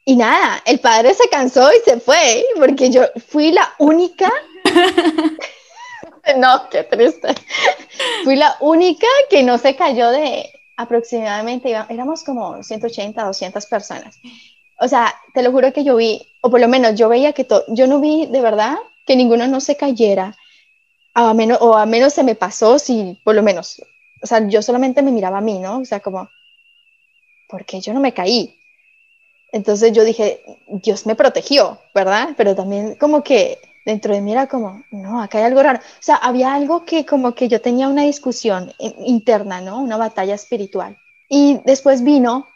Y 0.05 0.16
nada, 0.16 0.62
el 0.66 0.78
padre 0.78 1.14
se 1.14 1.26
cansó 1.30 1.70
y 1.72 1.80
se 1.82 2.01
fue, 2.01 2.45
porque 2.57 2.91
yo 2.91 3.03
fui 3.28 3.53
la 3.53 3.72
única. 3.78 4.30
no, 6.36 6.68
qué 6.68 6.84
triste. 6.84 7.28
Fui 8.24 8.36
la 8.36 8.57
única 8.61 9.07
que 9.30 9.43
no 9.43 9.57
se 9.57 9.74
cayó 9.74 10.11
de 10.11 10.51
aproximadamente, 10.76 11.72
éramos 11.88 12.24
como 12.24 12.62
180, 12.62 13.24
200 13.24 13.66
personas. 13.66 14.18
O 14.78 14.88
sea, 14.88 15.14
te 15.32 15.43
lo 15.43 15.51
juro 15.51 15.72
que 15.72 15.84
yo 15.84 15.97
vi, 15.97 16.26
o 16.43 16.51
por 16.51 16.61
lo 16.61 16.68
menos 16.68 16.95
yo 16.95 17.09
veía 17.09 17.32
que 17.32 17.45
todo, 17.45 17.64
yo 17.68 17.86
no 17.86 18.01
vi 18.01 18.26
de 18.26 18.41
verdad 18.43 18.76
que 19.07 19.16
ninguno 19.16 19.47
no 19.47 19.61
se 19.61 19.76
cayera 19.76 20.36
a 21.28 21.34
menos, 21.34 21.58
o 21.60 21.76
a 21.76 21.86
menos 21.86 22.14
se 22.14 22.22
me 22.22 22.34
pasó, 22.34 22.78
si 22.78 23.18
por 23.24 23.34
lo 23.34 23.42
menos, 23.42 23.82
o 24.22 24.26
sea, 24.26 24.46
yo 24.48 24.62
solamente 24.62 25.02
me 25.02 25.10
miraba 25.10 25.38
a 25.38 25.42
mí, 25.42 25.58
¿no? 25.58 25.78
O 25.78 25.84
sea, 25.84 26.00
como, 26.00 26.28
¿por 27.48 27.64
qué 27.64 27.80
yo 27.80 27.92
no 27.92 28.00
me 28.00 28.14
caí? 28.14 28.56
Entonces 29.52 29.92
yo 29.92 30.04
dije, 30.04 30.42
Dios 30.68 31.06
me 31.06 31.16
protegió, 31.16 31.80
¿verdad? 31.94 32.30
Pero 32.36 32.54
también 32.54 32.94
como 32.94 33.22
que 33.24 33.58
dentro 33.84 34.14
de 34.14 34.20
mí 34.20 34.32
era 34.32 34.46
como, 34.46 34.84
no, 34.90 35.22
acá 35.22 35.38
hay 35.38 35.44
algo 35.44 35.62
raro. 35.62 35.80
O 35.80 36.02
sea, 36.02 36.16
había 36.16 36.54
algo 36.54 36.84
que 36.84 37.04
como 37.04 37.34
que 37.34 37.48
yo 37.48 37.60
tenía 37.60 37.88
una 37.88 38.02
discusión 38.02 38.72
interna, 38.78 39.60
¿no? 39.60 39.80
Una 39.80 39.96
batalla 39.96 40.34
espiritual. 40.34 40.96
Y 41.28 41.60
después 41.64 42.02
vino 42.02 42.48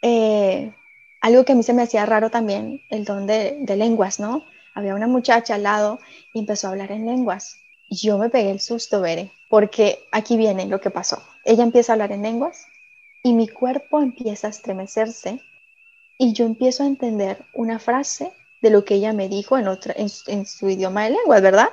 eh, 0.00 0.72
algo 1.20 1.44
que 1.44 1.52
a 1.52 1.54
mí 1.54 1.62
se 1.62 1.74
me 1.74 1.82
hacía 1.82 2.06
raro 2.06 2.30
también, 2.30 2.82
el 2.90 3.04
don 3.04 3.26
de, 3.26 3.58
de 3.60 3.76
lenguas, 3.76 4.18
¿no? 4.18 4.44
Había 4.74 4.94
una 4.94 5.06
muchacha 5.06 5.54
al 5.54 5.62
lado 5.62 6.00
y 6.32 6.40
empezó 6.40 6.66
a 6.66 6.70
hablar 6.70 6.90
en 6.90 7.06
lenguas 7.06 7.61
yo 7.94 8.18
me 8.18 8.30
pegué 8.30 8.50
el 8.50 8.60
susto, 8.60 9.00
Bere, 9.00 9.32
porque 9.48 10.06
aquí 10.12 10.36
viene 10.36 10.66
lo 10.66 10.80
que 10.80 10.90
pasó. 10.90 11.22
Ella 11.44 11.62
empieza 11.62 11.92
a 11.92 11.94
hablar 11.94 12.12
en 12.12 12.22
lenguas 12.22 12.66
y 13.22 13.32
mi 13.32 13.48
cuerpo 13.48 14.00
empieza 14.00 14.46
a 14.46 14.50
estremecerse 14.50 15.40
y 16.18 16.32
yo 16.32 16.44
empiezo 16.44 16.82
a 16.82 16.86
entender 16.86 17.44
una 17.54 17.78
frase 17.78 18.32
de 18.60 18.70
lo 18.70 18.84
que 18.84 18.94
ella 18.94 19.12
me 19.12 19.28
dijo 19.28 19.58
en, 19.58 19.68
otra, 19.68 19.94
en, 19.96 20.46
su 20.46 20.68
idioma 20.68 21.04
de 21.04 21.10
lenguas, 21.10 21.42
¿verdad? 21.42 21.68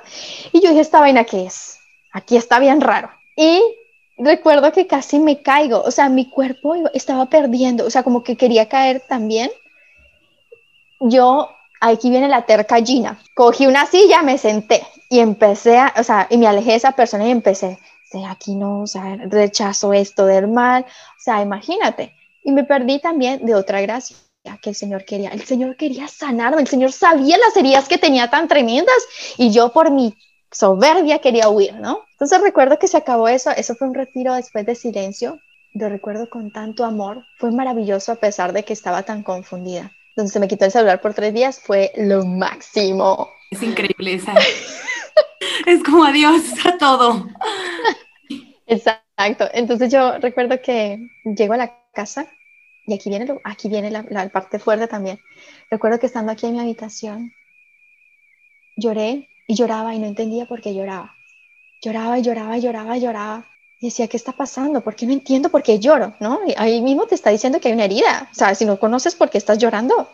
Y 0.52 0.60
yo 0.60 0.70
dije, 0.70 0.80
¿esta 0.80 1.00
vaina 1.00 1.24
qué 1.24 1.46
es? 1.46 1.78
Aquí 2.12 2.36
está 2.36 2.58
bien 2.58 2.80
raro. 2.80 3.10
Y 3.36 3.62
recuerdo 4.18 4.72
que 4.72 4.88
casi 4.88 5.20
me 5.20 5.40
caigo, 5.40 5.80
o 5.82 5.90
sea, 5.92 6.08
mi 6.08 6.28
cuerpo 6.28 6.74
estaba 6.92 7.26
perdiendo, 7.26 7.86
o 7.86 7.90
sea, 7.90 8.02
como 8.02 8.24
que 8.24 8.36
quería 8.36 8.68
caer 8.68 9.00
también. 9.08 9.50
Yo 10.98 11.48
aquí 11.80 12.10
viene 12.10 12.28
la 12.28 12.44
terca. 12.44 12.76
Cogí 13.34 13.66
una 13.68 13.86
silla, 13.86 14.22
me 14.22 14.36
senté 14.36 14.82
y 15.10 15.18
empecé 15.18 15.76
a, 15.76 15.92
o 15.98 16.04
sea, 16.04 16.26
y 16.30 16.38
me 16.38 16.46
alejé 16.46 16.70
de 16.70 16.76
esa 16.76 16.92
persona 16.92 17.26
y 17.26 17.30
empecé, 17.32 17.78
de 18.12 18.24
aquí 18.24 18.54
no, 18.54 18.82
o 18.82 18.86
sea, 18.86 19.16
rechazo 19.26 19.92
esto 19.92 20.24
del 20.24 20.48
mal, 20.48 20.86
o 20.86 21.20
sea, 21.22 21.42
imagínate. 21.42 22.14
Y 22.42 22.52
me 22.52 22.64
perdí 22.64 23.00
también 23.00 23.44
de 23.44 23.54
otra 23.54 23.80
gracia 23.82 24.16
que 24.62 24.70
el 24.70 24.76
Señor 24.76 25.04
quería. 25.04 25.30
El 25.30 25.42
Señor 25.42 25.76
quería 25.76 26.08
sanarme, 26.08 26.62
el 26.62 26.68
Señor 26.68 26.92
sabía 26.92 27.36
las 27.38 27.56
heridas 27.56 27.88
que 27.88 27.98
tenía 27.98 28.30
tan 28.30 28.48
tremendas 28.48 28.96
y 29.36 29.50
yo 29.50 29.72
por 29.72 29.90
mi 29.90 30.16
soberbia 30.50 31.18
quería 31.18 31.48
huir, 31.48 31.74
¿no? 31.74 32.04
Entonces 32.12 32.40
recuerdo 32.40 32.78
que 32.78 32.88
se 32.88 32.96
acabó 32.96 33.28
eso, 33.28 33.50
eso 33.50 33.74
fue 33.74 33.88
un 33.88 33.94
retiro 33.94 34.34
después 34.34 34.64
de 34.64 34.74
silencio, 34.74 35.40
lo 35.74 35.88
recuerdo 35.88 36.30
con 36.30 36.52
tanto 36.52 36.84
amor, 36.84 37.24
fue 37.36 37.50
maravilloso 37.50 38.12
a 38.12 38.16
pesar 38.16 38.52
de 38.52 38.64
que 38.64 38.72
estaba 38.72 39.02
tan 39.02 39.22
confundida 39.22 39.92
donde 40.16 40.32
se 40.32 40.40
me 40.40 40.48
quitó 40.48 40.64
el 40.64 40.72
celular 40.72 41.00
por 41.00 41.14
tres 41.14 41.32
días, 41.32 41.60
fue 41.60 41.92
lo 41.96 42.24
máximo. 42.24 43.30
Es 43.50 43.62
increíble 43.62 44.14
esa. 44.14 44.34
es 45.66 45.82
como 45.82 46.04
adiós 46.04 46.42
a 46.64 46.78
todo. 46.78 47.28
Exacto. 48.66 49.48
Entonces 49.52 49.92
yo 49.92 50.18
recuerdo 50.18 50.60
que 50.62 50.98
llego 51.24 51.54
a 51.54 51.58
la 51.58 51.76
casa 51.92 52.26
y 52.86 52.94
aquí 52.94 53.10
viene, 53.10 53.26
lo, 53.26 53.40
aquí 53.44 53.68
viene 53.68 53.90
la, 53.90 54.04
la, 54.08 54.28
parte 54.28 54.58
fuerte 54.58 54.88
también. 54.88 55.20
Recuerdo 55.70 55.98
que 55.98 56.06
estando 56.06 56.32
aquí 56.32 56.46
en 56.46 56.54
mi 56.54 56.60
habitación, 56.60 57.32
lloré 58.76 59.28
y 59.46 59.54
lloraba 59.54 59.94
y 59.94 59.98
no 59.98 60.06
entendía 60.06 60.46
por 60.46 60.60
qué 60.60 60.74
lloraba. 60.74 61.14
Lloraba 61.82 62.18
y 62.18 62.22
lloraba 62.22 62.58
y 62.58 62.60
lloraba 62.60 62.96
y 62.96 63.00
lloraba. 63.00 63.46
Y 63.80 63.86
decía, 63.86 64.08
¿qué 64.08 64.16
está 64.16 64.32
pasando? 64.32 64.82
¿Por 64.82 64.94
qué 64.94 65.06
no 65.06 65.12
entiendo 65.12 65.48
por 65.48 65.62
qué 65.62 65.78
lloro? 65.78 66.14
¿No? 66.20 66.40
ahí 66.56 66.82
mismo 66.82 67.06
te 67.06 67.14
está 67.14 67.30
diciendo 67.30 67.60
que 67.60 67.68
hay 67.68 67.74
una 67.74 67.84
herida. 67.84 68.28
O 68.30 68.34
sea, 68.34 68.54
si 68.54 68.64
no 68.64 68.78
conoces 68.78 69.14
por 69.14 69.30
qué 69.30 69.38
estás 69.38 69.58
llorando. 69.58 70.10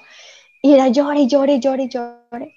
Y 0.63 0.75
era 0.75 0.89
llore, 0.89 1.27
llore, 1.27 1.59
llore, 1.59 1.89
llore. 1.89 2.55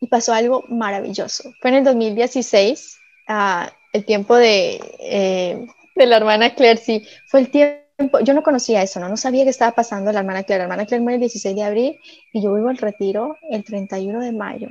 Y 0.00 0.08
pasó 0.08 0.32
algo 0.32 0.64
maravilloso. 0.68 1.52
Fue 1.60 1.70
en 1.70 1.76
el 1.76 1.84
2016, 1.84 2.98
uh, 3.28 3.68
el 3.92 4.04
tiempo 4.04 4.36
de, 4.36 4.80
eh, 5.00 5.66
de 5.94 6.06
la 6.06 6.18
hermana 6.18 6.54
Claire, 6.54 6.78
sí, 6.78 7.06
fue 7.26 7.40
el 7.40 7.50
tiempo, 7.50 8.20
yo 8.22 8.34
no 8.34 8.42
conocía 8.42 8.82
eso, 8.82 9.00
¿no? 9.00 9.08
No 9.08 9.16
sabía 9.16 9.44
qué 9.44 9.50
estaba 9.50 9.72
pasando 9.72 10.12
la 10.12 10.20
hermana 10.20 10.42
Claire. 10.42 10.60
La 10.60 10.64
hermana 10.64 10.86
Claire 10.86 11.02
muere 11.02 11.16
el 11.16 11.20
16 11.20 11.56
de 11.56 11.62
abril 11.62 12.00
y 12.32 12.42
yo 12.42 12.52
vivo 12.54 12.68
el 12.68 12.76
retiro 12.76 13.38
el 13.50 13.64
31 13.64 14.20
de 14.20 14.32
mayo 14.32 14.68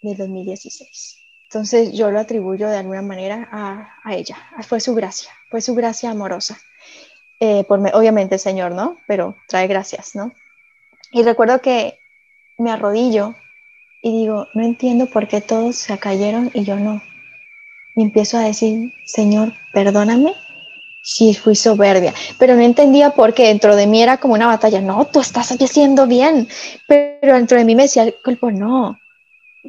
del 0.00 0.16
2016. 0.16 1.18
Entonces 1.44 1.92
yo 1.92 2.10
lo 2.10 2.18
atribuyo 2.18 2.68
de 2.68 2.78
alguna 2.78 3.02
manera 3.02 3.48
a, 3.52 4.14
ella. 4.14 4.36
Fue 4.62 4.80
su 4.80 4.94
gracia, 4.94 5.30
fue 5.50 5.60
su 5.60 5.74
gracia 5.74 6.10
amorosa. 6.10 6.58
Eh, 7.38 7.64
por, 7.64 7.78
obviamente, 7.94 8.38
Señor, 8.38 8.72
¿no? 8.72 8.96
Pero 9.06 9.36
trae 9.46 9.66
gracias, 9.66 10.14
¿no? 10.14 10.32
Y 11.12 11.22
recuerdo 11.22 11.60
que 11.60 11.98
me 12.58 12.70
arrodillo 12.70 13.36
y 14.04 14.12
digo, 14.12 14.48
no 14.52 14.62
entiendo 14.62 15.06
por 15.06 15.26
qué 15.26 15.40
todos 15.40 15.76
se 15.76 15.96
cayeron 15.96 16.50
y 16.52 16.62
yo 16.62 16.76
no. 16.76 17.02
y 17.96 18.02
empiezo 18.02 18.36
a 18.36 18.42
decir, 18.42 18.92
Señor, 19.06 19.54
perdóname 19.72 20.34
si 21.02 21.32
fui 21.32 21.54
soberbia, 21.54 22.12
pero 22.38 22.54
no 22.54 22.60
entendía 22.60 23.10
por 23.10 23.32
qué 23.32 23.46
dentro 23.46 23.74
de 23.74 23.86
mí 23.86 24.02
era 24.02 24.18
como 24.18 24.34
una 24.34 24.46
batalla, 24.46 24.82
no, 24.82 25.06
tú 25.06 25.20
estás 25.20 25.52
haciendo 25.52 26.06
bien, 26.06 26.46
pero 26.86 27.34
dentro 27.34 27.56
de 27.56 27.64
mí 27.64 27.74
me 27.74 27.84
decía 27.84 28.02
el 28.02 28.14
cuerpo, 28.22 28.50
no, 28.50 28.98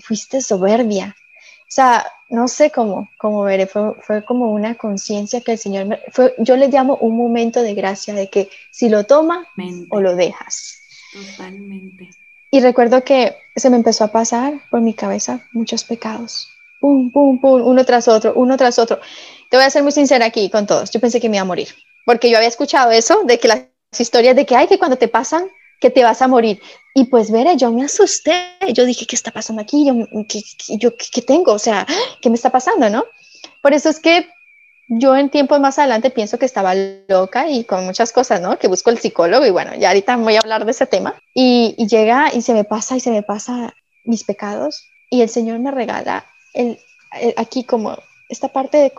fuiste 0.01 0.41
soberbia. 0.41 1.15
O 1.61 1.71
sea, 1.75 2.05
no 2.29 2.49
sé 2.49 2.71
cómo, 2.71 3.09
cómo 3.17 3.43
veré, 3.43 3.67
fue, 3.67 3.93
fue 4.01 4.25
como 4.25 4.51
una 4.51 4.75
conciencia 4.75 5.39
que 5.39 5.53
el 5.53 5.57
Señor, 5.57 5.85
me, 5.85 5.99
fue, 6.11 6.35
yo 6.39 6.57
le 6.57 6.67
llamo 6.67 6.97
un 6.97 7.15
momento 7.15 7.61
de 7.61 7.73
gracia, 7.73 8.13
de 8.13 8.29
que 8.29 8.49
si 8.71 8.89
lo 8.89 9.05
toma 9.05 9.47
o 9.89 10.01
lo 10.01 10.15
dejas. 10.15 10.77
Totalmente. 11.13 12.24
Y 12.55 12.61
recuerdo 12.61 13.03
que 13.03 13.35
se 13.57 13.69
me 13.69 13.75
empezó 13.75 14.05
a 14.05 14.13
pasar 14.13 14.61
por 14.71 14.79
mi 14.79 14.93
cabeza 14.93 15.45
muchos 15.51 15.83
pecados, 15.83 16.47
pum, 16.79 17.11
pum, 17.11 17.41
pum, 17.41 17.61
uno 17.61 17.83
tras 17.83 18.07
otro, 18.07 18.31
uno 18.33 18.55
tras 18.55 18.79
otro. 18.79 19.01
Te 19.49 19.57
voy 19.57 19.65
a 19.65 19.69
ser 19.69 19.83
muy 19.83 19.91
sincera 19.91 20.27
aquí 20.27 20.49
con 20.49 20.65
todos. 20.65 20.89
Yo 20.89 21.01
pensé 21.01 21.19
que 21.19 21.27
me 21.27 21.35
iba 21.35 21.41
a 21.41 21.45
morir, 21.45 21.67
porque 22.05 22.29
yo 22.29 22.37
había 22.37 22.47
escuchado 22.47 22.91
eso 22.91 23.23
de 23.25 23.41
que 23.41 23.49
las 23.49 23.65
historias 23.99 24.37
de 24.37 24.45
que 24.45 24.55
hay 24.55 24.67
que 24.67 24.79
cuando 24.79 24.95
te 24.95 25.09
pasan 25.09 25.49
que 25.81 25.89
te 25.89 26.01
vas 26.01 26.21
a 26.21 26.29
morir. 26.29 26.61
Y 26.93 27.03
pues, 27.07 27.29
veré, 27.29 27.57
yo 27.57 27.73
me 27.73 27.83
asusté. 27.83 28.31
Yo 28.73 28.85
dije, 28.85 29.05
¿qué 29.05 29.17
está 29.17 29.31
pasando 29.31 29.61
aquí? 29.61 29.85
Yo, 29.85 29.93
¿qué, 30.29 30.41
yo, 30.77 30.91
¿qué, 30.95 31.21
tengo? 31.21 31.51
O 31.51 31.59
sea, 31.59 31.85
¿qué 32.21 32.29
me 32.29 32.35
está 32.35 32.53
pasando, 32.53 32.89
no? 32.89 33.03
Por 33.61 33.73
eso 33.73 33.89
es 33.89 33.99
que 33.99 34.29
yo 34.87 35.15
en 35.15 35.29
tiempos 35.29 35.59
más 35.59 35.79
adelante 35.79 36.11
pienso 36.11 36.37
que 36.37 36.45
estaba 36.45 36.73
loca 37.07 37.49
y 37.49 37.63
con 37.63 37.85
muchas 37.85 38.11
cosas, 38.11 38.41
¿no? 38.41 38.59
Que 38.59 38.67
busco 38.67 38.91
el 38.91 38.99
psicólogo 38.99 39.45
y 39.45 39.49
bueno, 39.49 39.73
ya 39.75 39.89
ahorita 39.89 40.15
voy 40.17 40.35
a 40.35 40.39
hablar 40.39 40.65
de 40.65 40.71
ese 40.71 40.85
tema. 40.85 41.15
Y, 41.33 41.75
llega 41.87 42.31
y 42.33 42.41
se 42.41 42.53
me 42.53 42.63
pasa 42.63 42.95
y 42.95 42.99
se 42.99 43.11
me 43.11 43.23
pasa 43.23 43.73
mis 44.03 44.23
pecados 44.23 44.87
y 45.09 45.21
el 45.21 45.29
Señor 45.29 45.59
me 45.59 45.71
regala 45.71 46.25
el, 46.53 46.79
aquí 47.37 47.63
como 47.63 47.97
esta 48.29 48.49
parte 48.49 48.77
de, 48.77 48.93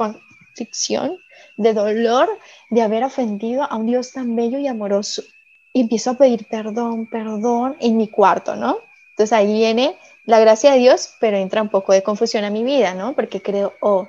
ficción, 0.57 1.19
de 1.57 1.73
dolor, 1.73 2.29
de 2.71 2.83
haber 2.83 3.05
ofendido 3.05 3.63
a 3.63 3.77
un 3.77 3.87
Dios 3.87 4.13
tan 4.13 4.35
bello 4.35 4.59
y 4.59 4.67
amoroso. 4.67 5.23
Y 5.73 5.83
empiezo 5.83 6.11
a 6.11 6.15
pedir 6.15 6.47
perdón, 6.49 7.07
perdón 7.07 7.77
en 7.81 7.97
mi 7.97 8.09
cuarto, 8.09 8.57
¿no? 8.57 8.79
Entonces 9.11 9.33
ahí 9.33 9.53
viene 9.53 9.97
la 10.25 10.41
gracia 10.41 10.73
de 10.73 10.79
Dios, 10.79 11.15
pero 11.21 11.37
entra 11.37 11.63
un 11.63 11.69
poco 11.69 11.93
de 11.93 12.03
confusión 12.03 12.45
a 12.45 12.51
mi 12.51 12.65
vida, 12.65 12.95
¿no? 12.95 13.15
Porque 13.15 13.41
creo, 13.41 13.75
oh, 13.81 14.09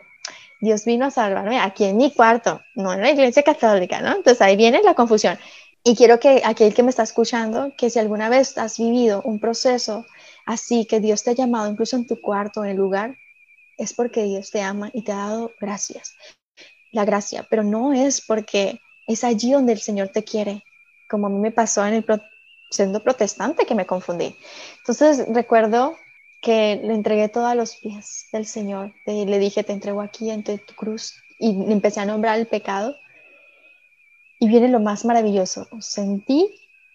Dios 0.59 0.85
vino 0.85 1.05
a 1.05 1.11
salvarme 1.11 1.59
aquí 1.59 1.85
en 1.85 1.97
mi 1.97 2.11
cuarto, 2.11 2.61
no 2.75 2.93
en 2.93 3.01
la 3.01 3.11
iglesia 3.11 3.43
católica, 3.43 4.01
¿no? 4.01 4.15
Entonces 4.15 4.41
ahí 4.41 4.55
viene 4.55 4.81
la 4.83 4.93
confusión. 4.93 5.37
Y 5.83 5.95
quiero 5.95 6.19
que 6.19 6.41
aquel 6.43 6.73
que 6.73 6.83
me 6.83 6.89
está 6.89 7.03
escuchando, 7.03 7.71
que 7.77 7.89
si 7.89 7.99
alguna 7.99 8.29
vez 8.29 8.57
has 8.57 8.77
vivido 8.77 9.21
un 9.23 9.39
proceso 9.39 10.05
así, 10.45 10.85
que 10.85 10.99
Dios 10.99 11.23
te 11.23 11.31
ha 11.31 11.33
llamado 11.33 11.71
incluso 11.71 11.95
en 11.95 12.07
tu 12.07 12.19
cuarto, 12.19 12.63
en 12.63 12.71
el 12.71 12.77
lugar, 12.77 13.15
es 13.77 13.93
porque 13.93 14.23
Dios 14.23 14.51
te 14.51 14.61
ama 14.61 14.89
y 14.93 15.03
te 15.03 15.11
ha 15.11 15.17
dado 15.17 15.51
gracias 15.59 16.15
la 16.91 17.05
gracia, 17.05 17.45
pero 17.49 17.63
no 17.63 17.93
es 17.93 18.21
porque 18.21 18.81
es 19.05 19.23
allí 19.23 19.51
donde 19.51 19.73
el 19.73 19.79
Señor 19.79 20.09
te 20.09 20.23
quiere, 20.23 20.63
como 21.09 21.27
a 21.27 21.29
mí 21.29 21.37
me 21.37 21.51
pasó 21.51 21.85
en 21.85 21.93
el 21.93 22.05
siendo 22.69 23.01
protestante 23.01 23.65
que 23.65 23.75
me 23.75 23.85
confundí. 23.85 24.35
Entonces 24.79 25.25
recuerdo 25.29 25.95
que 26.41 26.79
le 26.83 26.93
entregué 26.93 27.29
todo 27.29 27.53
los 27.55 27.75
pies 27.75 28.27
del 28.31 28.45
Señor, 28.45 28.93
y 29.05 29.25
le 29.25 29.39
dije, 29.39 29.63
te 29.63 29.73
entrego 29.73 30.01
aquí 30.01 30.29
entre 30.29 30.57
tu 30.57 30.75
cruz 30.75 31.15
y 31.39 31.49
empecé 31.71 31.99
a 31.99 32.05
nombrar 32.05 32.39
el 32.39 32.47
pecado. 32.47 32.95
Y 34.39 34.47
viene 34.47 34.67
lo 34.69 34.79
más 34.79 35.03
maravilloso, 35.03 35.67
sentí 35.79 36.47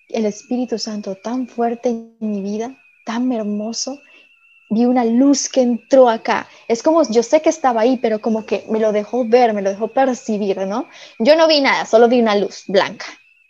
el 0.09 0.27
Espíritu 0.27 0.79
Santo 0.79 1.17
tan 1.17 1.49
fuerte 1.49 1.89
en 1.89 2.17
mi 2.21 2.41
vida, 2.41 2.77
tan 3.05 3.33
hermoso, 3.33 4.01
vi 4.71 4.87
una 4.87 5.05
luz 5.05 5.49
que 5.49 5.61
entró 5.61 6.09
acá. 6.09 6.49
Es 6.69 6.83
como, 6.83 7.03
yo 7.11 7.23
sé 7.23 7.43
que 7.43 7.51
estaba 7.51 7.83
ahí, 7.83 7.99
pero 7.99 8.21
como 8.21 8.47
que 8.47 8.65
me 8.71 8.79
lo 8.79 8.93
dejó 8.93 9.25
ver, 9.25 9.53
me 9.53 9.63
lo 9.63 9.71
dejó 9.71 9.89
percibir, 9.89 10.59
¿no? 10.59 10.89
Yo 11.19 11.37
no 11.37 11.49
vi 11.49 11.61
nada, 11.61 11.85
solo 11.85 12.09
vi 12.09 12.21
una 12.21 12.37
luz 12.37 12.65
blanca 12.69 13.07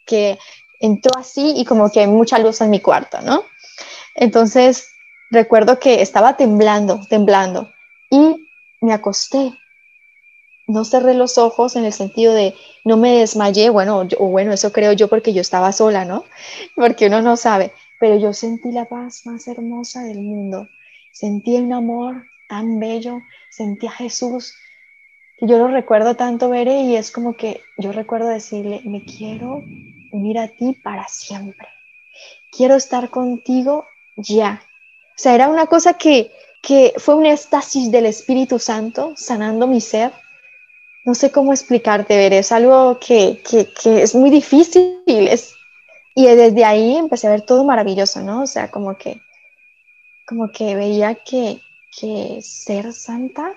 que 0.06 0.38
entró 0.80 1.12
así 1.16 1.54
y 1.56 1.64
como 1.64 1.90
que 1.90 2.00
hay 2.00 2.06
mucha 2.08 2.38
luz 2.38 2.60
en 2.60 2.70
mi 2.70 2.80
cuarto, 2.80 3.20
¿no? 3.20 3.44
Entonces, 4.14 4.88
recuerdo 5.32 5.80
que 5.80 6.02
estaba 6.02 6.36
temblando, 6.36 7.00
temblando 7.08 7.72
y 8.10 8.48
me 8.80 8.92
acosté. 8.92 9.52
No 10.68 10.84
cerré 10.84 11.14
los 11.14 11.38
ojos 11.38 11.74
en 11.74 11.84
el 11.84 11.92
sentido 11.92 12.32
de 12.34 12.54
no 12.84 12.96
me 12.96 13.18
desmayé, 13.18 13.68
bueno, 13.70 14.06
o 14.18 14.26
bueno, 14.28 14.52
eso 14.52 14.72
creo 14.72 14.92
yo 14.92 15.08
porque 15.08 15.32
yo 15.32 15.40
estaba 15.40 15.72
sola, 15.72 16.04
¿no? 16.04 16.24
Porque 16.76 17.08
uno 17.08 17.20
no 17.20 17.36
sabe, 17.36 17.72
pero 17.98 18.16
yo 18.16 18.32
sentí 18.32 18.70
la 18.70 18.84
paz 18.84 19.26
más 19.26 19.48
hermosa 19.48 20.04
del 20.04 20.20
mundo 20.20 20.68
Sentí 21.12 21.56
un 21.56 21.72
amor 21.74 22.24
tan 22.48 22.80
bello, 22.80 23.20
sentí 23.50 23.86
a 23.86 23.90
Jesús, 23.90 24.54
yo 25.38 25.58
lo 25.58 25.68
recuerdo 25.68 26.14
tanto, 26.14 26.48
Bere, 26.48 26.82
y 26.82 26.96
es 26.96 27.10
como 27.10 27.34
que 27.34 27.60
yo 27.76 27.92
recuerdo 27.92 28.28
decirle, 28.28 28.80
me 28.84 29.04
quiero 29.04 29.62
unir 30.10 30.38
a 30.38 30.48
ti 30.48 30.78
para 30.82 31.06
siempre. 31.08 31.68
Quiero 32.50 32.76
estar 32.76 33.10
contigo 33.10 33.86
ya. 34.16 34.62
O 35.16 35.18
sea, 35.22 35.34
era 35.34 35.48
una 35.48 35.66
cosa 35.66 35.94
que, 35.94 36.30
que 36.62 36.94
fue 36.96 37.14
un 37.14 37.26
éxtasis 37.26 37.90
del 37.90 38.06
Espíritu 38.06 38.58
Santo 38.58 39.14
sanando 39.16 39.66
mi 39.66 39.80
ser. 39.80 40.12
No 41.04 41.14
sé 41.14 41.30
cómo 41.30 41.52
explicarte, 41.52 42.16
Bere, 42.16 42.38
es 42.38 42.52
algo 42.52 42.98
que, 42.98 43.42
que, 43.48 43.66
que 43.72 44.02
es 44.02 44.14
muy 44.14 44.30
difícil. 44.30 44.92
Es, 45.06 45.54
y 46.14 46.26
desde 46.26 46.64
ahí 46.64 46.96
empecé 46.96 47.26
a 47.26 47.30
ver 47.30 47.42
todo 47.42 47.64
maravilloso, 47.64 48.20
¿no? 48.20 48.42
O 48.42 48.46
sea, 48.46 48.70
como 48.70 48.96
que 48.96 49.20
como 50.32 50.50
que 50.50 50.74
veía 50.74 51.14
que, 51.16 51.60
que 51.98 52.40
ser 52.42 52.92
santa, 52.92 53.52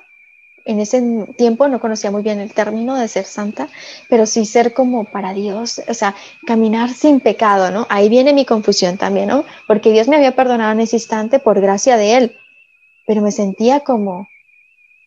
en 0.65 0.79
ese 0.79 1.01
tiempo 1.37 1.67
no 1.67 1.79
conocía 1.79 2.09
muy 2.09 2.23
bien 2.23 2.39
el 2.39 2.51
término 2.51 2.95
de 2.95 3.07
ser 3.07 3.25
santa, 3.25 3.69
pero 4.09 4.25
sí 4.25 4.45
ser 4.45 4.73
como 4.73 5.05
para 5.05 5.33
Dios, 5.33 5.81
o 5.87 5.93
sea, 5.93 6.15
caminar 6.45 6.89
sin 6.89 7.19
pecado, 7.19 7.69
¿no? 7.69 7.85
Ahí 7.89 8.09
viene 8.09 8.33
mi 8.33 8.45
confusión 8.45 8.97
también, 8.97 9.27
¿no? 9.27 9.45
Porque 9.67 9.91
Dios 9.91 10.07
me 10.07 10.15
había 10.15 10.35
perdonado 10.35 10.71
en 10.71 10.81
ese 10.81 10.95
instante 10.95 11.37
por 11.37 11.61
gracia 11.61 11.97
de 11.97 12.17
Él, 12.17 12.37
pero 13.05 13.21
me 13.21 13.31
sentía 13.31 13.81
como 13.81 14.27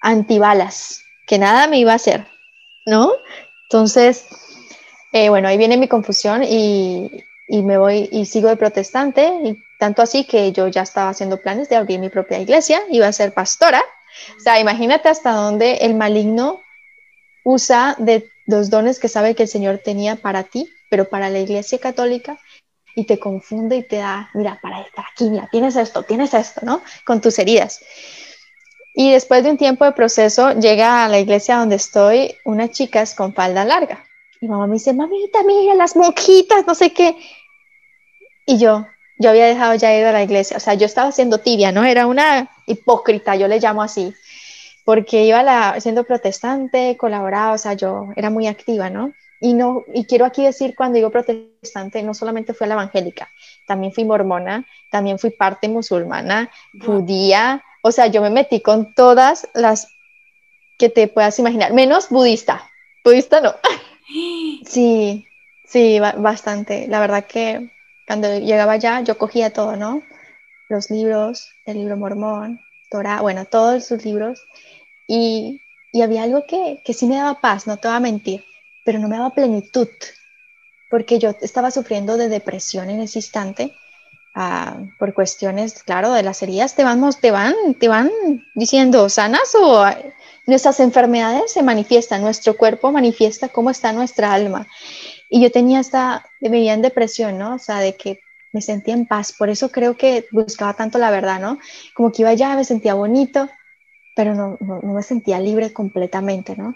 antibalas, 0.00 1.02
que 1.26 1.38
nada 1.38 1.66
me 1.66 1.80
iba 1.80 1.92
a 1.92 1.96
hacer, 1.96 2.28
¿no? 2.86 3.10
Entonces, 3.64 4.26
eh, 5.12 5.28
bueno, 5.28 5.48
ahí 5.48 5.58
viene 5.58 5.76
mi 5.76 5.88
confusión 5.88 6.44
y, 6.44 7.10
y 7.48 7.62
me 7.62 7.78
voy 7.78 8.08
y 8.12 8.26
sigo 8.26 8.48
de 8.48 8.56
protestante 8.56 9.32
y 9.44 9.58
tanto 9.80 10.02
así 10.02 10.24
que 10.24 10.52
yo 10.52 10.68
ya 10.68 10.82
estaba 10.82 11.10
haciendo 11.10 11.40
planes 11.40 11.68
de 11.68 11.76
abrir 11.76 11.98
mi 11.98 12.10
propia 12.10 12.38
iglesia, 12.38 12.80
iba 12.90 13.08
a 13.08 13.12
ser 13.12 13.32
pastora. 13.32 13.82
O 14.36 14.40
sea, 14.40 14.60
imagínate 14.60 15.08
hasta 15.08 15.32
dónde 15.32 15.76
el 15.82 15.94
maligno 15.94 16.60
usa 17.44 17.96
de 17.98 18.28
los 18.46 18.70
dones 18.70 18.98
que 18.98 19.08
sabe 19.08 19.34
que 19.34 19.44
el 19.44 19.48
Señor 19.48 19.78
tenía 19.84 20.16
para 20.16 20.44
ti, 20.44 20.68
pero 20.90 21.08
para 21.08 21.28
la 21.28 21.38
iglesia 21.38 21.78
católica, 21.78 22.38
y 22.94 23.04
te 23.04 23.18
confunde 23.18 23.76
y 23.76 23.82
te 23.84 23.96
da, 23.96 24.28
mira, 24.34 24.58
para 24.60 24.80
estar 24.80 25.04
aquí, 25.12 25.30
mira, 25.30 25.48
tienes 25.52 25.76
esto, 25.76 26.02
tienes 26.02 26.34
esto, 26.34 26.62
¿no? 26.64 26.82
Con 27.04 27.20
tus 27.20 27.38
heridas. 27.38 27.80
Y 28.92 29.12
después 29.12 29.44
de 29.44 29.50
un 29.52 29.56
tiempo 29.56 29.84
de 29.84 29.92
proceso, 29.92 30.52
llega 30.58 31.04
a 31.04 31.08
la 31.08 31.20
iglesia 31.20 31.58
donde 31.58 31.76
estoy 31.76 32.36
una 32.44 32.68
chica 32.68 33.04
con 33.16 33.34
falda 33.34 33.64
larga. 33.64 34.04
Y 34.40 34.48
mamá 34.48 34.66
me 34.66 34.74
dice, 34.74 34.92
mamita, 34.92 35.44
mira 35.44 35.76
las 35.76 35.94
monjitas, 35.94 36.66
no 36.66 36.74
sé 36.74 36.92
qué. 36.92 37.16
Y 38.46 38.58
yo, 38.58 38.84
yo 39.18 39.30
había 39.30 39.46
dejado 39.46 39.74
ya 39.74 39.94
ir 39.94 40.06
a 40.06 40.12
la 40.12 40.22
iglesia, 40.22 40.56
o 40.56 40.60
sea, 40.60 40.74
yo 40.74 40.86
estaba 40.86 41.12
siendo 41.12 41.38
tibia, 41.38 41.72
¿no? 41.72 41.84
Era 41.84 42.06
una 42.06 42.50
hipócrita, 42.66 43.36
yo 43.36 43.48
le 43.48 43.58
llamo 43.58 43.82
así, 43.82 44.14
porque 44.84 45.24
iba 45.24 45.42
la, 45.42 45.80
siendo 45.80 46.04
protestante, 46.04 46.96
colaboraba, 46.96 47.52
o 47.52 47.58
sea, 47.58 47.74
yo 47.74 48.08
era 48.16 48.30
muy 48.30 48.46
activa, 48.46 48.90
¿no? 48.90 49.12
Y, 49.40 49.54
no, 49.54 49.82
y 49.92 50.04
quiero 50.04 50.24
aquí 50.24 50.44
decir, 50.44 50.74
cuando 50.76 50.96
digo 50.96 51.10
protestante, 51.10 52.02
no 52.02 52.14
solamente 52.14 52.54
fui 52.54 52.64
a 52.64 52.68
la 52.68 52.74
evangélica, 52.74 53.28
también 53.66 53.92
fui 53.92 54.04
mormona, 54.04 54.64
también 54.90 55.18
fui 55.18 55.30
parte 55.30 55.68
musulmana, 55.68 56.50
judía, 56.84 57.62
o 57.82 57.92
sea, 57.92 58.06
yo 58.06 58.22
me 58.22 58.30
metí 58.30 58.60
con 58.60 58.94
todas 58.94 59.48
las 59.54 59.88
que 60.78 60.88
te 60.88 61.08
puedas 61.08 61.38
imaginar, 61.38 61.72
menos 61.72 62.08
budista, 62.08 62.68
budista 63.04 63.40
no. 63.40 63.54
Sí, 64.64 65.26
sí, 65.66 66.00
bastante. 66.00 66.86
La 66.88 66.98
verdad 66.98 67.26
que 67.26 67.70
cuando 68.08 68.38
llegaba 68.38 68.72
allá, 68.72 69.02
yo 69.02 69.18
cogía 69.18 69.52
todo, 69.52 69.76
¿no? 69.76 70.02
Los 70.70 70.90
libros, 70.90 71.50
el 71.66 71.76
libro 71.76 71.98
mormón, 71.98 72.58
Torah, 72.90 73.20
bueno, 73.20 73.44
todos 73.44 73.84
sus 73.84 74.02
libros. 74.02 74.40
Y, 75.06 75.60
y 75.92 76.00
había 76.00 76.22
algo 76.22 76.44
que, 76.46 76.80
que 76.84 76.94
sí 76.94 77.06
me 77.06 77.16
daba 77.16 77.40
paz, 77.40 77.66
no 77.66 77.76
te 77.76 77.86
voy 77.86 77.96
a 77.98 78.00
mentir, 78.00 78.44
pero 78.82 78.98
no 78.98 79.08
me 79.08 79.18
daba 79.18 79.34
plenitud, 79.34 79.88
porque 80.88 81.18
yo 81.18 81.34
estaba 81.42 81.70
sufriendo 81.70 82.16
de 82.16 82.30
depresión 82.30 82.88
en 82.88 83.00
ese 83.02 83.18
instante. 83.18 83.74
Ah, 84.34 84.78
por 84.98 85.12
cuestiones, 85.14 85.82
claro, 85.82 86.12
de 86.12 86.22
las 86.22 86.42
heridas, 86.42 86.74
te 86.76 86.84
van, 86.84 87.02
te 87.20 87.30
van, 87.30 87.54
te 87.78 87.88
van 87.88 88.10
diciendo 88.54 89.08
sanas 89.08 89.54
o 89.54 89.84
nuestras 90.46 90.80
enfermedades 90.80 91.52
se 91.52 91.62
manifiestan, 91.62 92.22
nuestro 92.22 92.56
cuerpo 92.56 92.90
manifiesta 92.90 93.48
cómo 93.48 93.68
está 93.68 93.92
nuestra 93.92 94.32
alma. 94.32 94.66
Y 95.28 95.42
yo 95.42 95.50
tenía 95.50 95.80
esta, 95.80 96.24
me 96.40 96.48
veía 96.48 96.74
en 96.74 96.82
depresión, 96.82 97.38
¿no? 97.38 97.54
O 97.54 97.58
sea, 97.58 97.80
de 97.80 97.96
que 97.96 98.20
me 98.52 98.62
sentía 98.62 98.94
en 98.94 99.06
paz. 99.06 99.32
Por 99.32 99.50
eso 99.50 99.70
creo 99.70 99.96
que 99.96 100.26
buscaba 100.32 100.74
tanto 100.74 100.98
la 100.98 101.10
verdad, 101.10 101.40
¿no? 101.40 101.58
Como 101.94 102.12
que 102.12 102.22
iba 102.22 102.30
allá, 102.30 102.56
me 102.56 102.64
sentía 102.64 102.94
bonito, 102.94 103.48
pero 104.16 104.34
no, 104.34 104.56
no, 104.60 104.80
me 104.82 105.02
sentía 105.02 105.38
libre 105.38 105.72
completamente, 105.72 106.56
¿no? 106.56 106.74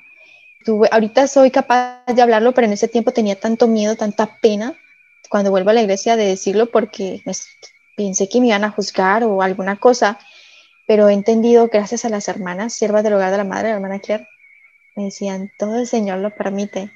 Tuve, 0.64 0.88
ahorita 0.92 1.26
soy 1.26 1.50
capaz 1.50 2.04
de 2.06 2.22
hablarlo, 2.22 2.52
pero 2.52 2.66
en 2.66 2.74
ese 2.74 2.88
tiempo 2.88 3.12
tenía 3.12 3.38
tanto 3.38 3.66
miedo, 3.66 3.96
tanta 3.96 4.38
pena 4.40 4.76
cuando 5.28 5.50
vuelvo 5.50 5.70
a 5.70 5.72
la 5.72 5.82
iglesia 5.82 6.16
de 6.16 6.26
decirlo 6.26 6.70
porque 6.70 7.22
pensé 7.96 8.28
que 8.28 8.40
me 8.40 8.48
iban 8.48 8.64
a 8.64 8.70
juzgar 8.70 9.24
o 9.24 9.42
alguna 9.42 9.76
cosa, 9.76 10.18
pero 10.86 11.08
he 11.08 11.14
entendido 11.14 11.68
gracias 11.68 12.04
a 12.04 12.10
las 12.10 12.28
hermanas, 12.28 12.74
siervas 12.74 13.02
del 13.02 13.14
hogar 13.14 13.30
de 13.30 13.38
la 13.38 13.44
madre, 13.44 13.70
hermana 13.70 13.98
Claire, 13.98 14.28
me 14.94 15.04
decían, 15.04 15.50
todo 15.58 15.78
el 15.78 15.86
Señor 15.86 16.18
lo 16.18 16.30
permite 16.30 16.92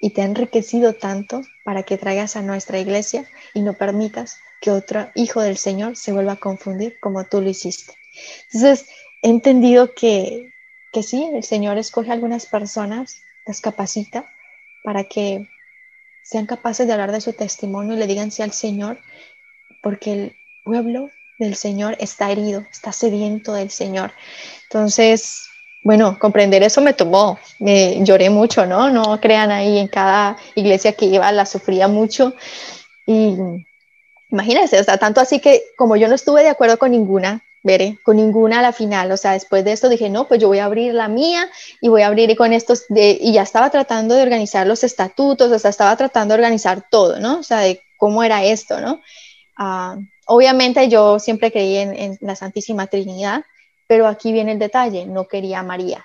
y 0.00 0.10
te 0.10 0.22
ha 0.22 0.24
enriquecido 0.24 0.94
tanto 0.94 1.42
para 1.64 1.82
que 1.82 1.98
traigas 1.98 2.36
a 2.36 2.42
nuestra 2.42 2.78
iglesia 2.78 3.26
y 3.54 3.60
no 3.62 3.74
permitas 3.74 4.38
que 4.60 4.70
otro 4.70 5.10
hijo 5.14 5.40
del 5.40 5.56
Señor 5.56 5.96
se 5.96 6.12
vuelva 6.12 6.32
a 6.32 6.36
confundir 6.36 6.98
como 7.00 7.24
tú 7.24 7.40
lo 7.40 7.48
hiciste. 7.48 7.94
Entonces, 8.52 8.88
he 9.22 9.28
entendido 9.28 9.94
que, 9.94 10.52
que 10.92 11.02
sí, 11.02 11.28
el 11.32 11.44
Señor 11.44 11.78
escoge 11.78 12.12
algunas 12.12 12.46
personas, 12.46 13.22
las 13.46 13.60
capacita 13.60 14.32
para 14.82 15.04
que 15.04 15.48
sean 16.22 16.46
capaces 16.46 16.86
de 16.86 16.92
hablar 16.92 17.12
de 17.12 17.20
su 17.20 17.32
testimonio 17.32 17.94
y 17.94 17.98
le 17.98 18.06
digan 18.06 18.30
sí 18.30 18.42
al 18.42 18.52
Señor, 18.52 18.98
porque 19.82 20.12
el 20.12 20.36
pueblo 20.64 21.10
del 21.38 21.54
Señor 21.54 21.96
está 22.00 22.30
herido, 22.30 22.64
está 22.70 22.92
sediento 22.92 23.52
del 23.52 23.70
Señor. 23.70 24.12
Entonces, 24.64 25.48
bueno, 25.86 26.18
comprender 26.18 26.64
eso 26.64 26.80
me 26.80 26.94
tomó, 26.94 27.38
me 27.60 28.04
lloré 28.04 28.28
mucho, 28.28 28.66
¿no? 28.66 28.90
No 28.90 29.20
crean 29.20 29.52
ahí 29.52 29.78
en 29.78 29.86
cada 29.86 30.36
iglesia 30.56 30.94
que 30.94 31.04
iba, 31.04 31.30
la 31.30 31.46
sufría 31.46 31.86
mucho. 31.86 32.34
Y 33.06 33.36
imagínense, 34.28 34.80
o 34.80 34.82
sea, 34.82 34.98
tanto 34.98 35.20
así 35.20 35.38
que 35.38 35.62
como 35.76 35.94
yo 35.94 36.08
no 36.08 36.16
estuve 36.16 36.42
de 36.42 36.48
acuerdo 36.48 36.76
con 36.76 36.90
ninguna, 36.90 37.44
veré, 37.62 38.00
con 38.02 38.16
ninguna 38.16 38.58
a 38.58 38.62
la 38.62 38.72
final, 38.72 39.12
o 39.12 39.16
sea, 39.16 39.34
después 39.34 39.64
de 39.64 39.70
esto 39.70 39.88
dije, 39.88 40.10
no, 40.10 40.26
pues 40.26 40.40
yo 40.40 40.48
voy 40.48 40.58
a 40.58 40.64
abrir 40.64 40.92
la 40.92 41.06
mía 41.06 41.48
y 41.80 41.88
voy 41.88 42.02
a 42.02 42.08
abrir 42.08 42.36
con 42.36 42.52
estos, 42.52 42.86
de, 42.88 43.16
y 43.20 43.32
ya 43.32 43.42
estaba 43.42 43.70
tratando 43.70 44.16
de 44.16 44.22
organizar 44.22 44.66
los 44.66 44.82
estatutos, 44.82 45.52
o 45.52 45.58
sea, 45.60 45.70
estaba 45.70 45.96
tratando 45.96 46.34
de 46.34 46.40
organizar 46.40 46.84
todo, 46.90 47.20
¿no? 47.20 47.38
O 47.38 47.42
sea, 47.44 47.60
de 47.60 47.80
cómo 47.96 48.24
era 48.24 48.42
esto, 48.42 48.80
¿no? 48.80 49.02
Ah, 49.56 49.96
obviamente 50.26 50.88
yo 50.88 51.20
siempre 51.20 51.52
creí 51.52 51.76
en 51.76 52.18
la 52.20 52.34
Santísima 52.34 52.88
Trinidad, 52.88 53.44
pero 53.86 54.06
aquí 54.06 54.32
viene 54.32 54.52
el 54.52 54.58
detalle, 54.58 55.06
no 55.06 55.26
quería 55.26 55.60
a 55.60 55.62
María. 55.62 56.04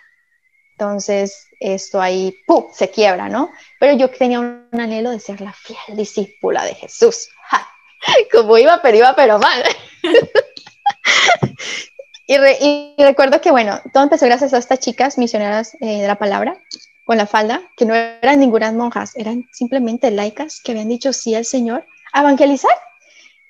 Entonces, 0.73 1.47
esto 1.59 2.01
ahí, 2.01 2.35
¡pum!, 2.47 2.65
se 2.73 2.89
quiebra, 2.89 3.29
¿no? 3.29 3.51
Pero 3.79 3.95
yo 3.95 4.09
tenía 4.09 4.39
un 4.39 4.67
anhelo 4.71 5.11
de 5.11 5.19
ser 5.19 5.39
la 5.39 5.53
fiel 5.53 5.95
discípula 5.95 6.65
de 6.65 6.73
Jesús. 6.73 7.29
Como 8.31 8.57
iba, 8.57 8.81
pero 8.81 8.97
iba, 8.97 9.15
pero 9.15 9.37
mal. 9.37 9.63
y, 12.27 12.95
recuerdo 12.97 13.41
que, 13.41 13.51
bueno, 13.51 13.79
todo 13.93 14.03
empezó 14.03 14.25
gracias 14.25 14.53
a 14.53 14.57
estas 14.57 14.79
chicas 14.79 15.17
misioneras 15.17 15.75
eh, 15.81 16.01
de 16.01 16.07
la 16.07 16.17
palabra, 16.17 16.57
con 17.05 17.17
la 17.17 17.27
falda, 17.27 17.61
que 17.77 17.85
no 17.85 17.93
eran 17.93 18.39
ninguna 18.39 18.71
monjas, 18.71 19.15
eran 19.15 19.47
simplemente 19.51 20.09
laicas 20.09 20.61
que 20.63 20.71
habían 20.71 20.89
dicho 20.89 21.13
sí 21.13 21.35
al 21.35 21.45
Señor 21.45 21.85
a 22.13 22.21
evangelizar. 22.21 22.71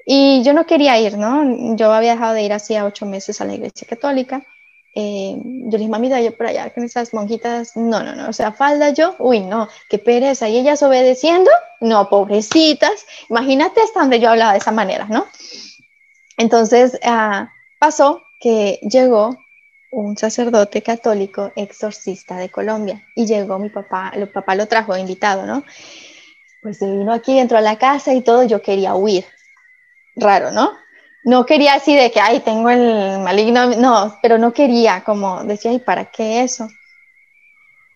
Y 0.05 0.43
yo 0.43 0.53
no 0.53 0.65
quería 0.65 0.99
ir, 0.99 1.17
¿no? 1.17 1.75
Yo 1.75 1.93
había 1.93 2.13
dejado 2.13 2.33
de 2.33 2.43
ir 2.43 2.53
hacía 2.53 2.85
ocho 2.85 3.05
meses 3.05 3.39
a 3.41 3.45
la 3.45 3.53
iglesia 3.53 3.87
católica. 3.87 4.43
Eh, 4.93 5.35
yo 5.37 5.71
le 5.71 5.77
dije, 5.77 5.89
mamita, 5.89 6.19
yo 6.19 6.35
por 6.35 6.47
allá 6.47 6.73
con 6.73 6.83
esas 6.83 7.13
monjitas, 7.13 7.77
no, 7.77 8.03
no, 8.03 8.13
no, 8.13 8.27
o 8.29 8.33
sea, 8.33 8.51
falda 8.51 8.89
yo, 8.89 9.15
uy, 9.19 9.39
no, 9.39 9.69
qué 9.89 9.99
pereza, 9.99 10.49
y 10.49 10.57
ellas 10.57 10.83
obedeciendo, 10.83 11.49
no, 11.79 12.09
pobrecitas, 12.09 13.05
imagínate 13.29 13.79
hasta 13.81 14.01
donde 14.01 14.19
yo 14.19 14.29
hablaba 14.29 14.51
de 14.51 14.57
esa 14.57 14.71
manera, 14.71 15.05
¿no? 15.05 15.27
Entonces 16.35 16.99
uh, 17.05 17.45
pasó 17.79 18.21
que 18.41 18.79
llegó 18.81 19.37
un 19.91 20.17
sacerdote 20.17 20.81
católico 20.81 21.51
exorcista 21.55 22.37
de 22.37 22.49
Colombia 22.49 23.03
y 23.15 23.25
llegó 23.25 23.59
mi 23.59 23.69
papá, 23.69 24.11
el 24.13 24.27
papá 24.27 24.55
lo 24.55 24.67
trajo 24.67 24.97
invitado, 24.97 25.45
¿no? 25.45 25.63
Pues 26.61 26.79
se 26.79 26.89
vino 26.89 27.13
aquí, 27.13 27.39
entró 27.39 27.57
a 27.57 27.61
la 27.61 27.77
casa 27.77 28.13
y 28.13 28.21
todo, 28.21 28.43
yo 28.43 28.61
quería 28.61 28.95
huir, 28.95 29.25
raro, 30.21 30.51
¿no? 30.51 30.71
No 31.23 31.45
quería 31.45 31.75
así 31.75 31.95
de 31.95 32.11
que, 32.11 32.19
ay, 32.19 32.39
tengo 32.39 32.69
el 32.69 33.19
maligno, 33.19 33.75
no, 33.75 34.17
pero 34.21 34.37
no 34.37 34.53
quería, 34.53 35.03
como 35.03 35.43
decía, 35.43 35.71
¿y 35.71 35.79
para 35.79 36.05
qué 36.05 36.41
eso? 36.41 36.67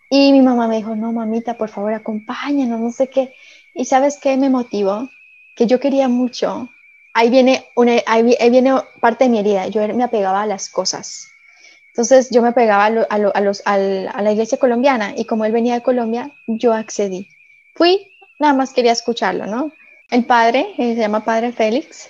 Y 0.09 0.32
mi 0.32 0.41
mamá 0.41 0.67
me 0.67 0.78
dijo, 0.78 0.95
no, 0.95 1.11
mamita, 1.11 1.55
por 1.55 1.69
favor, 1.69 1.93
acompáñanos, 1.93 2.80
no 2.80 2.91
sé 2.91 3.09
qué. 3.09 3.34
Y 3.73 3.86
sabes 3.86 4.19
qué 4.21 4.38
me 4.38 4.49
motivó? 4.49 5.09
Que 5.55 5.65
yo 5.65 5.80
quería 5.80 6.07
mucho. 6.07 6.69
Ahí 7.13 7.30
viene, 7.30 7.65
una, 7.76 7.93
ahí, 8.05 8.23
viene 8.49 8.73
parte 8.99 9.23
de 9.23 9.30
mi 9.30 9.39
herida. 9.39 9.67
Yo 9.67 9.86
me 9.95 10.03
apegaba 10.03 10.43
a 10.43 10.45
las 10.45 10.69
cosas. 10.69 11.28
Entonces 11.88 12.30
yo 12.30 12.41
me 12.41 12.51
pegaba 12.51 12.86
a, 12.86 13.15
a, 13.15 13.41
los, 13.41 13.63
a, 13.65 13.78
la 13.78 14.32
iglesia 14.32 14.57
colombiana 14.57 15.13
y 15.15 15.26
como 15.26 15.45
él 15.45 15.53
venía 15.53 15.76
de 15.76 15.82
Colombia, 15.82 16.32
yo 16.45 16.73
accedí. 16.73 17.28
Fui, 17.73 18.11
nada 18.38 18.53
más 18.53 18.73
quería 18.73 18.91
escucharlo, 18.91 19.47
¿no? 19.47 19.71
El 20.09 20.26
padre, 20.26 20.73
eh, 20.78 20.93
se 20.93 20.99
llama 20.99 21.23
Padre 21.23 21.51
Félix, 21.51 22.09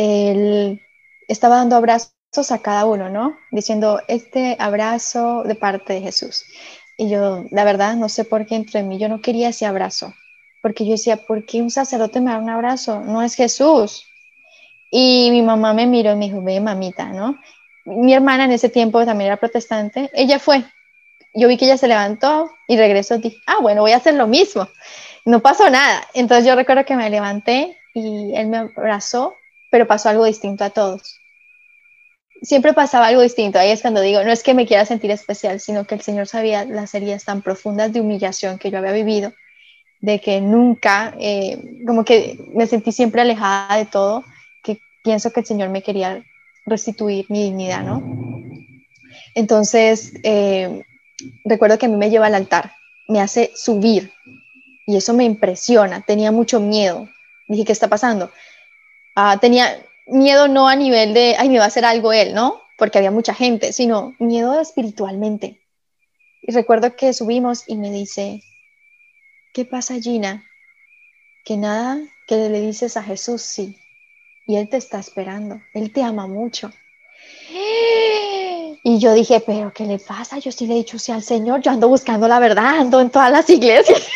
él 0.00 0.80
estaba 1.28 1.56
dando 1.56 1.76
abrazos 1.76 2.50
a 2.50 2.58
cada 2.58 2.84
uno, 2.86 3.08
¿no? 3.08 3.36
Diciendo, 3.50 4.00
este 4.08 4.56
abrazo 4.58 5.42
de 5.44 5.54
parte 5.54 5.94
de 5.94 6.00
Jesús. 6.00 6.44
Y 6.96 7.08
yo, 7.08 7.44
la 7.50 7.64
verdad, 7.64 7.96
no 7.96 8.08
sé 8.08 8.24
por 8.24 8.46
qué 8.46 8.56
entre 8.56 8.82
mí, 8.82 8.98
yo 8.98 9.08
no 9.08 9.20
quería 9.20 9.48
ese 9.48 9.66
abrazo, 9.66 10.12
porque 10.62 10.84
yo 10.84 10.92
decía, 10.92 11.16
¿por 11.16 11.46
qué 11.46 11.62
un 11.62 11.70
sacerdote 11.70 12.20
me 12.20 12.30
da 12.30 12.38
un 12.38 12.50
abrazo? 12.50 13.00
No 13.00 13.22
es 13.22 13.34
Jesús. 13.34 14.04
Y 14.90 15.30
mi 15.30 15.42
mamá 15.42 15.72
me 15.72 15.86
miró 15.86 16.12
y 16.12 16.16
me 16.16 16.26
dijo, 16.26 16.42
ve, 16.42 16.60
mamita, 16.60 17.06
¿no? 17.06 17.38
Mi 17.84 18.12
hermana 18.12 18.44
en 18.44 18.52
ese 18.52 18.68
tiempo 18.68 19.04
también 19.04 19.28
era 19.28 19.36
protestante, 19.36 20.10
ella 20.14 20.38
fue. 20.38 20.64
Yo 21.32 21.48
vi 21.48 21.56
que 21.56 21.64
ella 21.64 21.78
se 21.78 21.88
levantó 21.88 22.50
y 22.66 22.76
regresó, 22.76 23.18
dije, 23.18 23.36
ah, 23.46 23.58
bueno, 23.60 23.82
voy 23.82 23.92
a 23.92 23.96
hacer 23.98 24.14
lo 24.14 24.26
mismo 24.26 24.68
no 25.24 25.40
pasó 25.40 25.68
nada. 25.70 26.06
Entonces 26.14 26.46
yo 26.46 26.54
recuerdo 26.54 26.84
que 26.84 26.96
me 26.96 27.10
levanté 27.10 27.76
y 27.94 28.34
él 28.34 28.48
me 28.48 28.58
abrazó, 28.58 29.34
pero 29.70 29.86
pasó 29.86 30.08
algo 30.08 30.24
distinto 30.24 30.64
a 30.64 30.70
todos. 30.70 31.18
Siempre 32.42 32.72
pasaba 32.72 33.06
algo 33.06 33.22
distinto. 33.22 33.58
Ahí 33.58 33.70
es 33.70 33.82
cuando 33.82 34.00
digo, 34.00 34.22
no 34.22 34.32
es 34.32 34.42
que 34.42 34.54
me 34.54 34.66
quiera 34.66 34.84
sentir 34.84 35.10
especial, 35.10 35.60
sino 35.60 35.84
que 35.84 35.94
el 35.94 36.00
Señor 36.00 36.26
sabía 36.26 36.64
las 36.64 36.94
heridas 36.94 37.24
tan 37.24 37.42
profundas 37.42 37.92
de 37.92 38.00
humillación 38.00 38.58
que 38.58 38.70
yo 38.70 38.78
había 38.78 38.92
vivido, 38.92 39.32
de 40.00 40.20
que 40.20 40.40
nunca, 40.40 41.14
eh, 41.18 41.82
como 41.86 42.04
que 42.04 42.38
me 42.54 42.66
sentí 42.66 42.92
siempre 42.92 43.20
alejada 43.20 43.76
de 43.76 43.84
todo, 43.84 44.24
que 44.62 44.78
pienso 45.04 45.32
que 45.32 45.40
el 45.40 45.46
Señor 45.46 45.68
me 45.68 45.82
quería 45.82 46.24
restituir 46.66 47.26
mi 47.28 47.44
dignidad, 47.44 47.82
¿no? 47.82 48.02
Entonces, 49.34 50.14
eh, 50.22 50.82
recuerdo 51.44 51.78
que 51.78 51.86
a 51.86 51.88
mí 51.88 51.96
me 51.96 52.10
lleva 52.10 52.26
al 52.26 52.34
altar, 52.34 52.72
me 53.06 53.20
hace 53.20 53.50
subir 53.54 54.12
y 54.86 54.96
eso 54.96 55.12
me 55.14 55.24
impresiona. 55.24 56.00
Tenía 56.00 56.32
mucho 56.32 56.58
miedo. 56.58 57.08
Dije, 57.46 57.64
¿qué 57.64 57.72
está 57.72 57.88
pasando? 57.88 58.30
Ah, 59.14 59.38
tenía 59.40 59.84
miedo 60.06 60.48
no 60.48 60.68
a 60.68 60.76
nivel 60.76 61.14
de, 61.14 61.36
ay, 61.38 61.48
me 61.48 61.58
va 61.58 61.64
a 61.64 61.68
hacer 61.68 61.84
algo 61.84 62.12
él, 62.12 62.34
¿no? 62.34 62.60
Porque 62.76 62.98
había 62.98 63.10
mucha 63.10 63.34
gente, 63.34 63.72
sino 63.72 64.14
miedo 64.18 64.60
espiritualmente. 64.60 65.60
Y 66.42 66.52
recuerdo 66.52 66.96
que 66.96 67.12
subimos 67.12 67.64
y 67.66 67.76
me 67.76 67.90
dice, 67.90 68.42
¿qué 69.52 69.64
pasa, 69.64 70.00
Gina? 70.00 70.44
Que 71.44 71.56
nada, 71.56 71.98
que 72.26 72.36
le 72.48 72.60
dices 72.60 72.96
a 72.96 73.02
Jesús 73.02 73.42
sí. 73.42 73.76
Y 74.46 74.56
Él 74.56 74.68
te 74.68 74.78
está 74.78 74.98
esperando. 74.98 75.60
Él 75.74 75.92
te 75.92 76.02
ama 76.02 76.26
mucho. 76.26 76.70
Y 78.82 78.98
yo 78.98 79.12
dije, 79.12 79.40
pero 79.40 79.74
¿qué 79.74 79.84
le 79.84 79.98
pasa? 79.98 80.38
Yo 80.38 80.50
sí 80.50 80.66
le 80.66 80.72
he 80.72 80.78
dicho 80.78 80.98
sí 80.98 81.12
al 81.12 81.22
Señor. 81.22 81.60
Yo 81.60 81.70
ando 81.70 81.86
buscando 81.86 82.26
la 82.26 82.38
verdad, 82.38 82.78
ando 82.78 82.98
en 83.02 83.10
todas 83.10 83.30
las 83.30 83.50
iglesias. 83.50 84.08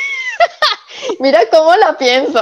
Mira 1.20 1.40
cómo 1.50 1.76
la 1.76 1.98
pienso. 1.98 2.40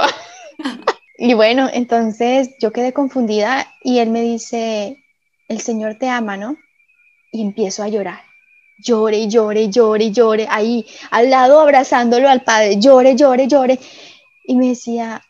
y 1.17 1.33
bueno, 1.33 1.69
entonces 1.71 2.51
yo 2.59 2.71
quedé 2.71 2.93
confundida 2.93 3.67
y 3.83 3.99
él 3.99 4.09
me 4.09 4.21
dice, 4.21 4.97
el 5.47 5.61
Señor 5.61 5.95
te 5.95 6.09
ama, 6.09 6.37
¿no? 6.37 6.57
Y 7.31 7.41
empiezo 7.41 7.83
a 7.83 7.87
llorar. 7.87 8.21
Llore, 8.79 9.27
llore, 9.27 9.69
llore, 9.69 10.11
llore, 10.11 10.47
ahí 10.49 10.85
al 11.11 11.29
lado 11.29 11.59
abrazándolo 11.59 12.29
al 12.29 12.43
Padre, 12.43 12.79
llore, 12.79 13.15
llore, 13.15 13.47
llore. 13.47 13.79
Y 14.45 14.55
me 14.55 14.69
decía, 14.69 15.21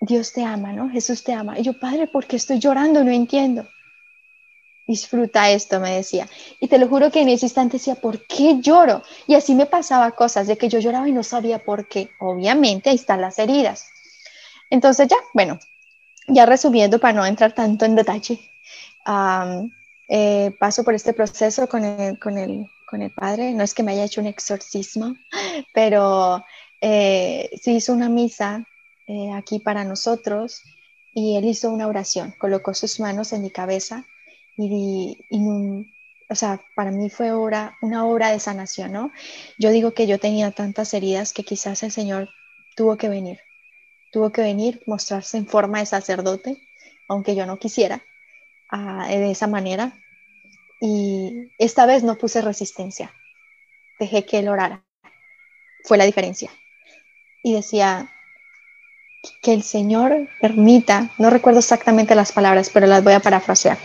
Dios 0.00 0.32
te 0.32 0.42
ama, 0.42 0.72
¿no? 0.72 0.88
Jesús 0.90 1.22
te 1.22 1.32
ama. 1.32 1.58
Y 1.58 1.62
yo, 1.62 1.78
Padre, 1.78 2.06
¿por 2.06 2.26
qué 2.26 2.36
estoy 2.36 2.58
llorando? 2.58 3.04
No 3.04 3.10
entiendo 3.10 3.66
disfruta 4.90 5.50
esto, 5.50 5.78
me 5.78 5.94
decía. 5.94 6.28
Y 6.58 6.66
te 6.66 6.78
lo 6.78 6.88
juro 6.88 7.10
que 7.10 7.22
en 7.22 7.28
ese 7.28 7.46
instante 7.46 7.78
decía, 7.78 7.94
¿por 7.94 8.26
qué 8.26 8.60
lloro? 8.60 9.02
Y 9.28 9.34
así 9.34 9.54
me 9.54 9.66
pasaba 9.66 10.10
cosas 10.10 10.48
de 10.48 10.58
que 10.58 10.68
yo 10.68 10.80
lloraba 10.80 11.08
y 11.08 11.12
no 11.12 11.22
sabía 11.22 11.60
por 11.60 11.86
qué. 11.88 12.10
Obviamente 12.18 12.90
ahí 12.90 12.96
están 12.96 13.20
las 13.20 13.38
heridas. 13.38 13.86
Entonces 14.70 15.08
ya, 15.08 15.16
bueno, 15.34 15.58
ya 16.28 16.46
resumiendo 16.46 16.98
para 16.98 17.12
no 17.12 17.26
entrar 17.26 17.52
tanto 17.52 17.84
en 17.84 17.96
detalle, 17.96 18.40
eh, 20.08 20.52
paso 20.58 20.84
por 20.84 20.94
este 20.94 21.12
proceso 21.12 21.68
con 21.68 21.84
el, 21.84 22.18
con, 22.18 22.38
el, 22.38 22.70
con 22.86 23.02
el 23.02 23.10
padre. 23.10 23.52
No 23.52 23.62
es 23.62 23.74
que 23.74 23.82
me 23.82 23.92
haya 23.92 24.04
hecho 24.04 24.20
un 24.20 24.26
exorcismo, 24.26 25.16
pero 25.74 26.44
eh, 26.80 27.50
se 27.60 27.72
hizo 27.72 27.92
una 27.92 28.08
misa 28.08 28.64
eh, 29.06 29.32
aquí 29.32 29.58
para 29.58 29.84
nosotros 29.84 30.62
y 31.12 31.36
él 31.36 31.44
hizo 31.44 31.70
una 31.70 31.88
oración, 31.88 32.32
colocó 32.38 32.74
sus 32.74 33.00
manos 33.00 33.32
en 33.32 33.42
mi 33.42 33.50
cabeza 33.50 34.04
y, 34.56 35.18
o 36.28 36.34
sea, 36.34 36.60
para 36.76 36.90
mí 36.90 37.10
fue 37.10 37.34
una 37.34 38.04
obra 38.04 38.30
de 38.30 38.38
sanación. 38.38 39.12
Yo 39.58 39.70
digo 39.70 39.92
que 39.92 40.06
yo 40.06 40.18
tenía 40.18 40.50
tantas 40.52 40.94
heridas 40.94 41.32
que 41.32 41.44
quizás 41.44 41.82
el 41.82 41.90
Señor 41.90 42.28
tuvo 42.76 42.96
que 42.96 43.08
venir, 43.08 43.40
tuvo 44.10 44.30
que 44.30 44.42
venir, 44.42 44.82
mostrarse 44.86 45.36
en 45.36 45.46
forma 45.46 45.78
de 45.78 45.86
sacerdote, 45.86 46.60
aunque 47.08 47.34
yo 47.34 47.46
no 47.46 47.58
quisiera, 47.58 48.02
ah, 48.70 49.06
de 49.08 49.30
esa 49.30 49.46
manera. 49.46 49.92
Y 50.80 51.50
esta 51.58 51.86
vez 51.86 52.02
no 52.02 52.16
puse 52.16 52.40
resistencia, 52.40 53.12
dejé 53.98 54.24
que 54.24 54.38
Él 54.38 54.48
orara. 54.48 54.84
Fue 55.84 55.98
la 55.98 56.04
diferencia. 56.04 56.50
Y 57.42 57.54
decía, 57.54 58.10
que 59.42 59.52
el 59.52 59.62
Señor 59.62 60.28
permita, 60.40 61.10
no 61.18 61.30
recuerdo 61.30 61.58
exactamente 61.58 62.14
las 62.14 62.32
palabras, 62.32 62.70
pero 62.72 62.86
las 62.86 63.04
voy 63.04 63.12
a 63.12 63.20
parafrasear, 63.20 63.78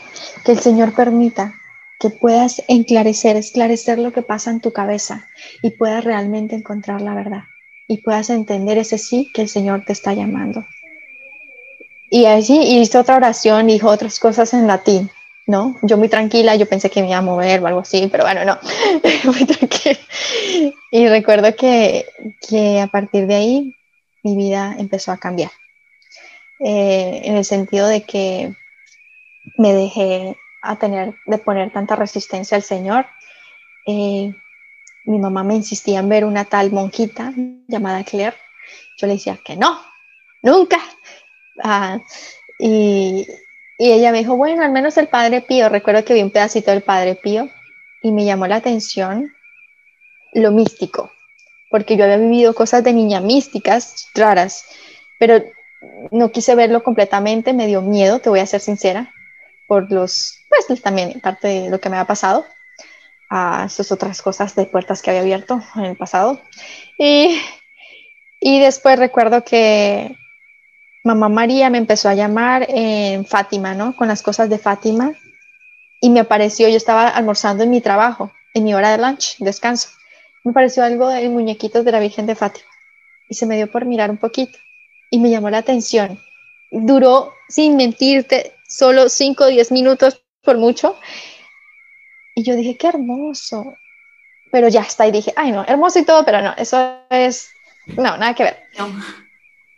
que 0.46 0.54
el 0.54 0.60
Señor 0.60 0.94
permita 0.94 1.54
que 2.00 2.10
puedas 2.10 2.62
enclarecer, 2.68 3.36
esclarecer 3.36 4.00
lo 4.00 4.14
que 4.14 4.22
pasa 4.22 4.52
en 4.52 4.62
tu 4.62 4.72
cabeza 4.72 5.28
y 5.62 5.72
puedas 5.72 6.04
realmente 6.04 6.56
encontrar 6.56 7.02
la 7.02 7.16
verdad 7.16 7.44
y 7.88 7.98
puedas 7.98 8.30
entender 8.30 8.78
ese 8.78 8.98
sí 8.98 9.32
que 9.34 9.42
el 9.42 9.50
Señor 9.50 9.84
te 9.86 9.94
está 9.94 10.14
llamando. 10.14 10.66
Y 12.10 12.26
allí 12.26 12.80
hice 12.80 12.98
otra 12.98 13.16
oración, 13.16 13.68
dijo 13.68 13.90
otras 13.90 14.20
cosas 14.20 14.54
en 14.54 14.68
latín, 14.68 15.10
¿no? 15.48 15.78
Yo 15.82 15.98
muy 15.98 16.10
tranquila, 16.10 16.56
yo 16.56 16.68
pensé 16.68 16.90
que 16.90 17.02
me 17.02 17.10
iba 17.10 17.18
a 17.18 17.22
mover 17.22 17.62
o 17.62 17.68
algo 17.68 17.82
así, 17.82 18.08
pero 18.12 18.24
bueno, 18.24 18.46
no, 18.46 18.58
muy 19.26 19.46
tranquila. 19.46 20.00
Y 20.92 21.08
recuerdo 21.08 21.56
que, 21.56 22.06
que 22.48 22.80
a 22.80 22.88
partir 22.88 23.28
de 23.28 23.36
ahí 23.36 23.76
mi 24.24 24.36
vida 24.36 24.76
empezó 24.80 25.12
a 25.12 25.18
cambiar. 25.18 25.52
Eh, 26.60 27.22
en 27.26 27.36
el 27.36 27.44
sentido 27.44 27.88
de 27.88 28.04
que 28.04 28.56
me 29.58 29.74
dejé 29.74 30.38
a 30.62 30.78
tener, 30.78 31.16
de 31.26 31.38
poner 31.38 31.72
tanta 31.72 31.96
resistencia 31.96 32.56
al 32.56 32.64
Señor. 32.64 33.06
Eh, 33.86 34.34
mi 35.06 35.18
mamá 35.20 35.44
me 35.44 35.56
insistía 35.56 36.00
en 36.00 36.10
ver 36.10 36.26
una 36.26 36.46
tal 36.46 36.72
monjita 36.72 37.34
llamada 37.68 38.04
Claire. 38.04 38.36
Yo 38.98 39.08
le 39.08 39.14
decía 39.14 39.38
que 39.44 39.56
no, 39.56 39.80
nunca. 40.42 40.80
Ah, 41.64 42.00
y, 42.60 43.26
y 43.78 43.92
ella 43.92 44.12
me 44.12 44.20
dijo, 44.20 44.36
bueno, 44.36 44.64
al 44.64 44.72
menos 44.72 44.98
el 44.98 45.08
Padre 45.08 45.42
Pío. 45.42 45.70
Recuerdo 45.70 46.04
que 46.04 46.14
vi 46.14 46.22
un 46.22 46.32
pedacito 46.32 46.72
del 46.72 46.82
Padre 46.82 47.16
Pío 47.16 47.50
y 48.02 48.12
me 48.12 48.26
llamó 48.26 48.48
la 48.48 48.58
atención 48.58 49.32
lo 50.34 50.52
místico 50.52 51.12
porque 51.76 51.98
yo 51.98 52.06
había 52.06 52.16
vivido 52.16 52.54
cosas 52.54 52.86
de 52.86 52.94
niña 52.94 53.20
místicas 53.20 54.08
raras, 54.16 54.64
pero 55.20 55.44
no 56.10 56.32
quise 56.32 56.56
verlo 56.56 56.84
completamente, 56.84 57.52
me 57.52 57.68
dio 57.68 57.82
miedo, 57.82 58.20
te 58.20 58.30
voy 58.30 58.40
a 58.40 58.46
ser 58.46 58.62
sincera, 58.62 59.12
por 59.68 59.92
los, 59.92 60.40
pues 60.68 60.82
también 60.82 61.20
parte 61.20 61.48
de 61.48 61.70
lo 61.70 61.82
que 61.82 61.90
me 61.90 61.98
ha 61.98 62.06
pasado, 62.06 62.46
a 63.30 63.66
esas 63.66 63.92
otras 63.92 64.22
cosas 64.22 64.56
de 64.56 64.66
puertas 64.66 65.02
que 65.02 65.10
había 65.10 65.22
abierto 65.22 65.62
en 65.76 65.86
el 65.86 65.98
pasado. 65.98 66.40
Y, 66.98 67.40
y 68.40 68.60
después 68.60 69.00
recuerdo 69.00 69.44
que 69.44 70.16
mamá 71.04 71.30
María 71.30 71.70
me 71.70 71.78
empezó 71.78 72.10
a 72.10 72.16
llamar 72.16 72.66
en 72.70 73.26
Fátima, 73.26 73.74
¿no? 73.74 73.96
Con 73.96 74.08
las 74.08 74.22
cosas 74.22 74.50
de 74.50 74.60
Fátima. 74.60 75.14
Y 76.02 76.10
me 76.10 76.20
apareció, 76.20 76.68
yo 76.68 76.78
estaba 76.78 77.08
almorzando 77.08 77.64
en 77.64 77.72
mi 77.72 77.82
trabajo, 77.82 78.32
en 78.54 78.64
mi 78.64 78.74
hora 78.74 78.92
de 78.92 78.98
lunch, 78.98 79.38
descanso 79.40 79.90
me 80.46 80.54
pareció 80.54 80.84
algo 80.84 81.10
de 81.10 81.28
muñequitos 81.28 81.84
de 81.84 81.92
la 81.92 82.00
Virgen 82.00 82.28
de 82.28 82.36
Fátima 82.36 82.68
y 83.28 83.34
se 83.34 83.48
me 83.48 83.58
dio 83.58 83.70
por 83.70 83.84
mirar 83.84 84.12
un 84.12 84.18
poquito 84.18 84.58
y 85.10 85.18
me 85.18 85.32
llamó 85.32 85.50
la 85.50 85.58
atención. 85.58 86.20
Duró, 86.72 87.34
sin 87.50 87.76
mentirte, 87.76 88.54
solo 88.68 89.10
5 89.10 89.44
o 89.44 89.48
10 89.48 89.72
minutos 89.72 90.24
por 90.44 90.58
mucho. 90.60 90.98
Y 92.36 92.44
yo 92.44 92.56
dije, 92.56 92.78
qué 92.78 92.88
hermoso. 92.88 93.78
Pero 94.52 94.68
ya 94.68 94.82
está, 94.82 95.08
y 95.08 95.12
dije, 95.12 95.34
ay 95.36 95.52
no, 95.52 95.66
hermoso 95.66 96.00
y 96.00 96.06
todo, 96.06 96.24
pero 96.24 96.42
no, 96.42 96.54
eso 96.58 97.00
es, 97.10 97.50
no, 97.88 98.18
nada 98.18 98.34
que 98.36 98.44
ver. 98.44 98.64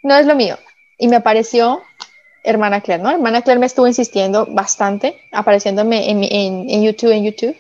No, 0.04 0.16
es 0.16 0.26
lo 0.26 0.36
mío. 0.36 0.58
Y 0.98 1.08
me 1.08 1.16
apareció 1.16 1.82
hermana 2.44 2.82
Claire, 2.82 3.04
¿no? 3.04 3.12
Hermana 3.12 3.42
Claire 3.42 3.60
me 3.60 3.66
estuvo 3.66 3.88
insistiendo 3.88 4.46
bastante, 4.48 5.22
apareciéndome 5.32 6.10
en, 6.10 6.24
en, 6.24 6.70
en 6.70 6.84
YouTube, 6.84 7.12
en 7.12 7.24
YouTube. 7.24 7.56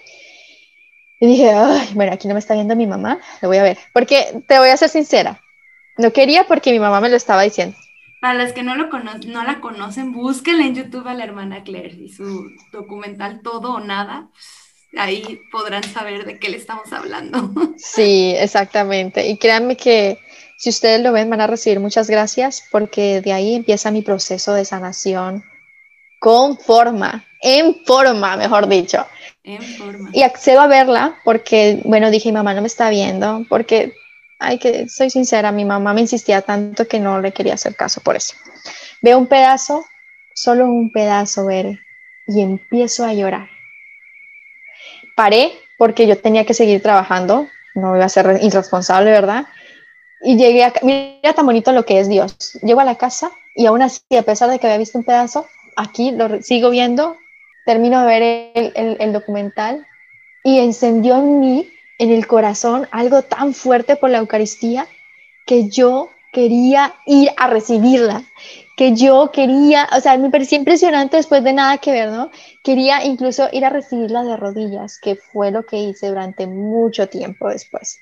Y 1.19 1.27
dije, 1.27 1.51
Ay, 1.51 1.89
bueno, 1.93 2.13
aquí 2.13 2.27
no 2.27 2.33
me 2.33 2.39
está 2.39 2.53
viendo 2.53 2.75
mi 2.75 2.87
mamá, 2.87 3.19
lo 3.41 3.47
voy 3.47 3.57
a 3.57 3.63
ver. 3.63 3.77
Porque 3.93 4.43
te 4.47 4.59
voy 4.59 4.69
a 4.69 4.77
ser 4.77 4.89
sincera, 4.89 5.41
no 5.97 6.11
quería 6.13 6.45
porque 6.45 6.71
mi 6.71 6.79
mamá 6.79 7.01
me 7.01 7.09
lo 7.09 7.15
estaba 7.15 7.41
diciendo. 7.41 7.75
Para 8.21 8.35
las 8.35 8.53
que 8.53 8.63
no, 8.63 8.75
lo 8.75 8.87
no 8.87 9.43
la 9.43 9.59
conocen, 9.59 10.11
búsquenla 10.11 10.65
en 10.65 10.75
YouTube 10.75 11.07
a 11.07 11.13
la 11.13 11.23
hermana 11.23 11.63
Claire 11.63 11.95
y 11.95 12.09
su 12.09 12.49
documental 12.71 13.41
Todo 13.41 13.73
o 13.73 13.79
Nada. 13.79 14.29
Ahí 14.95 15.41
podrán 15.51 15.83
saber 15.83 16.25
de 16.25 16.39
qué 16.39 16.49
le 16.49 16.57
estamos 16.57 16.91
hablando. 16.93 17.51
Sí, 17.77 18.33
exactamente. 18.35 19.27
Y 19.27 19.37
créanme 19.37 19.77
que 19.77 20.19
si 20.57 20.69
ustedes 20.69 21.01
lo 21.01 21.11
ven, 21.11 21.29
van 21.29 21.41
a 21.41 21.47
recibir 21.47 21.79
muchas 21.79 22.09
gracias 22.09 22.63
porque 22.71 23.21
de 23.21 23.33
ahí 23.33 23.53
empieza 23.53 23.91
mi 23.91 24.01
proceso 24.01 24.53
de 24.53 24.65
sanación 24.65 25.43
con 26.19 26.57
forma, 26.57 27.25
en 27.41 27.85
forma, 27.85 28.35
mejor 28.35 28.67
dicho. 28.67 29.05
Y 30.11 30.23
accedo 30.23 30.61
a 30.61 30.67
verla 30.67 31.19
porque, 31.23 31.79
bueno, 31.85 32.09
dije, 32.09 32.29
mi 32.29 32.33
mamá 32.33 32.53
no 32.53 32.61
me 32.61 32.67
está 32.67 32.89
viendo, 32.89 33.45
porque, 33.47 33.93
ay, 34.39 34.57
que 34.57 34.89
soy 34.89 35.09
sincera, 35.09 35.51
mi 35.51 35.63
mamá 35.63 35.93
me 35.93 36.01
insistía 36.01 36.41
tanto 36.41 36.87
que 36.87 36.99
no 36.99 37.21
le 37.21 37.31
quería 37.31 37.53
hacer 37.53 37.75
caso 37.75 38.01
por 38.01 38.15
eso. 38.15 38.33
Veo 39.01 39.17
un 39.17 39.27
pedazo, 39.27 39.85
solo 40.33 40.65
un 40.65 40.91
pedazo, 40.91 41.45
ver, 41.45 41.79
y 42.27 42.41
empiezo 42.41 43.05
a 43.05 43.13
llorar. 43.13 43.49
Paré 45.17 45.51
porque 45.79 46.05
yo 46.05 46.15
tenía 46.15 46.45
que 46.45 46.53
seguir 46.53 46.83
trabajando, 46.83 47.47
no 47.73 47.95
iba 47.95 48.05
a 48.05 48.09
ser 48.09 48.39
irresponsable, 48.43 49.09
¿verdad? 49.09 49.47
Y 50.21 50.37
llegué 50.37 50.63
a, 50.63 50.73
mira 50.83 51.33
tan 51.33 51.47
bonito 51.47 51.71
lo 51.71 51.85
que 51.85 51.99
es 51.99 52.07
Dios. 52.07 52.53
Llego 52.61 52.81
a 52.81 52.85
la 52.85 52.95
casa 52.95 53.31
y 53.55 53.65
aún 53.65 53.81
así, 53.81 54.01
a 54.15 54.21
pesar 54.21 54.51
de 54.51 54.59
que 54.59 54.67
había 54.67 54.77
visto 54.77 54.99
un 54.99 55.05
pedazo, 55.05 55.47
aquí 55.75 56.11
lo 56.11 56.39
sigo 56.43 56.69
viendo 56.69 57.17
termino 57.65 57.99
de 57.99 58.07
ver 58.07 58.73
el, 58.75 59.11
documental 59.11 59.87
y 60.43 60.59
encendió 60.59 61.17
en 61.17 61.39
mí, 61.39 61.69
en 61.97 62.11
el 62.11 62.27
corazón, 62.27 62.87
algo 62.91 63.23
tan 63.23 63.55
fuerte 63.55 63.95
por 63.95 64.11
la 64.11 64.19
Eucaristía 64.19 64.87
que 65.47 65.67
yo 65.67 66.09
quería 66.31 66.93
ir 67.07 67.31
a 67.35 67.47
recibirla, 67.47 68.23
que 68.77 68.95
yo 68.95 69.31
quería, 69.33 69.89
o 69.97 69.99
sea, 69.99 70.15
me 70.19 70.29
parecía 70.29 70.59
impresionante 70.59 71.17
después 71.17 71.43
de 71.43 71.51
nada 71.51 71.79
que 71.79 71.91
ver, 71.91 72.09
¿no? 72.11 72.29
Quería 72.63 73.03
incluso 73.03 73.49
ir 73.51 73.65
a 73.65 73.71
recibirla 73.71 74.23
de 74.23 74.37
rodillas, 74.37 74.99
que 74.99 75.15
fue 75.15 75.49
lo 75.49 75.65
que 75.65 75.77
hice 75.77 76.09
durante 76.09 76.45
mucho 76.45 77.09
tiempo 77.09 77.49
después. 77.49 77.99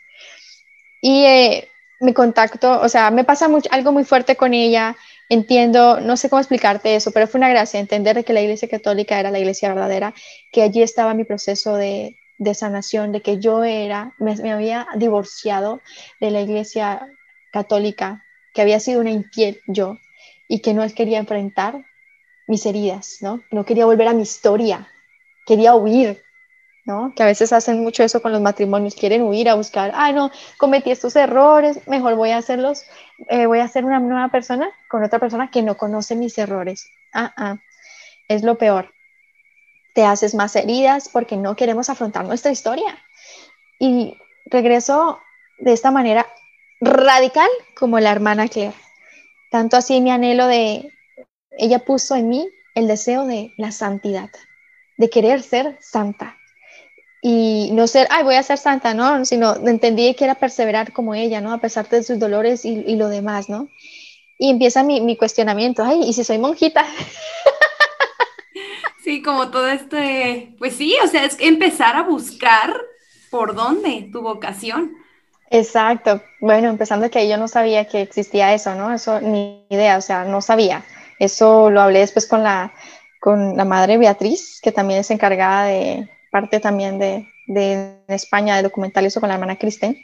Y 1.02 1.24
eh, 1.24 1.70
me 2.02 2.14
contacto, 2.14 2.82
o 2.82 2.90
sea, 2.90 3.10
me 3.10 3.24
pasa 3.24 3.48
algo 3.72 3.94
muy 3.94 4.04
fuerte 4.04 4.36
con 4.36 4.54
ella, 4.54 4.98
entiendo, 5.30 6.02
no 6.02 6.18
sé 6.18 6.30
cómo 6.30 6.42
explicarte 6.42 6.98
eso, 6.98 7.12
pero 7.12 7.28
fue 7.28 7.38
una 7.38 7.50
gracia 7.50 7.80
entender 7.80 8.26
que 8.26 8.34
la 8.34 8.42
iglesia 8.42 8.68
católica 8.68 9.18
era 9.18 9.32
la 9.32 9.40
iglesia 9.40 9.70
verdadera, 9.70 10.14
que 10.52 10.62
allí 10.62 10.82
estaba 10.82 11.14
mi 11.14 11.24
proceso 11.24 11.78
de, 11.78 12.18
sanación, 12.54 13.14
de 13.14 13.22
que 13.22 13.40
yo 13.40 13.64
era, 13.64 14.14
me, 14.20 14.52
había 14.52 14.88
divorciado 14.98 15.80
de 16.20 16.32
la 16.32 16.42
iglesia 16.42 17.08
católica, 17.54 18.26
que 18.54 18.62
había 18.62 18.82
sido 18.82 19.00
una 19.00 19.12
infiel 19.12 19.62
yo 19.68 20.00
y 20.48 20.60
que 20.60 20.74
no 20.74 20.88
quería 20.94 21.20
enfrentar 21.20 21.84
mis 22.48 22.66
heridas, 22.66 23.18
¿no? 23.22 23.42
No 23.52 23.66
quería 23.66 23.86
volver 23.86 24.08
a 24.08 24.14
mi 24.14 24.22
historia, 24.22 24.88
quería 25.46 25.76
huir, 25.76 26.22
¿no? 26.86 27.14
Que 27.16 27.24
a 27.24 27.26
veces 27.26 27.52
hacen 27.52 27.82
mucho 27.82 28.04
eso 28.04 28.22
con 28.22 28.32
los 28.32 28.42
matrimonios, 28.42 28.96
quieren 28.96 29.24
huir 29.24 29.50
a 29.50 29.56
buscar, 29.56 29.92
ay 29.96 30.14
no, 30.14 30.32
cometí 30.58 30.92
estos 30.92 31.16
errores, 31.16 31.88
mejor 31.88 32.16
voy 32.16 32.30
a 32.30 32.38
hacerlos, 32.38 32.84
eh, 33.30 33.48
voy 33.48 33.60
a 33.60 33.68
ser 33.68 33.86
una 33.86 34.00
nueva 34.00 34.30
persona 34.30 34.70
con 34.88 35.04
otra 35.04 35.20
persona 35.20 35.50
que 35.50 35.64
no 35.64 35.76
conoce 35.78 36.16
mis 36.16 36.38
errores. 36.38 36.90
Ah, 37.14 37.34
ah, 37.38 37.58
es 38.28 38.44
lo 38.44 38.58
peor. 38.58 38.92
Te 39.96 40.06
haces 40.06 40.36
más 40.36 40.56
heridas 40.56 41.10
porque 41.10 41.38
no 41.38 41.56
queremos 41.56 41.90
afrontar 41.90 42.26
nuestra 42.26 42.52
historia. 42.52 42.98
Y 43.80 44.18
regreso 44.46 45.20
de 45.58 45.74
esta 45.74 45.90
manera 45.90 46.28
radical 46.82 47.50
como 47.76 48.00
la 48.00 48.12
hermana 48.12 48.48
Claire. 48.48 48.85
Tanto 49.52 49.78
así 49.78 50.02
mi 50.02 50.12
anhelo 50.12 50.48
de, 50.48 50.92
ella 51.58 51.80
puso 51.80 52.16
en 52.16 52.30
mí 52.30 52.48
el 52.74 52.88
deseo 52.88 53.26
de 53.26 53.54
la 53.58 53.72
santidad, 53.72 54.30
de 54.98 55.10
querer 55.10 55.42
ser 55.42 55.78
santa, 55.82 56.38
y 57.22 57.72
no 57.72 57.88
ser, 57.88 58.08
ay, 58.12 58.24
voy 58.24 58.36
a 58.36 58.44
ser 58.44 58.60
santa, 58.60 58.94
¿no? 58.94 59.26
Sino 59.26 59.56
entendí 59.68 60.14
que 60.14 60.26
era 60.26 60.36
perseverar 60.36 60.94
como 60.94 61.16
ella, 61.16 61.42
¿no? 61.42 61.54
A 61.54 61.58
pesar 61.58 61.90
de 61.90 62.04
sus 62.04 62.20
dolores 62.20 62.66
y, 62.66 62.96
lo 62.96 63.10
demás, 63.10 63.50
¿no? 63.50 63.68
Y 64.38 64.52
empieza 64.52 64.84
mi, 64.84 65.02
mi, 65.02 65.18
cuestionamiento, 65.18 65.84
ay, 65.84 66.02
¿y 66.04 66.14
si 66.14 66.24
soy 66.24 66.38
monjita? 66.38 66.86
Sí, 69.04 69.22
como 69.22 69.52
todo 69.52 69.68
este, 69.68 70.56
pues 70.58 70.76
sí, 70.76 70.96
o 71.04 71.08
sea, 71.08 71.26
es 71.26 71.38
empezar 71.40 71.96
a 71.96 72.02
buscar 72.02 72.76
por 73.30 73.54
dónde 73.54 74.10
tu 74.12 74.24
vocación. 74.24 74.96
Exacto, 75.50 76.22
bueno, 76.42 76.70
empezando 76.70 77.10
que 77.10 77.28
yo 77.30 77.38
no 77.38 77.48
sabía 77.48 77.86
que 77.86 78.02
existía 78.02 78.54
eso, 78.54 78.76
¿no? 78.76 78.94
Eso 78.94 79.22
ni 79.22 79.66
idea, 79.70 79.98
o 79.98 80.02
sea, 80.02 80.26
no 80.26 80.42
sabía. 80.42 80.84
Eso 81.20 81.70
lo 81.70 81.82
hablé 81.82 82.00
después 82.00 82.28
con 82.28 82.44
la, 82.44 82.74
con 83.20 83.56
la 83.56 83.66
madre 83.66 83.98
Beatriz, 83.98 84.60
que 84.62 84.72
también 84.72 85.00
es 85.02 85.12
encargada 85.12 85.66
de 85.66 86.10
parte 86.32 86.60
también 86.60 87.00
de, 87.00 87.28
de 87.48 88.00
España 88.08 88.56
de 88.56 88.64
documentales 88.64 89.16
con 89.20 89.30
la 89.30 89.36
hermana 89.36 89.58
Kristen. 89.58 89.98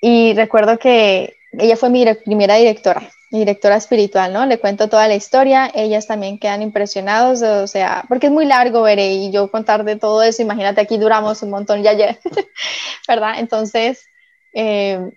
Y 0.00 0.34
recuerdo 0.34 0.78
que 0.78 1.36
ella 1.58 1.76
fue 1.76 1.88
mi 1.88 2.04
primera 2.24 2.56
directora, 2.56 3.02
mi 3.30 3.38
directora 3.38 3.76
espiritual, 3.76 4.32
¿no? 4.32 4.44
Le 4.44 4.58
cuento 4.58 4.88
toda 4.88 5.08
la 5.08 5.14
historia, 5.14 5.70
ellas 5.74 6.06
también 6.06 6.38
quedan 6.38 6.62
impresionados, 6.62 7.42
o 7.42 7.66
sea, 7.66 8.04
porque 8.08 8.26
es 8.26 8.32
muy 8.32 8.44
largo, 8.44 8.82
veré, 8.82 9.12
y 9.12 9.30
yo 9.30 9.50
contar 9.50 9.84
de 9.84 9.96
todo 9.96 10.22
eso, 10.22 10.42
imagínate, 10.42 10.80
aquí 10.80 10.98
duramos 10.98 11.42
un 11.42 11.50
montón 11.50 11.82
ya 11.82 11.92
ayer, 11.92 12.18
¿verdad? 13.08 13.38
Entonces, 13.38 14.04
eh, 14.54 15.10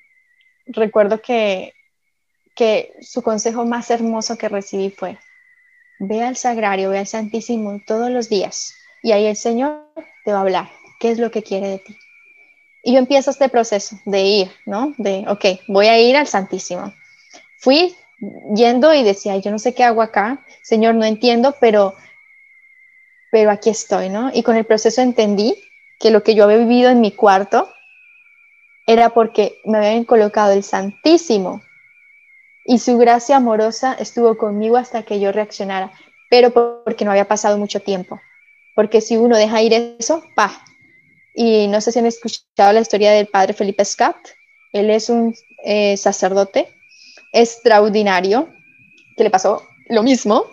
recuerdo 0.65 1.21
que, 1.21 1.73
que 2.55 2.93
su 3.01 3.21
consejo 3.21 3.65
más 3.65 3.89
hermoso 3.91 4.38
que 4.38 4.49
recibí 4.49 4.89
fue, 4.89 5.17
ve 5.99 6.23
al 6.23 6.35
sagrario, 6.35 6.89
ve 6.89 6.99
al 6.99 7.07
Santísimo 7.07 7.79
todos 7.85 8.09
los 8.09 8.29
días, 8.29 8.73
y 9.03 9.11
ahí 9.11 9.25
el 9.25 9.35
Señor 9.35 9.85
te 10.25 10.31
va 10.31 10.39
a 10.39 10.41
hablar, 10.41 10.69
qué 10.99 11.11
es 11.11 11.19
lo 11.19 11.31
que 11.31 11.43
quiere 11.43 11.67
de 11.69 11.79
ti. 11.79 11.97
Y 12.83 12.93
yo 12.93 12.99
empiezo 12.99 13.31
este 13.31 13.49
proceso 13.49 13.97
de 14.05 14.21
ir, 14.21 14.51
¿no? 14.65 14.93
De, 14.97 15.25
ok, 15.27 15.45
voy 15.67 15.88
a 15.88 15.99
ir 15.99 16.15
al 16.15 16.27
Santísimo. 16.27 16.93
Fui 17.59 17.95
yendo 18.55 18.93
y 18.93 19.03
decía, 19.03 19.38
yo 19.38 19.51
no 19.51 19.59
sé 19.59 19.73
qué 19.73 19.83
hago 19.83 20.01
acá, 20.01 20.43
Señor, 20.63 20.95
no 20.95 21.05
entiendo, 21.05 21.55
pero, 21.59 21.93
pero 23.31 23.51
aquí 23.51 23.69
estoy, 23.69 24.09
¿no? 24.09 24.31
Y 24.33 24.41
con 24.41 24.55
el 24.55 24.65
proceso 24.65 25.01
entendí 25.01 25.55
que 25.99 26.11
lo 26.11 26.23
que 26.23 26.35
yo 26.35 26.45
había 26.45 26.57
vivido 26.57 26.89
en 26.89 27.01
mi 27.01 27.11
cuarto 27.11 27.69
era 28.88 29.09
porque 29.09 29.59
me 29.65 29.77
habían 29.77 30.05
colocado 30.05 30.53
el 30.53 30.63
Santísimo 30.63 31.61
y 32.65 32.79
su 32.79 32.97
gracia 32.97 33.38
amorosa 33.38 33.93
estuvo 33.93 34.38
conmigo 34.38 34.77
hasta 34.77 35.03
que 35.03 35.19
yo 35.19 35.31
reaccionara, 35.31 35.91
pero 36.29 36.51
porque 36.83 37.05
no 37.05 37.11
había 37.11 37.27
pasado 37.27 37.57
mucho 37.57 37.81
tiempo. 37.81 38.19
Porque 38.75 39.01
si 39.01 39.17
uno 39.17 39.38
deja 39.38 39.61
ir 39.61 39.73
eso, 39.73 40.23
pa, 40.35 40.51
y 41.38 41.67
no 41.67 41.81
sé 41.81 41.91
si 41.91 41.99
han 41.99 42.07
escuchado 42.07 42.73
la 42.73 42.79
historia 42.79 43.11
del 43.11 43.27
padre 43.27 43.53
Felipe 43.53 43.85
Scott. 43.85 44.17
Él 44.73 44.89
es 44.89 45.07
un 45.09 45.35
eh, 45.63 45.95
sacerdote 45.95 46.67
extraordinario 47.31 48.49
que 49.15 49.23
le 49.23 49.29
pasó 49.29 49.61
lo 49.88 50.01
mismo 50.01 50.45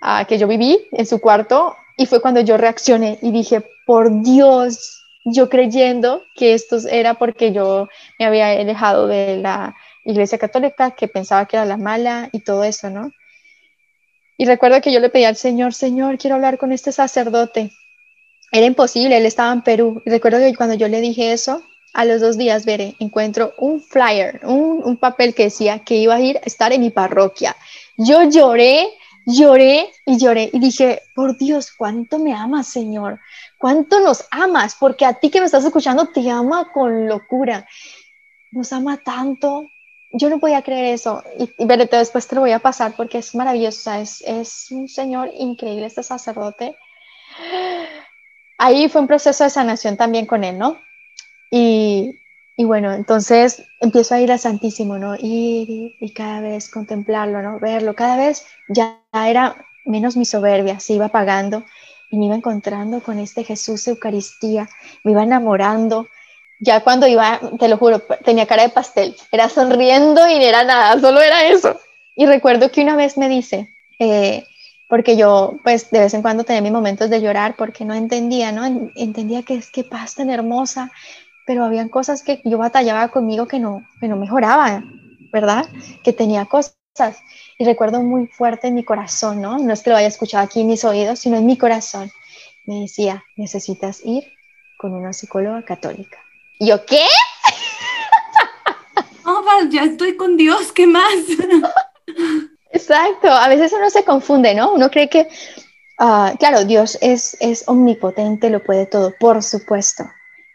a 0.00 0.24
que 0.24 0.38
yo 0.38 0.48
viví 0.48 0.78
en 0.92 1.04
su 1.04 1.20
cuarto 1.20 1.76
y 1.98 2.06
fue 2.06 2.22
cuando 2.22 2.40
yo 2.40 2.56
reaccioné 2.56 3.18
y 3.20 3.32
dije, 3.32 3.62
por 3.84 4.22
Dios, 4.22 4.99
yo 5.24 5.48
creyendo 5.48 6.22
que 6.34 6.54
esto 6.54 6.78
era 6.88 7.14
porque 7.14 7.52
yo 7.52 7.88
me 8.18 8.26
había 8.26 8.50
alejado 8.50 9.06
de 9.06 9.36
la 9.36 9.76
iglesia 10.04 10.38
católica, 10.38 10.92
que 10.92 11.08
pensaba 11.08 11.46
que 11.46 11.56
era 11.56 11.66
la 11.66 11.76
mala 11.76 12.30
y 12.32 12.40
todo 12.40 12.64
eso, 12.64 12.90
¿no? 12.90 13.12
Y 14.38 14.46
recuerdo 14.46 14.80
que 14.80 14.92
yo 14.92 15.00
le 15.00 15.10
pedí 15.10 15.24
al 15.24 15.36
Señor, 15.36 15.74
Señor, 15.74 16.16
quiero 16.18 16.36
hablar 16.36 16.56
con 16.56 16.72
este 16.72 16.92
sacerdote 16.92 17.70
era 18.52 18.66
imposible, 18.66 19.16
él 19.16 19.26
estaba 19.26 19.52
en 19.52 19.62
Perú. 19.62 20.02
Y 20.04 20.10
recuerdo 20.10 20.38
que 20.38 20.54
cuando 20.56 20.74
yo 20.74 20.88
le 20.88 21.00
dije 21.00 21.32
eso, 21.32 21.62
a 21.92 22.04
los 22.04 22.20
dos 22.20 22.36
días, 22.36 22.64
veré, 22.64 22.96
encuentro 22.98 23.52
un 23.58 23.80
flyer, 23.80 24.40
un, 24.44 24.96
papel 24.96 25.34
que 25.34 25.44
decía 25.44 25.80
que 25.80 25.96
iba 25.96 26.14
a 26.14 26.20
ir 26.20 26.36
a 26.38 26.46
estar 26.46 26.72
en 26.72 26.80
mi 26.80 26.90
parroquia. 26.90 27.56
Yo 27.96 28.28
lloré, 28.28 28.88
lloré 29.26 29.90
y 30.06 30.18
lloré 30.18 30.50
y 30.52 30.58
dije, 30.58 31.02
por 31.14 31.36
Dios, 31.36 31.72
¿cuánto 31.76 32.18
me 32.18 32.32
amas, 32.32 32.68
Señor? 32.68 33.20
¿Cuánto 33.60 34.00
nos 34.00 34.24
amas? 34.32 34.74
Porque 34.74 35.04
a 35.04 35.14
ti 35.14 35.30
que 35.30 35.38
me 35.38 35.46
estás 35.46 35.64
escuchando 35.64 36.06
te 36.06 36.28
ama 36.30 36.72
con 36.72 37.06
locura. 37.06 37.68
Nos 38.50 38.72
ama 38.72 38.96
tanto. 38.96 39.66
Yo 40.12 40.28
no 40.28 40.40
podía 40.40 40.62
creer 40.62 40.94
eso. 40.94 41.22
Y, 41.38 41.50
y 41.56 41.66
después 41.66 42.26
te 42.26 42.34
lo 42.34 42.40
voy 42.40 42.52
a 42.52 42.58
pasar 42.58 42.94
porque 42.96 43.18
es 43.18 43.34
maravilloso. 43.34 43.92
es, 43.92 44.24
es 44.26 44.70
un 44.70 44.88
Señor 44.88 45.30
increíble, 45.38 45.86
este 45.86 46.02
sacerdote 46.02 46.76
ahí 48.60 48.88
fue 48.88 49.00
un 49.00 49.08
proceso 49.08 49.42
de 49.42 49.50
sanación 49.50 49.96
también 49.96 50.26
con 50.26 50.44
él, 50.44 50.58
¿no? 50.58 50.78
Y, 51.50 52.16
bueno, 52.58 52.92
entonces 52.92 53.64
empiezo 53.80 54.14
a 54.14 54.20
ir 54.20 54.30
al 54.30 54.38
Santísimo, 54.38 54.98
¿no? 54.98 55.16
Ir 55.16 55.96
y, 55.98 56.12
cada 56.14 56.40
vez 56.42 56.68
contemplarlo, 56.68 57.40
¿no? 57.42 57.58
Verlo, 57.58 57.94
cada 57.94 58.16
vez 58.18 58.46
ya 58.68 59.00
era 59.12 59.56
menos 59.86 60.16
mi 60.16 60.26
soberbia, 60.26 60.78
se 60.78 60.92
iba 60.92 61.06
apagando 61.06 61.64
y 62.10 62.18
me 62.18 62.26
iba 62.26 62.34
encontrando 62.34 63.00
con 63.00 63.18
este 63.18 63.44
Jesús 63.44 63.86
Eucaristía, 63.88 64.68
me 65.04 65.12
iba 65.12 65.22
enamorando. 65.22 66.08
Ya 66.60 66.80
cuando 66.80 67.06
iba, 67.06 67.40
te 67.58 67.68
lo 67.68 67.78
juro, 67.78 68.00
tenía 68.24 68.46
cara 68.46 68.64
de 68.64 68.68
pastel, 68.68 69.16
era 69.32 69.48
sonriendo 69.48 70.28
y 70.28 70.36
no 70.38 70.44
era 70.44 70.64
nada, 70.64 71.00
solo 71.00 71.20
era 71.20 71.46
eso. 71.46 71.80
Y 72.16 72.26
recuerdo 72.26 72.70
que 72.70 72.82
una 72.82 72.96
vez 72.96 73.16
me 73.16 73.28
dice, 73.28 73.74
eh, 73.98 74.44
porque 74.90 75.16
yo 75.16 75.54
pues 75.62 75.90
de 75.90 76.00
vez 76.00 76.12
en 76.14 76.20
cuando 76.20 76.44
tenía 76.44 76.60
mis 76.60 76.72
momentos 76.72 77.08
de 77.08 77.22
llorar 77.22 77.54
porque 77.56 77.84
no 77.84 77.94
entendía, 77.94 78.52
¿no? 78.52 78.90
Entendía 78.96 79.42
que 79.42 79.54
es 79.54 79.70
que 79.70 79.84
paz 79.84 80.16
tan 80.16 80.28
hermosa, 80.28 80.90
pero 81.46 81.64
habían 81.64 81.88
cosas 81.88 82.22
que 82.22 82.42
yo 82.44 82.58
batallaba 82.58 83.08
conmigo 83.08 83.46
que 83.46 83.60
no, 83.60 83.86
que 84.00 84.08
no 84.08 84.16
mejoraba, 84.16 84.82
¿verdad? 85.32 85.64
Que 86.02 86.12
tenía 86.12 86.44
cosas. 86.44 86.79
Y 87.58 87.64
recuerdo 87.64 88.02
muy 88.02 88.26
fuerte 88.26 88.68
en 88.68 88.74
mi 88.74 88.84
corazón, 88.84 89.40
¿no? 89.40 89.58
No 89.58 89.72
es 89.72 89.82
que 89.82 89.90
lo 89.90 89.96
haya 89.96 90.08
escuchado 90.08 90.44
aquí 90.44 90.60
en 90.60 90.68
mis 90.68 90.84
oídos, 90.84 91.18
sino 91.18 91.36
en 91.36 91.46
mi 91.46 91.58
corazón. 91.58 92.10
Me 92.64 92.80
decía, 92.80 93.24
necesitas 93.36 94.00
ir 94.04 94.24
con 94.78 94.92
una 94.94 95.12
psicóloga 95.12 95.64
católica. 95.64 96.18
¿Y 96.58 96.68
yo 96.68 96.84
qué? 96.84 97.04
Oh, 99.22 99.44
ya 99.70 99.84
estoy 99.84 100.16
con 100.16 100.36
Dios, 100.36 100.72
¿qué 100.72 100.86
más? 100.86 101.14
Exacto, 102.72 103.30
a 103.30 103.46
veces 103.48 103.72
uno 103.72 103.90
se 103.90 104.02
confunde, 104.02 104.54
¿no? 104.54 104.72
Uno 104.72 104.90
cree 104.90 105.08
que, 105.08 105.28
ah, 105.98 106.34
claro, 106.38 106.64
Dios 106.64 106.98
es, 107.00 107.36
es 107.38 107.64
omnipotente, 107.68 108.50
lo 108.50 108.64
puede 108.64 108.86
todo, 108.86 109.14
por 109.20 109.42
supuesto, 109.42 110.04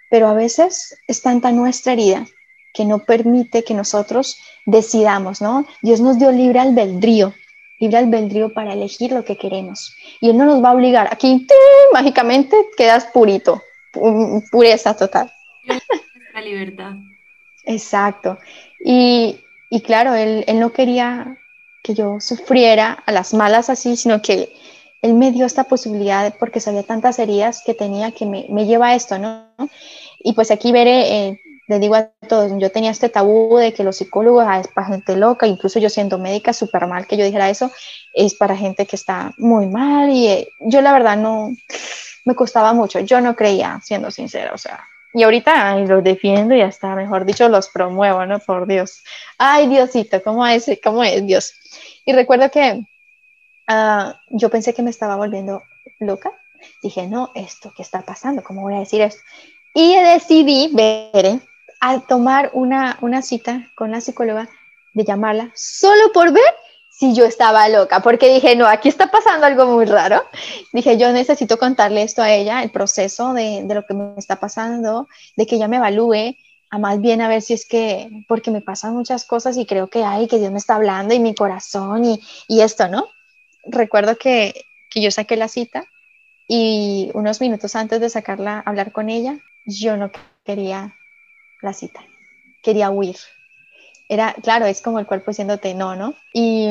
pero 0.10 0.28
a 0.28 0.34
veces 0.34 0.98
es 1.08 1.22
tanta 1.22 1.52
nuestra 1.52 1.94
herida 1.94 2.26
que 2.76 2.86
no 2.86 3.00
permite 3.00 3.64
que 3.64 3.74
nosotros 3.74 4.38
decidamos, 4.66 5.42
¿no? 5.42 5.66
Dios 5.82 6.02
nos 6.02 6.20
dio 6.20 6.32
libre 6.32 6.60
albedrío, 6.60 7.34
libre 7.80 7.98
albedrío 7.98 8.54
para 8.54 8.74
elegir 8.74 9.12
lo 9.12 9.24
que 9.24 9.38
queremos. 9.38 9.96
Y 10.20 10.30
Él 10.30 10.38
no 10.38 10.46
nos 10.46 10.64
va 10.64 10.70
a 10.70 10.74
obligar. 10.74 11.08
Aquí, 11.12 11.48
mágicamente, 11.94 12.56
quedas 12.78 13.06
purito, 13.06 13.62
pureza 14.52 14.96
total. 14.96 15.32
La 16.34 16.42
libertad. 16.42 16.94
Exacto. 17.64 18.38
Y, 18.84 19.40
y 19.70 19.82
claro, 19.82 20.14
él, 20.14 20.44
él, 20.48 20.60
no 20.60 20.74
quería 20.74 21.38
que 21.82 21.94
yo 21.94 22.20
sufriera 22.20 23.04
a 23.06 23.12
las 23.12 23.34
malas 23.34 23.70
así, 23.70 23.96
sino 23.96 24.22
que 24.22 24.54
él 25.02 25.14
me 25.14 25.32
dio 25.32 25.46
esta 25.46 25.64
posibilidad 25.64 26.36
porque 26.40 26.60
sabía 26.60 26.84
tantas 26.84 27.20
heridas 27.20 27.64
que 27.66 27.74
tenía 27.74 28.12
que 28.12 28.26
me, 28.26 28.46
me 28.50 28.66
lleva 28.66 28.88
a 28.88 28.96
esto, 28.96 29.18
¿no? 29.18 29.48
Y 30.20 30.34
pues 30.34 30.52
aquí 30.52 30.72
veré, 30.72 31.28
eh, 31.28 31.42
le 31.68 31.80
digo 31.80 31.96
a 31.96 32.12
todos, 32.28 32.52
yo 32.60 32.72
tenía 32.72 32.92
este 32.92 33.10
tabú 33.10 33.58
de 33.58 33.74
que 33.74 33.84
los 33.84 33.98
psicólogos 33.98 34.46
ah, 34.48 34.60
es 34.60 34.68
para 34.68 34.88
gente 34.88 35.16
loca, 35.16 35.48
incluso 35.48 35.80
yo 35.80 35.90
siendo 35.90 36.20
médica, 36.20 36.54
súper 36.54 36.88
mal 36.88 37.08
que 37.08 37.18
yo 37.18 37.26
dijera 37.26 37.50
eso, 37.50 37.72
es 38.14 38.36
para 38.36 38.56
gente 38.56 38.86
que 38.86 38.96
está 38.96 39.34
muy 39.38 39.68
mal 39.68 40.10
y 40.10 40.28
eh, 40.28 40.48
yo 40.60 40.82
la 40.82 40.94
verdad 40.94 41.18
no, 41.18 41.50
me 42.26 42.36
costaba 42.36 42.74
mucho, 42.74 43.00
yo 43.00 43.22
no 43.22 43.36
creía, 43.36 43.80
siendo 43.84 44.12
sincera, 44.12 44.54
o 44.54 44.58
sea, 44.58 44.86
y 45.14 45.24
ahorita 45.24 45.78
los 45.78 46.04
defiendo 46.04 46.56
y 46.56 46.62
hasta, 46.62 46.94
mejor 46.94 47.24
dicho, 47.24 47.48
los 47.48 47.70
promuevo, 47.70 48.26
¿no? 48.26 48.40
Por 48.40 48.68
Dios. 48.68 49.02
Ay, 49.38 49.68
Diosito, 49.68 50.22
¿cómo 50.22 50.46
es, 50.46 50.70
cómo 50.84 51.06
es 51.06 51.26
Dios? 51.26 51.54
Y 52.04 52.12
recuerdo 52.12 52.52
que 52.52 52.86
ah, 53.68 54.20
yo 54.30 54.50
pensé 54.50 54.74
que 54.74 54.82
me 54.82 54.90
estaba 54.90 55.16
volviendo 55.16 55.64
loca. 56.02 56.34
Dije, 56.84 57.08
no, 57.08 57.32
esto, 57.34 57.72
¿qué 57.78 57.82
está 57.82 58.02
pasando? 58.02 58.44
¿Cómo 58.44 58.64
voy 58.64 58.76
a 58.76 58.80
decir 58.80 59.02
esto? 59.02 59.22
Y 59.74 59.96
decidí 59.96 60.72
ver, 60.74 61.40
al 61.86 62.08
tomar 62.08 62.50
una, 62.54 62.98
una 63.02 63.22
cita 63.22 63.70
con 63.76 63.92
la 63.92 64.02
psicóloga, 64.02 64.50
de 64.96 65.04
llamarla 65.04 65.52
solo 65.54 66.12
por 66.14 66.32
ver 66.32 66.56
si 66.90 67.14
yo 67.14 67.26
estaba 67.26 67.70
loca, 67.70 68.00
porque 68.00 68.34
dije, 68.34 68.56
no, 68.56 68.66
aquí 68.66 68.90
está 68.90 69.12
pasando 69.12 69.46
algo 69.46 69.68
muy 69.68 69.86
raro. 69.86 70.24
Dije, 70.74 70.98
yo 70.98 71.12
necesito 71.12 71.60
contarle 71.60 72.02
esto 72.02 72.24
a 72.24 72.32
ella, 72.32 72.64
el 72.64 72.72
proceso 72.72 73.34
de, 73.34 73.62
de, 73.66 73.76
lo 73.76 73.86
que 73.86 73.94
me 73.94 74.14
está 74.18 74.40
pasando, 74.40 75.08
de 75.36 75.46
que 75.46 75.58
ella 75.58 75.68
me 75.68 75.78
evalúe, 75.78 76.36
a 76.72 76.80
más 76.80 77.00
bien 77.02 77.22
a 77.22 77.28
ver 77.28 77.44
si 77.44 77.54
es 77.54 77.68
que, 77.68 78.10
porque 78.28 78.50
me 78.50 78.62
pasan 78.62 78.96
muchas 78.96 79.24
cosas 79.24 79.56
y 79.56 79.68
creo 79.68 79.88
que 79.88 80.04
hay, 80.04 80.28
que 80.28 80.40
Dios 80.40 80.52
me 80.52 80.58
está 80.58 80.76
hablando 80.76 81.14
y 81.14 81.20
mi 81.20 81.36
corazón 81.36 82.04
y, 82.04 82.20
y 82.48 82.62
esto, 82.62 82.88
¿no? 82.88 83.06
Recuerdo 83.64 84.16
que, 84.16 84.66
que 84.90 85.02
yo 85.02 85.12
saqué 85.12 85.36
la 85.36 85.50
cita 85.50 85.86
y 86.48 87.12
unos 87.14 87.42
minutos 87.42 87.76
antes 87.76 88.00
de 88.00 88.10
sacarla, 88.10 88.64
hablar 88.66 88.92
con 88.92 89.10
ella, 89.10 89.38
yo 89.66 89.98
no 89.98 90.10
quería 90.44 90.96
la 91.66 91.74
cita, 91.74 92.02
quería 92.62 92.90
huir 92.90 93.18
era, 94.10 94.34
claro, 94.34 94.66
es 94.66 94.82
como 94.82 95.00
el 95.00 95.06
cuerpo 95.06 95.32
diciéndote 95.32 95.74
no, 95.74 95.96
¿no? 95.96 96.16
Y 96.34 96.68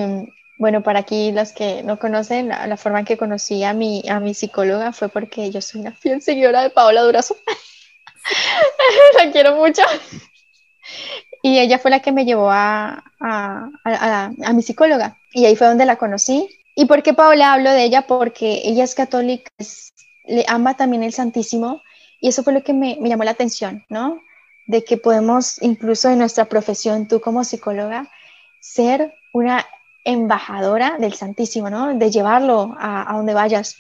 bueno, 0.59 0.83
para 0.83 1.01
aquí 1.01 1.33
los 1.33 1.53
que 1.53 1.83
no 1.83 1.99
conocen, 1.99 2.49
la, 2.49 2.77
forma 2.77 3.01
en 3.01 3.05
que 3.05 3.17
conocí 3.17 3.65
a 3.65 3.73
mi, 3.73 4.03
a 4.09 4.21
mi 4.21 4.35
psicóloga 4.35 4.93
fue 4.93 5.09
porque 5.09 5.51
yo 5.51 5.61
soy 5.61 5.81
una 5.81 5.93
fiel 5.93 6.23
seguidora 6.23 6.63
de 6.63 6.71
Paola 6.71 7.03
Durazo. 7.03 7.37
la 9.19 9.33
quiero 9.33 9.57
mucho. 9.57 9.83
Y 11.43 11.59
ella 11.59 11.79
fue 11.79 11.91
la 11.91 12.01
que 12.01 12.13
me 12.13 12.25
llevó 12.25 12.51
a, 12.51 13.05
a, 13.21 13.69
a, 13.85 14.31
a, 14.45 14.53
mi 14.53 14.63
psicóloga. 14.63 15.19
Y 15.33 15.45
ahí 15.45 15.57
fue 15.57 15.67
donde 15.67 15.85
la 15.85 15.97
conocí. 15.97 16.49
¿Y 16.77 16.87
por 16.87 17.03
qué 17.03 17.15
Paola 17.15 17.53
hablo 17.53 17.71
de 17.71 17.85
ella? 17.85 18.07
Porque 18.07 18.63
ella 18.65 18.85
es 18.85 18.95
católica, 18.95 19.51
le 20.25 20.45
ama 20.49 20.77
también 20.77 21.03
el 21.03 21.13
Santísimo 21.13 21.83
y 22.21 22.29
eso 22.29 22.43
fue 22.43 22.53
lo 22.53 22.63
que 22.63 22.73
me, 22.73 22.97
me, 23.01 23.09
llamó 23.09 23.25
la 23.25 23.33
atención, 23.33 23.85
¿no? 23.89 24.21
De 24.67 24.85
que 24.85 24.97
podemos, 24.97 25.61
incluso 25.63 26.09
en 26.09 26.19
nuestra 26.19 26.47
profesión, 26.47 27.07
tú 27.07 27.21
como 27.21 27.45
psicóloga, 27.45 28.11
ser 28.61 29.15
una 29.33 29.67
embajadora 30.05 30.97
del 30.99 31.15
Santísimo, 31.15 31.71
¿no? 31.71 31.95
De 31.95 32.11
llevarlo 32.11 32.75
a, 32.79 33.11
a 33.11 33.17
donde 33.17 33.35
vayas. 33.35 33.77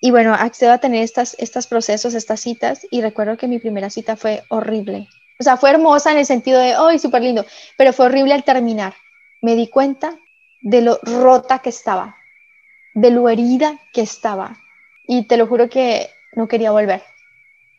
Y 0.00 0.10
bueno, 0.10 0.34
accedo 0.34 0.72
a 0.72 0.78
tener 0.78 1.02
estas, 1.02 1.36
estos 1.38 1.66
procesos, 1.66 2.14
estas 2.14 2.40
citas, 2.40 2.86
y 2.90 3.02
recuerdo 3.02 3.36
que 3.36 3.48
mi 3.48 3.58
primera 3.58 3.90
cita 3.90 4.16
fue 4.16 4.42
horrible. 4.48 5.08
O 5.38 5.42
sea, 5.42 5.56
fue 5.56 5.70
hermosa 5.70 6.12
en 6.12 6.18
el 6.18 6.26
sentido 6.26 6.58
de, 6.60 6.74
¡ay, 6.74 6.98
súper 6.98 7.22
lindo! 7.22 7.44
Pero 7.76 7.92
fue 7.92 8.06
horrible 8.06 8.34
al 8.34 8.44
terminar. 8.44 8.94
Me 9.42 9.54
di 9.54 9.68
cuenta 9.68 10.18
de 10.60 10.82
lo 10.82 10.98
rota 11.02 11.60
que 11.60 11.70
estaba, 11.70 12.16
de 12.94 13.10
lo 13.10 13.28
herida 13.28 13.78
que 13.92 14.02
estaba. 14.02 14.58
Y 15.06 15.24
te 15.24 15.36
lo 15.36 15.46
juro 15.46 15.68
que 15.68 16.10
no 16.34 16.46
quería 16.46 16.70
volver. 16.72 17.02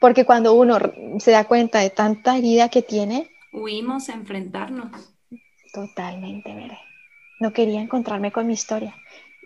Porque 0.01 0.25
cuando 0.25 0.55
uno 0.55 0.79
se 1.19 1.29
da 1.29 1.43
cuenta 1.45 1.79
de 1.79 1.91
tanta 1.91 2.35
herida 2.35 2.69
que 2.69 2.81
tiene... 2.81 3.29
Huimos 3.53 4.09
a 4.09 4.13
enfrentarnos. 4.13 4.87
Totalmente, 5.71 6.55
veré. 6.55 6.79
No 7.39 7.53
quería 7.53 7.81
encontrarme 7.81 8.31
con 8.31 8.47
mi 8.47 8.53
historia 8.53 8.95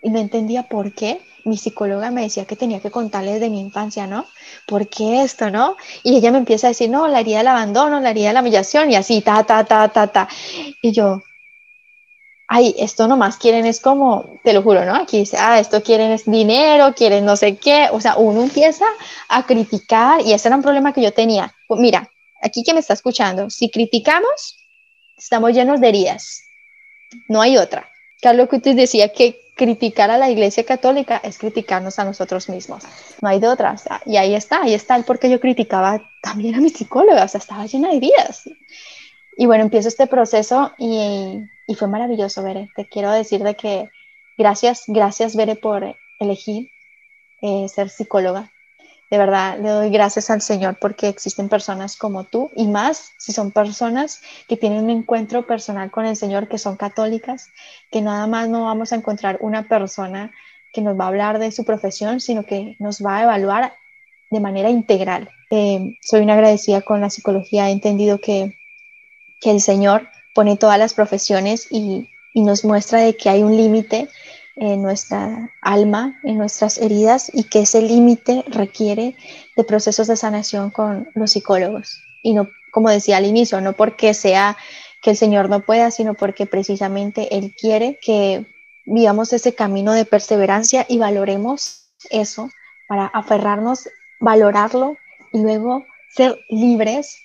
y 0.01 0.09
no 0.11 0.19
entendía 0.19 0.63
por 0.63 0.93
qué. 0.93 1.19
Mi 1.43 1.57
psicóloga 1.57 2.09
me 2.09 2.21
decía 2.21 2.45
que 2.45 2.55
tenía 2.55 2.79
que 2.79 2.89
contarles 2.89 3.41
de 3.41 3.49
mi 3.49 3.59
infancia, 3.59 4.07
¿no? 4.07 4.25
¿Por 4.65 4.87
qué 4.87 5.23
esto, 5.23 5.51
no? 5.51 5.75
Y 6.03 6.15
ella 6.15 6.31
me 6.31 6.37
empieza 6.37 6.67
a 6.67 6.69
decir, 6.69 6.89
no, 6.89 7.09
la 7.09 7.19
herida 7.19 7.39
del 7.39 7.49
abandono, 7.49 7.99
la 7.99 8.11
herida 8.11 8.29
de 8.29 8.33
la 8.35 8.39
humillación 8.39 8.89
y 8.91 8.95
así, 8.95 9.21
ta, 9.21 9.43
ta, 9.43 9.65
ta, 9.65 9.89
ta, 9.89 10.07
ta. 10.07 10.29
Y 10.81 10.93
yo, 10.93 11.21
ay, 12.47 12.75
esto 12.77 13.07
nomás 13.07 13.37
quieren 13.37 13.65
es 13.65 13.79
como, 13.79 14.39
te 14.43 14.53
lo 14.53 14.61
juro, 14.61 14.85
¿no? 14.85 14.95
Aquí 14.95 15.19
dice, 15.19 15.37
ah, 15.39 15.59
esto 15.59 15.81
quieren 15.81 16.11
es 16.11 16.25
dinero, 16.25 16.93
quieren 16.93 17.25
no 17.25 17.35
sé 17.35 17.57
qué. 17.57 17.89
O 17.91 17.99
sea, 17.99 18.17
uno 18.17 18.43
empieza 18.43 18.85
a 19.29 19.45
criticar 19.45 20.21
y 20.21 20.33
ese 20.33 20.47
era 20.47 20.57
un 20.57 20.63
problema 20.63 20.93
que 20.93 21.01
yo 21.01 21.11
tenía. 21.11 21.53
Pues 21.67 21.79
mira, 21.81 22.09
aquí 22.41 22.63
que 22.63 22.73
me 22.73 22.79
está 22.79 22.93
escuchando, 22.93 23.49
si 23.49 23.69
criticamos, 23.69 24.57
estamos 25.17 25.53
llenos 25.53 25.81
de 25.81 25.89
heridas. 25.89 26.43
No 27.27 27.41
hay 27.41 27.57
otra. 27.57 27.89
Carlos 28.21 28.49
Cutis 28.49 28.75
decía 28.75 29.11
que 29.11 29.39
criticar 29.55 30.11
a 30.11 30.17
la 30.17 30.29
Iglesia 30.29 30.65
Católica 30.65 31.21
es 31.23 31.37
criticarnos 31.37 31.97
a 31.97 32.05
nosotros 32.05 32.49
mismos. 32.49 32.83
No 33.21 33.29
hay 33.29 33.39
de 33.39 33.47
otra. 33.47 33.75
y 34.05 34.17
ahí 34.17 34.35
está, 34.35 34.63
ahí 34.63 34.73
está 34.73 34.95
el 34.95 35.05
por 35.05 35.17
qué 35.17 35.29
yo 35.29 35.39
criticaba 35.39 36.01
también 36.21 36.55
a 36.55 36.59
mi 36.59 36.69
psicóloga, 36.69 37.23
o 37.23 37.27
sea, 37.27 37.39
estaba 37.39 37.65
llena 37.65 37.89
de 37.89 37.99
vidas. 37.99 38.49
Y 39.37 39.45
bueno, 39.45 39.63
empiezo 39.63 39.87
este 39.87 40.07
proceso 40.07 40.71
y, 40.77 41.43
fue 41.77 41.87
maravilloso, 41.87 42.43
Bere. 42.43 42.69
Te 42.75 42.87
quiero 42.87 43.11
decir 43.11 43.43
de 43.43 43.55
que 43.55 43.89
gracias, 44.37 44.83
gracias, 44.87 45.35
Bere, 45.35 45.55
por 45.55 45.95
elegir 46.19 46.69
eh, 47.41 47.67
ser 47.67 47.89
psicóloga 47.89 48.51
de 49.09 49.17
verdad 49.17 49.59
le 49.59 49.69
doy 49.69 49.89
gracias 49.89 50.29
al 50.29 50.41
Señor 50.41 50.77
porque 50.79 51.07
existen 51.07 51.47
personas 51.47 51.95
como 51.95 52.23
tú 52.23 52.51
y 52.55 52.67
más 52.67 53.11
si 53.17 53.31
son 53.31 53.51
personas 53.51 54.21
que 54.47 54.57
tienen 54.57 54.83
un 54.83 54.89
encuentro 54.89 55.45
personal 55.45 55.91
con 55.91 56.05
el 56.05 56.15
Señor, 56.15 56.47
que 56.47 56.57
son 56.57 56.75
católicas, 56.75 57.49
que 57.91 58.01
nada 58.01 58.27
más 58.27 58.49
no 58.49 58.65
vamos 58.65 58.91
a 58.91 58.95
encontrar 58.95 59.37
una 59.41 59.67
persona 59.67 60.31
que 60.73 60.81
nos 60.81 60.99
va 60.99 61.05
a 61.05 61.07
hablar 61.09 61.39
de 61.39 61.51
su 61.51 61.63
profesión, 61.63 62.19
sino 62.19 62.43
que 62.43 62.75
nos 62.79 63.05
va 63.05 63.17
a 63.17 63.23
evaluar 63.23 63.73
de 64.31 64.39
manera 64.39 64.69
integral. 64.69 65.29
Eh, 65.51 65.95
soy 66.01 66.21
una 66.21 66.33
agradecida 66.33 66.81
con 66.81 66.99
la 66.99 67.09
psicología, 67.09 67.69
he 67.69 67.71
entendido 67.71 68.19
que, 68.19 68.57
que 69.41 69.51
el 69.51 69.61
Señor 69.61 70.09
pone 70.33 70.57
todas 70.57 70.79
las 70.79 70.93
profesiones 70.93 71.67
y, 71.69 72.09
y 72.33 72.41
nos 72.41 72.65
muestra 72.65 72.99
de 72.99 73.15
que 73.15 73.29
hay 73.29 73.43
un 73.43 73.55
límite 73.55 74.09
en 74.55 74.81
nuestra 74.81 75.51
alma, 75.61 76.19
en 76.23 76.37
nuestras 76.37 76.77
heridas 76.77 77.29
y 77.33 77.43
que 77.43 77.61
ese 77.61 77.81
límite 77.81 78.43
requiere 78.47 79.15
de 79.55 79.63
procesos 79.63 80.07
de 80.07 80.15
sanación 80.15 80.69
con 80.69 81.09
los 81.13 81.31
psicólogos. 81.31 82.01
Y 82.23 82.33
no, 82.33 82.49
como 82.71 82.89
decía 82.89 83.17
al 83.17 83.25
inicio, 83.25 83.61
no 83.61 83.73
porque 83.73 84.13
sea 84.13 84.57
que 85.01 85.11
el 85.11 85.17
Señor 85.17 85.49
no 85.49 85.61
pueda, 85.61 85.91
sino 85.91 86.13
porque 86.13 86.45
precisamente 86.45 87.37
Él 87.37 87.53
quiere 87.59 87.99
que 88.01 88.45
vivamos 88.85 89.33
ese 89.33 89.53
camino 89.53 89.93
de 89.93 90.05
perseverancia 90.05 90.85
y 90.87 90.97
valoremos 90.97 91.91
eso 92.09 92.49
para 92.87 93.07
aferrarnos, 93.07 93.89
valorarlo 94.19 94.97
y 95.31 95.39
luego 95.39 95.85
ser 96.09 96.39
libres 96.49 97.17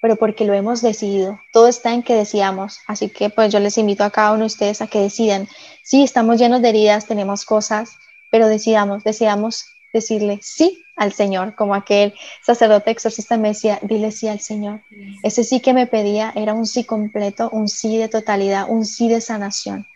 pero 0.00 0.16
porque 0.16 0.44
lo 0.44 0.54
hemos 0.54 0.82
decidido. 0.82 1.40
Todo 1.52 1.68
está 1.68 1.92
en 1.92 2.02
que 2.02 2.14
decidamos. 2.14 2.78
Así 2.86 3.08
que 3.08 3.30
pues 3.30 3.52
yo 3.52 3.60
les 3.60 3.78
invito 3.78 4.04
a 4.04 4.10
cada 4.10 4.32
uno 4.32 4.40
de 4.40 4.46
ustedes 4.46 4.80
a 4.82 4.86
que 4.86 5.00
decidan. 5.00 5.48
Sí, 5.82 6.02
estamos 6.02 6.38
llenos 6.38 6.62
de 6.62 6.68
heridas, 6.68 7.06
tenemos 7.06 7.44
cosas, 7.44 7.96
pero 8.30 8.48
decidamos, 8.48 9.04
decidamos 9.04 9.66
decirle 9.92 10.38
sí 10.42 10.84
al 10.96 11.12
Señor, 11.12 11.54
como 11.54 11.74
aquel 11.74 12.12
sacerdote 12.44 12.90
exorcista 12.90 13.36
me 13.36 13.48
decía, 13.48 13.78
dile 13.82 14.10
sí 14.10 14.28
al 14.28 14.40
Señor. 14.40 14.80
Ese 15.22 15.44
sí 15.44 15.60
que 15.60 15.72
me 15.72 15.86
pedía 15.86 16.32
era 16.34 16.54
un 16.54 16.66
sí 16.66 16.84
completo, 16.84 17.48
un 17.50 17.68
sí 17.68 17.96
de 17.96 18.08
totalidad, 18.08 18.66
un 18.68 18.84
sí 18.84 19.08
de 19.08 19.20
sanación. 19.20 19.86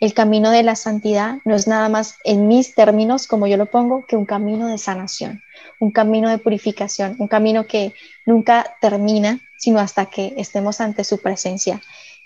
El 0.00 0.12
camino 0.14 0.50
de 0.50 0.62
la 0.62 0.76
santidad 0.76 1.38
no 1.44 1.54
es 1.54 1.66
nada 1.66 1.88
más 1.88 2.16
en 2.24 2.46
mis 2.46 2.74
términos, 2.74 3.26
como 3.26 3.46
yo 3.46 3.56
lo 3.56 3.66
pongo, 3.66 4.04
que 4.06 4.16
un 4.16 4.26
camino 4.26 4.66
de 4.68 4.78
sanación, 4.78 5.42
un 5.80 5.90
camino 5.90 6.28
de 6.28 6.38
purificación, 6.38 7.16
un 7.18 7.26
camino 7.26 7.66
que 7.66 7.92
nunca 8.26 8.76
termina, 8.80 9.40
sino 9.58 9.80
hasta 9.80 10.06
que 10.06 10.34
estemos 10.36 10.80
ante 10.80 11.02
su 11.02 11.20
presencia. 11.20 11.82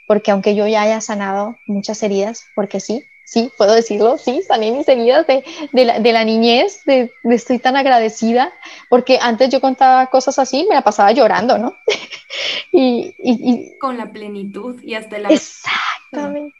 Porque 0.06 0.32
aunque 0.32 0.54
yo 0.54 0.66
ya 0.66 0.82
haya 0.82 1.00
sanado 1.00 1.56
muchas 1.66 2.02
heridas, 2.02 2.44
porque 2.54 2.80
sí, 2.80 3.04
sí, 3.24 3.50
puedo 3.56 3.72
decirlo, 3.72 4.18
sí, 4.18 4.42
sané 4.46 4.72
mis 4.72 4.88
heridas 4.88 5.26
de, 5.26 5.44
de, 5.72 6.12
la, 6.12 6.24
niñez, 6.24 6.84
de, 6.84 7.10
estoy 7.24 7.58
tan 7.58 7.76
agradecida, 7.76 8.52
porque 8.90 9.18
antes 9.22 9.48
yo 9.48 9.60
contaba 9.60 10.08
cosas 10.08 10.38
así, 10.38 10.66
me 10.68 10.74
la 10.74 10.82
pasaba 10.82 11.12
llorando, 11.12 11.56
¿no? 11.56 11.74
y, 12.72 13.14
y, 13.18 13.78
Con 13.78 13.96
la 13.96 14.12
plenitud 14.12 14.82
y 14.82 14.94
hasta 14.94 15.18
la... 15.18 15.30
Exactamente. 15.30 16.54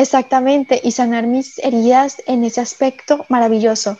Exactamente, 0.00 0.80
y 0.84 0.92
sanar 0.92 1.26
mis 1.26 1.58
heridas 1.58 2.22
en 2.26 2.44
ese 2.44 2.60
aspecto 2.60 3.26
maravilloso. 3.28 3.98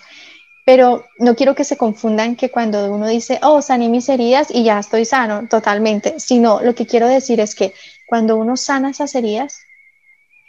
Pero 0.68 1.06
no 1.18 1.34
quiero 1.34 1.54
que 1.54 1.64
se 1.64 1.78
confundan 1.78 2.36
que 2.36 2.50
cuando 2.50 2.92
uno 2.92 3.06
dice, 3.06 3.38
oh, 3.40 3.62
sané 3.62 3.88
mis 3.88 4.06
heridas 4.10 4.48
y 4.50 4.64
ya 4.64 4.78
estoy 4.78 5.06
sano 5.06 5.48
totalmente, 5.48 6.20
sino 6.20 6.60
lo 6.60 6.74
que 6.74 6.84
quiero 6.84 7.08
decir 7.08 7.40
es 7.40 7.54
que 7.54 7.72
cuando 8.06 8.36
uno 8.36 8.54
sana 8.54 8.90
esas 8.90 9.14
heridas, 9.14 9.62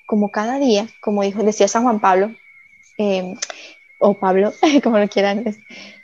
como 0.05 0.29
cada 0.29 0.59
día, 0.59 0.89
como 0.99 1.23
dijo, 1.23 1.41
decía 1.41 1.69
San 1.69 1.83
Juan 1.83 2.01
Pablo, 2.01 2.35
em, 2.97 3.37
o 3.99 4.13
Pablo, 4.13 4.51
como 4.83 4.99
lo 4.99 5.07
quieran, 5.07 5.55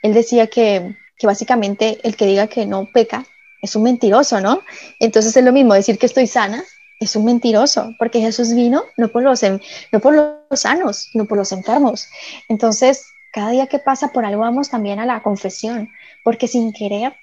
él 0.02 0.14
decía 0.14 0.48
que, 0.48 0.96
que 1.18 1.28
básicamente 1.28 2.00
el 2.04 2.16
que 2.16 2.26
diga 2.26 2.48
que 2.48 2.66
no 2.66 2.86
peca 2.86 3.26
es 3.62 3.76
un 3.76 3.84
mentiroso, 3.84 4.40
¿no? 4.40 4.62
Entonces 5.02 5.36
es 5.36 5.44
lo 5.44 5.52
mismo 5.52 5.74
decir 5.74 6.00
que 6.00 6.06
estoy 6.06 6.28
sana 6.28 6.64
es 7.02 7.18
un 7.18 7.26
mentiroso, 7.26 7.94
porque 8.00 8.22
Jesús 8.22 8.54
vino 8.54 8.86
no 8.96 9.10
por 9.10 9.24
los, 9.24 9.44
no 9.92 10.00
por 10.00 10.14
los 10.14 10.60
sanos, 10.62 11.10
sino 11.12 11.26
por 11.26 11.38
los 11.38 11.52
enfermos. 11.52 12.08
Entonces, 12.48 13.08
cada 13.36 13.50
día 13.50 13.68
que 13.68 13.80
pasa 13.80 14.14
por 14.14 14.24
algo 14.24 14.44
vamos 14.44 14.70
también 14.70 14.98
a 15.02 15.06
la 15.06 15.22
confesión, 15.22 15.90
porque 16.24 16.48
sin 16.48 16.72
querer 16.72 17.18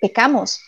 pecamos. 0.00 0.62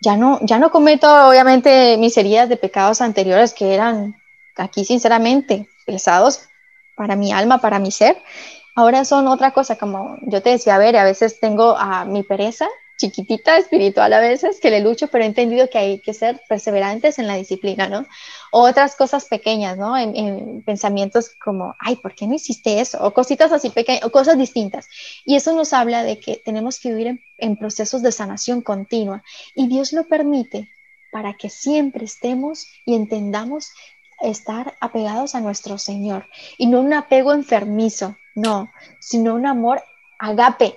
Ya 0.00 0.16
no, 0.16 0.38
ya 0.40 0.58
no 0.58 0.70
cometo 0.70 1.06
obviamente 1.28 1.98
mis 1.98 2.16
heridas 2.16 2.48
de 2.48 2.56
pecados 2.56 3.02
anteriores 3.02 3.52
que 3.52 3.74
eran 3.74 4.16
aquí 4.56 4.86
sinceramente 4.86 5.68
pesados 5.84 6.48
para 6.96 7.14
mi 7.14 7.30
alma, 7.30 7.58
para 7.58 7.78
mi 7.78 7.90
ser. 7.90 8.16
Ahora 8.74 9.04
son 9.04 9.28
otra 9.28 9.50
cosa, 9.50 9.76
como 9.76 10.16
yo 10.22 10.40
te 10.40 10.48
decía, 10.48 10.76
a 10.76 10.78
ver, 10.78 10.96
a 10.96 11.04
veces 11.04 11.40
tengo 11.40 11.76
a 11.76 12.06
mi 12.06 12.22
pereza 12.22 12.66
chiquitita, 12.98 13.56
espiritual 13.56 14.12
a 14.12 14.20
veces, 14.20 14.60
que 14.60 14.70
le 14.70 14.80
lucho, 14.80 15.08
pero 15.08 15.24
he 15.24 15.26
entendido 15.26 15.70
que 15.70 15.78
hay 15.78 15.98
que 16.00 16.12
ser 16.12 16.42
perseverantes 16.48 17.18
en 17.18 17.26
la 17.26 17.36
disciplina, 17.36 17.88
¿no? 17.88 18.04
otras 18.50 18.96
cosas 18.96 19.26
pequeñas, 19.26 19.76
¿no? 19.76 19.96
En, 19.96 20.62
pensamientos 20.62 21.30
como, 21.42 21.74
ay, 21.78 21.96
¿por 21.96 22.14
qué 22.14 22.26
no 22.26 22.34
hiciste 22.34 22.80
eso? 22.80 22.98
O 23.04 23.12
cositas 23.12 23.52
así 23.52 23.70
pequeñas, 23.70 24.04
o 24.04 24.10
cosas 24.10 24.38
distintas. 24.38 24.88
Y 25.24 25.36
eso 25.36 25.54
nos 25.54 25.72
habla 25.72 26.02
de 26.02 26.18
que 26.18 26.36
tenemos 26.36 26.78
que 26.80 26.90
vivir 26.90 27.20
en 27.38 27.56
procesos 27.56 28.02
de 28.02 28.12
sanación 28.12 28.62
continua. 28.62 29.22
Y 29.54 29.68
Dios 29.68 29.92
lo 29.92 30.04
permite 30.04 30.68
para 31.12 31.34
que 31.34 31.50
siempre 31.50 32.04
estemos 32.04 32.66
y 32.84 32.94
entendamos 32.94 33.72
estar 34.20 34.76
apegados 34.80 35.34
a 35.34 35.40
nuestro 35.40 35.78
Señor. 35.78 36.26
Y 36.56 36.66
no 36.66 36.80
un 36.80 36.92
apego 36.92 37.32
enfermizo, 37.32 38.16
no, 38.34 38.70
sino 39.00 39.34
un 39.34 39.46
amor 39.46 39.82
agape, 40.18 40.76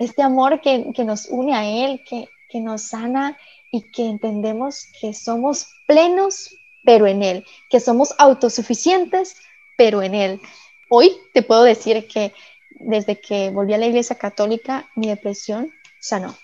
este 0.00 0.22
amor 0.22 0.60
que, 0.62 1.04
nos 1.04 1.26
une 1.26 1.54
a 1.54 1.68
Él, 1.68 2.02
que, 2.08 2.28
que 2.48 2.60
nos 2.60 2.82
sana 2.82 3.36
y 3.70 3.82
que 3.82 4.06
entendemos 4.06 4.86
que 4.98 5.12
somos 5.12 5.68
plenos, 5.86 6.56
pero 6.84 7.06
en 7.06 7.22
Él, 7.22 7.44
que 7.68 7.80
somos 7.80 8.14
autosuficientes, 8.18 9.36
pero 9.76 10.02
en 10.02 10.14
Él. 10.14 10.40
Hoy 10.88 11.12
te 11.34 11.42
puedo 11.42 11.62
decir 11.62 12.08
que 12.08 12.32
desde 12.70 13.20
que 13.20 13.50
volví 13.50 13.74
a 13.74 13.78
la 13.78 13.86
iglesia 13.86 14.16
católica, 14.16 14.88
mi 14.96 15.06
depresión 15.06 15.70
sanó. 16.00 16.34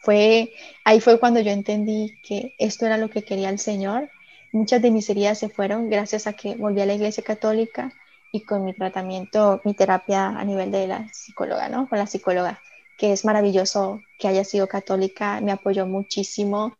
Fue, 0.00 0.52
ahí 0.84 1.00
fue 1.00 1.20
cuando 1.20 1.38
yo 1.38 1.52
entendí 1.52 2.18
que 2.22 2.54
esto 2.58 2.84
era 2.84 2.98
lo 2.98 3.10
que 3.10 3.22
quería 3.22 3.48
el 3.48 3.60
Señor. 3.60 4.10
Muchas 4.50 4.82
de 4.82 4.90
mis 4.90 5.08
heridas 5.08 5.38
se 5.38 5.48
fueron 5.48 5.88
gracias 5.88 6.26
a 6.26 6.32
que 6.32 6.56
volví 6.56 6.80
a 6.80 6.86
la 6.86 6.94
iglesia 6.94 7.22
católica 7.22 7.92
y 8.32 8.40
con 8.40 8.64
mi 8.64 8.74
tratamiento, 8.74 9.60
mi 9.64 9.74
terapia 9.74 10.26
a 10.26 10.44
nivel 10.44 10.72
de 10.72 10.88
la 10.88 11.08
psicóloga, 11.12 11.68
¿no? 11.68 11.88
Con 11.88 11.98
la 11.98 12.06
psicóloga, 12.06 12.60
que 12.98 13.12
es 13.12 13.24
maravilloso 13.24 14.00
que 14.18 14.28
haya 14.28 14.44
sido 14.44 14.66
católica, 14.66 15.40
me 15.40 15.52
apoyó 15.52 15.86
muchísimo, 15.86 16.76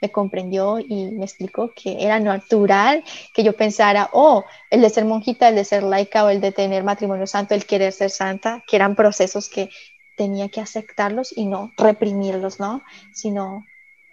me 0.00 0.10
comprendió 0.10 0.78
y 0.78 1.10
me 1.10 1.24
explicó 1.24 1.72
que 1.74 2.04
era 2.04 2.20
natural 2.20 3.04
que 3.34 3.42
yo 3.42 3.52
pensara, 3.54 4.08
oh, 4.12 4.44
el 4.70 4.80
de 4.80 4.90
ser 4.90 5.04
monjita, 5.04 5.48
el 5.48 5.56
de 5.56 5.64
ser 5.64 5.82
laica 5.82 6.24
o 6.24 6.30
el 6.30 6.40
de 6.40 6.52
tener 6.52 6.84
matrimonio 6.84 7.26
santo, 7.26 7.54
el 7.54 7.66
querer 7.66 7.92
ser 7.92 8.10
santa, 8.10 8.62
que 8.66 8.76
eran 8.76 8.94
procesos 8.94 9.48
que 9.48 9.68
tenía 10.16 10.48
que 10.48 10.60
aceptarlos 10.60 11.36
y 11.36 11.44
no 11.46 11.72
reprimirlos, 11.76 12.58
¿no? 12.58 12.82
Sino 13.12 13.64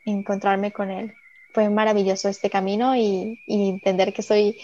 encontrarme 0.05 0.71
con 0.71 0.91
él. 0.91 1.13
Fue 1.53 1.69
maravilloso 1.69 2.29
este 2.29 2.49
camino 2.49 2.95
y, 2.95 3.39
entender 3.47 4.11
que 4.11 4.23
soy 4.23 4.59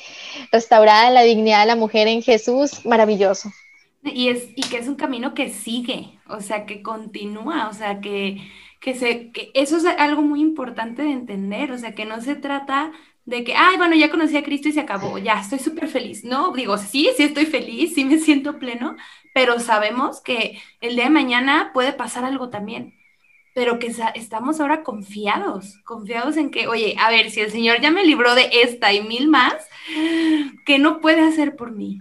restaurada 0.52 1.08
en 1.08 1.14
la 1.14 1.22
dignidad 1.22 1.62
de 1.62 1.68
la 1.68 1.76
mujer 1.76 2.08
en 2.08 2.24
Jesús, 2.24 2.84
maravilloso. 2.84 3.52
Y, 4.04 4.30
es, 4.30 4.50
y 4.56 4.62
que 4.70 4.78
es 4.78 4.88
un 4.88 4.96
camino 4.96 5.34
que 5.34 5.50
sigue, 5.50 6.20
o 6.28 6.40
sea, 6.40 6.66
que 6.66 6.82
continúa, 6.82 7.68
o 7.70 7.74
sea, 7.74 8.00
que, 8.00 8.50
que, 8.80 8.96
se, 8.96 9.32
que 9.32 9.52
eso 9.54 9.78
es 9.78 9.86
algo 9.86 10.22
muy 10.22 10.42
importante 10.42 11.02
de 11.04 11.12
entender, 11.12 11.72
o 11.72 11.78
sea, 11.78 11.94
que 11.96 12.06
no 12.06 12.22
se 12.22 12.36
trata 12.36 12.94
de 13.26 13.44
que, 13.44 13.56
ay, 13.56 13.78
bueno, 13.78 13.96
ya 13.96 14.10
conocí 14.10 14.38
a 14.38 14.44
Cristo 14.44 14.70
y 14.70 14.72
se 14.72 14.80
acabó, 14.80 15.18
ya 15.18 15.40
estoy 15.40 15.60
súper 15.60 15.88
feliz. 15.90 16.24
No, 16.24 16.52
digo, 16.54 16.78
sí, 16.78 17.10
sí 17.16 17.24
estoy 17.24 17.46
feliz, 17.46 17.94
sí 17.94 18.06
me 18.06 18.18
siento 18.20 18.58
pleno, 18.58 18.96
pero 19.34 19.60
sabemos 19.60 20.22
que 20.22 20.60
el 20.82 20.96
día 20.96 21.06
de 21.06 21.10
mañana 21.12 21.72
puede 21.74 21.94
pasar 21.94 22.24
algo 22.26 22.50
también. 22.50 22.96
Pero 23.54 23.80
que 23.80 23.92
estamos 24.16 24.62
ahora 24.62 24.84
confiados, 24.84 25.80
confiados 25.86 26.38
en 26.38 26.52
que, 26.52 26.68
oye, 26.68 26.96
a 27.00 27.10
ver, 27.12 27.32
si 27.32 27.42
el 27.42 27.52
Señor 27.52 27.82
ya 27.82 27.92
me 27.92 28.06
libró 28.06 28.36
de 28.36 28.50
esta 28.64 28.94
y 28.94 29.02
mil 29.02 29.28
más, 29.28 29.56
¿qué 30.66 30.80
no 30.80 31.00
puede 31.02 31.22
hacer 31.22 31.56
por 31.56 31.72
mí? 31.72 32.00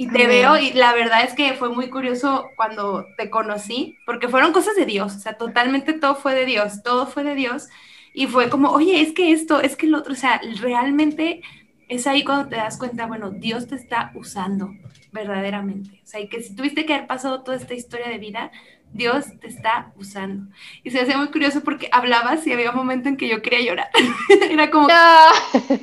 Y 0.00 0.06
te 0.06 0.28
veo, 0.28 0.56
y 0.56 0.72
la 0.74 0.92
verdad 0.92 1.24
es 1.24 1.34
que 1.34 1.54
fue 1.54 1.70
muy 1.70 1.90
curioso 1.90 2.50
cuando 2.54 3.04
te 3.16 3.30
conocí, 3.30 3.98
porque 4.06 4.28
fueron 4.28 4.52
cosas 4.52 4.76
de 4.76 4.86
Dios, 4.86 5.16
o 5.16 5.18
sea, 5.18 5.36
totalmente 5.36 5.92
todo 5.92 6.14
fue 6.14 6.36
de 6.36 6.46
Dios, 6.46 6.84
todo 6.84 7.08
fue 7.08 7.24
de 7.24 7.34
Dios. 7.34 7.66
Y 8.14 8.28
fue 8.28 8.48
como, 8.48 8.70
oye, 8.70 9.00
es 9.00 9.12
que 9.12 9.32
esto, 9.32 9.60
es 9.60 9.74
que 9.74 9.86
el 9.86 9.96
otro, 9.96 10.12
o 10.12 10.16
sea, 10.16 10.40
realmente 10.60 11.42
es 11.88 12.06
ahí 12.06 12.22
cuando 12.22 12.48
te 12.48 12.54
das 12.54 12.78
cuenta, 12.78 13.06
bueno, 13.06 13.30
Dios 13.30 13.66
te 13.66 13.74
está 13.74 14.12
usando 14.14 14.70
verdaderamente. 15.10 16.00
O 16.04 16.06
sea, 16.06 16.20
y 16.20 16.28
que 16.28 16.44
si 16.44 16.54
tuviste 16.54 16.86
que 16.86 16.94
haber 16.94 17.08
pasado 17.08 17.42
toda 17.42 17.56
esta 17.56 17.74
historia 17.74 18.08
de 18.08 18.18
vida, 18.18 18.52
Dios 18.92 19.26
te 19.40 19.46
está 19.46 19.92
usando. 19.96 20.50
Y 20.82 20.90
se 20.90 21.00
hacía 21.00 21.16
muy 21.16 21.28
curioso 21.28 21.62
porque 21.62 21.88
hablabas 21.92 22.46
y 22.46 22.52
había 22.52 22.70
un 22.70 22.76
momento 22.76 23.08
en 23.08 23.16
que 23.16 23.28
yo 23.28 23.42
quería 23.42 23.60
llorar. 23.60 23.88
Era 24.50 24.70
como, 24.70 24.88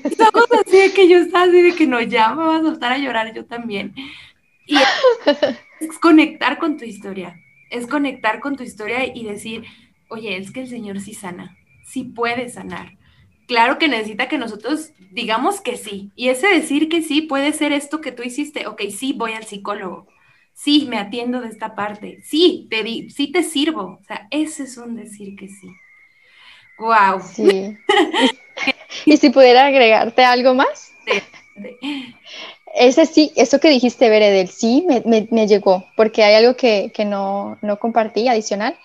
estamos 0.04 0.46
así 0.66 0.78
de 0.78 0.94
que 0.94 1.08
yo 1.08 1.18
estaba 1.18 1.46
así 1.46 1.62
de 1.62 1.76
que 1.76 1.88
no, 1.88 2.02
ya 2.02 2.34
me 2.34 2.46
voy 2.46 2.58
a 2.58 2.62
soltar 2.62 2.92
a 2.92 2.98
llorar 2.98 3.34
yo 3.34 3.46
también. 3.46 3.94
Y 4.66 4.78
es 5.80 6.00
conectar 6.00 6.58
con 6.58 6.78
tu 6.78 6.86
historia, 6.86 7.36
es 7.70 7.88
conectar 7.88 8.40
con 8.40 8.56
tu 8.56 8.64
historia 8.64 9.06
y 9.06 9.24
decir, 9.24 9.64
oye, 10.10 10.38
es 10.38 10.52
que 10.52 10.62
el 10.62 10.68
Señor 10.68 11.00
sí 11.00 11.14
sana, 11.14 11.56
sí 11.86 12.04
puede 12.04 12.50
sanar 12.50 12.98
claro 13.46 13.78
que 13.78 13.88
necesita 13.88 14.28
que 14.28 14.38
nosotros 14.38 14.92
digamos 15.12 15.62
que 15.62 15.78
sí. 15.78 16.12
Y 16.16 16.30
ese 16.30 16.48
decir 16.48 16.90
que 16.90 17.02
sí 17.02 17.22
puede 17.22 17.54
ser 17.54 17.72
esto 17.72 18.02
que 18.02 18.12
tú 18.12 18.24
hiciste. 18.24 18.68
Ok, 18.68 18.84
sí, 18.90 19.14
voy 19.14 19.34
al 19.34 19.46
psicólogo. 19.46 20.08
Sí, 20.56 20.88
me 20.90 20.98
atiendo 20.98 21.42
de 21.42 21.50
esta 21.50 21.76
parte. 21.76 22.22
Sí, 22.24 22.68
te, 22.70 22.82
di 22.82 23.10
sí 23.10 23.32
te 23.32 23.44
sirvo. 23.44 24.00
O 24.02 24.04
sea, 24.08 24.28
ese 24.32 24.64
es 24.64 24.78
un 24.78 24.96
decir 24.96 25.36
que 25.36 25.50
sí. 25.50 25.68
Wow. 26.80 27.22
Sí. 27.22 27.78
¿Y 29.06 29.18
si 29.18 29.30
pudiera 29.30 29.66
agregarte 29.66 30.24
algo 30.24 30.54
más? 30.54 30.94
Ese 32.74 33.06
sí, 33.06 33.32
eso 33.36 33.60
que 33.60 33.70
dijiste, 33.70 34.10
Bere, 34.10 34.32
del 34.32 34.50
sí, 34.50 34.86
me, 34.88 35.28
me, 35.30 35.48
llegó, 35.48 35.86
porque 35.96 36.24
hay 36.24 36.36
algo 36.36 36.56
que, 36.56 36.92
que 36.94 37.06
no, 37.06 37.58
no 37.62 37.80
compartí 37.80 38.28
adicional, 38.28 38.78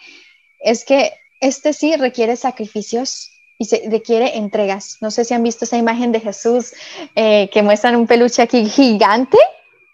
es 0.61 0.85
que 0.85 1.13
este 1.41 1.73
sí 1.73 1.97
requiere 1.97 2.37
sacrificios 2.37 3.33
y 3.59 3.65
se 3.65 3.83
requiere 3.91 4.37
entregas. 4.37 4.99
No 5.01 5.11
sé 5.11 5.25
si 5.25 5.35
han 5.35 5.43
visto 5.43 5.65
esa 5.65 5.77
imagen 5.77 6.13
de 6.13 6.21
Jesús 6.21 6.73
eh, 7.15 7.49
que 7.53 7.63
muestran 7.63 7.97
un 7.97 8.07
peluche 8.07 8.43
aquí 8.43 8.69
gigante 8.69 9.39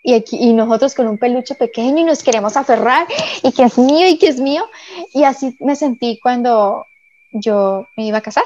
y, 0.07 0.53
nosotros 0.53 0.95
con 0.95 1.09
un 1.09 1.19
peluche 1.19 1.57
pequeño 1.57 1.99
y 1.99 2.05
nos 2.05 2.23
queremos 2.23 2.57
aferrar 2.57 3.07
y 3.43 3.51
que 3.51 3.65
es 3.65 3.77
mío 3.77 4.07
y 4.09 4.19
que 4.19 4.29
es 4.29 4.39
mío. 4.39 4.69
Y 5.13 5.25
así 5.25 5.57
me 5.59 5.75
sentí 5.75 6.21
cuando 6.23 6.87
yo 7.33 7.89
me 7.97 8.07
iba 8.07 8.19
a 8.19 8.23
casar. 8.23 8.45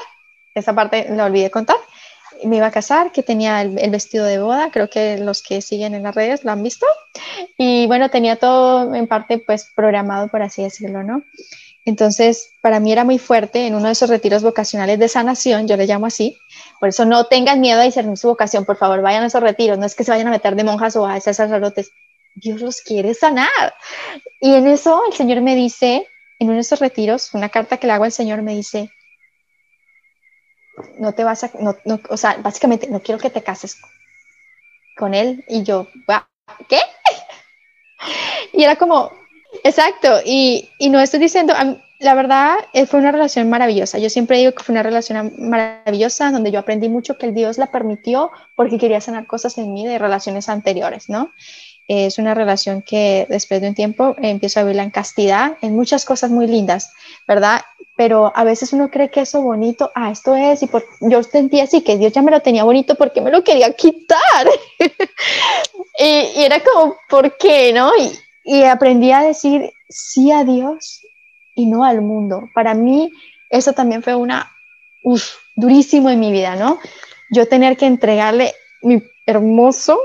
Esa 0.55 0.73
parte 0.73 1.07
la 1.09 1.25
olvidé 1.25 1.51
contar. 1.51 1.77
Me 2.43 2.57
iba 2.57 2.65
a 2.65 2.71
casar, 2.71 3.11
que 3.11 3.21
tenía 3.21 3.61
el, 3.61 3.77
el, 3.77 3.91
vestido 3.91 4.25
de 4.25 4.39
boda, 4.39 4.71
creo 4.71 4.89
que 4.89 5.19
los 5.19 5.43
que 5.43 5.61
siguen 5.61 5.93
en 5.93 6.01
las 6.01 6.15
redes 6.15 6.43
lo 6.43 6.51
han 6.51 6.63
visto. 6.63 6.87
Y 7.55 7.85
bueno, 7.85 8.09
tenía 8.09 8.37
todo 8.37 8.95
en 8.95 9.05
parte 9.05 9.37
pues 9.37 9.69
programado, 9.75 10.27
por 10.29 10.41
así 10.41 10.63
decirlo, 10.63 11.03
¿no? 11.03 11.21
Entonces, 11.83 12.51
para 12.61 12.79
mí 12.79 12.91
era 12.91 13.03
muy 13.03 13.17
fuerte 13.17 13.65
en 13.65 13.73
uno 13.73 13.87
de 13.87 13.93
esos 13.93 14.09
retiros 14.09 14.43
vocacionales 14.43 14.99
de 14.99 15.07
sanación, 15.07 15.67
yo 15.67 15.77
le 15.77 15.87
llamo 15.87 16.05
así. 16.05 16.37
Por 16.79 16.89
eso 16.89 17.05
no 17.05 17.25
tengan 17.25 17.59
miedo 17.59 17.79
a 17.81 17.83
discernir 17.83 18.17
su 18.17 18.27
vocación, 18.27 18.65
por 18.65 18.77
favor, 18.77 19.01
vayan 19.01 19.23
a 19.23 19.27
esos 19.27 19.41
retiros. 19.41 19.79
No 19.79 19.85
es 19.85 19.95
que 19.95 20.03
se 20.03 20.11
vayan 20.11 20.27
a 20.27 20.31
meter 20.31 20.55
de 20.55 20.63
monjas 20.63 20.95
o 20.95 21.07
a 21.07 21.17
esos 21.17 21.35
sacerdotes. 21.35 21.91
Dios 22.35 22.61
los 22.61 22.81
quiere 22.81 23.13
sanar. 23.13 23.73
Y 24.39 24.53
en 24.53 24.67
eso 24.67 25.01
el 25.07 25.13
Señor 25.13 25.41
me 25.41 25.55
dice, 25.55 26.07
en 26.39 26.47
uno 26.47 26.55
de 26.55 26.61
esos 26.61 26.79
retiros, 26.79 27.33
una 27.33 27.49
carta 27.49 27.77
que 27.77 27.87
le 27.87 27.93
hago 27.93 28.03
al 28.03 28.11
Señor 28.11 28.41
me 28.43 28.55
dice, 28.55 28.91
no 30.97 31.13
te 31.13 31.23
vas 31.23 31.43
a, 31.43 31.51
no, 31.59 31.75
o 32.09 32.17
sea, 32.17 32.37
básicamente 32.37 32.87
no 32.89 33.01
quiero 33.01 33.19
que 33.19 33.29
te 33.29 33.43
cases 33.43 33.77
con 34.97 35.13
él. 35.13 35.43
Y 35.47 35.63
yo, 35.63 35.87
¿qué? 36.67 36.79
Y 38.53 38.63
era 38.63 38.75
como, 38.75 39.11
Exacto, 39.63 40.21
y, 40.25 40.69
y 40.77 40.89
no 40.89 40.99
estoy 40.99 41.19
diciendo, 41.19 41.53
la 42.01 42.15
verdad 42.15 42.55
eh, 42.73 42.87
fue 42.87 42.99
una 42.99 43.11
relación 43.11 43.49
maravillosa. 43.49 43.99
Yo 43.99 44.09
siempre 44.09 44.39
digo 44.39 44.53
que 44.53 44.63
fue 44.63 44.73
una 44.73 44.83
relación 44.83 45.33
maravillosa 45.37 46.31
donde 46.31 46.51
yo 46.51 46.59
aprendí 46.59 46.89
mucho 46.89 47.17
que 47.17 47.27
el 47.27 47.35
Dios 47.35 47.59
la 47.59 47.67
permitió 47.67 48.31
porque 48.55 48.79
quería 48.79 48.99
sanar 48.99 49.27
cosas 49.27 49.57
en 49.59 49.71
mí 49.71 49.85
de 49.85 49.99
relaciones 49.99 50.49
anteriores, 50.49 51.09
¿no? 51.09 51.31
Es 51.87 52.17
una 52.17 52.33
relación 52.33 52.81
que 52.81 53.27
después 53.29 53.61
de 53.61 53.69
un 53.69 53.75
tiempo 53.75 54.15
empiezo 54.17 54.59
a 54.59 54.63
verla 54.63 54.83
en 54.83 54.89
castidad, 54.89 55.57
en 55.61 55.75
muchas 55.75 56.05
cosas 56.05 56.31
muy 56.31 56.47
lindas, 56.47 56.91
¿verdad? 57.27 57.61
Pero 57.97 58.31
a 58.35 58.43
veces 58.43 58.73
uno 58.73 58.89
cree 58.89 59.11
que 59.11 59.21
eso 59.21 59.41
bonito, 59.41 59.91
ah, 59.93 60.09
esto 60.09 60.35
es, 60.35 60.63
y 60.63 60.67
por, 60.67 60.83
yo 61.01 61.21
sentía 61.21 61.65
así 61.65 61.81
que 61.81 61.97
Dios 61.97 62.13
ya 62.13 62.23
me 62.23 62.31
lo 62.31 62.39
tenía 62.39 62.63
bonito 62.63 62.95
porque 62.95 63.21
me 63.21 63.29
lo 63.29 63.43
quería 63.43 63.73
quitar. 63.73 64.47
y, 65.99 66.41
era 66.41 66.61
como, 66.63 66.95
¿por 67.09 67.37
qué, 67.37 67.73
no? 67.73 67.91
Y 68.51 68.65
aprendí 68.65 69.13
a 69.13 69.21
decir 69.21 69.71
sí 69.87 70.29
a 70.33 70.43
Dios 70.43 71.05
y 71.55 71.67
no 71.67 71.85
al 71.85 72.01
mundo. 72.01 72.49
Para 72.53 72.73
mí 72.73 73.09
eso 73.49 73.71
también 73.71 74.03
fue 74.03 74.13
una, 74.13 74.51
uf, 75.03 75.35
durísimo 75.55 76.09
en 76.09 76.19
mi 76.19 76.33
vida, 76.33 76.57
¿no? 76.57 76.77
Yo 77.29 77.47
tener 77.47 77.77
que 77.77 77.85
entregarle 77.85 78.53
mi 78.81 79.01
hermoso, 79.25 79.97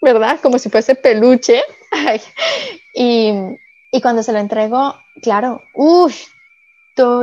¿verdad? 0.00 0.38
Como 0.40 0.60
si 0.60 0.70
fuese 0.70 0.94
peluche. 0.94 1.60
y, 2.94 3.32
y, 3.90 4.00
cuando 4.00 4.22
se 4.22 4.32
lo 4.32 4.38
entregó, 4.38 4.94
claro, 5.20 5.64
uff, 5.74 6.28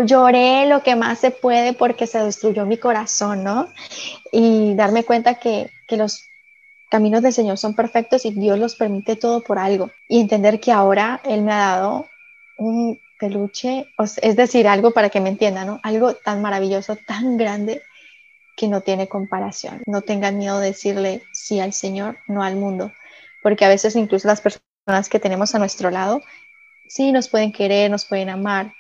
lloré 0.06 0.66
lo 0.66 0.84
que 0.84 0.98
más 0.98 1.20
se 1.20 1.32
puede 1.32 1.72
porque 1.72 2.06
se 2.06 2.20
destruyó 2.20 2.66
mi 2.66 2.76
corazón, 2.76 3.46
¿no? 3.46 3.70
Y 4.30 4.76
darme 4.76 5.06
cuenta 5.06 5.36
que, 5.36 5.72
que 5.88 5.96
los 5.96 6.28
caminos 6.96 7.22
del 7.22 7.34
Señor 7.34 7.58
son 7.58 7.76
perfectos 7.76 8.24
y 8.24 8.32
Dios 8.32 8.58
los 8.58 8.76
permite 8.76 9.18
todo 9.18 9.42
por 9.42 9.60
algo. 9.60 9.92
Y 10.08 10.22
entender 10.22 10.62
que 10.62 10.72
ahora 10.72 11.20
Él 11.26 11.42
me 11.42 11.52
ha 11.52 11.58
dado 11.58 12.08
un 12.58 12.98
peluche, 13.20 13.88
es 14.22 14.36
decir, 14.38 14.66
algo 14.66 14.92
para 14.92 15.10
que 15.10 15.20
me 15.20 15.28
entiendan, 15.28 15.68
¿no? 15.68 15.80
Algo 15.84 16.14
tan 16.14 16.42
maravilloso, 16.42 16.96
tan 16.96 17.36
grande, 17.36 17.82
que 18.56 18.70
no 18.70 18.80
tiene 18.80 19.10
comparación. 19.10 19.82
No 19.88 20.04
tengan 20.04 20.38
miedo 20.38 20.58
de 20.62 20.68
decirle 20.68 21.22
sí 21.34 21.60
al 21.60 21.74
Señor, 21.74 22.18
no 22.28 22.44
al 22.44 22.56
mundo, 22.56 22.94
porque 23.44 23.66
a 23.66 23.70
veces 23.70 23.98
incluso 23.98 24.30
las 24.30 24.40
personas 24.40 25.10
que 25.10 25.20
tenemos 25.20 25.54
a 25.54 25.60
nuestro 25.60 25.90
lado, 25.90 26.22
sí 26.88 27.12
nos 27.12 27.28
pueden 27.28 27.52
querer, 27.52 27.92
nos 27.92 28.06
pueden 28.06 28.30
amar, 28.30 28.72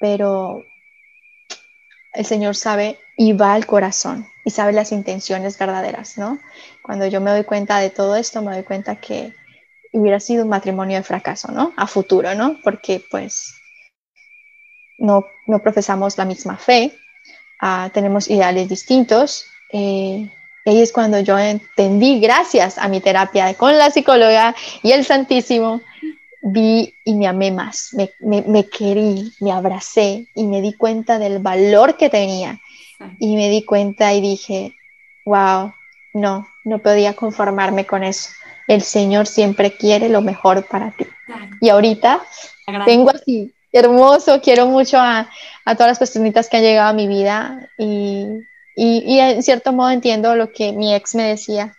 pero 0.00 0.64
el 2.16 2.24
Señor 2.24 2.56
sabe 2.56 2.98
y 3.16 3.32
va 3.34 3.52
al 3.52 3.66
corazón 3.66 4.26
y 4.44 4.50
sabe 4.50 4.72
las 4.72 4.90
intenciones 4.90 5.58
verdaderas, 5.58 6.16
¿no? 6.16 6.38
Cuando 6.82 7.06
yo 7.06 7.20
me 7.20 7.30
doy 7.30 7.44
cuenta 7.44 7.78
de 7.78 7.90
todo 7.90 8.16
esto, 8.16 8.42
me 8.42 8.54
doy 8.54 8.62
cuenta 8.62 8.96
que 8.96 9.34
hubiera 9.92 10.18
sido 10.18 10.44
un 10.44 10.50
matrimonio 10.50 10.96
de 10.96 11.02
fracaso, 11.02 11.52
¿no? 11.52 11.72
A 11.76 11.86
futuro, 11.86 12.34
¿no? 12.34 12.58
Porque 12.64 13.02
pues 13.10 13.54
no, 14.98 15.26
no 15.46 15.58
profesamos 15.60 16.16
la 16.16 16.24
misma 16.24 16.56
fe, 16.56 16.92
uh, 17.62 17.90
tenemos 17.90 18.30
ideales 18.30 18.68
distintos. 18.68 19.44
Eh, 19.72 20.30
y 20.64 20.80
es 20.80 20.92
cuando 20.92 21.20
yo 21.20 21.38
entendí, 21.38 22.18
gracias 22.18 22.78
a 22.78 22.88
mi 22.88 23.00
terapia 23.00 23.54
con 23.54 23.76
la 23.76 23.90
psicóloga 23.90 24.54
y 24.82 24.92
el 24.92 25.04
Santísimo, 25.04 25.80
vi 26.48 26.94
y 27.04 27.14
me 27.14 27.26
amé 27.26 27.50
más, 27.50 27.88
me, 27.92 28.10
me, 28.20 28.42
me, 28.42 28.68
querí, 28.68 29.32
me 29.40 29.50
abracé 29.50 30.28
y 30.34 30.44
me 30.44 30.60
di 30.62 30.74
cuenta 30.74 31.18
del 31.18 31.40
valor 31.40 31.96
que 31.96 32.08
tenía. 32.08 32.60
Y 33.18 33.36
me 33.36 33.50
di 33.50 33.62
cuenta 33.62 34.14
y 34.14 34.20
dije, 34.22 34.74
wow, 35.26 35.72
no, 36.14 36.46
no 36.64 36.78
podía 36.78 37.14
conformarme 37.14 37.84
con 37.84 38.04
eso. 38.04 38.30
el 38.68 38.82
Señor 38.82 39.26
siempre 39.26 39.76
quiere 39.76 40.08
lo 40.08 40.22
mejor 40.22 40.66
para 40.66 40.92
ti. 40.92 41.06
Y 41.60 41.68
ahorita 41.68 42.22
tengo 42.84 43.10
así, 43.10 43.52
hermoso, 43.72 44.40
quiero 44.40 44.66
mucho 44.66 44.98
a, 44.98 45.28
todas 45.64 45.88
las 45.88 45.98
personitas 45.98 46.48
que 46.48 46.58
han 46.58 46.62
llegado 46.62 46.90
a 46.90 46.94
mi 46.94 47.08
vida 47.08 47.68
y, 47.76 48.26
y, 48.76 49.18
en 49.18 49.42
cierto 49.42 49.72
modo 49.72 49.90
entiendo 49.90 50.36
lo 50.36 50.52
que 50.52 50.72
mi 50.72 50.94
ex 50.94 51.14
me 51.14 51.24
decía. 51.24 51.74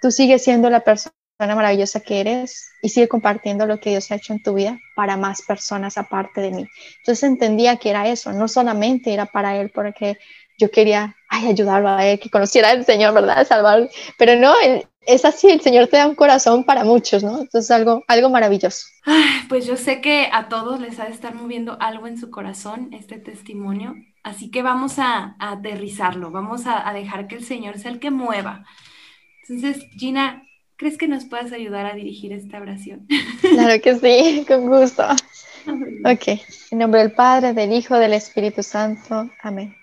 Tú 0.00 0.10
sigues 0.10 0.42
siendo 0.42 0.70
la 0.70 0.80
persona 0.80 1.15
maravillosa 1.38 2.00
que 2.00 2.20
eres 2.20 2.70
y 2.82 2.88
sigue 2.88 3.08
compartiendo 3.08 3.66
lo 3.66 3.78
que 3.78 3.90
Dios 3.90 4.10
ha 4.10 4.16
hecho 4.16 4.32
en 4.32 4.42
tu 4.42 4.54
vida 4.54 4.78
para 4.94 5.16
más 5.16 5.42
personas 5.42 5.98
aparte 5.98 6.40
de 6.40 6.50
mí. 6.50 6.66
Entonces 6.98 7.24
entendía 7.24 7.76
que 7.76 7.90
era 7.90 8.08
eso, 8.08 8.32
no 8.32 8.48
solamente 8.48 9.12
era 9.12 9.26
para 9.26 9.56
Él, 9.56 9.70
porque 9.74 10.18
yo 10.58 10.70
quería 10.70 11.14
ay, 11.28 11.48
ayudarlo 11.48 11.90
a 11.90 12.06
Él, 12.06 12.18
que 12.18 12.30
conociera 12.30 12.70
al 12.70 12.86
Señor, 12.86 13.12
¿verdad? 13.12 13.46
Salvar, 13.46 13.88
pero 14.18 14.36
no, 14.36 14.54
es 15.02 15.24
así, 15.24 15.48
el 15.48 15.60
Señor 15.60 15.88
te 15.88 15.98
da 15.98 16.06
un 16.06 16.14
corazón 16.14 16.64
para 16.64 16.84
muchos, 16.84 17.22
¿no? 17.22 17.40
Entonces 17.40 17.70
algo, 17.70 18.02
algo 18.08 18.30
maravilloso. 18.30 18.86
pues 19.48 19.66
yo 19.66 19.76
sé 19.76 20.00
que 20.00 20.30
a 20.32 20.48
todos 20.48 20.80
les 20.80 20.98
ha 20.98 21.04
de 21.04 21.12
estar 21.12 21.34
moviendo 21.34 21.76
algo 21.80 22.06
en 22.06 22.16
su 22.16 22.30
corazón 22.30 22.88
este 22.92 23.18
testimonio, 23.18 23.94
así 24.22 24.50
que 24.50 24.62
vamos 24.62 24.98
a, 24.98 25.36
aterrizarlo, 25.38 26.30
vamos 26.30 26.62
a 26.66 26.90
dejar 26.94 27.28
que 27.28 27.36
el 27.36 27.44
Señor 27.44 27.78
sea 27.78 27.90
el 27.90 28.00
que 28.00 28.10
mueva. 28.10 28.64
Entonces, 29.48 29.86
Gina, 29.96 30.45
¿Crees 30.78 30.98
que 30.98 31.08
nos 31.08 31.24
puedas 31.24 31.52
ayudar 31.52 31.86
a 31.86 31.94
dirigir 31.94 32.34
esta 32.34 32.60
oración? 32.60 33.06
Claro 33.40 33.80
que 33.80 33.94
sí, 33.94 34.44
con 34.48 34.68
gusto. 34.68 35.04
Ok, 36.04 36.38
en 36.70 36.78
nombre 36.78 37.00
del 37.00 37.12
Padre, 37.12 37.54
del 37.54 37.72
Hijo, 37.72 37.96
del 37.96 38.12
Espíritu 38.12 38.62
Santo. 38.62 39.30
Amén. 39.42 39.74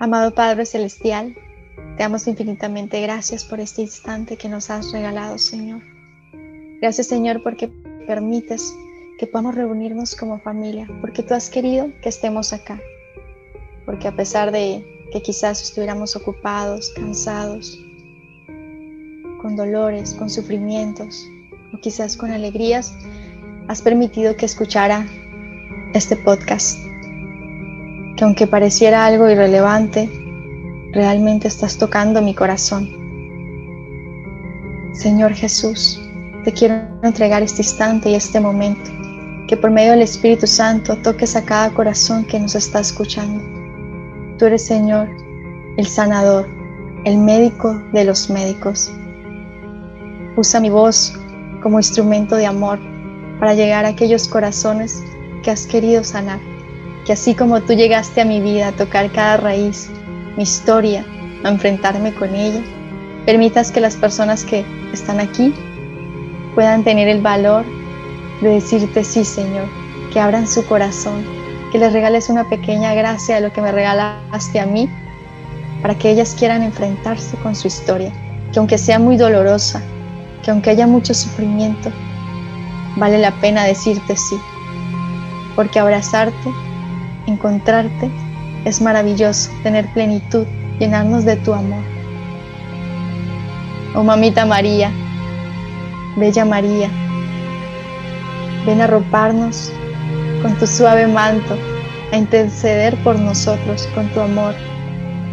Amado 0.00 0.34
Padre 0.34 0.66
Celestial, 0.66 1.36
te 1.96 2.02
damos 2.02 2.26
infinitamente 2.26 3.00
gracias 3.00 3.44
por 3.44 3.60
este 3.60 3.82
instante 3.82 4.36
que 4.36 4.48
nos 4.48 4.68
has 4.68 4.90
regalado, 4.90 5.38
Señor. 5.38 5.80
Gracias, 6.80 7.06
Señor, 7.06 7.42
porque 7.44 7.68
permites 8.06 8.74
que 9.18 9.28
podamos 9.28 9.54
reunirnos 9.54 10.16
como 10.16 10.40
familia, 10.40 10.88
porque 11.00 11.22
tú 11.22 11.34
has 11.34 11.48
querido 11.48 11.92
que 12.02 12.08
estemos 12.08 12.52
acá. 12.52 12.80
Porque 13.86 14.08
a 14.08 14.16
pesar 14.16 14.50
de 14.50 14.84
que 15.12 15.22
quizás 15.22 15.62
estuviéramos 15.62 16.16
ocupados, 16.16 16.90
cansados, 16.90 17.78
con 19.46 19.54
dolores, 19.54 20.12
con 20.12 20.28
sufrimientos 20.28 21.30
o 21.72 21.78
quizás 21.78 22.16
con 22.16 22.32
alegrías, 22.32 22.92
has 23.68 23.80
permitido 23.80 24.34
que 24.34 24.44
escuchara 24.44 25.06
este 25.94 26.16
podcast. 26.16 26.76
Que 28.16 28.24
aunque 28.24 28.48
pareciera 28.48 29.06
algo 29.06 29.30
irrelevante, 29.30 30.10
realmente 30.92 31.46
estás 31.46 31.78
tocando 31.78 32.20
mi 32.22 32.34
corazón. 32.34 32.90
Señor 34.94 35.32
Jesús, 35.32 36.02
te 36.42 36.52
quiero 36.52 36.74
entregar 37.04 37.44
este 37.44 37.62
instante 37.62 38.10
y 38.10 38.14
este 38.16 38.40
momento. 38.40 38.90
Que 39.46 39.56
por 39.56 39.70
medio 39.70 39.92
del 39.92 40.02
Espíritu 40.02 40.48
Santo 40.48 40.96
toques 41.04 41.36
a 41.36 41.44
cada 41.44 41.72
corazón 41.72 42.24
que 42.24 42.40
nos 42.40 42.56
está 42.56 42.80
escuchando. 42.80 43.44
Tú 44.38 44.46
eres 44.46 44.66
Señor, 44.66 45.08
el 45.76 45.86
sanador, 45.86 46.48
el 47.04 47.16
médico 47.18 47.80
de 47.92 48.06
los 48.06 48.28
médicos. 48.28 48.90
Usa 50.36 50.60
mi 50.60 50.70
voz 50.70 51.14
como 51.62 51.78
instrumento 51.78 52.36
de 52.36 52.46
amor 52.46 52.78
para 53.40 53.54
llegar 53.54 53.84
a 53.84 53.88
aquellos 53.88 54.28
corazones 54.28 55.02
que 55.42 55.50
has 55.50 55.66
querido 55.66 56.04
sanar. 56.04 56.40
Que 57.06 57.12
así 57.12 57.34
como 57.34 57.60
tú 57.62 57.72
llegaste 57.72 58.20
a 58.20 58.24
mi 58.24 58.40
vida 58.40 58.68
a 58.68 58.72
tocar 58.72 59.10
cada 59.12 59.38
raíz, 59.38 59.88
mi 60.36 60.42
historia, 60.42 61.04
a 61.44 61.48
enfrentarme 61.48 62.12
con 62.14 62.34
ella, 62.34 62.60
permitas 63.24 63.72
que 63.72 63.80
las 63.80 63.96
personas 63.96 64.44
que 64.44 64.64
están 64.92 65.20
aquí 65.20 65.54
puedan 66.54 66.84
tener 66.84 67.08
el 67.08 67.22
valor 67.22 67.64
de 68.42 68.50
decirte 68.50 69.04
sí, 69.04 69.24
Señor, 69.24 69.66
que 70.12 70.20
abran 70.20 70.46
su 70.46 70.66
corazón, 70.66 71.24
que 71.72 71.78
les 71.78 71.92
regales 71.92 72.28
una 72.28 72.48
pequeña 72.48 72.94
gracia 72.94 73.36
de 73.36 73.40
lo 73.42 73.52
que 73.52 73.62
me 73.62 73.72
regalaste 73.72 74.60
a 74.60 74.66
mí, 74.66 74.88
para 75.80 75.94
que 75.94 76.10
ellas 76.10 76.34
quieran 76.38 76.62
enfrentarse 76.62 77.36
con 77.38 77.54
su 77.54 77.68
historia, 77.68 78.12
que 78.52 78.58
aunque 78.58 78.78
sea 78.78 78.98
muy 78.98 79.16
dolorosa, 79.16 79.82
que 80.46 80.52
aunque 80.52 80.70
haya 80.70 80.86
mucho 80.86 81.12
sufrimiento, 81.12 81.90
vale 82.96 83.18
la 83.18 83.32
pena 83.32 83.64
decirte 83.64 84.16
sí, 84.16 84.38
porque 85.56 85.80
abrazarte, 85.80 86.52
encontrarte, 87.26 88.08
es 88.64 88.80
maravilloso, 88.80 89.50
tener 89.64 89.92
plenitud, 89.92 90.46
llenarnos 90.78 91.24
de 91.24 91.34
tu 91.34 91.52
amor. 91.52 91.82
Oh 93.96 94.04
mamita 94.04 94.46
María, 94.46 94.92
bella 96.16 96.44
María, 96.44 96.90
ven 98.66 98.80
a 98.82 98.86
roparnos 98.86 99.72
con 100.42 100.54
tu 100.60 100.68
suave 100.68 101.08
manto, 101.08 101.58
a 102.12 102.18
interceder 102.18 102.94
por 103.02 103.18
nosotros 103.18 103.88
con 103.96 104.08
tu 104.10 104.20
amor, 104.20 104.54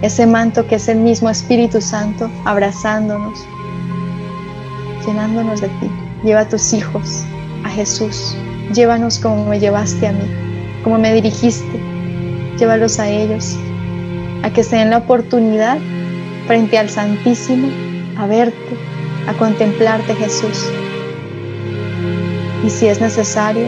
ese 0.01 0.25
manto 0.25 0.65
que 0.65 0.75
es 0.75 0.87
el 0.87 0.97
mismo 0.97 1.29
Espíritu 1.29 1.81
Santo 1.81 2.31
abrazándonos, 2.45 3.45
llenándonos 5.05 5.61
de 5.61 5.67
ti. 5.67 5.89
Lleva 6.23 6.41
a 6.41 6.49
tus 6.49 6.73
hijos, 6.73 7.23
a 7.63 7.69
Jesús. 7.69 8.35
Llévanos 8.73 9.19
como 9.19 9.45
me 9.45 9.59
llevaste 9.59 10.07
a 10.07 10.11
mí, 10.11 10.25
como 10.83 10.97
me 10.97 11.13
dirigiste. 11.13 11.79
Llévalos 12.57 12.99
a 12.99 13.09
ellos, 13.09 13.57
a 14.43 14.49
que 14.49 14.63
se 14.63 14.77
den 14.77 14.89
la 14.89 14.99
oportunidad 14.99 15.77
frente 16.47 16.77
al 16.77 16.89
Santísimo, 16.89 17.67
a 18.17 18.27
verte, 18.27 18.77
a 19.27 19.33
contemplarte 19.33 20.15
Jesús. 20.15 20.69
Y 22.65 22.69
si 22.69 22.87
es 22.87 23.01
necesario, 23.01 23.67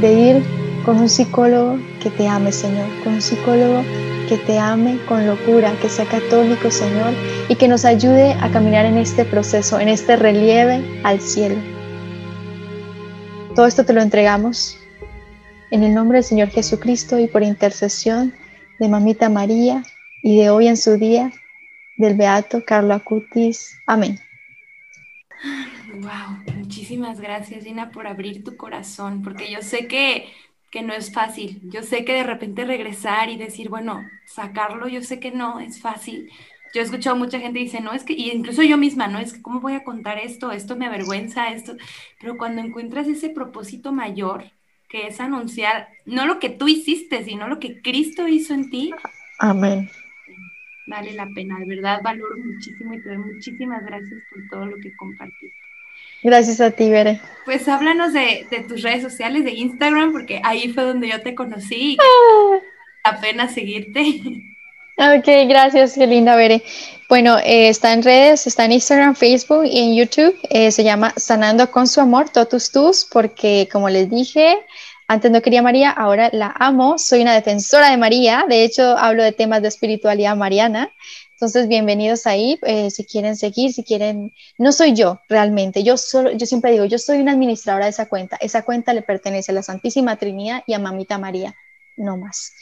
de 0.00 0.12
ir 0.12 0.42
con 0.84 0.98
un 0.98 1.08
psicólogo 1.08 1.78
que 2.02 2.10
te 2.10 2.26
ame, 2.26 2.52
Señor, 2.52 2.86
con 3.04 3.14
un 3.14 3.22
psicólogo 3.22 3.82
que 4.30 4.38
te 4.38 4.60
ame 4.60 4.96
con 5.08 5.26
locura, 5.26 5.74
que 5.82 5.88
sea 5.88 6.06
católico, 6.06 6.70
Señor, 6.70 7.12
y 7.48 7.56
que 7.56 7.66
nos 7.66 7.84
ayude 7.84 8.34
a 8.34 8.48
caminar 8.52 8.86
en 8.86 8.96
este 8.96 9.24
proceso, 9.24 9.80
en 9.80 9.88
este 9.88 10.14
relieve 10.14 10.84
al 11.02 11.20
cielo. 11.20 11.56
Todo 13.56 13.66
esto 13.66 13.84
te 13.84 13.92
lo 13.92 14.00
entregamos 14.00 14.78
en 15.72 15.82
el 15.82 15.92
nombre 15.94 16.18
del 16.18 16.24
Señor 16.24 16.48
Jesucristo 16.50 17.18
y 17.18 17.26
por 17.26 17.42
intercesión 17.42 18.32
de 18.78 18.88
Mamita 18.88 19.28
María 19.28 19.82
y 20.22 20.38
de 20.38 20.50
hoy 20.50 20.68
en 20.68 20.76
su 20.76 20.96
día 20.96 21.32
del 21.96 22.16
Beato 22.16 22.64
Carlo 22.64 22.94
Acutis. 22.94 23.76
Amén. 23.88 24.20
Wow, 25.92 26.54
muchísimas 26.56 27.20
gracias, 27.20 27.64
Dina, 27.64 27.90
por 27.90 28.06
abrir 28.06 28.44
tu 28.44 28.56
corazón, 28.56 29.22
porque 29.22 29.50
yo 29.50 29.60
sé 29.60 29.88
que 29.88 30.28
que 30.70 30.82
no 30.82 30.92
es 30.92 31.12
fácil. 31.12 31.60
Yo 31.64 31.82
sé 31.82 32.04
que 32.04 32.12
de 32.12 32.22
repente 32.22 32.64
regresar 32.64 33.28
y 33.28 33.36
decir, 33.36 33.68
bueno, 33.68 34.04
sacarlo, 34.26 34.88
yo 34.88 35.02
sé 35.02 35.18
que 35.20 35.30
no 35.30 35.60
es 35.60 35.80
fácil. 35.80 36.30
Yo 36.72 36.80
he 36.80 36.84
escuchado 36.84 37.16
mucha 37.16 37.40
gente 37.40 37.58
dice, 37.58 37.80
no, 37.80 37.92
es 37.92 38.04
que, 38.04 38.12
y 38.12 38.30
incluso 38.30 38.62
yo 38.62 38.78
misma, 38.78 39.08
no, 39.08 39.18
es 39.18 39.32
que, 39.32 39.42
¿cómo 39.42 39.60
voy 39.60 39.74
a 39.74 39.82
contar 39.82 40.18
esto? 40.18 40.52
Esto 40.52 40.76
me 40.76 40.86
avergüenza, 40.86 41.52
esto. 41.52 41.76
Pero 42.20 42.36
cuando 42.36 42.62
encuentras 42.62 43.08
ese 43.08 43.30
propósito 43.30 43.90
mayor, 43.90 44.44
que 44.88 45.06
es 45.06 45.20
anunciar 45.20 45.88
no 46.04 46.26
lo 46.26 46.38
que 46.38 46.50
tú 46.50 46.68
hiciste, 46.68 47.24
sino 47.24 47.48
lo 47.48 47.58
que 47.58 47.80
Cristo 47.80 48.28
hizo 48.28 48.54
en 48.54 48.70
ti. 48.70 48.92
Amén. 49.38 49.88
Vale 50.86 51.12
la 51.12 51.28
pena, 51.34 51.58
de 51.58 51.66
verdad 51.66 52.00
valoro 52.02 52.36
muchísimo 52.36 52.94
y 52.94 53.00
te 53.00 53.10
doy 53.10 53.18
muchísimas 53.18 53.84
gracias 53.84 54.20
por 54.30 54.48
todo 54.50 54.66
lo 54.66 54.76
que 54.78 54.94
compartiste. 54.96 55.69
Gracias 56.22 56.60
a 56.60 56.70
ti, 56.70 56.90
Bere. 56.90 57.20
Pues 57.44 57.66
háblanos 57.68 58.12
de, 58.12 58.46
tus 58.68 58.82
redes 58.82 59.02
sociales, 59.02 59.44
de 59.44 59.52
Instagram, 59.52 60.12
porque 60.12 60.40
ahí 60.44 60.72
fue 60.72 60.84
donde 60.84 61.08
yo 61.08 61.20
te 61.20 61.34
conocí 61.34 61.94
y 61.94 61.98
ah. 62.00 62.58
la 63.04 63.20
pena 63.20 63.48
seguirte. 63.48 64.04
Ok, 65.00 65.24
gracias, 65.48 65.94
qué 65.94 66.06
linda, 66.06 66.36
Bere. 66.36 66.62
Bueno, 67.08 67.38
eh, 67.38 67.70
está 67.70 67.94
en 67.94 68.02
redes, 68.02 68.46
está 68.46 68.66
en 68.66 68.72
Instagram, 68.72 69.14
Facebook 69.14 69.64
y 69.64 69.78
en 69.78 69.94
YouTube. 69.94 70.38
Eh, 70.50 70.70
se 70.70 70.84
llama 70.84 71.14
Sanando 71.16 71.70
con 71.70 71.88
su 71.88 72.02
amor, 72.02 72.28
totus 72.28 72.70
tus, 72.70 73.06
porque 73.10 73.66
como 73.72 73.88
les 73.88 74.10
dije, 74.10 74.58
antes 75.08 75.30
no 75.30 75.40
quería 75.40 75.62
María, 75.62 75.90
ahora 75.90 76.28
la 76.32 76.54
amo. 76.56 76.98
Soy 76.98 77.22
una 77.22 77.34
defensora 77.34 77.90
de 77.90 77.96
María. 77.96 78.44
De 78.48 78.62
hecho, 78.62 78.96
hablo 78.98 79.22
de 79.22 79.32
temas 79.32 79.62
de 79.62 79.68
espiritualidad 79.68 80.36
mariana. 80.36 80.92
Entonces, 81.40 81.68
bienvenidos 81.68 82.26
ahí, 82.26 82.60
eh, 82.66 82.90
si 82.90 83.06
quieren 83.06 83.34
seguir, 83.34 83.72
si 83.72 83.82
quieren, 83.82 84.34
no 84.58 84.72
soy 84.72 84.92
yo 84.92 85.22
realmente, 85.26 85.82
yo 85.82 85.96
solo, 85.96 86.32
yo 86.32 86.44
siempre 86.44 86.70
digo, 86.70 86.84
yo 86.84 86.98
soy 86.98 87.18
una 87.22 87.32
administradora 87.32 87.86
de 87.86 87.92
esa 87.92 88.10
cuenta, 88.10 88.36
esa 88.42 88.60
cuenta 88.62 88.92
le 88.92 89.00
pertenece 89.00 89.50
a 89.50 89.54
la 89.54 89.62
Santísima 89.62 90.16
Trinidad 90.16 90.62
y 90.66 90.74
a 90.74 90.78
Mamita 90.78 91.16
María, 91.16 91.54
no 91.96 92.18
más. 92.18 92.52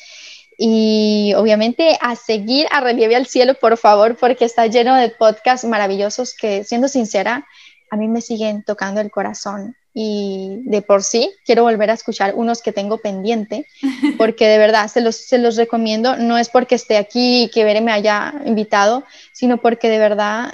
Y 0.56 1.34
obviamente 1.36 1.98
a 2.00 2.14
seguir 2.14 2.68
a 2.70 2.80
Relieve 2.80 3.16
al 3.16 3.26
Cielo, 3.26 3.54
por 3.54 3.76
favor, 3.78 4.16
porque 4.16 4.44
está 4.44 4.68
lleno 4.68 4.94
de 4.94 5.10
podcasts 5.10 5.66
maravillosos 5.66 6.32
que, 6.32 6.62
siendo 6.62 6.86
sincera, 6.86 7.48
a 7.90 7.96
mí 7.96 8.06
me 8.06 8.20
siguen 8.20 8.62
tocando 8.62 9.00
el 9.00 9.10
corazón 9.10 9.74
y 9.94 10.60
de 10.64 10.82
por 10.82 11.02
sí 11.02 11.30
quiero 11.44 11.62
volver 11.62 11.90
a 11.90 11.94
escuchar 11.94 12.34
unos 12.34 12.62
que 12.62 12.72
tengo 12.72 12.98
pendiente, 12.98 13.66
porque 14.18 14.46
de 14.46 14.58
verdad 14.58 14.88
se 14.88 15.00
los, 15.00 15.16
se 15.16 15.38
los 15.38 15.56
recomiendo, 15.56 16.16
no 16.16 16.38
es 16.38 16.48
porque 16.48 16.74
esté 16.74 16.96
aquí 16.96 17.44
y 17.44 17.50
que 17.50 17.64
Bere 17.64 17.80
me 17.80 17.92
haya 17.92 18.34
invitado, 18.44 19.04
sino 19.32 19.58
porque 19.58 19.88
de 19.88 19.98
verdad 19.98 20.52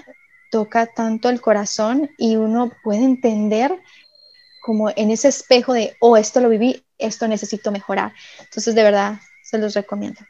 toca 0.51 0.87
tanto 0.87 1.31
el 1.31 1.41
corazón 1.41 2.11
y 2.17 2.37
uno 2.37 2.71
puede 2.83 3.03
entender 3.03 3.81
como 4.63 4.91
en 4.97 5.11
ese 5.11 5.29
espejo 5.29 5.75
de, 5.75 5.95
oh, 6.01 6.17
esto 6.17 6.41
lo 6.41 6.49
viví, 6.49 6.83
esto 6.97 7.29
necesito 7.29 7.71
mejorar. 7.71 8.15
Entonces, 8.41 8.75
de 8.75 8.83
verdad, 8.83 9.21
se 9.43 9.59
los 9.59 9.75
recomiendo. 9.75 10.21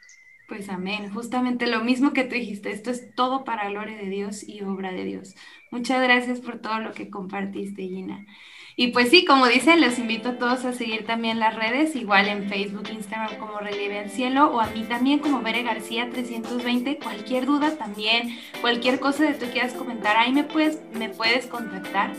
Pues 0.47 0.67
amén, 0.69 1.09
justamente 1.11 1.67
lo 1.67 1.83
mismo 1.83 2.11
que 2.11 2.23
tú 2.23 2.35
dijiste, 2.35 2.71
esto 2.71 2.91
es 2.91 3.15
todo 3.15 3.45
para 3.45 3.69
gloria 3.69 3.97
de 3.97 4.09
Dios 4.09 4.43
y 4.47 4.61
obra 4.61 4.91
de 4.91 5.03
Dios. 5.03 5.35
Muchas 5.71 6.03
gracias 6.03 6.39
por 6.39 6.59
todo 6.59 6.79
lo 6.79 6.93
que 6.93 7.09
compartiste, 7.09 7.83
Gina. 7.83 8.25
Y 8.77 8.87
pues 8.87 9.09
sí, 9.09 9.23
como 9.23 9.47
dicen, 9.47 9.79
les 9.79 9.99
invito 9.99 10.29
a 10.29 10.33
todos 10.33 10.65
a 10.65 10.73
seguir 10.73 11.05
también 11.05 11.39
las 11.39 11.55
redes, 11.55 11.95
igual 11.95 12.27
en 12.27 12.49
Facebook, 12.49 12.89
Instagram 12.91 13.37
como 13.37 13.59
Relieve 13.59 13.99
al 13.99 14.09
Cielo 14.09 14.47
o 14.47 14.59
a 14.59 14.67
mí 14.67 14.83
también 14.83 15.19
como 15.19 15.41
Bere 15.41 15.63
García 15.63 16.09
320. 16.11 16.97
Cualquier 16.97 17.45
duda 17.45 17.77
también, 17.77 18.37
cualquier 18.59 18.99
cosa 18.99 19.27
que 19.27 19.33
tú 19.35 19.45
quieras 19.49 19.73
comentar, 19.73 20.17
ahí 20.17 20.33
me 20.33 20.43
puedes, 20.43 20.81
me 20.93 21.07
puedes 21.07 21.45
contactar. 21.45 22.11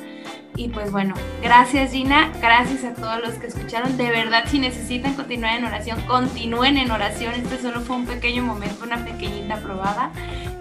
Y 0.57 0.69
pues 0.69 0.91
bueno, 0.91 1.15
gracias 1.43 1.93
Gina, 1.93 2.33
gracias 2.41 2.85
a 2.85 2.95
todos 2.95 3.21
los 3.21 3.35
que 3.35 3.49
escucharon. 3.49 3.99
De 3.99 4.09
verdad, 4.09 4.45
si 4.47 4.59
necesitan 4.59 5.13
continuar 5.13 5.59
en 5.59 5.67
oración, 5.67 6.01
continúen 6.07 6.79
en 6.79 6.91
oración. 6.91 7.35
Este 7.35 7.61
solo 7.61 7.83
fue 7.83 7.97
un 7.97 8.07
pequeño 8.07 8.43
momento, 8.43 8.85
una 8.85 9.05
pequeñita 9.05 9.59
probada. 9.59 10.11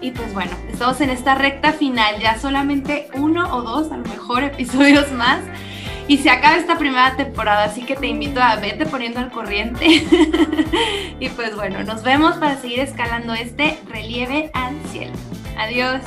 Y 0.02 0.10
pues 0.10 0.34
bueno, 0.34 0.52
estamos 0.70 1.00
en 1.00 1.08
esta 1.08 1.36
recta 1.36 1.72
final, 1.72 2.20
ya 2.20 2.38
solamente 2.38 3.08
uno 3.14 3.56
o 3.56 3.62
dos, 3.62 3.90
a 3.90 3.96
lo 3.96 4.04
mejor 4.04 4.44
episodios 4.44 5.10
más 5.12 5.40
y 6.08 6.18
se 6.18 6.30
acaba 6.30 6.56
esta 6.56 6.78
primera 6.78 7.16
temporada, 7.16 7.64
así 7.64 7.82
que 7.82 7.96
te 7.96 8.06
invito 8.06 8.40
a 8.40 8.56
verte 8.56 8.86
poniendo 8.86 9.20
al 9.20 9.30
corriente. 9.30 9.86
y 11.20 11.28
pues 11.30 11.54
bueno, 11.56 11.82
nos 11.82 12.02
vemos 12.02 12.36
para 12.36 12.56
seguir 12.56 12.80
escalando 12.80 13.34
este 13.34 13.78
relieve 13.88 14.50
al 14.54 14.76
cielo. 14.90 15.12
Adiós. 15.58 16.02